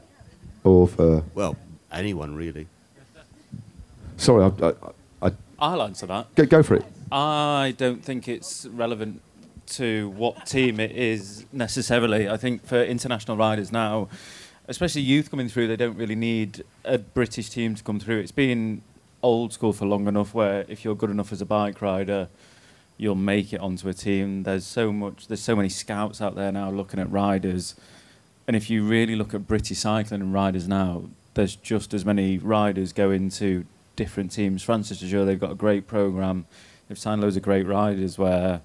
or 0.64 0.88
for? 0.88 1.24
Well, 1.34 1.56
anyone 1.92 2.36
really. 2.36 2.68
Sorry, 4.18 4.44
I, 4.44 4.68
I, 4.68 4.74
I 5.28 5.32
I'll 5.60 5.84
answer 5.84 6.06
that. 6.08 6.34
go, 6.36 6.46
go 6.46 6.64
for 6.64 6.76
it. 6.76 6.86
I 7.12 7.76
don't 7.78 8.04
think 8.04 8.28
it's 8.28 8.66
relevant 8.66 9.22
to 9.68 10.10
what 10.10 10.46
team 10.46 10.80
it 10.80 10.92
is 10.92 11.46
necessarily. 11.52 12.30
I 12.30 12.38
think 12.38 12.66
for 12.66 12.84
international 12.84 13.38
riders 13.38 13.72
now, 13.72 14.10
especially 14.68 15.02
youth 15.02 15.30
coming 15.30 15.50
through, 15.50 15.68
they 15.68 15.76
don't 15.76 15.98
really 15.98 16.16
need 16.16 16.64
a 16.84 16.98
British 16.98 17.50
team 17.50 17.76
to 17.76 17.84
come 17.84 18.00
through. 18.00 18.20
It's 18.20 18.32
been 18.32 18.82
old 19.24 19.54
school 19.54 19.74
for 19.74 19.86
long 19.86 20.08
enough 20.08 20.34
where 20.34 20.66
if 20.68 20.86
you're 20.86 20.96
good 20.96 21.10
enough 21.10 21.32
as 21.32 21.42
a 21.42 21.46
bike 21.46 21.82
rider, 21.82 22.30
you'll 22.98 23.16
make 23.16 23.54
it 23.54 23.60
onto 23.60 23.90
a 23.90 23.94
team. 23.94 24.44
There's 24.44 24.66
so 24.66 24.92
much 24.92 25.28
there's 25.28 25.42
so 25.42 25.56
many 25.56 25.70
scouts 25.70 26.22
out 26.22 26.36
there 26.36 26.52
now 26.52 26.70
looking 26.70 27.00
at 27.00 27.12
riders. 27.12 27.76
And 28.48 28.56
if 28.56 28.70
you 28.70 28.86
really 28.86 29.16
look 29.16 29.34
at 29.34 29.48
British 29.48 29.80
cycling 29.80 30.22
and 30.22 30.34
riders 30.34 30.68
now, 30.68 31.06
there's 31.34 31.56
just 31.56 31.94
as 31.94 32.06
many 32.06 32.38
riders 32.38 32.94
going 32.94 33.30
to 33.32 33.66
different 33.96 34.32
teams. 34.32 34.66
Française 34.66 35.00
des 35.00 35.08
Jeux, 35.08 35.26
they've 35.26 35.40
got 35.40 35.52
a 35.52 35.56
great 35.56 35.88
program. 35.88 36.46
They've 36.88 36.98
signed 37.00 37.22
loads 37.22 37.36
of 37.36 37.44
great 37.44 37.66
riders. 37.66 38.18
Where 38.18 38.62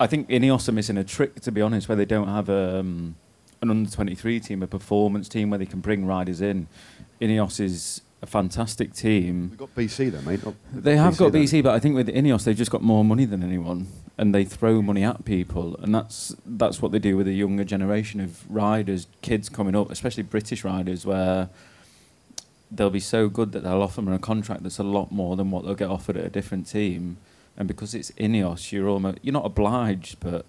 I 0.00 0.06
think 0.06 0.28
Ineos 0.28 0.68
are 0.68 0.72
missing 0.72 0.96
a 0.96 1.04
trick, 1.04 1.40
to 1.42 1.52
be 1.52 1.60
honest, 1.60 1.88
where 1.88 1.96
they 1.96 2.04
don't 2.04 2.28
have 2.28 2.48
um, 2.48 3.16
an 3.60 3.70
under 3.70 3.90
23 3.90 4.40
team, 4.40 4.62
a 4.62 4.66
performance 4.66 5.28
team 5.28 5.50
where 5.50 5.58
they 5.58 5.66
can 5.66 5.80
bring 5.80 6.06
riders 6.06 6.40
in. 6.40 6.68
Ineos 7.20 7.58
is 7.58 8.02
a 8.22 8.26
fantastic 8.26 8.92
team. 8.94 9.50
We've 9.50 9.58
got 9.58 9.74
BC 9.74 10.10
there, 10.12 10.22
mate. 10.22 10.44
not- 10.44 10.54
They 10.72 10.96
have 10.96 11.16
got 11.16 11.32
don't 11.32 11.42
BC, 11.42 11.62
but 11.62 11.74
I 11.74 11.78
think 11.78 11.94
with 11.94 12.08
Ineos 12.08 12.44
they've 12.44 12.56
just 12.56 12.70
got 12.70 12.82
more 12.82 13.04
money 13.04 13.24
than 13.24 13.42
anyone, 13.42 13.88
and 14.16 14.34
they 14.34 14.44
throw 14.44 14.82
money 14.82 15.02
at 15.04 15.24
people, 15.24 15.76
and 15.82 15.94
that's 15.94 16.34
that's 16.46 16.80
what 16.82 16.92
they 16.92 16.98
do 16.98 17.16
with 17.16 17.26
a 17.28 17.32
younger 17.32 17.64
generation 17.64 18.20
of 18.20 18.48
riders, 18.50 19.06
kids 19.22 19.48
coming 19.48 19.74
up, 19.76 19.90
especially 19.90 20.22
British 20.24 20.62
riders, 20.64 21.04
where 21.06 21.48
they'll 22.70 22.90
be 22.90 23.00
so 23.00 23.28
good 23.28 23.52
that 23.52 23.62
they'll 23.62 23.82
offer 23.82 24.00
them 24.00 24.12
a 24.12 24.18
contract 24.18 24.62
that's 24.62 24.78
a 24.78 24.82
lot 24.82 25.10
more 25.10 25.36
than 25.36 25.50
what 25.50 25.64
they'll 25.64 25.74
get 25.74 25.88
offered 25.88 26.16
at 26.16 26.24
a 26.24 26.28
different 26.30 26.66
team, 26.66 27.16
and 27.56 27.66
because 27.66 27.94
it's 27.94 28.10
Ineos, 28.12 28.72
you're 28.72 28.88
almost 28.88 29.18
you're 29.22 29.32
not 29.32 29.46
obliged, 29.46 30.20
but 30.20 30.44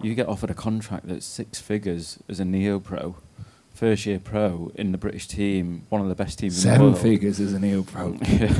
you 0.00 0.14
get 0.14 0.28
offered 0.28 0.50
a 0.50 0.54
contract 0.54 1.08
that's 1.08 1.26
six 1.26 1.60
figures 1.60 2.18
as 2.28 2.38
a 2.40 2.44
neo 2.44 2.78
pro, 2.78 3.16
first 3.74 4.06
year 4.06 4.18
pro 4.20 4.70
in 4.76 4.92
the 4.92 4.98
British 4.98 5.26
team, 5.26 5.84
one 5.88 6.00
of 6.00 6.08
the 6.08 6.14
best 6.14 6.38
teams 6.38 6.64
in 6.64 6.70
the 6.70 6.74
Seven 6.76 6.92
world. 6.92 7.02
figures 7.02 7.40
as 7.40 7.52
a 7.52 7.58
neo 7.58 7.82
pro. 7.82 8.16
Yeah. 8.28 8.54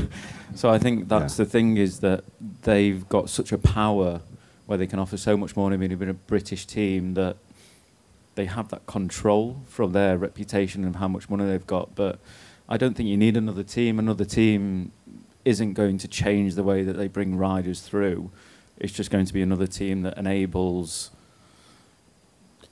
So 0.55 0.69
I 0.69 0.79
think 0.79 1.07
that's 1.07 1.37
the 1.37 1.45
thing 1.45 1.77
is 1.77 1.99
that 1.99 2.23
they've 2.63 3.07
got 3.07 3.29
such 3.29 3.51
a 3.51 3.57
power 3.57 4.21
where 4.65 4.77
they 4.77 4.87
can 4.87 4.99
offer 4.99 5.15
so 5.15 5.37
much 5.37 5.55
more 5.55 5.69
than 5.69 5.79
being 5.79 6.09
a 6.09 6.13
British 6.13 6.65
team 6.65 7.13
that 7.13 7.37
they 8.35 8.45
have 8.45 8.69
that 8.69 8.85
control 8.85 9.61
from 9.67 9.91
their 9.93 10.17
reputation 10.17 10.83
and 10.83 10.95
how 10.97 11.07
much 11.07 11.29
money 11.29 11.45
they've 11.45 11.67
got. 11.67 11.95
But 11.95 12.19
I 12.71 12.77
don't 12.77 12.95
think 12.95 13.09
you 13.09 13.17
need 13.17 13.35
another 13.35 13.63
team. 13.63 13.97
Another 13.97 14.25
team 14.25 14.91
isn't 15.43 15.73
going 15.73 15.97
to 15.97 16.07
change 16.07 16.53
the 16.53 16.63
way 16.63 16.83
that 16.83 16.93
they 16.93 17.07
bring 17.07 17.35
riders 17.35 17.81
through. 17.81 18.29
It's 18.77 18.93
just 18.93 19.09
going 19.09 19.25
to 19.25 19.33
be 19.33 19.41
another 19.41 19.65
team 19.65 20.03
that 20.03 20.17
enables 20.17 21.09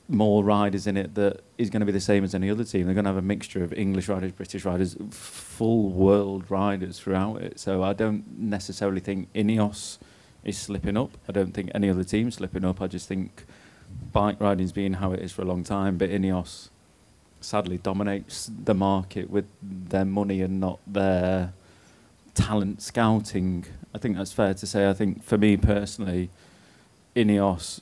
more 0.07 0.43
riders 0.43 0.87
in 0.87 0.95
it 0.95 1.15
that 1.15 1.41
is 1.57 1.69
going 1.71 1.79
to 1.79 1.85
be 1.85 1.91
the 1.91 1.99
same 1.99 2.23
as 2.23 2.35
any 2.35 2.49
other 2.49 2.63
team. 2.63 2.85
They're 2.85 2.93
going 2.93 3.05
to 3.05 3.09
have 3.09 3.17
a 3.17 3.23
mixture 3.23 3.63
of 3.63 3.73
English 3.73 4.07
riders, 4.07 4.31
British 4.31 4.63
riders, 4.63 4.95
full 5.09 5.89
world 5.89 6.49
riders 6.49 6.99
throughout 6.99 7.41
it. 7.41 7.59
So 7.59 7.83
I 7.83 7.93
don't 7.93 8.39
necessarily 8.39 9.01
think 9.01 9.33
Ineos 9.33 9.97
is 10.43 10.57
slipping 10.57 10.95
up. 10.95 11.17
I 11.27 11.31
don't 11.31 11.53
think 11.53 11.71
any 11.73 11.89
other 11.89 12.03
team's 12.03 12.35
slipping 12.35 12.63
up. 12.63 12.81
I 12.81 12.87
just 12.87 13.07
think 13.07 13.45
bike 14.13 14.39
riding's 14.39 14.71
been 14.71 14.93
how 14.93 15.11
it 15.11 15.21
is 15.21 15.31
for 15.31 15.41
a 15.41 15.45
long 15.45 15.63
time, 15.63 15.97
but 15.97 16.09
Ineos 16.09 16.69
sadly 17.41 17.77
dominates 17.77 18.49
the 18.63 18.73
market 18.73 19.29
with 19.29 19.45
their 19.61 20.05
money 20.05 20.41
and 20.41 20.59
not 20.59 20.79
their 20.87 21.53
talent 22.33 22.81
scouting. 22.81 23.65
I 23.93 23.97
think 23.97 24.17
that's 24.17 24.31
fair 24.31 24.53
to 24.53 24.65
say. 24.65 24.89
I 24.89 24.93
think 24.93 25.23
for 25.23 25.37
me 25.37 25.57
personally, 25.57 26.29
Ineos 27.15 27.81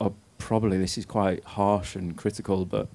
are 0.00 0.12
probably 0.38 0.78
this 0.78 0.96
is 0.96 1.04
quite 1.04 1.44
harsh 1.44 1.94
and 1.96 2.16
critical, 2.16 2.64
but 2.64 2.88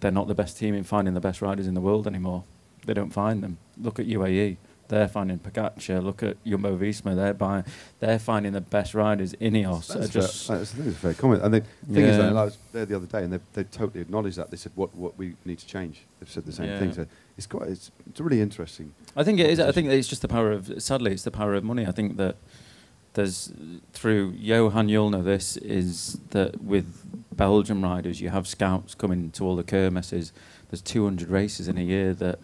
they're 0.00 0.10
not 0.10 0.28
the 0.28 0.34
best 0.34 0.58
team 0.58 0.74
in 0.74 0.84
finding 0.84 1.14
the 1.14 1.20
best 1.20 1.42
riders 1.42 1.66
in 1.66 1.74
the 1.74 1.80
world 1.80 2.06
anymore. 2.06 2.44
They 2.86 2.94
don't 2.94 3.12
find 3.12 3.42
them. 3.42 3.58
Look 3.76 3.98
at 3.98 4.06
UAE. 4.06 4.56
They're 4.88 5.08
finding 5.08 5.38
Pogacar. 5.38 6.02
Look 6.02 6.22
at 6.22 6.36
Jumbo 6.44 6.76
Visma. 6.76 7.14
They're 7.16 7.34
buying. 7.34 7.64
They're 8.00 8.18
finding 8.18 8.52
the 8.52 8.60
best 8.60 8.94
riders. 8.94 9.32
Ineos 9.34 9.88
That's, 9.92 10.08
just. 10.10 10.46
fair, 10.46 10.58
that's, 10.58 10.72
I 10.72 10.76
think 10.76 10.88
it's 10.88 10.96
a 10.96 11.00
fair 11.00 11.14
comment. 11.14 11.42
And 11.42 11.54
the 11.54 11.60
thing 11.60 12.04
is, 12.04 12.16
Yeah. 12.16 12.22
that 12.28 12.36
I 12.36 12.44
was 12.44 12.58
there 12.72 12.86
the 12.86 12.96
other 12.96 13.06
day, 13.06 13.24
and 13.24 13.32
they, 13.32 13.40
they 13.54 13.64
totally 13.64 14.00
acknowledged 14.00 14.36
that. 14.38 14.50
They 14.50 14.56
said, 14.56 14.72
"What 14.74 14.94
what 14.94 15.16
we 15.18 15.34
need 15.44 15.58
to 15.58 15.66
change." 15.66 16.02
They've 16.20 16.30
said 16.30 16.46
the 16.46 16.52
same 16.52 16.66
Yeah. 16.66 16.78
thing. 16.78 16.92
So 16.92 17.06
it's 17.36 17.46
quite 17.46 17.68
it's, 17.68 17.90
it's 18.08 18.20
really 18.20 18.40
interesting. 18.40 18.92
I 19.16 19.24
think 19.24 19.40
it 19.40 19.50
is. 19.50 19.58
I 19.60 19.72
think 19.72 19.88
it's 19.88 20.08
just 20.08 20.22
the 20.22 20.28
power 20.28 20.52
of. 20.52 20.82
Sadly, 20.82 21.12
it's 21.12 21.24
the 21.24 21.30
power 21.30 21.54
of 21.54 21.64
money. 21.64 21.86
I 21.86 21.92
think 21.92 22.16
that 22.18 22.36
there's 23.14 23.52
through 23.92 24.34
Johan, 24.38 24.88
you'll 24.88 25.10
know 25.10 25.22
this 25.22 25.56
is 25.58 26.18
that 26.30 26.62
with 26.62 27.02
Belgian 27.34 27.80
riders, 27.82 28.20
you 28.20 28.28
have 28.28 28.46
scouts 28.46 28.94
coming 28.94 29.30
to 29.32 29.44
all 29.44 29.56
the 29.56 29.62
kermesses. 29.64 30.32
There's 30.68 30.82
200 30.82 31.28
races 31.28 31.68
in 31.68 31.78
a 31.78 31.82
year 31.82 32.12
that 32.14 32.38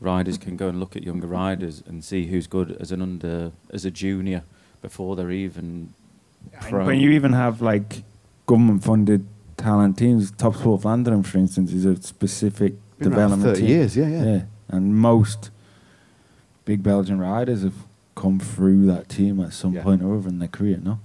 riders 0.00 0.38
can 0.38 0.56
go 0.56 0.68
and 0.68 0.78
look 0.80 0.96
at 0.96 1.02
younger 1.02 1.26
riders 1.26 1.82
and 1.86 2.04
see 2.04 2.26
who's 2.26 2.46
good 2.46 2.76
as 2.80 2.92
an 2.92 3.02
under 3.02 3.52
as 3.72 3.84
a 3.84 3.90
junior 3.90 4.42
before 4.82 5.16
they're 5.16 5.30
even 5.30 5.92
pro. 6.60 6.86
When 6.86 7.00
you 7.00 7.10
even 7.10 7.32
have 7.32 7.60
like 7.62 8.02
government 8.46 8.84
funded 8.84 9.26
talent 9.56 9.96
teams, 9.98 10.30
Top 10.30 10.54
Sport 10.56 10.82
Vlaanderen, 10.82 11.24
for 11.24 11.38
instance, 11.38 11.72
is 11.72 11.84
a 11.84 11.96
specific 12.02 12.74
Been 12.98 13.12
around 13.12 13.30
for 13.30 13.36
development 13.36 13.42
30 13.56 13.60
team. 13.60 13.68
years, 13.68 13.96
yeah, 13.96 14.08
yeah. 14.08 14.42
And 14.68 14.94
most 14.96 15.50
big 16.64 16.82
Belgian 16.82 17.18
riders 17.18 17.62
have 17.62 17.74
come 18.14 18.38
through 18.40 18.86
that 18.86 19.08
team 19.08 19.40
at 19.40 19.52
some 19.52 19.72
Yeah. 19.74 19.82
point 19.82 20.02
or 20.02 20.16
other 20.16 20.28
in 20.28 20.38
their 20.38 20.48
career, 20.48 20.78
no? 20.82 20.98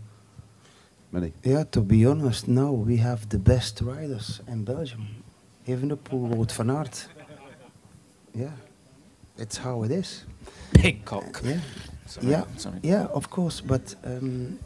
Many. 1.12 1.34
Yeah, 1.44 1.64
to 1.72 1.82
be 1.82 2.06
honest, 2.06 2.48
now 2.48 2.72
we 2.72 2.98
have 2.98 3.28
the 3.30 3.38
best 3.38 3.82
riders 3.82 4.42
in 4.48 4.64
Belgium. 4.64 5.08
even 5.68 5.90
Evenepoel, 5.90 6.34
Wout 6.36 6.52
van 6.54 6.70
Aert. 6.70 7.08
Yeah, 8.34 8.52
it's 9.38 9.58
how 9.58 9.84
it 9.84 9.92
is. 9.92 10.26
Pidcock. 10.74 11.42
Yeah, 11.44 11.60
Sorry, 12.06 12.28
yeah, 12.28 12.44
sorry. 12.58 12.80
yeah, 12.84 13.06
of 13.14 13.30
course. 13.30 13.62
But 13.62 13.96
um, 14.04 14.60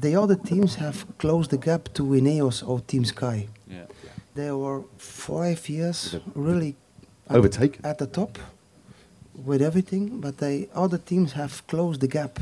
the 0.00 0.16
other 0.16 0.36
teams 0.36 0.76
have 0.76 1.04
closed 1.18 1.50
the 1.50 1.58
gap 1.58 1.88
to 1.94 2.02
Ineos 2.02 2.62
or 2.66 2.80
Team 2.80 3.04
Sky. 3.04 3.48
Yeah. 3.68 3.86
They 4.34 4.50
were 4.50 4.82
five 4.98 5.68
years 5.68 6.16
really 6.34 6.74
at, 7.28 7.36
Overtaken. 7.36 7.84
at 7.84 7.98
the 7.98 8.06
top 8.06 8.38
with 9.44 9.62
everything, 9.62 10.20
but 10.20 10.38
the 10.38 10.68
other 10.74 10.98
teams 10.98 11.32
have 11.32 11.66
closed 11.66 12.00
the 12.00 12.08
gap. 12.08 12.38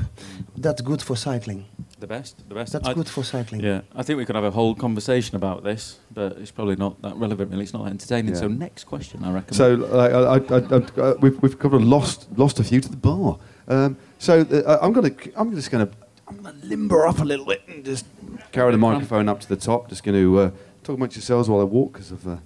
That's 0.56 0.82
good 0.82 1.02
for 1.02 1.16
cycling. 1.16 1.64
The 2.01 2.06
best, 2.06 2.48
the 2.48 2.55
best. 2.55 2.72
That's 2.72 2.89
I- 2.89 2.94
good 2.94 3.09
for 3.09 3.22
cycling. 3.22 3.60
Yeah, 3.60 3.82
I 3.94 4.02
think 4.02 4.16
we 4.16 4.24
could 4.24 4.35
have 4.35 4.44
a 4.44 4.51
whole 4.51 4.74
conversation 4.74 5.36
about 5.36 5.62
this, 5.62 5.98
but 6.12 6.39
it's 6.39 6.51
probably 6.51 6.77
not 6.77 7.01
that 7.02 7.14
relevant. 7.16 7.51
Really, 7.51 7.64
it's 7.64 7.74
not 7.74 7.85
that 7.85 7.90
entertaining. 7.90 8.32
Yeah. 8.35 8.40
So 8.40 8.48
next 8.48 8.85
question, 8.85 9.22
I 9.22 9.31
reckon. 9.31 9.52
So 9.52 9.85
uh, 9.93 9.98
I, 9.98 10.09
I, 10.09 10.39
I, 10.39 10.78
I, 10.78 11.10
uh, 11.10 11.14
we've, 11.20 11.40
we've 11.43 11.59
covered 11.59 11.82
lost 11.82 12.27
lost 12.39 12.59
a 12.59 12.64
few 12.64 12.81
to 12.81 12.89
the 12.89 12.97
bar. 12.97 13.39
Um, 13.68 13.98
so 14.18 14.40
uh, 14.40 14.78
I'm 14.81 14.94
gonna 14.94 15.12
I'm 15.36 15.55
just 15.55 15.70
gonna 15.70 15.90
I'm 16.27 16.36
gonna 16.39 16.56
limber 16.64 17.06
up 17.06 17.18
a 17.18 17.24
little 17.24 17.44
bit 17.44 17.62
and 17.68 17.85
just 17.85 18.06
carry 18.52 18.72
the 18.72 18.78
microphone 18.78 19.28
up 19.28 19.40
to 19.40 19.48
the 19.48 19.56
top. 19.56 19.89
Just 19.89 20.02
going 20.02 20.16
to 20.16 20.39
uh, 20.39 20.51
talk 20.82 20.97
amongst 20.97 21.16
yourselves 21.16 21.48
while 21.48 21.60
I 21.60 21.64
walk 21.64 21.93
because 21.93 22.12
of 22.12 22.27
uh, 22.27 22.36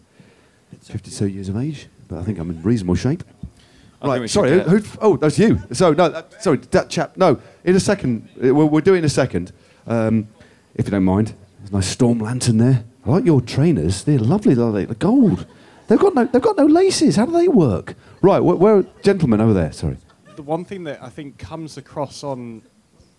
52 0.82 1.28
years 1.28 1.48
of 1.48 1.56
age, 1.56 1.89
but 2.09 2.18
I 2.18 2.24
think 2.24 2.39
I'm 2.39 2.51
in 2.51 2.62
reasonable 2.62 2.94
shape. 2.94 3.22
I 4.10 4.14
think 4.14 4.20
Right, 4.22 4.31
sorry. 4.31 4.51
get- 4.51 4.66
Who, 4.68 4.76
who, 4.78 4.98
oh, 5.01 5.16
that's 5.16 5.39
you. 5.39 5.60
So 5.72 5.93
no, 5.93 6.09
that, 6.09 6.43
sorry, 6.43 6.59
that 6.70 6.89
chap. 6.90 7.16
No, 7.16 7.40
in 7.64 7.74
a 7.76 7.81
second. 7.81 8.28
uh, 8.36 8.55
We'll, 8.55 8.68
we'll 8.68 8.81
do 8.82 8.94
it 8.94 8.98
in 8.98 9.05
a 9.05 9.09
second, 9.09 9.52
um, 9.86 10.28
if 10.74 10.86
you 10.86 10.90
don't 10.90 11.05
mind. 11.05 11.35
There's 11.59 11.70
a 11.70 11.74
nice 11.74 11.89
storm 11.89 12.18
lantern 12.18 12.59
there. 12.59 12.85
I 13.06 13.10
like 13.10 13.24
your 13.24 13.40
trainers. 13.40 14.05
They're 14.05 14.18
lovely. 14.18 14.55
They're 14.55 14.86
the 14.86 14.94
gold. 14.94 15.47
They've 15.89 15.98
got 15.98 16.14
no. 16.14 16.24
They've 16.24 16.40
got 16.43 16.56
no 16.56 16.66
laces. 16.66 17.16
How 17.16 17.26
do 17.26 17.32
they 17.32 17.48
work? 17.48 17.94
Right, 18.22 18.40
where, 18.40 18.56
where 18.56 18.82
gentleman 19.02 19.40
over 19.40 19.52
there? 19.52 19.72
Sorry. 19.72 19.98
the 20.36 20.43
one 20.43 20.64
thing 20.64 20.85
that 20.85 21.02
I 21.02 21.09
think 21.10 21.39
comes 21.39 21.76
across 21.76 22.24
on 22.24 22.62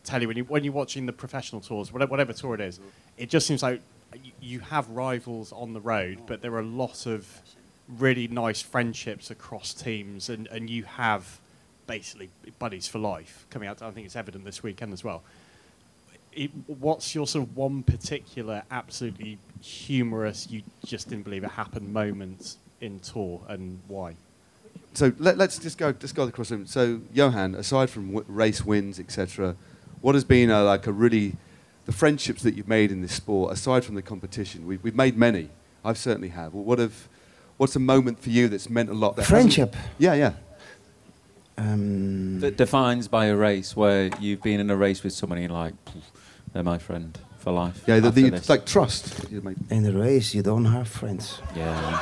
telly 0.03 0.25
when 0.27 0.37
you 0.37 0.43
when 0.45 0.63
you're 0.63 0.73
watching 0.73 1.05
the 1.05 1.13
professional 1.13 1.61
tours, 1.61 1.91
whatever, 1.93 2.09
whatever 2.11 2.33
tour 2.33 2.53
it 2.55 2.61
is, 2.61 2.79
it 3.17 3.29
just 3.29 3.45
seems 3.47 3.61
like 3.63 3.81
you, 4.23 4.31
you 4.41 4.59
have 4.59 4.87
rivals 4.89 5.51
on 5.51 5.73
the 5.73 5.81
road, 5.81 6.19
but 6.27 6.41
there 6.41 6.53
are 6.53 6.59
a 6.59 6.63
lot 6.65 7.05
of 7.05 7.27
really 7.87 8.27
nice 8.27 8.61
friendships 8.61 9.29
across 9.29 9.73
teams, 9.73 10.29
and, 10.29 10.47
and 10.47 10.69
you 10.69 10.83
have 10.83 11.39
basically 11.87 12.29
buddies 12.59 12.87
for 12.87 12.99
life 12.99 13.45
coming 13.49 13.67
out. 13.67 13.81
I 13.81 13.91
think 13.91 14.05
it's 14.05 14.15
evident 14.15 14.45
this 14.45 14.63
weekend 14.63 14.93
as 14.93 15.03
well. 15.03 15.23
It, 16.33 16.51
what's 16.67 17.15
your 17.15 17.27
sort 17.27 17.47
of 17.47 17.55
one 17.55 17.83
particular 17.83 18.63
absolutely 18.69 19.37
humorous, 19.61 20.49
you 20.49 20.63
just 20.85 21.09
didn't 21.09 21.23
believe 21.23 21.43
it 21.43 21.51
happened 21.51 21.93
moment 21.93 22.57
in 22.81 22.99
tour, 22.99 23.41
and 23.47 23.79
why? 23.87 24.15
So 24.93 25.13
let, 25.17 25.39
us 25.39 25.57
just 25.57 25.77
go. 25.77 25.87
Let's 25.87 26.13
go 26.13 26.23
across 26.23 26.49
the 26.49 26.57
room. 26.57 26.65
So 26.65 27.01
Johan, 27.13 27.55
aside 27.55 27.89
from 27.89 28.13
w- 28.13 28.25
race 28.27 28.65
wins, 28.65 28.99
etc., 28.99 29.55
what 30.01 30.15
has 30.15 30.23
been 30.23 30.51
uh, 30.51 30.63
like 30.63 30.87
a 30.87 30.91
really 30.91 31.35
the 31.85 31.91
friendships 31.91 32.41
that 32.43 32.55
you've 32.55 32.67
made 32.67 32.91
in 32.91 33.01
this 33.01 33.13
sport, 33.13 33.53
aside 33.53 33.83
from 33.83 33.95
the 33.95 34.01
competition? 34.01 34.65
We've, 34.65 34.81
we've 34.83 34.95
made 34.95 35.17
many. 35.17 35.49
I've 35.83 35.97
certainly 35.97 36.29
have. 36.29 36.53
What 36.53 36.79
have 36.79 37.07
What's 37.57 37.75
a 37.75 37.79
moment 37.79 38.19
for 38.19 38.29
you 38.29 38.47
that's 38.49 38.69
meant 38.69 38.89
a 38.89 38.93
lot? 38.93 39.15
that 39.15 39.23
hasn't- 39.23 39.53
Friendship. 39.53 39.75
Yeah, 39.97 40.13
yeah. 40.13 40.33
Um, 41.57 42.41
that 42.41 42.57
defines 42.57 43.07
by 43.07 43.25
a 43.27 43.35
race 43.35 43.75
where 43.77 44.09
you've 44.19 44.41
been 44.41 44.59
in 44.59 44.69
a 44.69 44.75
race 44.75 45.03
with 45.03 45.13
somebody 45.13 45.43
and 45.45 45.53
like, 45.53 45.73
they're 46.51 46.63
my 46.63 46.77
friend 46.77 47.17
for 47.39 47.51
life. 47.53 47.81
Yeah, 47.87 47.99
the, 48.01 48.11
the, 48.11 48.25
it's 48.27 48.49
like 48.49 48.65
trust. 48.65 49.23
In 49.69 49.83
the 49.83 49.93
race, 49.93 50.35
you 50.35 50.41
don't 50.41 50.65
have 50.65 50.87
friends. 50.89 51.39
yeah. 51.55 52.01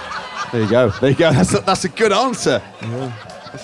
There 0.52 0.62
you 0.62 0.70
go. 0.70 0.90
There 0.90 1.10
you 1.12 1.16
go. 1.16 1.32
That's 1.34 1.54
a, 1.54 1.60
that's 1.62 1.84
a 1.86 1.90
good 1.90 2.12
answer. 2.12 2.62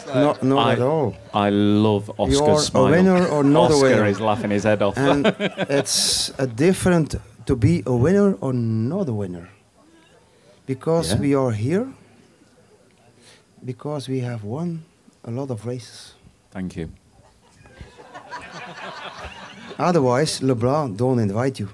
Not, 0.07 0.43
not 0.43 0.67
I, 0.67 0.73
at 0.73 0.79
all. 0.81 1.15
I 1.33 1.49
love 1.49 2.09
Oscar's 2.19 2.39
You're 2.39 2.59
smile. 2.59 2.85
a 2.87 2.91
winner 2.91 3.27
or 3.27 3.43
not 3.43 3.71
Oscar 3.71 3.87
a 3.87 3.89
winner. 3.89 4.05
is 4.05 4.19
laughing 4.19 4.51
his 4.51 4.63
head 4.63 4.81
off. 4.83 4.97
and 4.97 5.25
it's 5.69 6.31
a 6.39 6.45
different 6.47 7.15
to 7.47 7.55
be 7.55 7.81
a 7.87 7.95
winner 7.95 8.33
or 8.41 8.53
not 8.53 9.09
a 9.09 9.13
winner. 9.13 9.49
Because 10.69 11.13
Yeah. 11.13 11.19
we 11.21 11.33
are 11.33 11.49
here, 11.49 11.87
because 13.65 14.07
we 14.07 14.19
have 14.19 14.43
won 14.43 14.83
a 15.23 15.31
lot 15.31 15.49
of 15.49 15.65
races. 15.65 16.13
Thank 16.51 16.75
you. 16.75 16.91
Otherwise, 19.79 20.43
LeBlanc 20.43 20.95
don't 20.95 21.17
invite 21.17 21.59
you. 21.59 21.69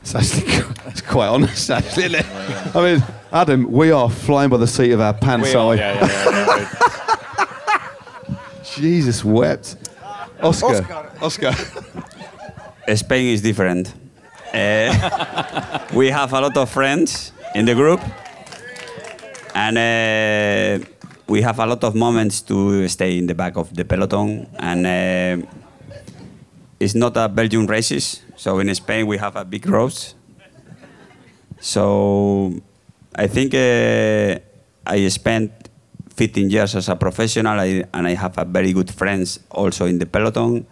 It's 0.00 0.14
actually 0.14 0.46
it's 0.86 1.02
quite 1.02 1.28
honest, 1.28 1.68
actually, 1.70 2.04
isn't 2.04 2.20
it? 2.20 2.76
I 2.76 2.80
mean, 2.80 3.04
Adam, 3.30 3.70
we 3.70 3.90
are 3.92 4.08
flying 4.08 4.48
by 4.48 4.56
the 4.56 4.66
seat 4.66 4.92
of 4.92 5.00
our 5.02 5.12
pants, 5.12 5.54
aren't 5.54 5.80
we? 5.80 6.66
Jesus 8.82 9.22
wept. 9.22 9.76
Oscar. 10.40 11.10
Oscar. 11.20 11.52
Spain 12.94 13.34
is 13.34 13.42
different. 13.42 13.92
Uh, 14.56 15.84
we 15.92 16.08
have 16.08 16.32
a 16.32 16.40
lot 16.40 16.56
of 16.56 16.70
friends 16.70 17.32
in 17.54 17.66
the 17.66 17.74
group, 17.74 18.00
and 19.54 19.76
uh, 19.76 20.86
we 21.26 21.42
have 21.42 21.58
a 21.58 21.66
lot 21.66 21.84
of 21.84 21.94
moments 21.94 22.40
to 22.40 22.88
stay 22.88 23.18
in 23.18 23.26
the 23.26 23.34
back 23.34 23.56
of 23.58 23.74
the 23.76 23.84
peloton. 23.84 24.46
And 24.58 24.86
uh, 24.86 25.46
it's 26.80 26.94
not 26.94 27.18
a 27.18 27.28
Belgian 27.28 27.66
races. 27.66 28.22
So 28.36 28.58
in 28.60 28.74
Spain 28.74 29.06
we 29.06 29.18
have 29.18 29.36
a 29.36 29.44
big 29.44 29.68
roast. 29.68 30.14
So 31.60 32.54
I 33.14 33.26
think 33.26 33.52
uh, 33.54 34.38
I 34.86 35.08
spent 35.08 35.52
15 36.14 36.48
years 36.48 36.74
as 36.76 36.88
a 36.88 36.96
professional, 36.96 37.60
I, 37.60 37.84
and 37.92 38.06
I 38.06 38.14
have 38.14 38.38
a 38.38 38.46
very 38.46 38.72
good 38.72 38.90
friends 38.90 39.38
also 39.50 39.84
in 39.84 39.98
the 39.98 40.06
peloton, 40.06 40.66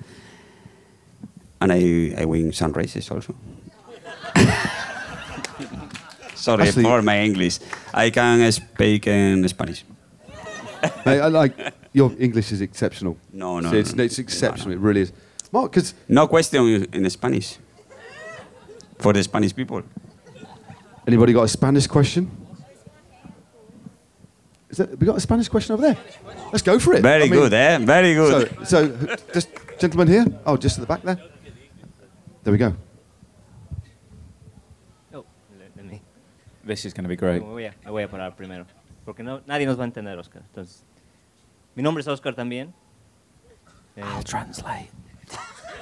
and 1.61 1.71
I, 1.71 2.15
I 2.17 2.25
win 2.25 2.51
some 2.53 2.73
races 2.73 3.11
also. 3.11 3.35
Sorry 6.35 6.63
Actually- 6.69 6.85
for 6.85 7.03
my 7.03 7.21
English. 7.21 7.59
I 7.93 8.11
can 8.11 8.51
speak 8.53 9.07
in 9.07 9.47
Spanish. 9.49 9.85
Mate, 11.07 11.21
I 11.21 11.29
like 11.29 11.55
your 11.93 12.13
English 12.19 12.53
is 12.53 12.61
exceptional. 12.61 13.17
No, 13.33 13.61
no, 13.61 13.71
So 13.71 13.77
it's, 13.77 13.93
no, 13.95 13.99
no. 13.99 14.05
it's 14.05 14.19
exceptional. 14.19 14.73
It 14.73 14.79
really 14.81 15.03
is. 15.03 15.13
Mark, 15.53 15.71
because 15.73 15.95
No 16.09 16.27
question 16.27 16.87
in 16.93 17.11
Spanish 17.11 17.57
for 18.99 19.13
the 19.13 19.23
Spanish 19.23 19.55
people. 19.55 19.83
anybody 21.07 21.33
got 21.33 21.45
a 21.45 21.49
Spanish 21.49 21.87
question? 21.87 22.31
Is 24.71 24.79
that, 24.79 24.99
we 24.99 25.07
got 25.07 25.17
a 25.17 25.21
Spanish 25.21 25.49
question 25.49 25.75
over 25.75 25.83
there? 25.83 25.97
Let's 26.53 26.63
go 26.63 26.79
for 26.81 26.95
it. 26.95 27.03
Very 27.03 27.29
good, 27.29 27.53
eh? 27.53 27.79
Very 27.79 28.15
good. 28.15 28.51
So, 28.67 28.89
so 28.89 29.17
just 29.33 29.49
gentleman 29.79 30.09
here. 30.09 30.27
Oh, 30.45 30.57
just 30.57 30.77
at 30.79 30.81
the 30.81 30.87
back 30.87 31.03
there. 31.03 31.19
There 32.43 32.53
we 32.53 32.59
go. 32.59 32.75
Oh, 35.15 35.25
let- 35.59 35.77
let 35.77 35.85
me- 35.87 36.03
This 36.65 36.85
is 36.85 36.95
going 36.95 37.05
to 37.05 37.09
be 37.09 37.17
great. 37.17 37.43
Me 37.43 37.49
voy, 37.49 37.65
a, 37.67 37.75
me 37.85 37.91
voy 37.91 38.03
a 38.03 38.09
parar 38.09 38.35
primero, 38.37 38.67
porque 39.05 39.23
no, 39.23 39.41
nadie 39.47 39.67
nos 39.67 39.77
va 39.79 39.83
a 39.83 39.87
entender, 39.87 40.19
Oscar. 40.19 40.43
Entonces, 40.49 40.83
mi 41.75 41.83
nombre 41.83 42.01
es 42.01 42.09
Oscar 42.09 42.35
también. 42.35 42.73
Eh, 43.97 44.03
I'll 44.03 44.23
translate. 44.23 44.89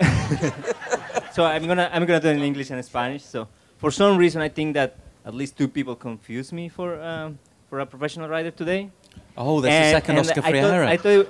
so 1.33 1.45
I'm 1.45 1.67
gonna 1.67 1.89
I'm 1.93 2.05
gonna 2.07 2.21
do 2.21 2.29
it 2.29 2.37
in 2.37 2.43
English 2.43 2.71
and 2.71 2.83
Spanish. 2.85 3.23
So 3.25 3.49
for 3.79 3.91
some 3.91 4.17
reason, 4.17 4.43
I 4.43 4.49
think 4.49 4.75
that 4.75 4.97
at 5.25 5.35
least 5.35 5.57
two 5.57 5.69
people 5.69 5.95
confused 5.95 6.53
me 6.53 6.69
for 6.69 7.01
um, 7.01 7.39
for 7.69 7.81
a 7.81 7.87
professional 7.87 8.29
rider 8.29 8.51
today. 8.51 8.91
Oh, 9.37 9.61
there's 9.61 9.73
the 9.93 10.01
second 10.01 10.19
Oscar 10.19 10.41
I 10.41 10.61
thought, 10.61 10.71
Freire. 10.71 10.85
I 10.85 10.97
thought, 10.97 11.29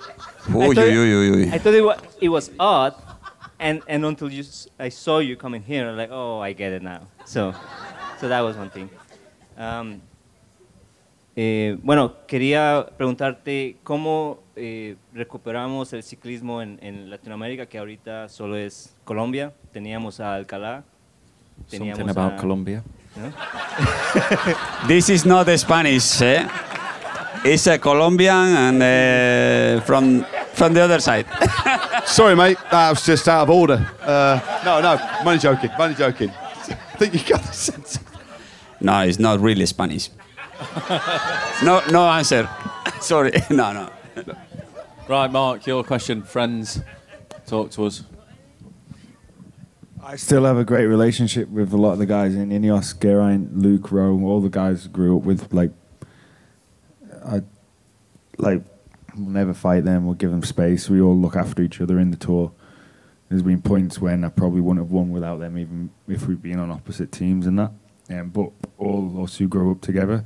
Uy, 0.48 1.52
I 1.52 1.58
thought, 1.58 1.74
it 1.74 1.84
was, 1.84 1.98
it 2.20 2.28
was 2.28 2.50
odd, 2.58 2.94
and 3.60 3.82
and 3.86 4.04
until 4.04 4.30
you 4.32 4.40
s- 4.40 4.68
I 4.78 4.88
saw 4.88 5.18
you 5.18 5.36
coming 5.36 5.62
here, 5.62 5.88
I'm 5.88 5.96
like, 5.96 6.10
oh, 6.10 6.40
I 6.40 6.52
get 6.52 6.72
it 6.72 6.82
now. 6.82 7.06
So 7.24 7.54
so 8.18 8.28
that 8.28 8.40
was 8.40 8.56
one 8.56 8.70
thing. 8.70 8.88
Um, 9.62 10.00
eh, 11.36 11.78
bueno, 11.82 12.14
quería 12.26 12.86
preguntarte 12.96 13.76
cómo 13.84 14.40
eh, 14.56 14.96
recuperamos 15.14 15.92
el 15.92 16.02
ciclismo 16.02 16.60
en, 16.60 16.78
en 16.82 17.08
Latinoamérica, 17.08 17.66
que 17.66 17.78
ahorita 17.78 18.28
solo 18.28 18.56
es 18.56 18.94
Colombia. 19.04 19.52
Teníamos 19.72 20.18
a 20.20 20.34
Alcalá. 20.34 20.82
Teníamos 21.70 21.98
Something 21.98 22.18
about 22.18 22.32
a- 22.34 22.36
Colombia. 22.36 22.82
¿no? 23.16 23.32
This 24.88 25.08
is 25.10 25.24
not 25.24 25.48
Spanish, 25.56 26.20
eh? 26.22 26.46
It's 27.44 27.66
a 27.66 27.78
Colombian 27.78 28.56
and 28.56 28.82
uh, 28.82 29.80
from 29.84 30.24
from 30.54 30.74
the 30.74 30.82
other 30.82 31.00
side. 31.00 31.26
Sorry, 32.04 32.34
mate. 32.36 32.56
That 32.70 32.90
was 32.90 33.04
just 33.06 33.28
out 33.28 33.42
of 33.42 33.50
order. 33.50 33.84
Uh, 34.02 34.38
no, 34.64 34.80
no. 34.80 34.96
I'm 34.96 35.26
only 35.26 35.38
joking. 35.38 35.70
I'm 35.70 35.80
only 35.80 35.94
joking. 35.94 36.30
I 36.68 36.96
think 36.98 37.14
you 37.14 37.20
got 37.28 37.42
the 37.42 37.52
sense. 37.52 37.98
No, 38.82 39.00
it's 39.00 39.18
not 39.18 39.40
really 39.40 39.66
Spanish. 39.66 40.10
No, 41.62 41.82
no 41.90 42.08
answer. 42.08 42.48
Sorry, 43.00 43.32
no, 43.50 43.72
no. 43.72 43.90
Right, 45.08 45.30
Mark, 45.30 45.66
your 45.66 45.84
question. 45.84 46.22
Friends, 46.22 46.80
talk 47.46 47.70
to 47.72 47.86
us. 47.86 48.04
I 50.02 50.16
still 50.16 50.44
have 50.44 50.56
a 50.58 50.64
great 50.64 50.86
relationship 50.86 51.48
with 51.48 51.72
a 51.72 51.76
lot 51.76 51.92
of 51.92 51.98
the 51.98 52.06
guys 52.06 52.34
in 52.34 52.50
Ineos, 52.50 52.98
Geraint, 53.00 53.56
Luke, 53.56 53.92
Rowe, 53.92 54.20
all 54.24 54.40
the 54.40 54.48
guys 54.48 54.86
I 54.86 54.88
grew 54.90 55.16
up 55.16 55.22
with. 55.22 55.52
Like, 55.52 55.70
I 57.24 57.42
like 58.38 58.62
we'll 59.16 59.28
never 59.28 59.54
fight 59.54 59.84
them. 59.84 60.06
We'll 60.06 60.16
give 60.16 60.30
them 60.30 60.42
space. 60.42 60.90
We 60.90 61.00
all 61.00 61.16
look 61.16 61.36
after 61.36 61.62
each 61.62 61.80
other 61.80 62.00
in 62.00 62.10
the 62.10 62.16
tour. 62.16 62.52
There's 63.28 63.42
been 63.42 63.62
points 63.62 64.00
when 64.00 64.24
I 64.24 64.28
probably 64.28 64.60
wouldn't 64.60 64.84
have 64.84 64.92
won 64.92 65.10
without 65.10 65.38
them, 65.38 65.56
even 65.56 65.90
if 66.08 66.26
we'd 66.26 66.42
been 66.42 66.58
on 66.58 66.70
opposite 66.70 67.12
teams 67.12 67.46
and 67.46 67.58
that. 67.58 67.72
Um, 68.12 68.28
but 68.30 68.50
all 68.78 69.06
of 69.06 69.18
us 69.20 69.36
who 69.38 69.48
grow 69.48 69.70
up 69.70 69.80
together, 69.80 70.24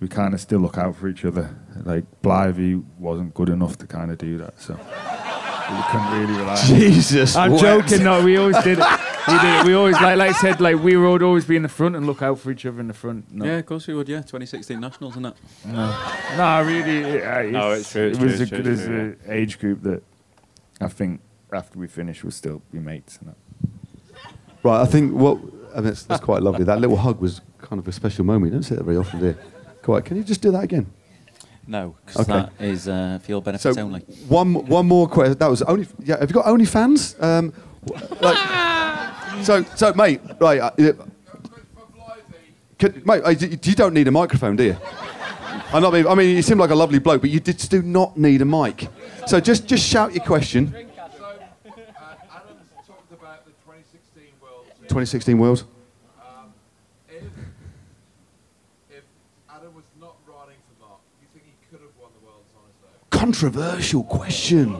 we 0.00 0.08
kind 0.08 0.34
of 0.34 0.40
still 0.40 0.60
look 0.60 0.78
out 0.78 0.96
for 0.96 1.08
each 1.08 1.24
other. 1.24 1.54
Like 1.84 2.04
Blythe 2.22 2.82
wasn't 2.98 3.34
good 3.34 3.48
enough 3.48 3.76
to 3.78 3.86
kind 3.86 4.10
of 4.10 4.18
do 4.18 4.38
that, 4.38 4.60
so 4.60 4.74
we 4.74 5.82
couldn't 5.90 6.20
really 6.20 6.40
rely. 6.40 6.58
on. 6.58 6.66
Jesus 6.66 7.36
I'm 7.36 7.52
wept. 7.52 7.62
joking. 7.88 8.04
No, 8.04 8.24
we 8.24 8.36
always 8.36 8.56
did 8.62 8.78
it. 8.78 8.86
We 9.28 9.38
did 9.38 9.60
it. 9.60 9.66
We 9.66 9.74
always 9.74 9.94
like, 10.00 10.16
like 10.16 10.30
I 10.30 10.40
said, 10.40 10.60
like 10.60 10.82
we 10.82 10.96
would 10.96 11.22
always 11.22 11.44
be 11.44 11.54
in 11.56 11.62
the 11.62 11.68
front 11.68 11.94
and 11.94 12.06
look 12.06 12.22
out 12.22 12.38
for 12.40 12.50
each 12.50 12.66
other 12.66 12.80
in 12.80 12.88
the 12.88 12.94
front. 12.94 13.32
No. 13.32 13.44
Yeah, 13.44 13.58
of 13.58 13.66
course 13.66 13.86
we 13.86 13.94
would. 13.94 14.08
Yeah, 14.08 14.18
2016 14.18 14.80
nationals 14.80 15.14
and 15.16 15.26
that. 15.26 15.36
No, 15.64 16.36
no, 16.36 16.62
really. 16.66 17.22
Uh, 17.22 17.42
No, 17.50 17.70
it's 17.72 17.92
true, 17.92 18.08
it's 18.08 18.18
it 18.18 18.22
was 18.24 18.36
true, 18.36 18.42
a 18.44 18.48
good 18.48 18.64
true, 18.64 18.72
as 18.72 18.78
it's 18.80 18.86
true, 18.88 19.16
a 19.28 19.32
age 19.32 19.58
group 19.60 19.82
that 19.82 20.02
I 20.80 20.88
think 20.88 21.20
after 21.52 21.78
we 21.78 21.86
finish 21.86 22.24
we'll 22.24 22.32
still 22.32 22.62
be 22.72 22.80
mates. 22.80 23.18
And 23.18 23.28
that. 23.30 23.36
Right, 24.64 24.80
I 24.80 24.86
think 24.86 25.12
what 25.14 25.38
I 25.72 25.76
mean, 25.76 25.84
that's, 25.84 26.02
that's 26.04 26.22
quite 26.22 26.42
lovely. 26.42 26.64
That 26.64 26.80
little 26.80 26.96
hug 26.96 27.20
was 27.20 27.40
kind 27.60 27.78
of 27.78 27.88
a 27.88 27.92
special 27.92 28.24
moment. 28.24 28.52
You 28.52 28.58
don't 28.58 28.62
see 28.62 28.74
that 28.74 28.84
very 28.84 28.96
often, 28.96 29.20
do 29.20 29.26
you? 29.26 29.36
Quite. 29.82 30.04
Can 30.04 30.16
you 30.16 30.24
just 30.24 30.40
do 30.42 30.50
that 30.52 30.64
again? 30.64 30.86
No, 31.66 31.94
because 32.04 32.28
Okay. 32.28 32.32
that 32.58 32.64
is 32.64 32.88
uh, 32.88 33.18
for 33.22 33.30
your 33.30 33.42
benefit 33.42 33.74
So 33.74 33.80
only. 33.80 34.00
one 34.28 34.54
one 34.66 34.86
more 34.86 35.08
question. 35.08 35.38
That 35.38 35.48
was 35.50 35.62
only. 35.62 35.86
Yeah, 36.04 36.18
have 36.18 36.28
you 36.30 36.34
got 36.34 36.46
OnlyFans? 36.46 37.20
Um, 37.22 37.52
like, 38.20 38.36
so 39.44 39.64
so 39.76 39.92
mate, 39.94 40.20
right? 40.40 40.60
Uh, 40.60 40.70
yeah. 40.78 40.92
Can, 42.78 43.02
mate, 43.04 43.22
uh, 43.24 43.30
you 43.30 43.58
you 43.62 43.74
don't 43.74 43.94
need 43.94 44.08
a 44.08 44.10
microphone, 44.10 44.56
do 44.56 44.64
you? 44.64 44.76
I'm 45.72 45.82
not 45.82 45.94
I 45.94 46.14
mean, 46.14 46.36
you 46.36 46.42
seem 46.42 46.58
like 46.58 46.70
a 46.70 46.74
lovely 46.74 46.98
bloke, 46.98 47.22
but 47.22 47.30
you 47.30 47.40
just 47.40 47.70
do 47.70 47.80
not 47.82 48.16
need 48.16 48.42
a 48.42 48.44
mic. 48.44 48.88
So 49.26 49.40
just 49.40 49.66
just 49.66 49.84
shout 49.86 50.14
your 50.14 50.24
question. 50.24 50.74
2016 54.92 55.38
World. 55.38 55.64
Um, 56.20 56.52
if, 57.08 57.22
if 58.90 59.02
Adam 59.48 59.74
was 59.74 59.84
not 59.98 60.16
riding 60.26 60.56
for 60.68 60.86
Mark, 60.86 61.00
do 61.18 61.22
you 61.24 61.28
think 61.32 61.46
he 61.46 61.52
could 61.70 61.80
have 61.80 61.92
won 61.98 62.10
the 62.20 62.26
Worlds 62.26 62.50
on 62.54 62.62
his 62.66 62.76
own? 62.84 62.90
Controversial 63.18 64.04
question. 64.04 64.74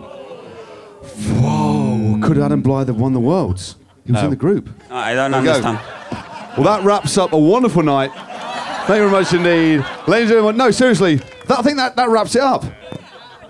Whoa, 1.40 2.20
could 2.22 2.36
Adam 2.38 2.60
Blythe 2.60 2.88
have 2.88 3.00
won 3.00 3.14
the 3.14 3.20
Worlds? 3.20 3.76
He 4.04 4.12
was 4.12 4.20
No. 4.20 4.24
in 4.26 4.30
the 4.30 4.36
group. 4.36 4.68
I 4.90 5.14
don't 5.14 5.30
There 5.30 5.40
we 5.40 5.48
understand. 5.48 5.78
Well, 6.58 6.64
that 6.64 6.84
wraps 6.84 7.16
up 7.16 7.32
a 7.32 7.38
wonderful 7.38 7.82
night. 7.82 8.10
Thank 8.12 9.00
you 9.00 9.08
very 9.08 9.10
much 9.10 9.32
indeed. 9.32 9.82
Ladies 10.06 10.28
and 10.28 10.36
gentlemen, 10.36 10.56
no, 10.58 10.70
seriously, 10.70 11.16
that, 11.16 11.58
I 11.58 11.62
think 11.62 11.78
that, 11.78 11.96
that 11.96 12.10
wraps 12.10 12.36
it 12.36 12.42
up. 12.42 12.64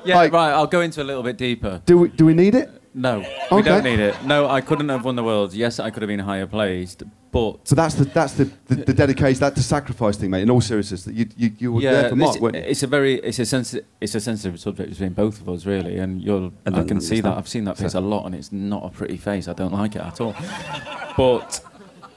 Yeah, 0.05 0.19
right. 0.19 0.33
I'll 0.33 0.69
go 0.69 0.81
into 0.81 1.03
a 1.03 1.05
little 1.05 1.25
bit 1.25 1.37
deeper. 1.37 1.83
Do 1.87 1.99
we, 1.99 2.09
do 2.11 2.25
we 2.25 2.35
need 2.35 2.55
it? 2.55 2.71
No, 2.95 3.25
we 3.51 3.63
don't 3.63 3.85
need 3.85 4.01
it. 4.01 4.15
No, 4.25 4.47
I 4.49 4.61
couldn't 4.61 4.89
have 4.91 5.05
won 5.05 5.17
the 5.17 5.25
world. 5.25 5.55
Yes, 5.55 5.81
I 5.81 5.91
could 5.91 6.03
have 6.03 6.09
been 6.09 6.19
higher 6.21 6.47
placed, 6.47 7.03
but 7.31 7.67
So 7.67 7.75
that's 7.75 7.95
the 7.95 8.05
that's 8.05 8.35
the, 8.35 8.51
the, 8.67 8.75
the 8.77 8.93
dedication, 8.93 9.41
that's 9.41 9.57
the 9.57 9.63
sacrifice 9.63 10.17
thing, 10.19 10.31
mate. 10.31 10.43
In 10.43 10.51
all 10.51 10.61
seriousness, 10.61 11.05
that 11.05 11.15
you 11.15 11.27
you, 11.37 11.51
you 11.59 11.73
were 11.73 11.81
there 11.81 12.11
for 12.11 12.17
Mark, 12.17 12.39
this- 12.39 12.65
it's 12.67 12.83
a 12.83 12.87
very 12.87 13.15
it's 13.15 13.39
a 13.39 13.47
sensitive 13.47 13.87
it's 14.01 14.15
a 14.15 14.21
sensitive 14.21 14.61
subject 14.61 14.91
between 14.91 15.15
both 15.15 15.41
of 15.41 15.49
us 15.49 15.65
really, 15.65 15.97
and 15.99 16.21
you'll 16.23 16.53
I 16.67 16.81
I, 16.81 16.85
can 16.85 17.01
see 17.01 17.21
that. 17.23 17.37
I've 17.39 17.49
seen 17.49 17.65
that 17.65 17.79
face 17.79 17.95
a 17.95 18.01
lot, 18.01 18.27
and 18.27 18.35
it's 18.35 18.53
not 18.53 18.85
a 18.85 18.91
pretty 18.91 19.17
face. 19.17 19.49
I 19.49 19.55
don't 19.55 19.73
like 19.73 19.97
it 19.97 20.03
at 20.03 20.21
all. 20.21 20.35
but 21.17 21.61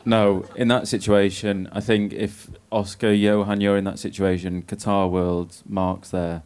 no, 0.03 0.45
in 0.55 0.67
that 0.67 0.87
situation, 0.89 1.69
I 1.71 1.79
think 1.79 2.11
if 2.13 2.49
Oscar 2.71 3.11
Johan, 3.11 3.61
you're 3.61 3.77
in 3.77 3.85
that 3.85 3.97
situation, 3.97 4.61
Qatar 4.61 5.09
World, 5.09 5.55
Mark's 5.67 6.09
there, 6.11 6.43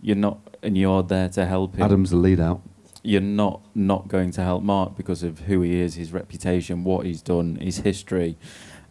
you're 0.00 0.16
not, 0.16 0.38
and 0.62 0.78
you're 0.78 1.02
there 1.02 1.28
to 1.30 1.44
help 1.44 1.74
him. 1.74 1.82
Adam's 1.82 2.10
the 2.10 2.16
lead 2.16 2.38
out. 2.40 2.62
You're 3.04 3.20
not 3.20 3.60
not 3.74 4.08
going 4.08 4.30
to 4.32 4.42
help 4.42 4.62
Mark 4.62 4.96
because 4.96 5.22
of 5.22 5.40
who 5.40 5.60
he 5.60 5.78
is, 5.80 5.94
his 5.94 6.12
reputation, 6.12 6.82
what 6.82 7.04
he's 7.06 7.22
done, 7.22 7.56
his 7.56 7.78
history, 7.78 8.36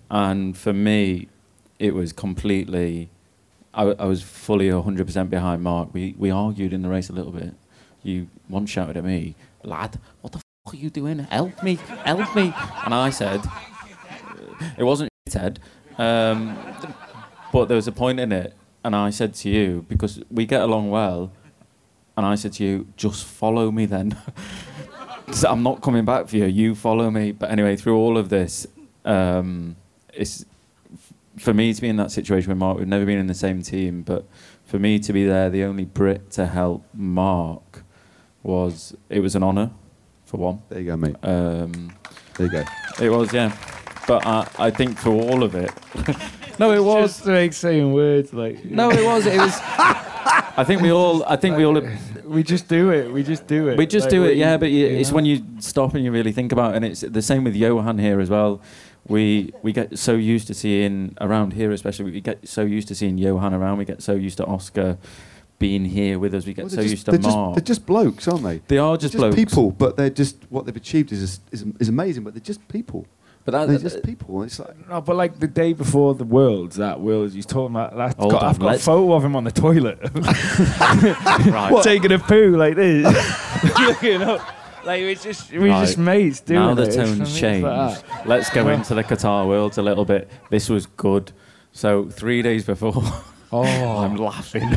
and 0.09 0.55
for 0.55 0.71
me, 0.71 1.27
it 1.79 1.93
was 1.93 2.13
completely. 2.13 3.09
I 3.75 4.05
was 4.05 4.21
fully 4.21 4.67
100% 4.69 5.31
behind 5.31 5.63
Mark. 5.63 5.89
We 5.93 6.13
we 6.15 6.29
argued 6.29 6.73
in 6.73 6.83
the 6.83 6.89
race 6.89 7.09
a 7.09 7.13
little 7.13 7.31
bit. 7.31 7.55
You 8.03 8.27
once 8.47 8.69
shouted 8.69 8.97
at 8.97 9.03
me, 9.03 9.33
lad, 9.63 9.99
what 10.21 10.31
the 10.31 10.37
f- 10.37 10.43
are 10.73 10.75
you 10.75 10.91
doing? 10.91 11.19
Help 11.19 11.63
me, 11.63 11.79
help 12.05 12.35
me! 12.35 12.53
And 12.85 12.93
I 12.93 13.09
said, 13.09 13.41
it 14.77 14.83
wasn't 14.83 15.09
Ted, 15.27 15.59
um, 15.97 16.55
but 17.51 17.67
there 17.67 17.75
was 17.75 17.87
a 17.87 17.91
point 17.91 18.19
in 18.19 18.31
it, 18.31 18.53
and 18.83 18.95
I 18.95 19.09
said 19.09 19.33
to 19.35 19.49
you 19.49 19.85
because 19.89 20.21
we 20.29 20.45
get 20.45 20.61
along 20.61 20.91
well, 20.91 21.31
and 22.15 22.25
I 22.25 22.35
said 22.35 22.53
to 22.53 22.63
you, 22.63 22.87
just 22.95 23.25
follow 23.25 23.71
me 23.71 23.85
then. 23.85 24.17
I'm 25.47 25.63
not 25.63 25.81
coming 25.81 26.05
back 26.05 26.27
for 26.27 26.37
you. 26.37 26.45
You 26.45 26.75
follow 26.75 27.09
me. 27.09 27.31
But 27.31 27.49
anyway, 27.49 27.75
through 27.75 27.97
all 27.97 28.17
of 28.17 28.29
this, 28.29 28.67
um, 29.05 29.75
it's 30.13 30.45
for 31.37 31.53
me 31.53 31.73
to 31.73 31.81
be 31.81 31.89
in 31.89 31.97
that 31.97 32.11
situation 32.11 32.49
with 32.49 32.57
Mark. 32.57 32.77
We've 32.77 32.87
never 32.87 33.05
been 33.05 33.17
in 33.17 33.27
the 33.27 33.33
same 33.33 33.61
team, 33.61 34.03
but 34.03 34.25
for 34.65 34.79
me 34.79 34.99
to 34.99 35.13
be 35.13 35.25
there, 35.25 35.49
the 35.49 35.63
only 35.63 35.85
Brit 35.85 36.29
to 36.31 36.45
help 36.45 36.83
Mark 36.93 37.83
was 38.43 38.95
it 39.09 39.21
was 39.21 39.35
an 39.35 39.43
honour 39.43 39.71
for 40.25 40.37
one. 40.37 40.61
There 40.69 40.79
you 40.79 40.87
go, 40.87 40.97
mate. 40.97 41.15
Um, 41.23 41.95
there 42.37 42.47
you 42.47 42.51
go. 42.51 42.63
It 43.01 43.09
was, 43.09 43.33
yeah. 43.33 43.55
But 44.07 44.25
I, 44.25 44.47
I 44.59 44.69
think 44.69 44.97
for 44.99 45.11
all 45.11 45.43
of 45.43 45.55
it, 45.55 45.71
no, 46.59 46.71
it 46.71 46.83
was 46.83 47.17
Just 47.17 47.27
like 47.27 47.53
saying 47.53 47.93
words 47.93 48.33
like. 48.33 48.63
No, 48.65 48.91
it 48.91 49.03
was. 49.03 49.25
It 49.25 49.37
was. 49.37 49.59
I 50.55 50.63
think 50.63 50.81
we 50.81 50.91
all. 50.91 51.23
I 51.25 51.35
think 51.35 51.57
we 51.57 51.65
all. 51.65 51.81
We 52.25 52.43
just 52.43 52.67
do 52.67 52.91
it. 52.91 53.11
We 53.11 53.23
just 53.23 53.47
do 53.47 53.69
it. 53.69 53.77
We 53.77 53.85
just 53.85 54.05
Like, 54.05 54.11
do 54.11 54.23
it, 54.25 54.37
yeah. 54.37 54.57
But 54.57 54.69
you, 54.71 54.85
it's 54.85 55.09
know? 55.09 55.15
when 55.15 55.25
you 55.25 55.43
stop 55.59 55.95
and 55.95 56.03
you 56.03 56.11
really 56.11 56.31
think 56.31 56.51
about 56.51 56.73
it, 56.73 56.77
and 56.77 56.85
it's 56.85 57.01
the 57.01 57.21
same 57.21 57.43
with 57.43 57.55
Johan 57.55 57.97
here 57.97 58.19
as 58.19 58.29
well. 58.29 58.61
We 59.07 59.51
we 59.63 59.73
get 59.73 59.97
so 59.97 60.13
used 60.13 60.47
to 60.47 60.53
seeing 60.53 61.17
around 61.19 61.53
here, 61.53 61.71
especially 61.71 62.11
we 62.11 62.21
get 62.21 62.47
so 62.47 62.61
used 62.61 62.87
to 62.89 62.95
seeing 62.95 63.17
Johan 63.17 63.53
around. 63.53 63.77
We 63.77 63.85
get 63.85 64.01
so 64.01 64.13
used 64.13 64.37
to 64.37 64.45
Oscar 64.45 64.97
being 65.59 65.85
here 65.85 66.19
with 66.19 66.33
us. 66.33 66.45
We 66.45 66.53
get 66.53 66.63
Well, 66.65 66.69
so 66.69 66.75
they're, 66.77 66.85
used 66.85 67.05
to 67.05 67.11
they're, 67.11 67.19
just, 67.19 67.37
they're 67.55 67.63
just 67.63 67.85
blokes, 67.85 68.27
aren't 68.27 68.43
they? 68.43 68.61
They 68.67 68.77
are 68.77 68.95
just 68.97 69.13
They're 69.13 69.31
blokes. 69.31 69.35
people, 69.35 69.71
but 69.71 69.97
they're 69.97 70.09
just 70.09 70.37
what 70.49 70.65
they've 70.65 70.75
achieved 70.75 71.11
is 71.11 71.39
is, 71.51 71.65
is 71.79 71.89
amazing. 71.89 72.23
But 72.23 72.33
they're 72.33 72.41
just 72.41 72.65
people. 72.67 73.07
But 73.45 73.51
that- 73.51 73.67
they're 73.67 73.77
just 73.77 74.03
people. 74.03 74.43
It's 74.43 74.57
like 74.59 74.87
No, 74.89 75.01
but 75.01 75.15
like 75.15 75.39
the 75.39 75.47
day 75.47 75.73
before 75.73 76.15
the 76.15 76.23
Worlds, 76.23 76.77
that 76.77 77.01
Worlds, 77.01 77.33
he's 77.33 77.45
talking 77.45 77.75
about. 77.75 77.95
That's 77.95 78.15
Hold 78.17 78.31
got, 78.31 78.43
on, 78.43 78.49
I've 78.49 78.59
got 78.59 78.65
a 78.65 78.69
let's- 78.71 78.85
photo 78.85 79.13
of 79.13 79.25
him 79.25 79.35
on 79.35 79.43
the 79.43 79.51
toilet, 79.51 79.99
Right. 81.51 81.79
taking 81.83 82.11
a 82.11 82.19
poo 82.19 82.55
like 82.55 82.75
this. 82.75 83.05
looking 83.79 84.21
up. 84.21 84.41
like 84.85 85.01
we 85.01 85.15
just 85.15 85.51
we 85.51 85.69
Right. 85.69 85.85
just 85.85 85.97
mates 85.97 86.39
doing 86.41 86.59
now 86.59 86.73
the 86.73 86.83
it. 86.83 86.87
It's 86.87 86.95
tone's 86.95 87.19
it's 87.21 87.37
changed. 87.39 87.65
like 87.65 88.01
that. 88.05 88.27
Let's 88.27 88.49
go 88.49 88.63
Well- 88.65 88.75
into 88.75 88.93
the 88.95 89.03
Qatar 89.03 89.47
worlds 89.47 89.77
a 89.77 89.81
little 89.81 90.05
bit. 90.05 90.29
This 90.49 90.69
was 90.69 90.85
good. 90.85 91.31
So 91.73 92.05
three 92.09 92.41
days 92.43 92.63
before, 92.65 92.93
oh, 93.51 93.63
I'm 93.63 94.15
laughing. 94.15 94.69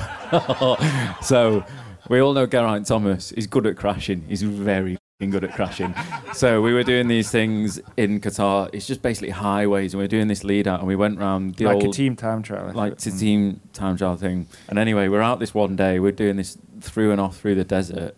so 1.23 1.65
we 2.09 2.21
all 2.21 2.33
know 2.33 2.47
Geraint 2.47 2.87
Thomas. 2.87 3.31
He's 3.31 3.47
good 3.47 3.67
at 3.67 3.77
crashing. 3.77 4.25
He's 4.29 4.43
very 4.43 4.93
f***ing 4.95 4.99
good 5.19 5.45
at 5.45 5.55
crashing. 5.55 5.95
so 6.35 6.61
we 6.61 6.75
were 6.75 6.83
doing 6.83 7.09
these 7.09 7.31
things 7.31 7.81
in 7.97 8.21
Qatar. 8.21 8.69
It's 8.75 8.87
just 8.87 9.01
basically 9.01 9.31
highways, 9.31 9.95
and 9.95 9.99
we 9.99 10.05
were 10.05 10.09
doing 10.09 10.29
this 10.29 10.45
lead 10.45 10.69
out, 10.69 10.81
and 10.81 10.89
we 10.89 10.95
went 10.97 11.19
round 11.19 11.55
the 11.57 11.65
like 11.65 11.77
old 11.77 11.87
a 11.87 11.91
team 11.93 12.17
time 12.17 12.43
trial. 12.43 12.71
like 12.75 12.99
to 12.99 13.17
team 13.19 13.61
time 13.73 13.97
trial 13.97 14.17
thing. 14.17 14.47
And 14.69 14.79
anyway, 14.79 15.09
we're 15.09 15.23
out 15.23 15.41
this 15.41 15.55
one 15.55 15.75
day. 15.75 15.99
We're 16.01 16.13
doing 16.13 16.37
this 16.37 16.59
through 16.83 17.13
and 17.13 17.21
off 17.21 17.39
through 17.39 17.55
the 17.55 17.65
desert, 17.65 18.15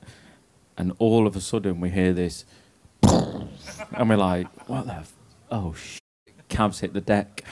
and 0.76 0.92
all 0.98 1.28
of 1.28 1.36
a 1.36 1.40
sudden 1.40 1.78
we 1.80 1.90
hear 1.90 2.12
this, 2.12 2.44
and 3.04 4.08
we're 4.08 4.16
like, 4.16 4.48
"What 4.68 4.86
the? 4.86 4.94
F- 4.94 5.12
oh 5.52 5.74
sh!" 5.74 5.98
Cavs 6.48 6.80
hit 6.80 6.94
the 6.94 7.00
deck. 7.00 7.44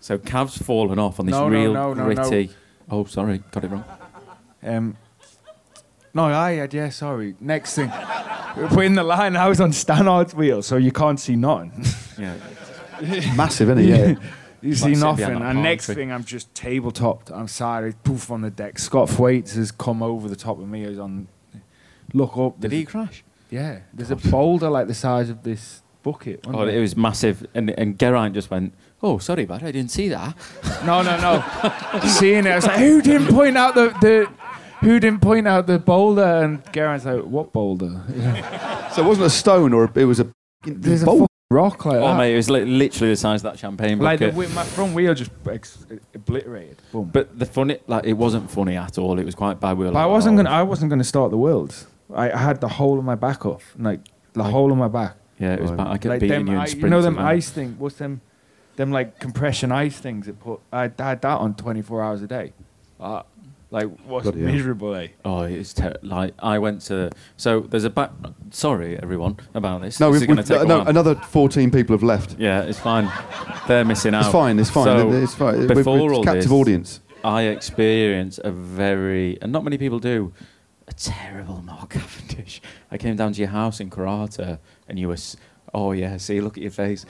So 0.00 0.18
Cavs 0.18 0.62
fallen 0.62 0.98
off 0.98 1.18
on 1.18 1.24
this 1.24 1.32
No, 1.32 1.48
real 1.48 1.72
no, 1.72 1.94
no. 1.94 2.04
gritty. 2.04 2.50
Oh, 2.90 3.04
sorry, 3.06 3.42
got 3.50 3.64
it 3.64 3.70
wrong. 3.70 3.84
Um, 4.62 4.98
no, 6.12 6.24
I 6.26 6.52
had 6.52 6.74
yeah. 6.74 6.90
Sorry. 6.90 7.34
Next 7.40 7.74
thing, 7.74 7.90
we're 8.56 8.84
in 8.84 8.94
the 8.94 9.02
line. 9.02 9.36
I 9.36 9.48
was 9.48 9.60
on 9.60 9.72
Stannard's 9.72 10.34
wheel, 10.34 10.62
so 10.62 10.76
you 10.76 10.92
can't 10.92 11.20
see 11.20 11.36
nothing. 11.36 11.84
Yeah. 12.16 12.36
massive, 13.36 13.70
isn't 13.70 13.84
it? 13.84 13.88
Yeah. 13.88 14.14
You 14.62 14.74
see 14.76 14.92
nothing. 14.92 15.42
And 15.42 15.64
next 15.64 15.88
thing, 15.88 16.12
I'm 16.12 16.22
just 16.22 16.54
tabletopped. 16.54 17.32
I'm 17.32 17.48
sorry, 17.48 17.92
poof 18.04 18.30
on 18.30 18.40
the 18.40 18.50
deck. 18.50 18.78
Scott 18.78 19.10
Thwaites 19.10 19.56
has 19.56 19.72
come 19.72 20.00
over 20.00 20.28
the 20.28 20.36
top 20.36 20.60
of 20.60 20.68
me. 20.68 20.86
He's 20.86 21.00
on. 21.00 21.26
Look 22.12 22.36
up. 22.38 22.60
Did 22.60 22.70
he 22.70 22.84
crash? 22.84 23.24
Yeah. 23.50 23.80
There's 23.92 24.12
a 24.12 24.16
boulder 24.16 24.70
like 24.70 24.86
the 24.86 24.94
size 24.94 25.28
of 25.28 25.42
this 25.42 25.82
bucket. 26.04 26.44
Oh, 26.46 26.64
there? 26.64 26.76
it 26.76 26.80
was 26.80 26.96
massive, 26.96 27.44
and 27.54 27.70
and 27.70 27.98
Geraint 27.98 28.34
just 28.34 28.50
went, 28.50 28.72
"Oh, 29.02 29.18
sorry, 29.18 29.44
bud, 29.44 29.64
I 29.64 29.72
didn't 29.72 29.90
see 29.90 30.08
that." 30.10 30.36
No, 30.86 31.02
no, 31.02 31.18
no. 31.20 32.00
Seeing 32.06 32.46
it, 32.46 32.50
I 32.50 32.56
was 32.56 32.66
like, 32.66 32.78
who 32.78 33.02
didn't 33.02 33.34
point 33.34 33.56
out 33.56 33.74
the, 33.74 33.88
the 34.00 34.30
who 34.84 35.00
didn't 35.00 35.20
point 35.20 35.46
out 35.48 35.66
the 35.66 35.78
boulder? 35.78 36.22
And 36.44 36.62
Geraint's 36.72 37.04
like, 37.06 37.22
what 37.24 37.52
boulder? 37.52 38.02
So 38.94 39.02
it 39.04 39.08
wasn't 39.08 39.26
a 39.26 39.30
stone, 39.30 39.72
or 39.72 39.90
it 39.96 40.04
was 40.04 40.20
a. 40.20 40.28
There's 40.64 41.02
a 41.02 41.06
boulder. 41.06 41.26
rock 41.50 41.84
like 41.84 41.96
Oh, 41.96 42.06
that. 42.08 42.16
mate, 42.16 42.32
it 42.32 42.36
was 42.36 42.48
li- 42.48 42.64
literally 42.64 43.12
the 43.12 43.16
size 43.16 43.40
of 43.44 43.50
that 43.50 43.58
champagne 43.58 43.98
like 43.98 44.20
the, 44.20 44.26
bucket. 44.26 44.38
wheel- 44.38 44.48
my 44.50 44.62
front 44.62 44.94
wheel 44.94 45.14
just 45.14 45.32
ex- 45.50 45.84
obliterated. 46.14 46.76
Boom. 46.92 47.10
but 47.12 47.36
the 47.36 47.44
funny, 47.44 47.78
like, 47.88 48.04
it 48.04 48.12
wasn't 48.12 48.48
funny 48.50 48.76
at 48.76 48.96
all. 48.96 49.18
It 49.18 49.24
was 49.24 49.34
quite 49.34 49.58
bad. 49.58 49.76
We 49.78 49.86
were 49.86 49.90
But 49.90 49.98
I 49.98 50.06
wasn't 50.06 50.34
"Oh." 50.34 50.44
gonna. 50.44 50.50
I 50.50 50.62
wasn't 50.62 50.90
gonna 50.90 51.02
start 51.02 51.32
the 51.32 51.36
worlds. 51.36 51.88
I, 52.14 52.30
I 52.30 52.36
had 52.38 52.60
the 52.60 52.68
whole 52.68 52.98
of 53.00 53.04
my 53.04 53.16
back 53.16 53.44
off, 53.44 53.74
like 53.78 54.00
the 54.32 54.40
Like- 54.42 54.52
whole 54.52 54.70
of 54.70 54.78
my 54.78 54.88
back. 54.88 55.16
Yeah, 55.40 55.54
it 55.54 55.60
was 55.62 55.72
bad. 55.72 55.88
I 55.88 55.92
kept 55.94 56.04
like 56.06 56.20
beating 56.20 56.38
them, 56.38 56.46
you 56.46 56.52
in 56.54 56.58
I- 56.60 56.64
sprints. 56.66 56.84
you 56.84 56.90
know 56.90 56.98
as 56.98 57.04
them 57.04 57.16
well. 57.16 57.26
ice 57.26 57.50
thing. 57.50 57.74
What's 57.80 57.96
them? 57.96 58.20
Them 58.76 58.92
like 58.92 59.18
compression 59.18 59.72
ice 59.72 59.98
things 59.98 60.26
that 60.26 60.38
put. 60.38 60.60
I 60.72 60.82
had 60.82 61.20
that 61.22 61.24
on 61.40 61.54
24 61.54 62.00
hours 62.02 62.22
a 62.22 62.28
day. 62.28 62.52
Uh, 63.00 63.22
like 63.74 63.88
what's 64.06 64.22
Bloody 64.22 64.42
hell. 64.44 64.52
miserable, 64.52 64.94
eh? 64.94 65.08
Oh, 65.24 65.42
it's 65.42 65.74
ter- 65.74 65.98
like 66.02 66.32
I 66.38 66.60
went 66.60 66.82
to. 66.82 67.10
So 67.36 67.60
there's 67.60 67.82
a 67.84 67.90
back. 67.90 68.12
Sorry, 68.50 68.96
everyone, 69.02 69.36
about 69.52 69.82
this. 69.82 69.98
No, 69.98 70.12
this 70.12 70.20
we've, 70.20 70.28
going 70.28 70.36
we've, 70.36 70.46
to 70.46 70.54
take 70.54 70.62
a 70.62 70.66
no, 70.66 70.82
another 70.82 71.16
14 71.16 71.72
people 71.72 71.94
have 71.94 72.04
left. 72.04 72.36
Yeah, 72.38 72.62
it's 72.62 72.78
fine. 72.78 73.10
They're 73.66 73.84
missing 73.84 74.14
out. 74.14 74.22
It's 74.22 74.32
fine. 74.32 74.58
It's 74.60 74.70
fine. 74.70 74.84
So, 74.84 75.12
it's 75.12 75.34
fine. 75.34 75.58
We're- 75.58 75.74
Before 75.74 75.98
we're 75.98 76.14
all 76.14 76.22
captive 76.24 76.44
this, 76.44 76.52
audience. 76.52 77.00
I 77.24 77.42
experienced 77.42 78.38
a 78.44 78.52
very, 78.52 79.38
and 79.42 79.50
not 79.50 79.64
many 79.64 79.76
people 79.76 79.98
do, 79.98 80.32
a 80.86 80.92
terrible 80.92 81.60
Mark 81.62 81.90
Cavendish. 81.90 82.62
I 82.92 82.96
came 82.98 83.16
down 83.16 83.32
to 83.32 83.40
your 83.40 83.48
house 83.48 83.80
in 83.80 83.90
Quarrata, 83.90 84.60
and 84.88 84.98
you 84.98 85.08
were, 85.08 85.16
oh 85.72 85.90
yeah, 85.92 86.16
see, 86.18 86.40
look 86.40 86.56
at 86.56 86.62
your 86.62 86.70
face. 86.70 87.04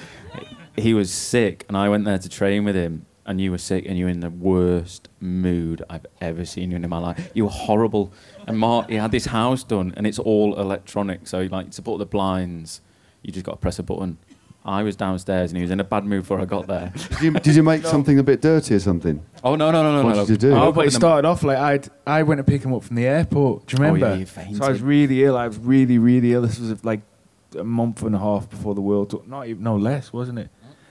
He 0.77 0.95
was 0.95 1.13
sick, 1.13 1.65
and 1.69 1.77
I 1.77 1.89
went 1.91 2.05
there 2.05 2.19
to 2.19 2.29
train 2.29 2.65
with 2.65 2.75
him, 2.75 3.05
and 3.27 3.41
you 3.41 3.51
were 3.51 3.59
sick, 3.59 3.85
and 3.87 3.97
you 3.99 4.05
were 4.05 4.11
in 4.11 4.21
the 4.21 4.31
worst 4.31 5.09
mood 5.21 5.83
I've 5.89 6.07
ever 6.21 6.45
seen 6.45 6.71
you 6.71 6.77
in 6.77 6.85
in 6.85 6.91
my 6.91 6.99
life. 6.99 7.31
You 7.35 7.45
were 7.45 7.51
horrible. 7.51 8.13
And 8.47 8.59
Mark, 8.59 8.91
he 8.91 8.97
had 8.97 9.11
this 9.11 9.27
house 9.27 9.65
done, 9.65 9.95
and 9.97 10.07
it's 10.07 10.19
all 10.19 10.59
electronic, 10.61 11.27
so 11.27 11.41
like 11.51 11.71
to 11.73 11.83
put 11.83 11.99
the 11.99 12.07
blinds, 12.07 12.81
you 13.23 13.33
just 13.33 13.47
got 13.47 13.53
to 13.53 13.59
press 13.59 13.79
a 13.79 13.83
button. 13.83 14.19
I 14.67 14.83
was 14.83 14.97
downstairs, 14.97 15.51
and 15.51 15.59
he 15.59 15.63
was 15.63 15.71
in 15.71 15.79
a 15.81 15.85
bad 15.85 16.05
mood 16.07 16.23
before 16.23 16.41
I 16.41 16.47
got 16.47 16.67
there. 16.67 16.91
Did 17.11 17.21
you, 17.23 17.31
did 17.33 17.55
you 17.57 17.63
make 17.63 17.85
something 17.85 18.19
a 18.19 18.23
bit 18.23 18.41
dirty 18.41 18.75
or 18.75 18.81
something? 18.81 19.23
Oh 19.43 19.57
no 19.57 19.71
no 19.71 19.83
no 19.83 20.01
no 20.01 20.05
What 20.05 20.17
no! 20.17 20.25
did 20.25 20.31
you 20.43 20.49
do? 20.51 20.55
Oh, 20.55 20.73
but 20.73 20.87
it 20.87 20.93
started 20.93 21.29
off 21.29 21.43
like 21.43 21.59
I'd, 21.59 21.89
I 22.07 22.23
went 22.23 22.39
to 22.39 22.45
pick 22.45 22.63
him 22.65 22.73
up 22.73 22.83
from 22.83 22.97
the 22.97 23.07
airport. 23.07 23.67
Do 23.67 23.77
you 23.77 23.85
Oh, 23.85 23.95
yeah, 23.95 24.05
remember? 24.07 24.17
you 24.49 24.57
so 24.57 24.65
I 24.65 24.71
was 24.71 24.81
really 24.81 25.23
ill. 25.23 25.37
I 25.37 25.47
was 25.49 25.59
really, 25.59 25.99
really 25.99 26.33
ill. 26.33 26.41
This 26.43 26.59
was 26.59 26.83
like 26.83 27.03
a 27.59 27.63
month 27.63 28.03
and 28.05 28.15
a 28.15 28.19
half 28.19 28.49
before 28.49 28.75
the 28.75 28.81
World 28.81 29.11
Tour. 29.11 29.23
Not 29.27 29.49
even, 29.49 29.63
no 29.63 29.77
less, 29.77 30.15
wasn't 30.15 30.39
it? 30.39 30.49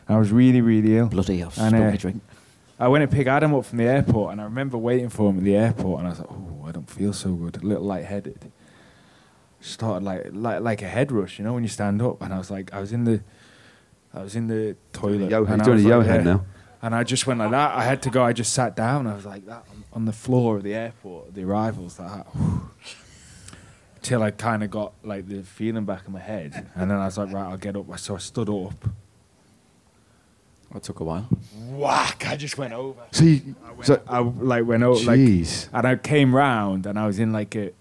I 0.08 0.18
was 0.18 0.32
really, 0.32 0.62
really 0.62 0.98
ill. 0.98 1.08
Bloody, 1.08 1.44
I've 1.44 1.58
And, 1.58 1.76
uh, 1.76 1.80
my 1.92 1.96
drink. 1.98 2.22
I 2.80 2.88
went 2.88 3.10
to 3.10 3.16
pick 3.16 3.28
Adam 3.28 3.54
up 3.54 3.66
from 3.66 3.78
the 3.78 3.86
airport, 3.86 4.32
and 4.34 4.42
I 4.42 4.44
remember 4.46 4.78
waiting 4.78 5.10
for 5.10 5.30
him 5.30 5.38
at 5.38 5.44
the 5.44 5.56
airport, 5.56 6.00
and 6.00 6.08
I 6.08 6.10
was 6.12 6.20
like, 6.20 6.32
"Oh, 6.32 6.66
I 6.68 6.72
don't 6.72 6.90
feel 6.90 7.14
so 7.14 7.32
good, 7.34 7.62
a 7.64 7.66
little 7.66 7.84
lightheaded." 7.84 8.52
Started 9.62 10.04
like 10.04 10.28
like 10.34 10.62
like 10.62 10.82
a 10.82 10.88
head 10.88 11.12
rush, 11.12 11.40
you 11.40 11.46
know, 11.46 11.54
when 11.54 11.64
you 11.64 11.70
stand 11.70 12.02
up, 12.02 12.22
and 12.22 12.34
I 12.34 12.38
was 12.38 12.52
like, 12.52 12.74
I 12.74 12.82
was 12.82 12.92
in 12.92 13.06
the, 13.06 13.22
I 14.14 14.22
was 14.22 14.36
in 14.36 14.48
the 14.48 14.76
toilet. 14.92 15.30
Yo- 15.32 15.46
and 15.46 15.54
he's 15.54 15.62
I 15.62 15.64
doing 15.64 15.76
was 15.76 15.86
a 15.86 15.88
like, 15.88 16.06
yo-head 16.08 16.26
yeah. 16.26 16.34
now. 16.34 16.46
And 16.82 16.94
I 16.94 17.04
just 17.06 17.26
went 17.26 17.40
like 17.40 17.52
that. 17.52 17.74
I 17.78 17.84
had 17.86 18.02
to 18.02 18.10
go. 18.10 18.22
I 18.24 18.34
just 18.34 18.52
sat 18.52 18.76
down. 18.76 19.08
I 19.08 19.16
was 19.16 19.26
like 19.26 19.46
that 19.46 19.64
on, 19.72 19.84
on 19.94 20.06
the 20.06 20.12
floor 20.12 20.58
of 20.58 20.64
the 20.64 20.74
airport, 20.74 21.34
the 21.34 21.44
arrivals, 21.46 21.98
like 21.98 22.12
that. 22.12 22.28
Till 24.02 24.22
I 24.22 24.32
kind 24.32 24.64
of 24.64 24.70
got 24.70 24.92
like 25.02 25.30
the 25.30 25.44
feeling 25.44 25.86
back 25.86 26.02
in 26.08 26.12
my 26.12 26.20
head, 26.20 26.70
and 26.76 26.92
then 26.92 26.98
I 26.98 27.06
was 27.06 27.18
like, 27.18 27.32
right, 27.32 27.50
I'll 27.50 27.56
get 27.56 27.78
up. 27.78 27.98
So 28.00 28.16
I 28.16 28.18
stood 28.18 28.50
up. 28.50 28.74
That 30.74 30.84
took 30.84 31.00
a 31.02 31.04
while. 31.04 31.28
Whack! 31.70 32.26
I 32.28 32.36
just 32.36 32.58
went 32.58 32.74
over. 32.74 33.00
So, 33.12 33.24
you, 33.24 33.56
so 33.84 34.02
I 34.08 34.20
like 34.20 34.66
went 34.66 34.84
out 34.84 35.04
like, 35.06 35.20
and 35.20 35.86
I 35.88 35.96
came 35.98 36.36
round, 36.36 36.86
and 36.88 36.98
I 36.98 37.06
was 37.06 37.20
in 37.20 37.32
like 37.32 37.56
a, 37.56 37.72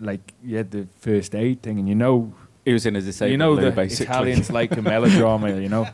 like 0.00 0.32
you 0.42 0.56
had 0.56 0.70
the 0.70 0.86
first 1.00 1.34
aid 1.34 1.60
thing, 1.62 1.78
and 1.78 1.86
you 1.88 1.94
know, 1.94 2.32
He 2.64 2.72
was 2.72 2.86
in 2.86 2.96
as 2.96 3.04
a 3.04 3.06
disabled 3.08 3.30
you 3.32 3.36
know 3.36 3.56
the 3.56 3.70
basically. 3.72 4.06
Italians 4.06 4.50
like 4.50 4.74
a 4.76 4.80
melodrama, 4.82 5.50
you 5.60 5.68
know. 5.68 5.86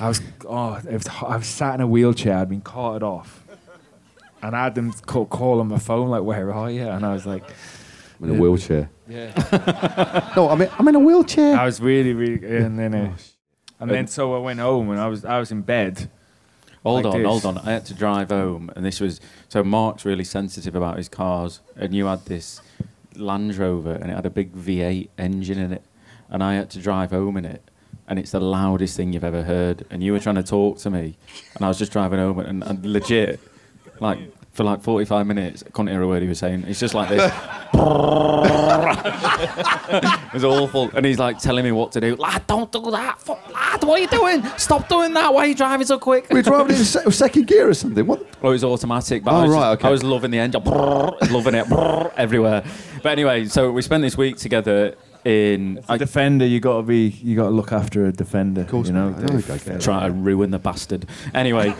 I 0.00 0.08
was 0.08 0.22
oh, 0.48 0.74
it 0.76 0.92
was, 0.94 1.06
I 1.08 1.36
was 1.36 1.46
sat 1.46 1.74
in 1.74 1.80
a 1.82 1.86
wheelchair. 1.86 2.38
I'd 2.38 2.48
been 2.48 2.62
carted 2.62 3.02
off, 3.02 3.44
and 4.42 4.56
I 4.56 4.64
had 4.64 4.74
them 4.74 4.92
call, 5.04 5.26
call 5.26 5.60
on 5.60 5.68
my 5.68 5.78
phone 5.78 6.08
like, 6.08 6.22
"Where 6.22 6.50
are 6.50 6.70
you?" 6.70 6.88
And 6.88 7.04
I 7.04 7.12
was 7.12 7.26
like, 7.26 7.44
I'm 8.22 8.30
in 8.30 8.36
a 8.36 8.40
wheelchair. 8.40 8.88
"Yeah." 9.06 9.32
No, 10.36 10.48
I 10.48 10.54
mean, 10.54 10.70
I'm 10.78 10.88
in 10.88 10.94
a 10.94 10.98
wheelchair. 11.00 11.56
I 11.56 11.66
was 11.66 11.78
really, 11.82 12.14
really, 12.14 12.56
and 12.56 12.78
then, 12.78 12.94
Oh, 12.94 13.12
and 13.82 13.90
then 13.90 14.06
so 14.06 14.34
I 14.34 14.38
went 14.38 14.60
home, 14.60 14.90
and 14.90 15.00
I 15.00 15.08
was, 15.08 15.24
I 15.24 15.38
was 15.38 15.50
in 15.50 15.62
bed. 15.62 16.08
Hold 16.82 17.04
like 17.04 17.14
on, 17.14 17.22
this. 17.22 17.28
hold 17.28 17.46
on. 17.46 17.58
I 17.58 17.72
had 17.72 17.86
to 17.86 17.94
drive 17.94 18.30
home, 18.30 18.70
and 18.74 18.84
this 18.84 19.00
was 19.00 19.20
so. 19.48 19.62
Mark's 19.62 20.04
really 20.04 20.24
sensitive 20.24 20.74
about 20.74 20.96
his 20.96 21.08
cars, 21.08 21.60
and 21.76 21.94
you 21.94 22.06
had 22.06 22.24
this 22.26 22.60
Land 23.16 23.56
Rover, 23.56 23.92
and 23.92 24.10
it 24.10 24.14
had 24.14 24.26
a 24.26 24.30
big 24.30 24.54
V8 24.54 25.08
engine 25.18 25.58
in 25.58 25.72
it, 25.72 25.82
and 26.28 26.42
I 26.42 26.54
had 26.54 26.70
to 26.70 26.80
drive 26.80 27.10
home 27.10 27.36
in 27.36 27.44
it, 27.44 27.62
and 28.08 28.18
it's 28.18 28.32
the 28.32 28.40
loudest 28.40 28.96
thing 28.96 29.12
you've 29.12 29.24
ever 29.24 29.42
heard. 29.42 29.84
And 29.90 30.02
you 30.02 30.12
were 30.12 30.20
trying 30.20 30.36
to 30.36 30.42
talk 30.42 30.78
to 30.78 30.90
me, 30.90 31.16
and 31.54 31.64
I 31.64 31.68
was 31.68 31.78
just 31.78 31.92
driving 31.92 32.18
home, 32.18 32.40
and, 32.40 32.64
and 32.64 32.84
legit, 32.84 33.38
like 34.00 34.18
for 34.52 34.64
like 34.64 34.82
45 34.82 35.26
minutes, 35.26 35.62
I 35.66 35.70
couldn't 35.70 35.88
hear 35.92 36.02
a 36.02 36.06
word 36.08 36.22
he 36.22 36.28
was 36.28 36.38
saying. 36.38 36.64
It's 36.68 36.78
just 36.80 36.94
like 36.94 37.08
this. 37.08 37.22
it 39.88 40.32
was 40.34 40.44
awful. 40.44 40.90
And 40.94 41.04
he's 41.06 41.18
like 41.18 41.38
telling 41.38 41.64
me 41.64 41.72
what 41.72 41.92
to 41.92 42.00
do. 42.00 42.16
Lad, 42.16 42.46
don't 42.46 42.70
do 42.70 42.90
that. 42.90 43.20
Fuck, 43.20 43.52
lad, 43.52 43.82
what 43.84 43.98
are 43.98 44.02
you 44.02 44.08
doing? 44.08 44.44
Stop 44.58 44.88
doing 44.88 45.14
that. 45.14 45.32
Why 45.32 45.44
are 45.44 45.46
you 45.46 45.54
driving 45.54 45.86
so 45.86 45.98
quick? 45.98 46.26
We're 46.30 46.42
driving 46.42 46.76
in 46.76 46.84
se- 46.84 47.10
second 47.10 47.46
gear 47.46 47.68
or 47.68 47.74
something. 47.74 48.06
What? 48.06 48.20
Well, 48.42 48.52
it 48.52 48.54
was 48.54 48.64
automatic, 48.64 49.24
but 49.24 49.32
Oh, 49.32 49.36
I, 49.38 49.42
was 49.42 49.50
right, 49.50 49.60
just- 49.60 49.80
okay. 49.80 49.88
I 49.88 49.90
was 49.90 50.02
loving 50.02 50.30
the 50.30 50.38
engine, 50.38 50.62
loving 50.64 51.54
it 51.54 51.66
everywhere. 52.16 52.64
But 53.02 53.12
anyway, 53.12 53.46
so 53.46 53.70
we 53.72 53.82
spent 53.82 54.02
this 54.02 54.16
week 54.16 54.36
together, 54.36 54.96
in. 55.24 55.82
A 55.88 55.98
defender, 55.98 56.44
you 56.44 56.60
got 56.60 56.78
to 56.78 56.82
be, 56.82 57.08
you 57.22 57.36
got 57.36 57.44
to 57.44 57.50
look 57.50 57.72
after 57.72 58.06
a 58.06 58.12
defender. 58.12 58.62
Of 58.62 58.68
course, 58.68 58.88
you 58.88 58.92
know. 58.94 59.10
mate. 59.10 59.48
I 59.50 59.74
I 59.74 59.78
try 59.78 60.06
to 60.06 60.12
ruin 60.12 60.50
the 60.50 60.58
bastard. 60.58 61.06
Anyway, 61.34 61.74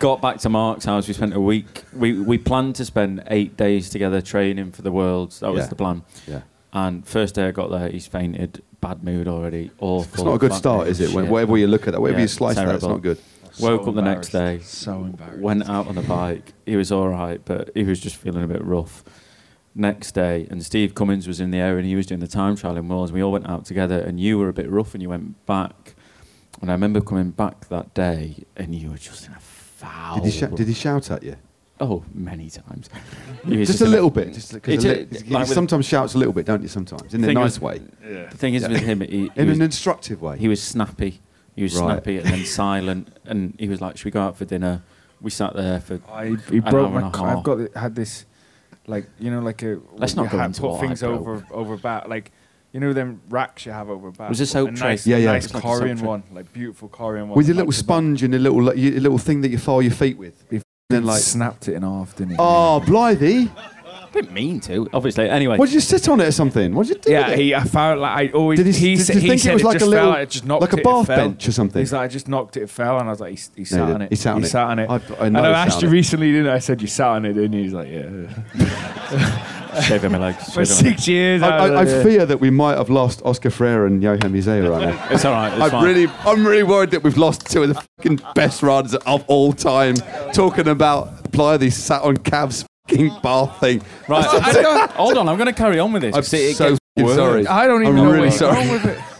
got 0.00 0.20
back 0.20 0.38
to 0.38 0.48
Mark's 0.48 0.84
house. 0.84 1.06
We 1.06 1.14
spent 1.14 1.34
a 1.34 1.40
week. 1.40 1.84
We 1.94 2.18
we 2.18 2.36
planned 2.38 2.74
to 2.76 2.84
spend 2.84 3.22
eight 3.28 3.56
days 3.56 3.88
together 3.90 4.20
training 4.20 4.72
for 4.72 4.82
the 4.82 4.90
Worlds. 4.90 5.38
That 5.40 5.52
was 5.52 5.60
Yeah. 5.64 5.68
the 5.68 5.74
plan. 5.76 6.02
Yeah. 6.26 6.40
And 6.72 7.06
first 7.06 7.34
day 7.36 7.46
I 7.46 7.50
got 7.52 7.70
there, 7.70 7.88
he's 7.88 8.06
fainted. 8.06 8.62
Bad 8.80 9.04
mood 9.04 9.28
already. 9.28 9.70
Awful. 9.78 10.14
It's 10.14 10.22
not 10.22 10.34
a 10.34 10.38
good 10.38 10.50
Flat 10.50 10.58
start, 10.58 10.84
mate, 10.86 10.90
is 10.92 11.00
it? 11.00 11.12
When, 11.12 11.24
shit. 11.26 11.32
whatever 11.32 11.58
you 11.58 11.66
look 11.66 11.86
at 11.86 11.92
that, 11.92 12.00
wherever 12.00 12.18
Yeah, 12.18 12.22
you 12.22 12.28
slice 12.28 12.56
that, 12.56 12.62
it's 12.62 12.82
terrible. 12.82 12.88
not 12.88 13.02
good. 13.02 13.18
Woke 13.60 13.86
up 13.88 13.94
the 13.94 14.02
next 14.02 14.30
day. 14.30 14.60
So 14.62 15.04
embarrassed. 15.04 15.38
Went 15.40 15.68
out 15.68 15.86
on 15.88 15.96
the 15.96 16.02
bike. 16.02 16.52
He 16.64 16.76
was 16.76 16.90
all 16.90 17.08
right, 17.08 17.40
but 17.44 17.70
he 17.74 17.82
was 17.84 18.00
just 18.00 18.16
feeling 18.16 18.42
a 18.42 18.46
bit 18.48 18.64
rough. 18.64 19.04
Next 19.74 20.12
day, 20.12 20.46
and 20.50 20.64
Steve 20.64 20.94
Cummings 20.94 21.28
was 21.28 21.40
in 21.40 21.50
the 21.50 21.58
area 21.58 21.76
and 21.78 21.86
he 21.86 21.94
was 21.94 22.06
doing 22.06 22.20
the 22.20 22.26
time 22.26 22.56
trial 22.56 22.76
in 22.76 22.88
Wales. 22.88 23.12
We 23.12 23.22
all 23.22 23.30
went 23.32 23.48
out 23.48 23.64
together, 23.66 23.98
and 24.00 24.18
you 24.18 24.38
were 24.38 24.48
a 24.48 24.52
bit 24.52 24.68
rough 24.70 24.94
and 24.94 25.02
you 25.02 25.08
went 25.10 25.44
back. 25.46 25.94
And 26.62 26.70
I 26.70 26.72
remember 26.74 27.00
coming 27.00 27.30
back 27.30 27.68
that 27.68 27.92
day, 27.94 28.44
and 28.56 28.74
you 28.74 28.90
were 28.90 28.96
just 28.96 29.26
in 29.26 29.32
a 29.34 29.38
foul. 29.80 30.16
Did 30.16 30.24
he, 30.24 30.30
sh- 30.30 30.50
did 30.54 30.66
he 30.68 30.74
shout 30.74 31.10
at 31.10 31.22
you? 31.22 31.36
Oh, 31.82 32.04
many 32.14 32.50
times. 32.50 32.90
He 33.46 33.56
was 33.56 33.68
Just 33.72 33.80
a 33.80 33.86
little 33.86 34.10
bit. 34.10 34.34
Just, 34.34 34.50
'cause 34.62 34.74
It 34.74 34.84
a 34.84 34.88
li- 34.88 35.06
ju- 35.18 35.24
he 35.24 35.34
with- 35.36 35.48
sometimes 35.48 35.86
shouts 35.86 36.14
a 36.14 36.18
little 36.18 36.34
bit, 36.34 36.44
don't 36.44 36.60
you? 36.62 36.68
Sometimes 36.68 37.14
in 37.14 37.24
a 37.24 37.26
Thing 37.26 37.34
nice 37.34 37.52
is- 37.52 37.60
way. 37.60 37.80
The 38.02 38.28
thing 38.36 38.54
is 38.54 38.62
Yeah. 38.62 38.68
with 38.68 38.82
him, 38.82 39.00
he, 39.00 39.06
he 39.06 39.30
in 39.36 39.48
was, 39.48 39.56
an 39.58 39.62
instructive 39.62 40.20
way. 40.20 40.36
he 40.38 40.48
was 40.48 40.62
snappy. 40.62 41.20
He 41.56 41.62
was 41.62 41.74
Right. 41.74 41.86
snappy 41.94 42.18
and 42.18 42.26
then 42.26 42.44
silent, 42.62 43.08
and 43.24 43.54
he 43.58 43.68
was 43.68 43.80
like, 43.80 43.96
"Should 43.96 44.04
we 44.06 44.10
go 44.10 44.20
out 44.22 44.36
for 44.36 44.44
dinner?" 44.44 44.82
We 45.22 45.30
sat 45.30 45.54
there 45.54 45.80
for. 45.80 46.00
I, 46.10 46.26
he 46.50 46.58
an 46.58 46.60
broke 46.60 46.74
hour 46.74 46.90
my. 46.90 47.06
and 47.06 47.14
a 47.14 47.18
c- 47.18 47.24
half. 47.24 47.38
I've 47.38 47.44
got 47.44 47.60
it- 47.60 47.76
had 47.76 47.94
this, 47.94 48.24
like 48.86 49.06
you 49.18 49.30
know, 49.30 49.40
like 49.40 49.62
a. 49.62 49.78
Let's 49.96 50.14
you 50.14 50.22
not 50.22 50.30
go 50.30 50.38
ha- 50.38 50.44
into 50.46 50.60
put 50.60 50.70
what 50.70 50.78
I 50.84 50.86
things 50.86 51.00
broke. 51.00 51.20
over 51.20 51.46
over 51.50 51.76
back, 51.76 52.08
like 52.08 52.30
you 52.72 52.80
know 52.80 52.92
them 52.92 53.20
racks 53.28 53.66
you 53.66 53.72
have 53.72 53.90
over 53.90 54.10
back. 54.10 54.28
was 54.28 54.38
this 54.38 54.52
but 54.52 54.68
a 54.68 54.72
tray. 54.72 54.88
Nice, 54.90 55.06
Yeah, 55.06 55.16
yeah. 55.16 55.32
nice 55.32 55.46
It's 55.46 55.54
like 55.54 55.64
a 55.64 55.66
Korean 55.66 56.00
one, 56.00 56.22
like 56.32 56.52
beautiful 56.52 56.88
Korean 56.88 57.28
one. 57.28 57.36
With 57.36 57.48
your 57.48 57.56
little 57.56 57.72
sponge 57.72 58.22
and 58.22 58.34
a 58.34 58.38
little, 58.38 58.62
like, 58.62 58.76
your 58.76 59.00
little 59.00 59.18
thing 59.18 59.40
that 59.42 59.50
you 59.50 59.58
file 59.58 59.82
your 59.82 59.92
feet 59.92 60.16
with. 60.18 60.44
He 60.50 60.60
Then 60.88 61.04
like, 61.04 61.20
snapped 61.20 61.68
it 61.68 61.74
in 61.74 61.82
half, 61.82 62.16
didn't 62.16 62.32
he? 62.32 62.36
Ah, 62.38 62.76
oh, 62.76 62.80
Blythe, 62.80 63.48
didn't 64.12 64.32
mean 64.32 64.60
to, 64.60 64.88
obviously. 64.92 65.28
Anyway, 65.28 65.56
what 65.56 65.66
did 65.66 65.74
you 65.74 65.80
sit 65.80 66.08
on 66.08 66.20
it 66.20 66.26
or 66.26 66.32
something? 66.32 66.74
What 66.74 66.86
did 66.88 66.96
you 66.96 67.02
do? 67.02 67.10
Yeah, 67.12 67.28
it? 67.30 67.38
he. 67.38 67.54
I 67.54 67.62
found 67.64 68.00
like 68.00 68.30
I 68.30 68.32
always. 68.32 68.58
Did 68.58 68.66
he- 68.74 68.90
he, 68.90 68.96
did 68.96 69.04
said, 69.06 69.14
you 69.16 69.20
he 69.22 69.28
think 69.28 69.40
it 69.40 69.44
said 69.44 69.54
was 69.54 69.64
like 69.64 69.76
a 69.76 69.78
just 69.80 69.90
little- 69.90 70.12
fell, 70.12 70.20
I 70.20 70.24
just 70.24 70.44
knocked 70.44 70.60
like 70.62 70.72
a 70.72 70.76
it, 70.76 70.80
it 70.80 70.84
bath 70.84 71.06
fell. 71.06 71.16
bench 71.16 71.48
or 71.48 71.52
something? 71.52 71.80
He's 71.80 71.92
like, 71.92 72.02
I 72.02 72.08
just 72.08 72.28
knocked 72.28 72.56
it, 72.56 72.62
it 72.62 72.70
fell, 72.70 72.98
and 72.98 73.08
I 73.08 73.12
was 73.12 73.20
like, 73.20 73.30
he, 73.38 73.40
he 73.56 73.64
sat 73.64 73.76
he 73.86 73.92
on 73.94 74.00
did. 74.00 74.06
it. 74.06 74.10
He 74.10 74.16
sat 74.16 74.34
on 74.34 74.42
it. 74.44 74.46
sat 74.48 74.66
on 74.66 74.78
it. 74.80 74.90
I- 74.90 74.94
I 74.94 75.26
and 75.26 75.32
know 75.34 75.42
I 75.44 75.48
he 75.48 75.54
asked 75.54 75.74
sat 75.74 75.82
you 75.82 75.88
it. 75.88 75.92
recently, 75.92 76.32
didn't 76.32 76.48
I? 76.48 76.54
I 76.54 76.58
said 76.58 76.80
you 76.82 76.88
sat 76.88 77.06
on 77.08 77.24
it, 77.24 77.32
didn't 77.34 77.52
you? 77.52 77.62
He's 77.62 77.72
like, 77.72 77.88
yeah. 77.88 79.80
shaving 79.82 80.10
my 80.12 80.18
legs. 80.18 80.52
For 80.52 80.64
shaving 80.64 80.84
my 80.86 80.90
six 80.96 81.08
years. 81.08 81.42
I, 81.42 81.48
I, 81.48 81.58
uh, 81.58 81.62
I, 81.62 81.66
I 81.66 81.70
like, 81.84 82.02
fear 82.02 82.26
that 82.26 82.38
we 82.40 82.50
might 82.50 82.76
have 82.76 82.90
lost 82.90 83.22
Oscar 83.24 83.50
Freire 83.50 83.86
and 83.86 84.02
Johan 84.02 84.18
Museeuw 84.20 84.68
right 84.68 84.88
now. 84.94 85.06
It's 85.10 85.24
all 85.24 85.32
right. 85.32 85.52
It's 85.52 85.62
I'm 85.62 85.70
fine. 85.70 85.84
really, 85.84 86.06
I'm 86.24 86.44
really 86.46 86.62
worried 86.64 86.90
that 86.90 87.02
we've 87.04 87.16
lost 87.16 87.46
two 87.50 87.62
of 87.62 87.68
the 87.68 87.74
fucking 87.98 88.20
best 88.34 88.62
riders 88.62 88.94
of 88.94 89.24
all 89.28 89.52
time. 89.52 89.94
Talking 90.32 90.66
about 90.68 91.30
Blythe 91.30 91.70
sat 91.72 92.02
on 92.02 92.16
Cav's 92.18 92.64
fucking 92.88 93.16
bath 93.22 93.60
thing. 93.60 93.82
Right, 94.08 94.24
I 94.42 94.52
don't- 94.52 94.90
hold 94.92 95.18
on. 95.18 95.28
I'm 95.28 95.36
going 95.36 95.46
to 95.46 95.52
carry 95.52 95.78
on 95.78 95.92
with 95.92 96.02
this. 96.02 96.14
I'm 96.14 96.22
'cause 96.22 96.32
it, 96.34 96.38
it 96.38 96.56
so 96.56 96.68
gets 96.70 96.80
fucking 96.96 97.06
worse. 97.06 97.16
sorry. 97.16 97.46
I 97.46 97.66
don't 97.66 97.82
even 97.82 97.96
I'm 97.98 98.04
know 98.04 98.10
really 98.10 98.20
where 98.28 98.30
sorry. 98.32 98.64
you're 98.64 98.78
going 98.78 98.82
with 98.82 98.98
it. 98.98 99.04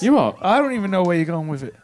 You 0.00 0.18
are. 0.18 0.34
I 0.40 0.58
don't 0.58 0.72
even 0.74 0.90
know 0.90 1.02
where 1.04 1.16
you're 1.16 1.24
going 1.24 1.46
with 1.48 1.62
it. 1.62 1.74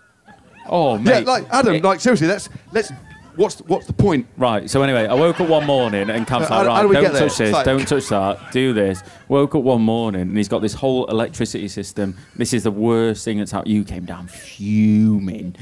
Oh, 0.69 0.97
Yeah, 0.97 1.03
mate. 1.21 1.27
like 1.27 1.47
Adam, 1.51 1.81
like 1.81 2.01
seriously, 2.01 2.27
let's 2.27 2.49
let's. 2.73 2.93
What's 3.37 3.61
what's 3.61 3.87
the 3.87 3.93
point? 3.93 4.27
Right. 4.37 4.69
So 4.69 4.83
anyway, 4.83 5.07
I 5.07 5.15
woke 5.15 5.41
up 5.41 5.49
one 5.49 5.65
morning 5.65 6.11
and 6.11 6.27
Cam's 6.27 6.47
Uh, 6.51 6.51
like, 6.51 6.51
how- 6.51 6.67
right, 6.67 6.75
how 6.77 6.83
do 6.83 6.89
we 6.89 6.95
don't 6.95 7.05
get 7.05 7.13
there? 7.13 7.23
touch 7.29 7.39
this, 7.39 7.49
It's 7.49 7.53
like- 7.55 7.65
don't 7.65 7.87
touch 7.87 8.09
that, 8.09 8.51
do 8.53 8.73
this. 8.73 9.03
Woke 9.29 9.55
up 9.55 9.63
one 9.63 9.81
morning 9.81 10.23
and 10.23 10.37
he's 10.37 10.49
got 10.49 10.61
this 10.61 10.75
whole 10.75 11.07
electricity 11.07 11.69
system. 11.69 12.17
This 12.37 12.53
is 12.53 12.65
the 12.65 12.73
worst 12.73 13.25
thing 13.25 13.39
that's 13.39 13.55
out. 13.55 13.69
You 13.69 13.85
came 13.85 14.05
down 14.05 14.27
fuming. 14.27 15.55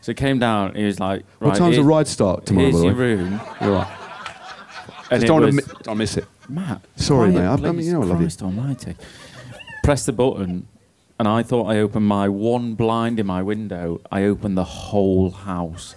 So 0.00 0.12
he 0.12 0.14
came 0.14 0.38
down. 0.38 0.76
He 0.76 0.84
was 0.84 1.00
like, 1.00 1.24
right, 1.40 1.48
What 1.48 1.56
time's 1.58 1.74
the 1.76 1.82
here- 1.82 1.90
ride 1.90 2.06
start 2.06 2.46
tomorrow? 2.46 2.70
Here's 2.70 2.76
by 2.76 2.80
the 2.80 2.86
your 2.86 2.94
way? 2.94 3.14
room. 3.16 3.40
You're 3.60 3.72
right. 3.72 3.97
And 5.10 5.20
Just 5.20 5.26
don't, 5.26 5.40
was- 5.42 5.54
mi- 5.54 5.62
don't 5.82 5.98
miss 5.98 6.16
it. 6.16 6.26
Matt. 6.48 6.82
Sorry, 6.96 7.30
mate. 7.30 7.40
I- 7.40 7.54
I 7.54 7.56
mean, 7.56 7.80
you 7.86 7.92
know 7.92 8.02
I 8.02 8.06
love 8.06 8.20
you. 8.20 8.26
Christ 8.26 8.42
almighty. 8.42 8.94
Press 9.84 10.04
the 10.06 10.12
button, 10.12 10.66
and 11.18 11.26
I 11.28 11.42
thought 11.42 11.64
I 11.66 11.78
opened 11.78 12.06
my 12.06 12.28
one 12.28 12.74
blind 12.74 13.18
in 13.18 13.26
my 13.26 13.42
window. 13.42 14.00
I 14.12 14.24
opened 14.24 14.56
the 14.58 14.64
whole 14.64 15.30
house. 15.30 15.94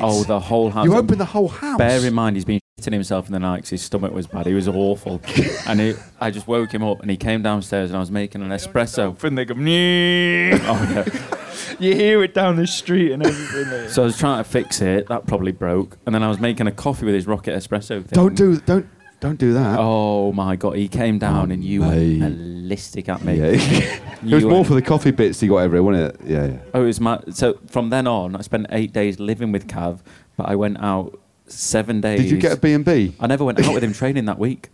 Oh, 0.00 0.22
the 0.24 0.38
whole 0.40 0.70
house. 0.70 0.84
You 0.84 0.94
opened 0.94 1.20
the 1.20 1.24
whole 1.24 1.48
house. 1.48 1.78
Bear 1.78 2.04
in 2.04 2.14
mind, 2.14 2.36
he's 2.36 2.44
been 2.44 2.60
shitting 2.80 2.92
himself 2.92 3.26
in 3.26 3.32
the 3.32 3.38
night 3.40 3.62
'cause 3.62 3.70
his 3.70 3.82
stomach 3.82 4.12
was 4.12 4.26
bad. 4.28 4.46
He 4.46 4.54
was 4.54 4.68
awful. 4.68 5.20
and 5.66 5.80
he, 5.80 5.94
I 6.20 6.30
just 6.30 6.46
woke 6.46 6.72
him 6.72 6.82
up, 6.84 7.00
and 7.02 7.10
he 7.10 7.16
came 7.16 7.42
downstairs, 7.42 7.90
and 7.90 7.96
I 7.96 8.00
was 8.00 8.10
making 8.10 8.42
an 8.42 8.50
espresso. 8.50 9.20
And 9.24 9.36
they 9.38 9.44
go, 9.44 9.54
"Nyeh." 9.54 10.60
Oh, 10.64 11.04
yeah. 11.06 11.34
you 11.78 11.94
hear 11.94 12.22
it 12.22 12.34
down 12.34 12.56
the 12.56 12.66
street 12.66 13.12
and 13.12 13.24
everything. 13.24 13.88
So 13.88 14.02
I 14.02 14.04
was 14.06 14.18
trying 14.18 14.42
to 14.42 14.48
fix 14.48 14.80
it. 14.80 15.08
That 15.08 15.26
probably 15.26 15.52
broke. 15.52 15.98
And 16.06 16.14
then 16.14 16.22
I 16.22 16.28
was 16.28 16.38
making 16.38 16.66
a 16.66 16.72
coffee 16.72 17.06
with 17.06 17.14
his 17.14 17.26
rocket 17.26 17.54
espresso 17.54 18.02
thing. 18.04 18.12
Don't 18.12 18.34
do 18.34 18.58
don't 18.60 18.86
don't 19.20 19.38
do 19.38 19.52
that. 19.54 19.78
Oh 19.80 20.32
my 20.32 20.56
god, 20.56 20.76
he 20.76 20.86
came 20.88 21.18
down 21.18 21.50
Oh, 21.50 21.54
and 21.54 21.64
you 21.64 21.80
mate. 21.80 22.20
went 22.20 22.38
ballistic 22.38 23.08
at 23.08 23.24
me. 23.24 23.36
Yeah. 23.36 23.46
it 24.24 24.34
was 24.34 24.44
more 24.44 24.64
for 24.64 24.74
the 24.74 24.82
coffee 24.82 25.10
bits 25.10 25.40
he 25.40 25.48
got 25.48 25.56
over 25.56 25.76
it, 25.76 25.80
wasn't 25.80 26.14
it? 26.14 26.20
Yeah, 26.28 26.46
yeah. 26.46 26.58
Oh, 26.74 26.82
it 26.82 26.86
was 26.86 27.00
my. 27.00 27.20
So 27.30 27.58
from 27.66 27.90
then 27.90 28.06
on, 28.06 28.36
I 28.36 28.42
spent 28.42 28.66
eight 28.70 28.92
days 28.92 29.18
living 29.18 29.50
with 29.50 29.66
Cav, 29.66 30.00
but 30.36 30.48
I 30.48 30.54
went 30.54 30.78
out 30.80 31.18
seven 31.46 32.00
days. 32.00 32.20
Did 32.20 32.30
you 32.30 32.38
get 32.38 32.52
a 32.52 32.56
B 32.60 32.72
and 32.72 32.84
B? 32.84 33.14
I 33.18 33.26
never 33.26 33.44
went 33.44 33.58
out 33.64 33.74
with 33.74 33.82
him 33.82 33.92
training 33.92 34.26
that 34.26 34.38
week. 34.38 34.68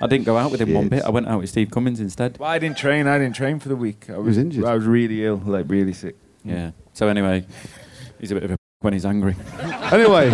I 0.00 0.06
didn't 0.06 0.26
go 0.26 0.36
out 0.36 0.50
with 0.50 0.60
him 0.60 0.74
one 0.74 0.88
bit. 0.88 1.02
I 1.04 1.08
went 1.08 1.26
out 1.26 1.40
with 1.40 1.48
Steve 1.48 1.70
Cummings 1.70 2.00
instead. 2.00 2.38
Well, 2.38 2.50
I 2.50 2.58
didn't 2.58 2.76
train. 2.76 3.06
I 3.06 3.18
didn't 3.18 3.34
train 3.34 3.58
for 3.58 3.70
the 3.70 3.76
week. 3.76 4.10
I 4.10 4.18
was, 4.18 4.26
was 4.26 4.38
injured. 4.38 4.64
I 4.64 4.74
was 4.74 4.84
really 4.84 5.24
ill, 5.24 5.38
like 5.38 5.64
really 5.68 5.94
sick. 5.94 6.16
Yeah. 6.46 6.70
So 6.92 7.08
anyway, 7.08 7.44
he's 8.20 8.30
a 8.30 8.34
bit 8.34 8.44
of 8.44 8.50
a 8.52 8.56
when 8.80 8.92
he's 8.92 9.04
angry. 9.06 9.36
Anyway, 9.86 10.30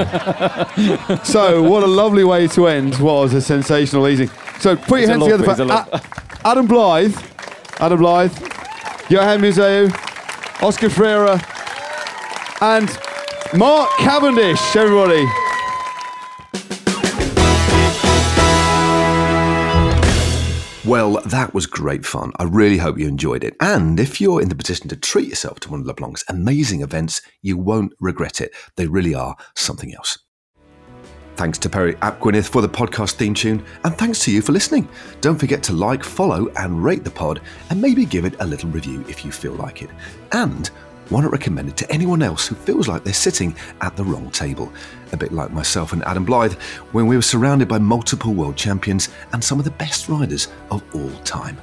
so 1.25 1.63
what 1.63 1.83
a 1.83 1.87
lovely 1.87 2.25
way 2.25 2.47
to 2.49 2.67
end 2.67 2.99
was 3.01 3.35
a 3.35 3.41
sensational 3.41 4.09
easy. 4.09 4.27
So 4.61 4.77
put 4.77 5.01
your 5.01 5.11
hands 5.11 5.25
together 5.25 5.45
for. 5.45 5.63
A- 5.63 6.03
Adam 6.49 6.67
Blythe, 6.67 7.15
Adam 7.81 7.99
Blythe, 7.99 8.33
Johan 9.11 9.41
Museeuw, 9.43 9.93
Oscar 10.63 10.89
Freire, 10.89 11.39
and 12.63 12.89
Mark 13.55 13.91
Cavendish. 13.99 14.75
Everybody. 14.75 15.27
Well, 20.85 21.21
that 21.27 21.55
was 21.55 21.67
great 21.67 22.05
fun. 22.05 22.33
I 22.41 22.43
really 22.43 22.79
hope 22.79 22.99
you 22.99 23.07
enjoyed 23.07 23.45
it. 23.45 23.55
And 23.61 24.01
if 24.01 24.21
you're 24.21 24.43
in 24.43 24.49
the 24.49 24.57
position 24.57 24.89
to 24.89 24.97
treat 24.97 25.29
yourself 25.29 25.61
to 25.61 25.71
one 25.71 25.81
of 25.81 25.87
LeBlanc's 25.87 26.25
amazing 26.29 26.81
events, 26.83 27.23
you 27.41 27.57
won't 27.57 27.93
regret 28.01 28.41
it. 28.41 28.53
They 28.75 28.89
really 28.89 29.15
are 29.15 29.37
something 29.55 29.95
else. 29.95 30.19
Thanks 31.37 31.57
to 31.59 31.71
Perry 31.71 31.97
Ap 32.03 32.19
Gwynedd 32.19 32.49
for 32.49 32.63
the 32.63 32.69
podcast 32.69 33.13
theme 33.13 33.33
tune, 33.33 33.65
and 33.85 33.97
thanks 33.97 34.25
to 34.25 34.33
you 34.33 34.43
for 34.43 34.51
listening. 34.51 34.89
Don't 35.21 35.39
forget 35.39 35.63
to 35.65 35.73
like, 35.73 36.03
follow, 36.03 36.49
and 36.57 36.83
rate 36.83 37.05
the 37.05 37.11
pod, 37.11 37.41
and 37.71 37.81
maybe 37.81 38.05
give 38.05 38.25
it 38.25 38.35
a 38.41 38.47
little 38.47 38.69
review 38.69 39.05
if 39.09 39.25
you 39.25 39.31
feel 39.31 39.55
like 39.55 39.83
it. 39.83 39.91
And 40.33 40.69
why 41.13 41.21
not 41.21 41.31
recommend 41.31 41.69
it 41.69 41.77
to 41.77 41.93
anyone 41.93 42.23
else 42.23 42.47
who 42.47 42.55
feels 42.55 42.89
like 42.89 43.05
they're 43.05 43.13
sitting 43.13 43.55
at 43.83 43.95
the 43.97 44.05
wrong 44.05 44.31
table? 44.31 44.73
A 45.13 45.17
bit 45.17 45.31
like 45.31 45.51
myself 45.51 45.93
and 45.93 46.03
Adam 46.05 46.25
Blythe, 46.25 46.55
when 46.93 47.07
we 47.07 47.17
were 47.17 47.23
surrounded 47.23 47.69
by 47.69 47.79
multiple 47.79 48.33
world 48.33 48.57
champions 48.57 49.11
and 49.35 49.45
some 49.45 49.59
of 49.59 49.67
the 49.67 49.73
best 49.73 50.09
riders 50.09 50.49
of 50.71 50.83
all 50.95 51.11
time. 51.25 51.59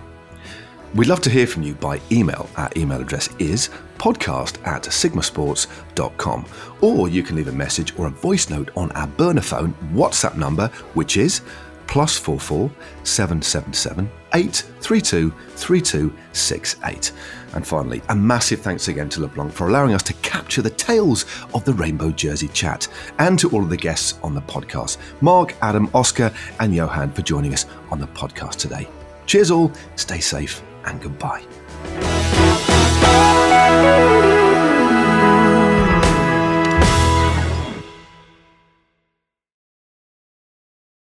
We'd 0.93 1.07
love 1.07 1.21
to 1.21 1.31
hear 1.31 1.47
from 1.47 1.63
you 1.63 1.73
by 1.73 1.99
email. 2.11 2.47
Our 2.57 2.69
email 2.77 3.01
address 3.01 3.29
is 3.39 3.69
podcast 3.97 4.65
at 4.67 4.83
sigmasports.com. 4.83 6.45
Or 6.81 7.09
you 7.09 7.23
can 7.23 7.35
leave 7.35 7.47
a 7.47 7.51
message 7.51 7.97
or 7.97 8.05
a 8.05 8.11
voice 8.11 8.51
note 8.51 8.69
on 8.75 8.91
our 8.91 9.07
burner 9.07 9.41
phone 9.41 9.73
WhatsApp 9.93 10.37
number, 10.37 10.67
which 10.93 11.17
is 11.17 11.41
plus 11.87 12.17
44 12.17 12.69
777 13.03 14.09
832 14.33 15.31
3268. 15.55 17.11
And 17.53 17.65
finally, 17.65 18.01
a 18.09 18.15
massive 18.15 18.61
thanks 18.61 18.87
again 18.87 19.09
to 19.09 19.21
LeBlanc 19.21 19.51
for 19.51 19.67
allowing 19.67 19.93
us 19.93 20.03
to 20.03 20.13
capture 20.13 20.61
the 20.61 20.69
tales 20.69 21.25
of 21.53 21.65
the 21.65 21.73
Rainbow 21.73 22.11
Jersey 22.11 22.47
chat, 22.49 22.87
and 23.17 23.37
to 23.39 23.49
all 23.51 23.63
of 23.63 23.69
the 23.69 23.77
guests 23.77 24.19
on 24.23 24.35
the 24.35 24.41
podcast 24.41 24.97
Mark, 25.21 25.55
Adam, 25.61 25.89
Oscar, 25.93 26.31
and 26.59 26.75
Johan 26.75 27.11
for 27.11 27.21
joining 27.21 27.53
us 27.53 27.65
on 27.91 27.99
the 27.99 28.07
podcast 28.07 28.55
today. 28.55 28.87
Cheers, 29.25 29.51
all, 29.51 29.71
stay 29.95 30.19
safe, 30.19 30.61
and 30.85 31.01
goodbye. 31.01 31.43